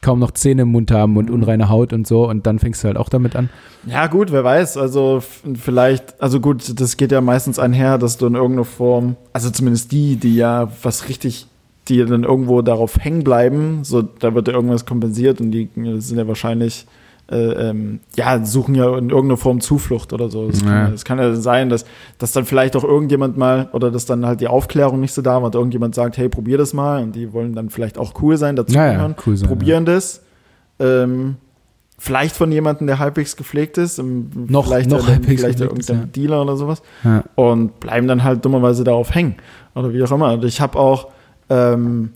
kaum 0.00 0.18
noch 0.18 0.30
Zähne 0.30 0.62
im 0.62 0.68
Mund 0.68 0.90
haben 0.90 1.16
und 1.16 1.28
Mhm. 1.28 1.34
unreine 1.34 1.68
Haut 1.70 1.92
und 1.92 2.06
so 2.06 2.28
und 2.28 2.46
dann 2.46 2.58
fängst 2.58 2.82
du 2.84 2.88
halt 2.88 2.96
auch 2.98 3.08
damit 3.08 3.36
an. 3.36 3.48
Ja, 3.86 4.06
gut, 4.06 4.32
wer 4.32 4.44
weiß. 4.44 4.76
Also 4.76 5.22
vielleicht, 5.54 6.20
also 6.22 6.40
gut, 6.40 6.78
das 6.80 6.96
geht 6.96 7.10
ja 7.12 7.20
meistens 7.20 7.58
einher, 7.58 7.98
dass 7.98 8.16
du 8.18 8.26
in 8.26 8.34
irgendeiner 8.34 8.64
Form, 8.66 9.16
also 9.32 9.50
zumindest 9.50 9.92
die, 9.92 10.16
die 10.16 10.36
ja 10.36 10.70
was 10.82 11.08
richtig, 11.08 11.46
die 11.88 12.04
dann 12.04 12.24
irgendwo 12.24 12.62
darauf 12.62 12.96
hängen 12.98 13.24
bleiben, 13.24 13.80
so 13.84 14.02
da 14.02 14.34
wird 14.34 14.48
ja 14.48 14.54
irgendwas 14.54 14.86
kompensiert 14.86 15.40
und 15.40 15.50
die 15.50 15.68
sind 15.98 16.16
ja 16.18 16.26
wahrscheinlich, 16.26 16.86
äh, 17.30 17.36
ähm, 17.70 18.00
ja, 18.16 18.44
suchen 18.44 18.74
ja 18.74 18.86
in 18.98 19.10
irgendeiner 19.10 19.36
Form 19.36 19.60
Zuflucht 19.60 20.12
oder 20.12 20.30
so. 20.30 20.48
Es 20.48 20.60
Ja. 20.62 20.86
kann, 20.86 20.96
kann 21.04 21.18
ja 21.18 21.34
sein, 21.34 21.68
dass, 21.70 21.84
dass 22.18 22.32
dann 22.32 22.44
vielleicht 22.44 22.76
auch 22.76 22.84
irgendjemand 22.84 23.36
mal 23.36 23.68
oder 23.72 23.90
dass 23.90 24.06
dann 24.06 24.26
halt 24.26 24.40
die 24.40 24.48
Aufklärung 24.48 25.00
nicht 25.00 25.12
so 25.12 25.22
da 25.22 25.36
war 25.36 25.44
und 25.44 25.54
irgendjemand 25.54 25.94
sagt, 25.94 26.16
hey, 26.18 26.28
probier 26.28 26.58
das 26.58 26.72
mal 26.74 27.02
und 27.02 27.14
die 27.14 27.32
wollen 27.32 27.54
dann 27.54 27.70
vielleicht 27.70 27.98
auch 27.98 28.14
cool 28.22 28.36
sein, 28.36 28.56
dazu 28.56 28.74
Ja, 28.74 28.86
ja, 28.86 28.92
gehören 28.94 29.14
cool 29.26 29.36
sein, 29.36 29.48
probieren 29.48 29.84
das. 29.84 30.22
Ähm, 30.78 31.36
vielleicht 31.98 32.34
von 32.36 32.50
jemandem, 32.52 32.86
der 32.86 32.98
halbwegs 32.98 33.36
gepflegt 33.36 33.78
ist. 33.78 34.02
Noch- 34.02 34.66
vielleicht 34.66 34.90
noch 34.90 35.00
ja, 35.06 35.14
halbwegs 35.14 35.40
vielleicht 35.42 35.60
irgendein 35.60 36.12
Dealer 36.12 36.42
oder 36.42 36.56
sowas. 36.56 36.82
Und 37.36 37.78
bleiben 37.80 38.08
dann 38.08 38.24
halt 38.24 38.44
dummerweise 38.44 38.84
darauf 38.84 39.14
hängen. 39.14 39.36
Oder 39.74 39.92
wie 39.92 40.02
auch 40.02 40.10
immer. 40.12 40.32
Und 40.34 40.44
ich 40.44 40.60
habe 40.60 40.78
auch, 40.78 41.08
ähm, 41.50 42.10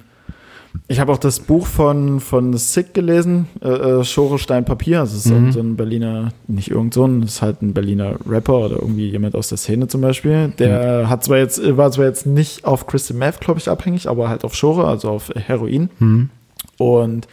ich 0.90 1.00
habe 1.00 1.12
auch 1.12 1.18
das 1.18 1.40
Buch 1.40 1.66
von, 1.66 2.20
von 2.20 2.56
Sick 2.56 2.94
gelesen, 2.94 3.46
äh, 3.62 3.68
äh, 3.68 4.04
Schore 4.04 4.38
Stein 4.38 4.64
Papier. 4.64 5.00
Das 5.00 5.12
ist 5.12 5.26
Mhm. 5.26 5.52
so 5.52 5.60
ein 5.60 5.76
Berliner, 5.76 6.30
nicht 6.46 6.70
irgend 6.70 6.94
so 6.94 7.04
ein, 7.06 7.20
das 7.22 7.30
ist 7.34 7.42
halt 7.42 7.60
ein 7.62 7.74
Berliner 7.74 8.14
Rapper 8.26 8.58
oder 8.66 8.76
irgendwie 8.76 9.08
jemand 9.10 9.34
aus 9.34 9.48
der 9.48 9.58
Szene 9.58 9.88
zum 9.88 10.00
Beispiel. 10.00 10.52
Der 10.58 11.08
hat 11.10 11.24
zwar 11.24 11.38
jetzt, 11.38 11.60
war 11.76 11.90
zwar 11.90 12.06
jetzt 12.06 12.26
nicht 12.26 12.64
auf 12.64 12.86
Crystal 12.86 13.16
Meth, 13.16 13.40
glaube 13.40 13.60
ich, 13.60 13.68
abhängig, 13.68 14.08
aber 14.08 14.28
halt 14.28 14.44
auf 14.44 14.54
Schore, 14.54 14.86
also 14.86 15.10
auf 15.10 15.30
Heroin. 15.34 15.90
Hm. 15.98 16.30
Und 16.78 17.26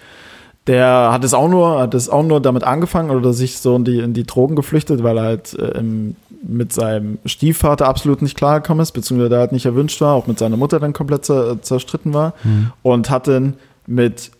der 0.67 1.11
hat 1.11 1.23
es 1.23 1.33
auch 1.35 1.47
nur, 1.47 1.79
hat 1.79 1.93
es 1.93 2.09
auch 2.09 2.23
nur 2.23 2.41
damit 2.41 2.63
angefangen 2.63 3.11
oder 3.11 3.31
sich 3.33 3.59
so 3.59 3.75
in 3.75 3.85
die, 3.85 3.99
in 3.99 4.13
die 4.13 4.23
Drogen 4.23 4.55
geflüchtet, 4.55 5.03
weil 5.03 5.17
er 5.17 5.23
halt 5.23 5.53
äh, 5.59 5.77
im- 5.79 6.15
mit 6.47 6.73
seinem 6.73 7.17
Stiefvater 7.25 7.87
absolut 7.87 8.21
nicht 8.21 8.37
klargekommen 8.37 8.81
ist, 8.81 8.91
beziehungsweise 8.91 9.29
der 9.29 9.39
halt 9.39 9.51
nicht 9.51 9.65
erwünscht 9.65 9.99
war, 10.01 10.13
auch 10.13 10.27
mit 10.27 10.39
seiner 10.39 10.57
Mutter 10.57 10.79
dann 10.79 10.93
komplett 10.93 11.25
zer, 11.25 11.61
zerstritten 11.61 12.13
war 12.13 12.33
Hm. 12.43 12.71
und 12.83 13.09
hat 13.09 13.27
dann 13.27 13.55
mit 13.87 14.31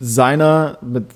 seiner, 0.00 0.78
mit 0.82 1.06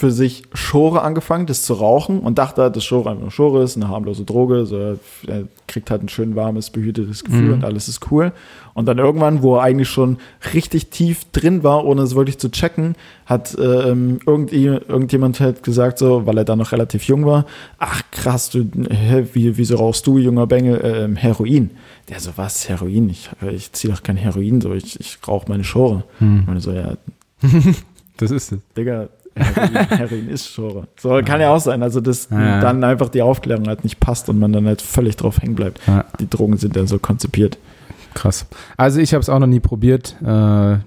für 0.00 0.10
sich 0.10 0.44
Schore 0.54 1.02
angefangen, 1.02 1.44
das 1.44 1.62
zu 1.62 1.74
rauchen 1.74 2.20
und 2.20 2.38
dachte 2.38 2.62
halt, 2.62 2.74
dass 2.74 2.84
Schore 2.84 3.10
einfach 3.10 3.20
nur 3.22 3.30
Schore 3.30 3.62
ist, 3.62 3.76
eine 3.76 3.88
harmlose 3.88 4.24
Droge, 4.24 4.64
so 4.64 4.96
er 5.26 5.44
kriegt 5.68 5.90
halt 5.90 6.02
ein 6.02 6.08
schön 6.08 6.34
warmes, 6.36 6.70
behütetes 6.70 7.22
Gefühl 7.22 7.48
Mhm. 7.48 7.52
und 7.52 7.64
alles 7.64 7.86
ist 7.88 8.10
cool. 8.10 8.32
Und 8.72 8.86
dann 8.86 8.96
irgendwann, 8.98 9.42
wo 9.42 9.56
er 9.56 9.62
eigentlich 9.62 9.90
schon 9.90 10.16
richtig 10.54 10.88
tief 10.88 11.26
drin 11.32 11.62
war, 11.62 11.84
ohne 11.84 12.00
es 12.02 12.14
wirklich 12.14 12.38
zu 12.38 12.50
checken, 12.50 12.94
hat 13.26 13.54
ähm, 13.60 14.20
irgendjemand 14.24 15.38
halt 15.38 15.62
gesagt, 15.62 15.98
so, 15.98 16.24
weil 16.26 16.38
er 16.38 16.44
da 16.44 16.56
noch 16.56 16.72
relativ 16.72 17.04
jung 17.04 17.26
war, 17.26 17.44
ach 17.78 18.02
krass, 18.10 18.48
du, 18.48 18.64
hä, 18.90 19.26
wie, 19.34 19.56
wieso 19.58 19.76
rauchst 19.76 20.06
du, 20.06 20.16
junger 20.18 20.46
Bengel, 20.46 20.80
ähm, 20.82 21.16
Heroin? 21.16 21.70
Der 22.08 22.20
so, 22.20 22.30
was, 22.36 22.68
Heroin? 22.70 23.10
Ich, 23.10 23.28
ich 23.52 23.70
ziehe 23.72 23.92
doch 23.92 24.02
kein 24.02 24.16
Heroin, 24.16 24.60
so, 24.62 24.72
ich, 24.72 24.98
ich 24.98 25.18
rauche 25.28 25.46
meine 25.48 25.64
Schore. 25.64 26.04
Hm. 26.18 26.44
Und 26.48 26.60
so, 26.60 26.72
ja, 26.72 26.94
Das 28.16 28.30
ist 28.30 28.52
es. 28.52 28.58
Digga, 28.76 29.08
Heroin, 29.36 29.74
Heroin 29.88 30.28
ist 30.28 30.48
Schore. 30.48 30.86
So 30.98 31.20
kann 31.24 31.40
ja 31.40 31.50
auch 31.54 31.60
sein. 31.60 31.82
Also, 31.82 32.00
dass 32.00 32.28
Ja. 32.30 32.60
dann 32.60 32.82
einfach 32.84 33.08
die 33.08 33.22
Aufklärung 33.22 33.66
halt 33.68 33.84
nicht 33.84 34.00
passt 34.00 34.28
und 34.28 34.38
man 34.38 34.52
dann 34.52 34.66
halt 34.66 34.82
völlig 34.82 35.16
drauf 35.16 35.40
hängen 35.40 35.54
bleibt. 35.54 35.80
Ja. 35.86 36.04
Die 36.18 36.28
Drogen 36.28 36.56
sind 36.56 36.76
ja 36.76 36.86
so 36.86 36.98
konzipiert. 36.98 37.58
Krass. 38.14 38.46
Also 38.76 38.98
ich 39.00 39.12
habe 39.14 39.20
es 39.22 39.28
auch 39.28 39.38
noch 39.38 39.46
nie 39.46 39.60
probiert. 39.60 40.16
Äh, 40.20 40.24
Würde 40.24 40.82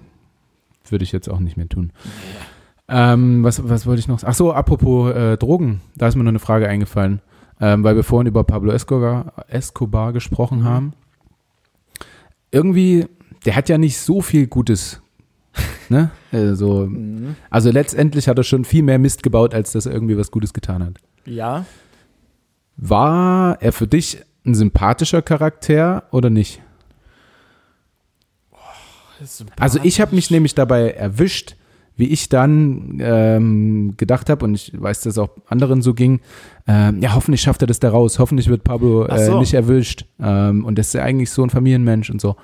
ich 1.03 1.11
jetzt 1.13 1.29
auch 1.29 1.39
nicht 1.39 1.55
mehr 1.57 1.69
tun. 1.69 1.91
Ähm, 2.89 3.43
was, 3.43 3.67
was 3.67 3.85
wollte 3.87 3.99
ich 4.01 4.07
noch 4.09 4.19
sagen? 4.19 4.31
Ach 4.31 4.35
so, 4.35 4.53
apropos 4.53 5.13
äh, 5.15 5.37
Drogen. 5.37 5.81
Da 5.95 6.07
ist 6.07 6.15
mir 6.15 6.23
noch 6.23 6.29
eine 6.29 6.39
Frage 6.39 6.67
eingefallen. 6.67 7.21
Ähm, 7.61 7.83
weil 7.83 7.95
wir 7.95 8.03
vorhin 8.03 8.27
über 8.27 8.43
Pablo 8.43 8.71
Escobar, 8.73 9.45
Escobar 9.47 10.11
gesprochen 10.11 10.59
Mhm. 10.59 10.63
haben. 10.65 10.93
Irgendwie, 12.51 13.05
der 13.45 13.55
hat 13.55 13.69
ja 13.69 13.77
nicht 13.77 13.97
so 13.97 14.21
viel 14.21 14.47
Gutes. 14.47 15.01
Ne? 15.93 16.11
Also, 16.31 16.89
also 17.49 17.71
letztendlich 17.71 18.27
hat 18.27 18.37
er 18.37 18.43
schon 18.43 18.65
viel 18.65 18.83
mehr 18.83 18.99
Mist 18.99 19.23
gebaut, 19.23 19.53
als 19.53 19.71
dass 19.71 19.85
er 19.85 19.93
irgendwie 19.93 20.17
was 20.17 20.31
Gutes 20.31 20.53
getan 20.53 20.83
hat. 20.83 20.95
Ja. 21.25 21.65
War 22.75 23.61
er 23.61 23.71
für 23.71 23.87
dich 23.87 24.17
ein 24.45 24.55
sympathischer 24.55 25.21
Charakter 25.21 26.03
oder 26.11 26.29
nicht? 26.29 26.61
Also 29.57 29.79
ich 29.83 30.01
habe 30.01 30.15
mich 30.15 30.31
nämlich 30.31 30.53
dabei 30.53 30.91
erwischt, 30.91 31.55
wie 31.95 32.07
ich 32.07 32.27
dann 32.27 32.97
ähm, 32.99 33.93
gedacht 33.97 34.29
habe, 34.29 34.45
und 34.45 34.55
ich 34.55 34.73
weiß, 34.75 35.01
dass 35.01 35.13
es 35.13 35.17
auch 35.17 35.29
anderen 35.47 35.81
so 35.81 35.93
ging, 35.93 36.21
ähm, 36.67 36.99
ja, 36.99 37.13
hoffentlich 37.13 37.41
schafft 37.41 37.61
er 37.61 37.67
das 37.67 37.79
da 37.79 37.89
raus, 37.89 38.17
hoffentlich 38.17 38.49
wird 38.49 38.63
Pablo 38.63 39.05
äh, 39.05 39.25
so. 39.25 39.39
nicht 39.39 39.53
erwischt. 39.53 40.05
Ähm, 40.19 40.65
und 40.65 40.77
das 40.77 40.87
ist 40.87 40.93
ja 40.93 41.03
eigentlich 41.03 41.29
so 41.29 41.43
ein 41.43 41.51
Familienmensch 41.51 42.09
und 42.09 42.19
so. 42.19 42.35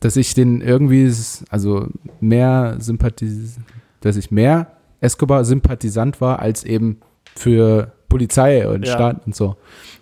Dass 0.00 0.16
ich 0.16 0.34
den 0.34 0.60
irgendwie, 0.62 1.12
also 1.50 1.86
mehr 2.20 2.76
Sympathis, 2.78 3.58
dass 4.00 4.16
ich 4.16 4.30
mehr 4.30 4.68
Escobar-Sympathisant 5.00 6.20
war, 6.20 6.40
als 6.40 6.64
eben 6.64 7.00
für 7.36 7.92
Polizei 8.08 8.66
und 8.68 8.86
Ja. 8.86 8.94
Staat 8.94 9.26
und 9.26 9.34
so. 9.34 9.56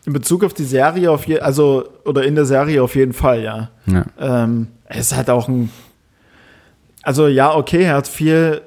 In 0.07 0.13
Bezug 0.13 0.45
auf 0.45 0.55
die 0.55 0.65
Serie 0.65 1.11
auf 1.11 1.27
je, 1.27 1.41
also 1.41 1.85
oder 2.05 2.25
in 2.25 2.35
der 2.35 2.47
Serie 2.47 2.83
auf 2.83 2.95
jeden 2.95 3.13
Fall, 3.13 3.43
ja. 3.43 3.71
Ja. 3.87 4.07
Ähm, 4.19 4.69
es 4.87 5.13
ist 5.13 5.17
halt 5.17 5.31
auch 5.31 5.49
ein. 5.49 5.71
Also 7.03 7.27
ja, 7.27 7.55
okay, 7.55 7.83
er 7.83 7.97
hat 7.97 8.09
viel 8.09 8.63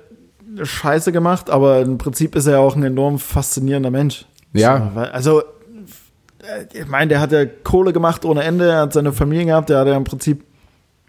Scheiße 0.62 1.12
gemacht, 1.12 1.50
aber 1.50 1.82
im 1.82 1.98
Prinzip 1.98 2.36
ist 2.36 2.46
er 2.48 2.60
auch 2.60 2.76
ein 2.76 2.84
enorm 2.84 3.20
faszinierender 3.20 3.92
Mensch. 3.92 4.26
Ja. 4.54 4.92
So, 4.94 5.00
also, 5.00 5.40
äh, 5.42 6.66
ich 6.74 6.88
meine, 6.88 7.10
der 7.10 7.22
hat 7.22 7.32
ja 7.32 7.46
Kohle 7.46 7.94
gemacht 7.94 8.26
ohne 8.26 8.44
Ende, 8.44 8.70
er 8.70 8.82
hat 8.82 8.94
seine 8.94 9.14
Familie 9.14 9.46
gehabt, 9.46 9.70
der 9.70 9.80
hat 9.80 9.88
ja 9.88 9.96
im 9.96 10.04
Prinzip, 10.04 10.44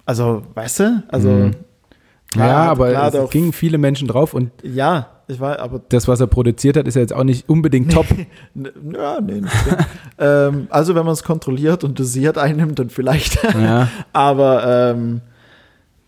also, 0.06 0.42
weißt 0.54 0.80
du, 0.80 1.02
also. 1.08 1.28
Mhm. 1.28 1.50
klar, 2.30 2.48
ja, 2.48 2.70
aber 2.70 2.90
klar 2.90 3.08
es 3.08 3.14
auch- 3.16 3.30
gingen 3.30 3.52
viele 3.52 3.78
Menschen 3.78 4.08
drauf 4.08 4.34
und 4.34 4.50
Ja, 4.62 5.08
ich 5.28 5.40
weiß, 5.40 5.58
aber 5.58 5.80
das, 5.88 6.08
was 6.08 6.20
er 6.20 6.26
produziert 6.26 6.76
hat, 6.76 6.86
ist 6.86 6.94
ja 6.94 7.00
jetzt 7.00 7.12
auch 7.14 7.24
nicht 7.24 7.48
unbedingt 7.48 7.92
top. 7.92 8.06
Ja, 8.54 9.20
nee. 9.20 9.40
nicht 9.40 9.52
ähm, 10.18 10.66
also 10.70 10.94
wenn 10.94 11.04
man 11.04 11.12
es 11.14 11.22
kontrolliert 11.24 11.84
und 11.84 11.98
dosiert 11.98 12.36
einnimmt, 12.38 12.78
dann 12.78 12.90
vielleicht. 12.90 13.42
ja. 13.54 13.88
aber 14.12 14.92
ähm, 14.94 15.20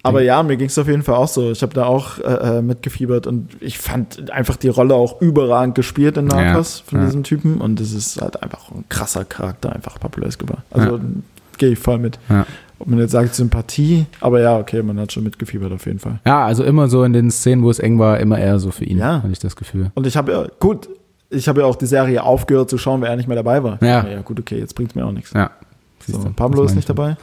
aber 0.06 0.20
ja, 0.20 0.42
mir 0.42 0.58
ging 0.58 0.66
es 0.66 0.78
auf 0.78 0.86
jeden 0.86 1.02
Fall 1.02 1.14
auch 1.14 1.28
so. 1.28 1.50
Ich 1.50 1.62
habe 1.62 1.72
da 1.72 1.86
auch 1.86 2.18
äh, 2.18 2.58
äh, 2.58 2.62
mitgefiebert 2.62 3.26
und 3.26 3.56
ich 3.60 3.78
fand 3.78 4.30
einfach 4.30 4.56
die 4.56 4.68
Rolle 4.68 4.94
auch 4.94 5.22
überragend 5.22 5.74
gespielt 5.76 6.18
in 6.18 6.26
Narcos 6.26 6.80
Ja, 6.80 6.84
von 6.90 6.98
ja. 6.98 7.04
diesem 7.06 7.22
Typen 7.22 7.58
und 7.58 7.80
das 7.80 7.92
ist 7.92 8.20
halt 8.20 8.42
einfach 8.42 8.70
ein 8.70 8.84
krasser 8.90 9.24
Charakter, 9.24 9.72
einfach 9.72 9.98
Pablo 9.98 10.26
Escobar. 10.26 10.58
Also 10.70 10.96
Ja. 10.96 11.02
gehe 11.56 11.70
ich 11.70 11.78
voll 11.78 11.96
mit. 11.98 12.18
Ja. 12.78 12.80
Ob 12.80 12.88
man 12.88 12.98
jetzt 12.98 13.12
sagt 13.12 13.34
Sympathie, 13.34 14.06
aber 14.20 14.40
ja, 14.40 14.58
okay, 14.58 14.82
man 14.82 14.98
hat 15.00 15.12
schon 15.12 15.22
mitgefiebert 15.24 15.72
auf 15.72 15.86
jeden 15.86 15.98
Fall. 16.00 16.18
ja, 16.26 16.44
also 16.44 16.64
immer 16.64 16.88
so 16.88 17.04
in 17.04 17.12
den 17.12 17.30
Szenen, 17.30 17.62
wo 17.62 17.70
es 17.70 17.78
eng 17.78 17.98
war, 17.98 18.18
immer 18.20 18.38
eher 18.38 18.58
so 18.58 18.70
für 18.70 18.84
ihn, 18.84 18.98
Ja. 18.98 19.22
hatte 19.22 19.32
ich 19.32 19.38
das 19.38 19.54
Gefühl. 19.56 19.90
Und 19.94 20.06
ich 20.06 20.16
habe 20.16 20.32
ja, 20.32 20.46
gut, 20.60 20.88
ich 21.30 21.48
habe 21.48 21.60
ja 21.62 21.66
auch 21.66 21.76
die 21.76 21.86
Serie 21.86 22.22
aufgehört 22.22 22.68
zu 22.70 22.76
schauen, 22.78 23.00
weil 23.00 23.10
er 23.10 23.16
nicht 23.16 23.28
mehr 23.28 23.36
dabei 23.36 23.62
war. 23.62 23.78
Ja. 23.82 24.06
Ja, 24.06 24.20
gut, 24.22 24.38
okay, 24.40 24.58
jetzt 24.58 24.74
bringt 24.74 24.90
es 24.90 24.94
mir 24.96 25.06
auch 25.06 25.12
nichts. 25.12 25.32
Ja. 25.32 25.50
So, 26.06 26.12
Siehst 26.14 26.24
du, 26.26 26.32
Pablo 26.32 26.62
ist 26.64 26.72
nicht 26.74 26.80
ich. 26.80 26.86
dabei. 26.86 27.16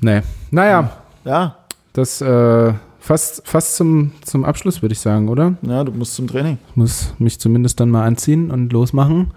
Nee. 0.00 0.20
Naja, 0.50 0.90
Ja, 1.24 1.56
das 1.94 2.20
äh, 2.20 2.72
fast, 3.00 3.42
fast 3.46 3.76
zum, 3.76 4.12
zum 4.24 4.44
Abschluss, 4.44 4.82
würde 4.82 4.92
ich 4.92 5.00
sagen, 5.00 5.28
oder? 5.28 5.54
ja, 5.62 5.82
du 5.84 5.92
musst 5.92 6.14
zum 6.14 6.26
Training. 6.28 6.58
Ich 6.70 6.76
muss 6.76 7.14
mich 7.18 7.40
zumindest 7.40 7.80
dann 7.80 7.90
mal 7.90 8.04
anziehen 8.04 8.50
und 8.50 8.72
losmachen. 8.72 9.32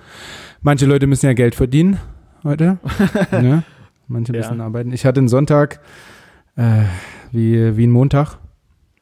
Manche 0.61 0.85
Leute 0.85 1.07
müssen 1.07 1.25
ja 1.27 1.33
Geld 1.33 1.55
verdienen 1.55 1.97
heute. 2.43 2.77
ne? 3.31 3.63
Manche 4.07 4.33
Ja. 4.33 4.39
müssen 4.39 4.61
arbeiten. 4.61 4.91
Ich 4.93 5.05
hatte 5.05 5.19
einen 5.19 5.27
Sonntag 5.27 5.79
äh, 6.55 6.83
wie, 7.31 7.75
wie 7.77 7.83
einen 7.83 7.91
Montag. 7.91 8.37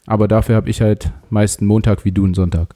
Aber 0.08 0.28
dafür 0.28 0.56
habe 0.56 0.70
ich 0.70 0.82
halt 0.82 1.12
meist 1.30 1.60
einen 1.62 1.68
Montag 1.68 2.06
wie 2.06 2.12
du 2.12 2.26
einen 2.26 2.34
Sonntag. 2.34 2.74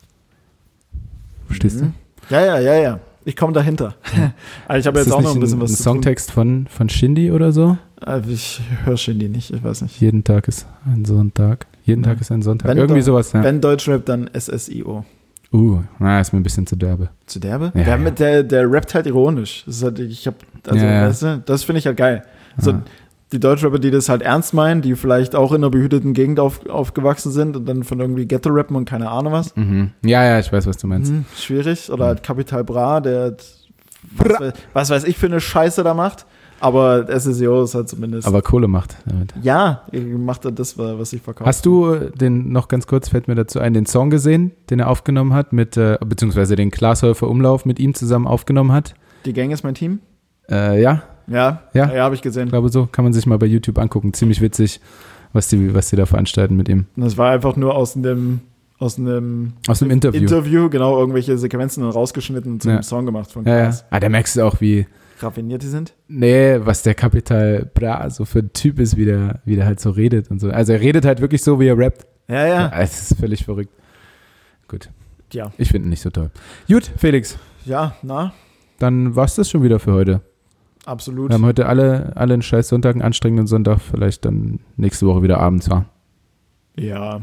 Verstehst 1.47 1.81
Mhm. 1.81 1.93
Ja, 2.29 2.43
ja, 2.45 2.59
ja, 2.59 2.75
ja. 2.75 2.99
Ich 3.25 3.35
komme 3.35 3.53
dahinter. 3.53 3.95
also 4.67 4.79
ich 4.79 4.87
habe 4.87 4.95
du? 4.95 4.99
Jetzt 5.01 5.07
das 5.07 5.13
auch 5.13 5.21
noch 5.21 5.35
ein 5.35 5.39
bisschen 5.39 5.59
ein, 5.59 5.61
was 5.61 5.71
ein 5.71 5.75
zu 5.75 5.83
tun. 5.83 5.93
Songtext 5.93 6.31
von, 6.31 6.67
von 6.67 6.89
Shindy 6.89 7.31
oder 7.31 7.51
so? 7.51 7.77
Äh, 8.05 8.21
Ich 8.27 8.61
höre 8.85 8.97
Shindy 8.97 9.29
nicht, 9.29 9.51
ich 9.53 9.63
weiß 9.63 9.81
nicht. 9.83 9.99
Jeden 9.99 10.23
Tag 10.23 10.47
ist 10.47 10.65
ein 10.85 11.05
Sonntag. 11.05 11.67
Jeden 11.83 12.03
Tag 12.03 12.21
ist 12.21 12.31
ein 12.31 12.41
Sonntag. 12.41 12.69
Wenn 12.69 12.77
Irgendwie 12.77 13.01
sowas, 13.01 13.33
ja. 13.33 13.43
Wenn 13.43 13.61
Deutschrap, 13.61 14.05
dann 14.05 14.29
SSIO. 14.37 15.05
Uh, 15.51 15.79
na, 15.97 16.19
ist 16.21 16.31
mir 16.31 16.39
ein 16.39 16.43
bisschen 16.43 16.67
zu 16.67 16.75
derbe. 16.75 17.09
Zu 17.25 17.39
derbe? 17.39 17.71
Ja, 17.75 17.83
der, 17.83 17.97
ja. 17.99 18.09
Der, 18.11 18.43
der 18.43 18.71
rappt 18.71 18.93
halt 18.93 19.07
ironisch. 19.07 19.63
Das 19.65 19.77
ist 19.77 19.83
halt, 19.83 19.99
ich 19.99 20.27
hab, 20.27 20.35
also, 20.67 20.85
Ja, 20.85 21.07
weißt 21.07 21.21
du, 21.23 21.41
das 21.45 21.63
finde 21.63 21.79
ich 21.79 21.87
halt 21.87 21.97
geil. 21.97 22.21
Also, 22.55 22.71
Ja. 22.71 22.81
die 23.31 23.39
Deutschrapper, 23.39 23.79
die 23.79 23.89
das 23.89 24.09
halt 24.09 24.21
ernst 24.21 24.53
meinen, 24.53 24.81
die 24.83 24.95
vielleicht 24.95 25.35
auch 25.35 25.51
in 25.51 25.57
einer 25.57 25.71
behüteten 25.71 26.13
Gegend 26.13 26.39
auf, 26.39 26.67
aufgewachsen 26.69 27.31
sind 27.31 27.55
und 27.57 27.65
dann 27.65 27.83
von 27.83 27.99
irgendwie 27.99 28.27
Ghetto 28.27 28.49
rappen 28.51 28.75
und 28.75 28.85
keine 28.85 29.09
Ahnung 29.09 29.33
was. 29.33 29.55
Mhm. 29.55 29.91
Ja, 30.03 30.23
ja, 30.23 30.39
ich 30.39 30.51
weiß, 30.53 30.67
was 30.67 30.77
du 30.77 30.85
meinst. 30.87 31.11
Hm, 31.11 31.25
schwierig. 31.35 31.91
Oder 31.91 32.05
halt 32.05 32.21
Capital 32.23 32.63
Bra, 32.63 33.01
der 33.01 33.23
hat, 33.25 33.43
was, 34.17 34.27
weiß- 34.39 34.53
was 34.73 34.89
weiß 34.91 35.03
ich 35.05 35.17
für 35.17 35.25
eine 35.27 35.39
Scheiße 35.39 35.83
da 35.83 35.93
macht. 35.95 36.25
Aber 36.61 37.07
SSIO 37.19 37.63
ist 37.63 37.75
halt 37.75 37.87
zumindest. 37.89 38.27
Aber 38.27 38.41
Kohle 38.41 38.67
macht 38.67 38.97
damit. 39.05 39.33
ja, 39.41 39.83
macht 40.17 40.45
er 40.45 40.51
das, 40.51 40.77
was 40.77 41.13
ich 41.13 41.21
verkaufe. 41.21 41.47
Hast 41.47 41.65
du 41.65 41.95
den, 42.15 42.51
noch 42.51 42.67
ganz 42.67 42.85
kurz 42.87 43.09
fällt 43.09 43.27
mir 43.27 43.35
dazu 43.35 43.59
ein, 43.59 43.73
den 43.73 43.85
Song 43.85 44.09
gesehen, 44.09 44.51
den 44.69 44.79
er 44.79 44.89
aufgenommen 44.89 45.33
hat, 45.33 45.53
mit, 45.53 45.77
äh, 45.77 45.97
beziehungsweise 46.05 46.55
den 46.55 46.69
Glashäufer 46.71 47.27
Umlauf 47.29 47.65
mit 47.65 47.79
ihm 47.79 47.93
zusammen 47.93 48.27
aufgenommen 48.27 48.71
hat? 48.71 48.93
Die 49.25 49.33
Gang 49.33 49.51
ist 49.51 49.63
mein 49.63 49.75
Team? 49.75 49.99
Äh, 50.49 50.81
ja, 50.81 51.03
Ja, 51.27 51.61
Ja. 51.73 51.93
ja, 51.93 52.03
habe 52.03 52.15
ich 52.15 52.21
gesehen. 52.21 52.45
ich 52.45 52.49
glaube 52.51 52.69
so, 52.69 52.87
kann 52.91 53.03
man 53.05 53.13
sich 53.13 53.25
mal 53.25 53.37
bei 53.37 53.45
YouTube 53.45 53.77
angucken. 53.77 54.13
Ziemlich 54.13 54.41
witzig, 54.41 54.81
was 55.31 55.47
die, 55.47 55.73
was 55.73 55.89
die 55.89 55.95
da 55.95 56.05
veranstalten 56.07 56.55
mit 56.55 56.67
ihm. 56.69 56.85
Das 56.95 57.17
war 57.17 57.29
einfach 57.31 57.55
nur 57.55 57.75
aus 57.75 57.93
dem 57.93 58.41
aus 58.79 58.97
einem 58.97 59.53
Aus 59.67 59.79
dem 59.79 59.91
Interview. 59.91 60.21
Interview, 60.21 60.69
genau, 60.69 60.97
irgendwelche 60.97 61.37
Sequenzen 61.37 61.83
dann 61.83 61.91
rausgeschnitten 61.91 62.53
und 62.53 62.61
zu 62.63 62.69
Ja. 62.69 62.75
einem 62.75 62.83
Song 62.83 63.05
gemacht 63.05 63.29
von 63.31 63.43
ja, 63.45 63.51
ja. 63.51 63.61
Klaas. 63.63 63.85
Ah, 63.89 63.99
da 63.99 64.07
merkst 64.07 64.37
du 64.37 64.41
auch, 64.45 64.61
wie, 64.61 64.87
Raffiniert 65.21 65.61
die 65.63 65.67
sind. 65.67 65.93
nee, 66.07 66.57
was 66.59 66.83
der 66.83 66.95
Kapital 66.95 67.69
Bra 67.73 68.09
so 68.09 68.25
für 68.25 68.39
ein 68.39 68.53
Typ 68.53 68.79
ist, 68.79 68.97
wie 68.97 69.05
der, 69.05 69.41
wie 69.45 69.55
der 69.55 69.65
halt 69.65 69.79
so 69.79 69.89
redet 69.91 70.29
und 70.31 70.39
so. 70.39 70.49
Also 70.49 70.73
er 70.73 70.79
redet 70.81 71.05
halt 71.05 71.21
wirklich 71.21 71.41
so, 71.43 71.59
wie 71.59 71.67
er 71.67 71.77
rappt. 71.77 72.05
Ja, 72.27 72.45
ja. 72.47 72.71
Es 72.79 73.11
ist 73.11 73.19
völlig 73.19 73.43
verrückt. 73.45 73.71
Gut, 74.67 74.89
Ja, 75.33 75.51
ich 75.57 75.69
finde 75.69 75.87
ihn 75.87 75.89
nicht 75.89 76.01
so 76.01 76.09
toll. 76.09 76.29
Gut, 76.67 76.91
Felix, 76.97 77.37
ja, 77.65 77.95
na, 78.03 78.33
dann 78.77 79.15
war's 79.15 79.35
das 79.35 79.49
schon 79.49 79.63
wieder 79.63 79.79
für 79.79 79.93
heute. 79.93 80.21
absolut. 80.85 81.29
Wir 81.29 81.33
haben 81.35 81.45
heute 81.45 81.65
alle, 81.65 82.15
alle 82.15 82.33
einen 82.33 82.41
scheiß 82.43 82.67
Sonntag, 82.69 82.93
einen 82.95 83.01
anstrengenden 83.01 83.47
Sonntag, 83.47 83.79
vielleicht 83.81 84.25
dann 84.25 84.59
nächste 84.77 85.05
Woche 85.07 85.23
wieder 85.23 85.39
abends, 85.39 85.67
ja. 85.67 85.85
Ja, 86.77 87.21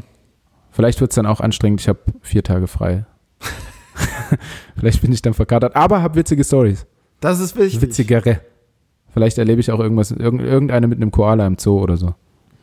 Vielleicht 0.71 1.01
wird 1.01 1.09
es 1.11 1.15
dann 1.15 1.25
auch 1.25 1.39
anstrengend, 1.41 1.81
ich 1.81 1.87
habe 1.87 1.99
vier 2.21 2.43
Tage 2.43 2.67
frei. 2.67 3.05
vielleicht 4.77 5.01
bin 5.01 5.11
ich 5.11 5.21
dann 5.21 5.33
verkatert, 5.33 5.75
aber 5.75 6.01
habe 6.03 6.15
witzige 6.15 6.43
Stories. 6.43 6.85
Das 7.19 7.39
ist 7.39 7.55
wichtig. 7.55 7.81
Witzigere. 7.81 8.41
Vielleicht 9.13 9.37
erlebe 9.37 9.59
ich 9.59 9.71
auch 9.71 9.79
irgendwas, 9.79 10.11
irgend, 10.11 10.41
irgendeine 10.41 10.87
mit 10.87 10.97
einem 11.01 11.11
Koala 11.11 11.47
im 11.47 11.57
Zoo 11.57 11.79
oder 11.79 11.97
so. 11.97 12.13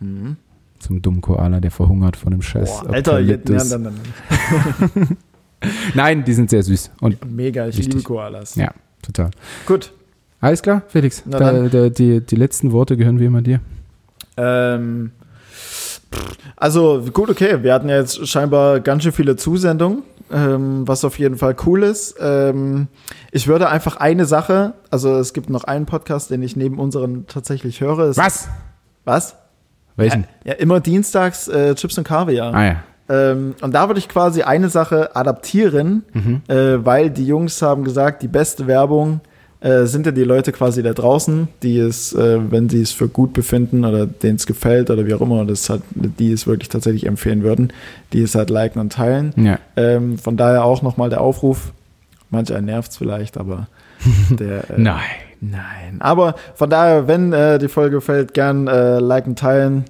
Mhm. 0.00 0.36
Zum 0.78 1.02
dummen 1.02 1.20
Koala, 1.20 1.60
der 1.60 1.70
verhungert 1.70 2.16
von 2.16 2.32
einem 2.32 2.42
Scheiß. 2.42 2.82
Boah, 2.82 2.92
Alter, 2.92 3.18
jetzt, 3.20 3.50
Eukalyptus. 3.50 3.68
dann, 3.70 3.84
dann. 3.84 5.16
Nein, 5.94 6.24
die 6.24 6.32
sind 6.34 6.50
sehr 6.50 6.62
süß 6.62 6.90
und 7.00 7.24
mega, 7.30 7.66
ich 7.68 7.78
Wichtig. 7.78 7.94
liebe 7.94 8.04
Koalas. 8.04 8.54
Ja. 8.54 8.72
total. 9.02 9.30
Gut. 9.66 9.92
Alles 10.40 10.60
klar, 10.60 10.82
Felix. 10.88 11.22
Da, 11.24 11.68
da, 11.68 11.88
die, 11.88 12.20
die 12.20 12.36
letzten 12.36 12.72
Worte 12.72 12.98
gehören 12.98 13.18
wie 13.18 13.24
immer 13.24 13.40
dir. 13.40 13.60
Ähm, 14.36 15.12
also 16.56 17.02
gut, 17.12 17.30
okay, 17.30 17.62
wir 17.62 17.72
hatten 17.72 17.88
ja 17.88 17.98
jetzt 17.98 18.28
scheinbar 18.28 18.80
ganz 18.80 19.02
schön 19.02 19.12
viele 19.12 19.36
Zusendungen, 19.36 20.02
ähm, 20.34 20.86
was 20.86 21.04
auf 21.04 21.18
jeden 21.18 21.36
Fall 21.38 21.54
cool 21.64 21.82
ist. 21.84 22.16
Ähm, 22.20 22.88
ich 23.30 23.46
würde 23.46 23.68
einfach 23.70 23.96
eine 23.96 24.26
Sache, 24.26 24.74
also 24.90 25.16
es 25.16 25.32
gibt 25.32 25.48
noch 25.48 25.64
einen 25.64 25.86
Podcast, 25.86 26.30
den 26.30 26.42
ich 26.42 26.56
neben 26.56 26.78
unseren 26.78 27.26
tatsächlich 27.26 27.80
höre. 27.80 28.08
Ist, 28.10 28.18
Was? 28.18 28.48
Was? 29.04 29.36
Welchen? 29.96 30.26
Ja, 30.44 30.54
immer 30.54 30.80
dienstags 30.80 31.46
äh, 31.48 31.74
Chips 31.76 31.96
und 31.98 32.04
Kaviar. 32.04 32.52
Ah 32.52 32.64
ja. 32.66 32.76
Ähm, 33.08 33.54
und 33.60 33.72
da 33.74 33.88
würde 33.88 33.98
ich 34.00 34.08
quasi 34.08 34.42
eine 34.42 34.68
Sache 34.70 35.14
adaptieren, 35.14 36.04
Mhm. 36.14 36.42
äh, 36.48 36.84
weil 36.84 37.10
die 37.10 37.26
Jungs 37.26 37.60
haben 37.62 37.84
gesagt, 37.84 38.22
die 38.22 38.28
beste 38.28 38.66
Werbung 38.66 39.20
äh, 39.64 39.86
sind 39.86 40.04
ja 40.04 40.12
die 40.12 40.24
Leute 40.24 40.52
quasi 40.52 40.82
da 40.82 40.92
draußen, 40.92 41.48
die 41.62 41.78
es, 41.78 42.12
äh, 42.12 42.38
wenn 42.50 42.68
sie 42.68 42.82
es 42.82 42.92
für 42.92 43.08
gut 43.08 43.32
befinden 43.32 43.86
oder 43.86 44.06
denen 44.06 44.36
es 44.36 44.46
gefällt 44.46 44.90
oder 44.90 45.06
wie 45.06 45.14
auch 45.14 45.22
immer, 45.22 45.46
das 45.46 45.70
halt, 45.70 45.80
die 45.94 46.32
es 46.32 46.46
wirklich 46.46 46.68
tatsächlich 46.68 47.06
empfehlen 47.06 47.42
würden, 47.42 47.72
die 48.12 48.20
es 48.20 48.34
halt 48.34 48.50
liken 48.50 48.78
und 48.78 48.92
teilen. 48.92 49.32
Ja. 49.36 49.58
Ähm, 49.76 50.18
von 50.18 50.36
daher 50.36 50.64
auch 50.64 50.82
nochmal 50.82 51.08
der 51.08 51.22
Aufruf. 51.22 51.72
Manch 52.28 52.52
einen 52.52 52.66
nervt 52.66 52.90
es 52.90 52.98
vielleicht, 52.98 53.38
aber 53.38 53.68
der. 54.30 54.70
Äh, 54.70 54.74
Nein. 54.76 55.00
Nein. 55.40 55.96
Aber 56.00 56.34
von 56.54 56.68
daher, 56.68 57.08
wenn 57.08 57.32
äh, 57.32 57.58
die 57.58 57.68
Folge 57.68 57.96
gefällt, 57.96 58.34
gern 58.34 58.66
äh, 58.66 58.98
liken, 58.98 59.34
teilen. 59.34 59.84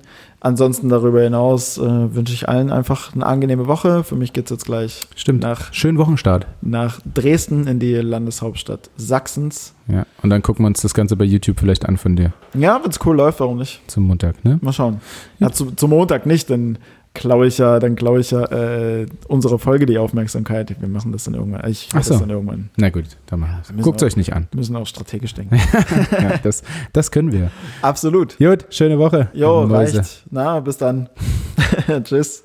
Ansonsten 0.45 0.91
darüber 0.91 1.23
hinaus 1.23 1.79
äh, 1.79 2.15
wünsche 2.15 2.35
ich 2.35 2.51
allen 2.51 2.71
einfach 2.71 3.15
eine 3.15 3.25
angenehme 3.25 3.67
Woche. 3.67 4.05
Für 4.05 4.15
mich 4.15 4.35
geht 4.35 4.45
es 4.45 4.51
jetzt 4.51 4.67
gleich 4.67 5.07
Stimmt. 5.17 5.43
nach, 5.43 5.73
Schönen 5.73 5.97
Wochenstart. 5.97 6.47
nach 6.61 7.01
Dresden 7.15 7.67
in 7.67 7.79
die 7.79 7.95
Landeshauptstadt 7.95 8.91
Sachsens. 8.99 9.75
Ja. 9.89 10.05
Und 10.23 10.29
dann 10.29 10.43
gucken 10.43 10.63
wir 10.65 10.67
uns 10.67 10.83
das 10.83 10.93
Ganze 10.93 11.17
bei 11.17 11.25
YouTube 11.25 11.59
vielleicht 11.61 11.87
an 11.89 11.97
von 11.97 12.15
dir 12.15 12.35
Ja, 12.53 12.79
wenn 12.83 12.91
es 12.91 12.99
cool 13.07 13.17
läuft, 13.17 13.41
warum 13.41 13.57
nicht? 13.57 13.81
zum 13.91 14.05
Montag, 14.05 14.45
ne? 14.45 14.59
Mal 14.61 14.75
schauen. 14.75 15.01
Ja, 15.39 15.51
zu, 15.51 15.71
zum 15.71 15.89
Montag 15.89 16.27
nicht, 16.27 16.51
dann 16.51 16.77
klaue 17.15 17.47
ich 17.47 17.59
ja, 17.59 17.79
dann 17.79 17.95
klaue 17.97 18.21
ich 18.21 18.31
ja 18.33 18.45
äh, 18.45 19.07
unsere 19.29 19.59
Folge 19.59 19.87
die 19.87 19.99
Aufmerksamkeit. 19.99 20.75
Wir 20.81 20.89
machen 20.89 21.13
das 21.13 21.25
dann 21.25 21.35
irgendwann. 21.35 21.69
Ich 21.71 21.87
Ach 21.91 21.95
mache 21.95 22.05
so. 22.05 22.11
das 22.15 22.21
dann 22.21 22.31
irgendwann. 22.31 22.71
Na 22.77 22.91
gut, 22.91 23.05
dann 23.27 23.41
machen 23.41 23.61
Wir 23.67 23.75
müssen 23.77 23.83
Guckt 23.85 24.03
auch- 24.03 24.07
euch 24.07 24.17
nicht 24.17 24.33
an. 24.35 24.49
Wir 24.51 24.59
müssen 24.59 24.77
auch 24.77 24.87
strategisch 24.87 25.33
denken. 25.35 25.57
ja, 26.13 26.39
das, 26.43 26.63
das 26.93 27.11
können 27.11 27.33
wir. 27.33 27.51
Absolut. 27.83 28.37
Gut, 28.39 28.67
schöne 28.71 28.99
Woche. 28.99 29.29
Jo, 29.33 29.63
reicht. 29.65 30.25
Na, 30.31 30.61
bis 30.61 30.77
dann. 30.77 31.09
Tschüss. 32.05 32.45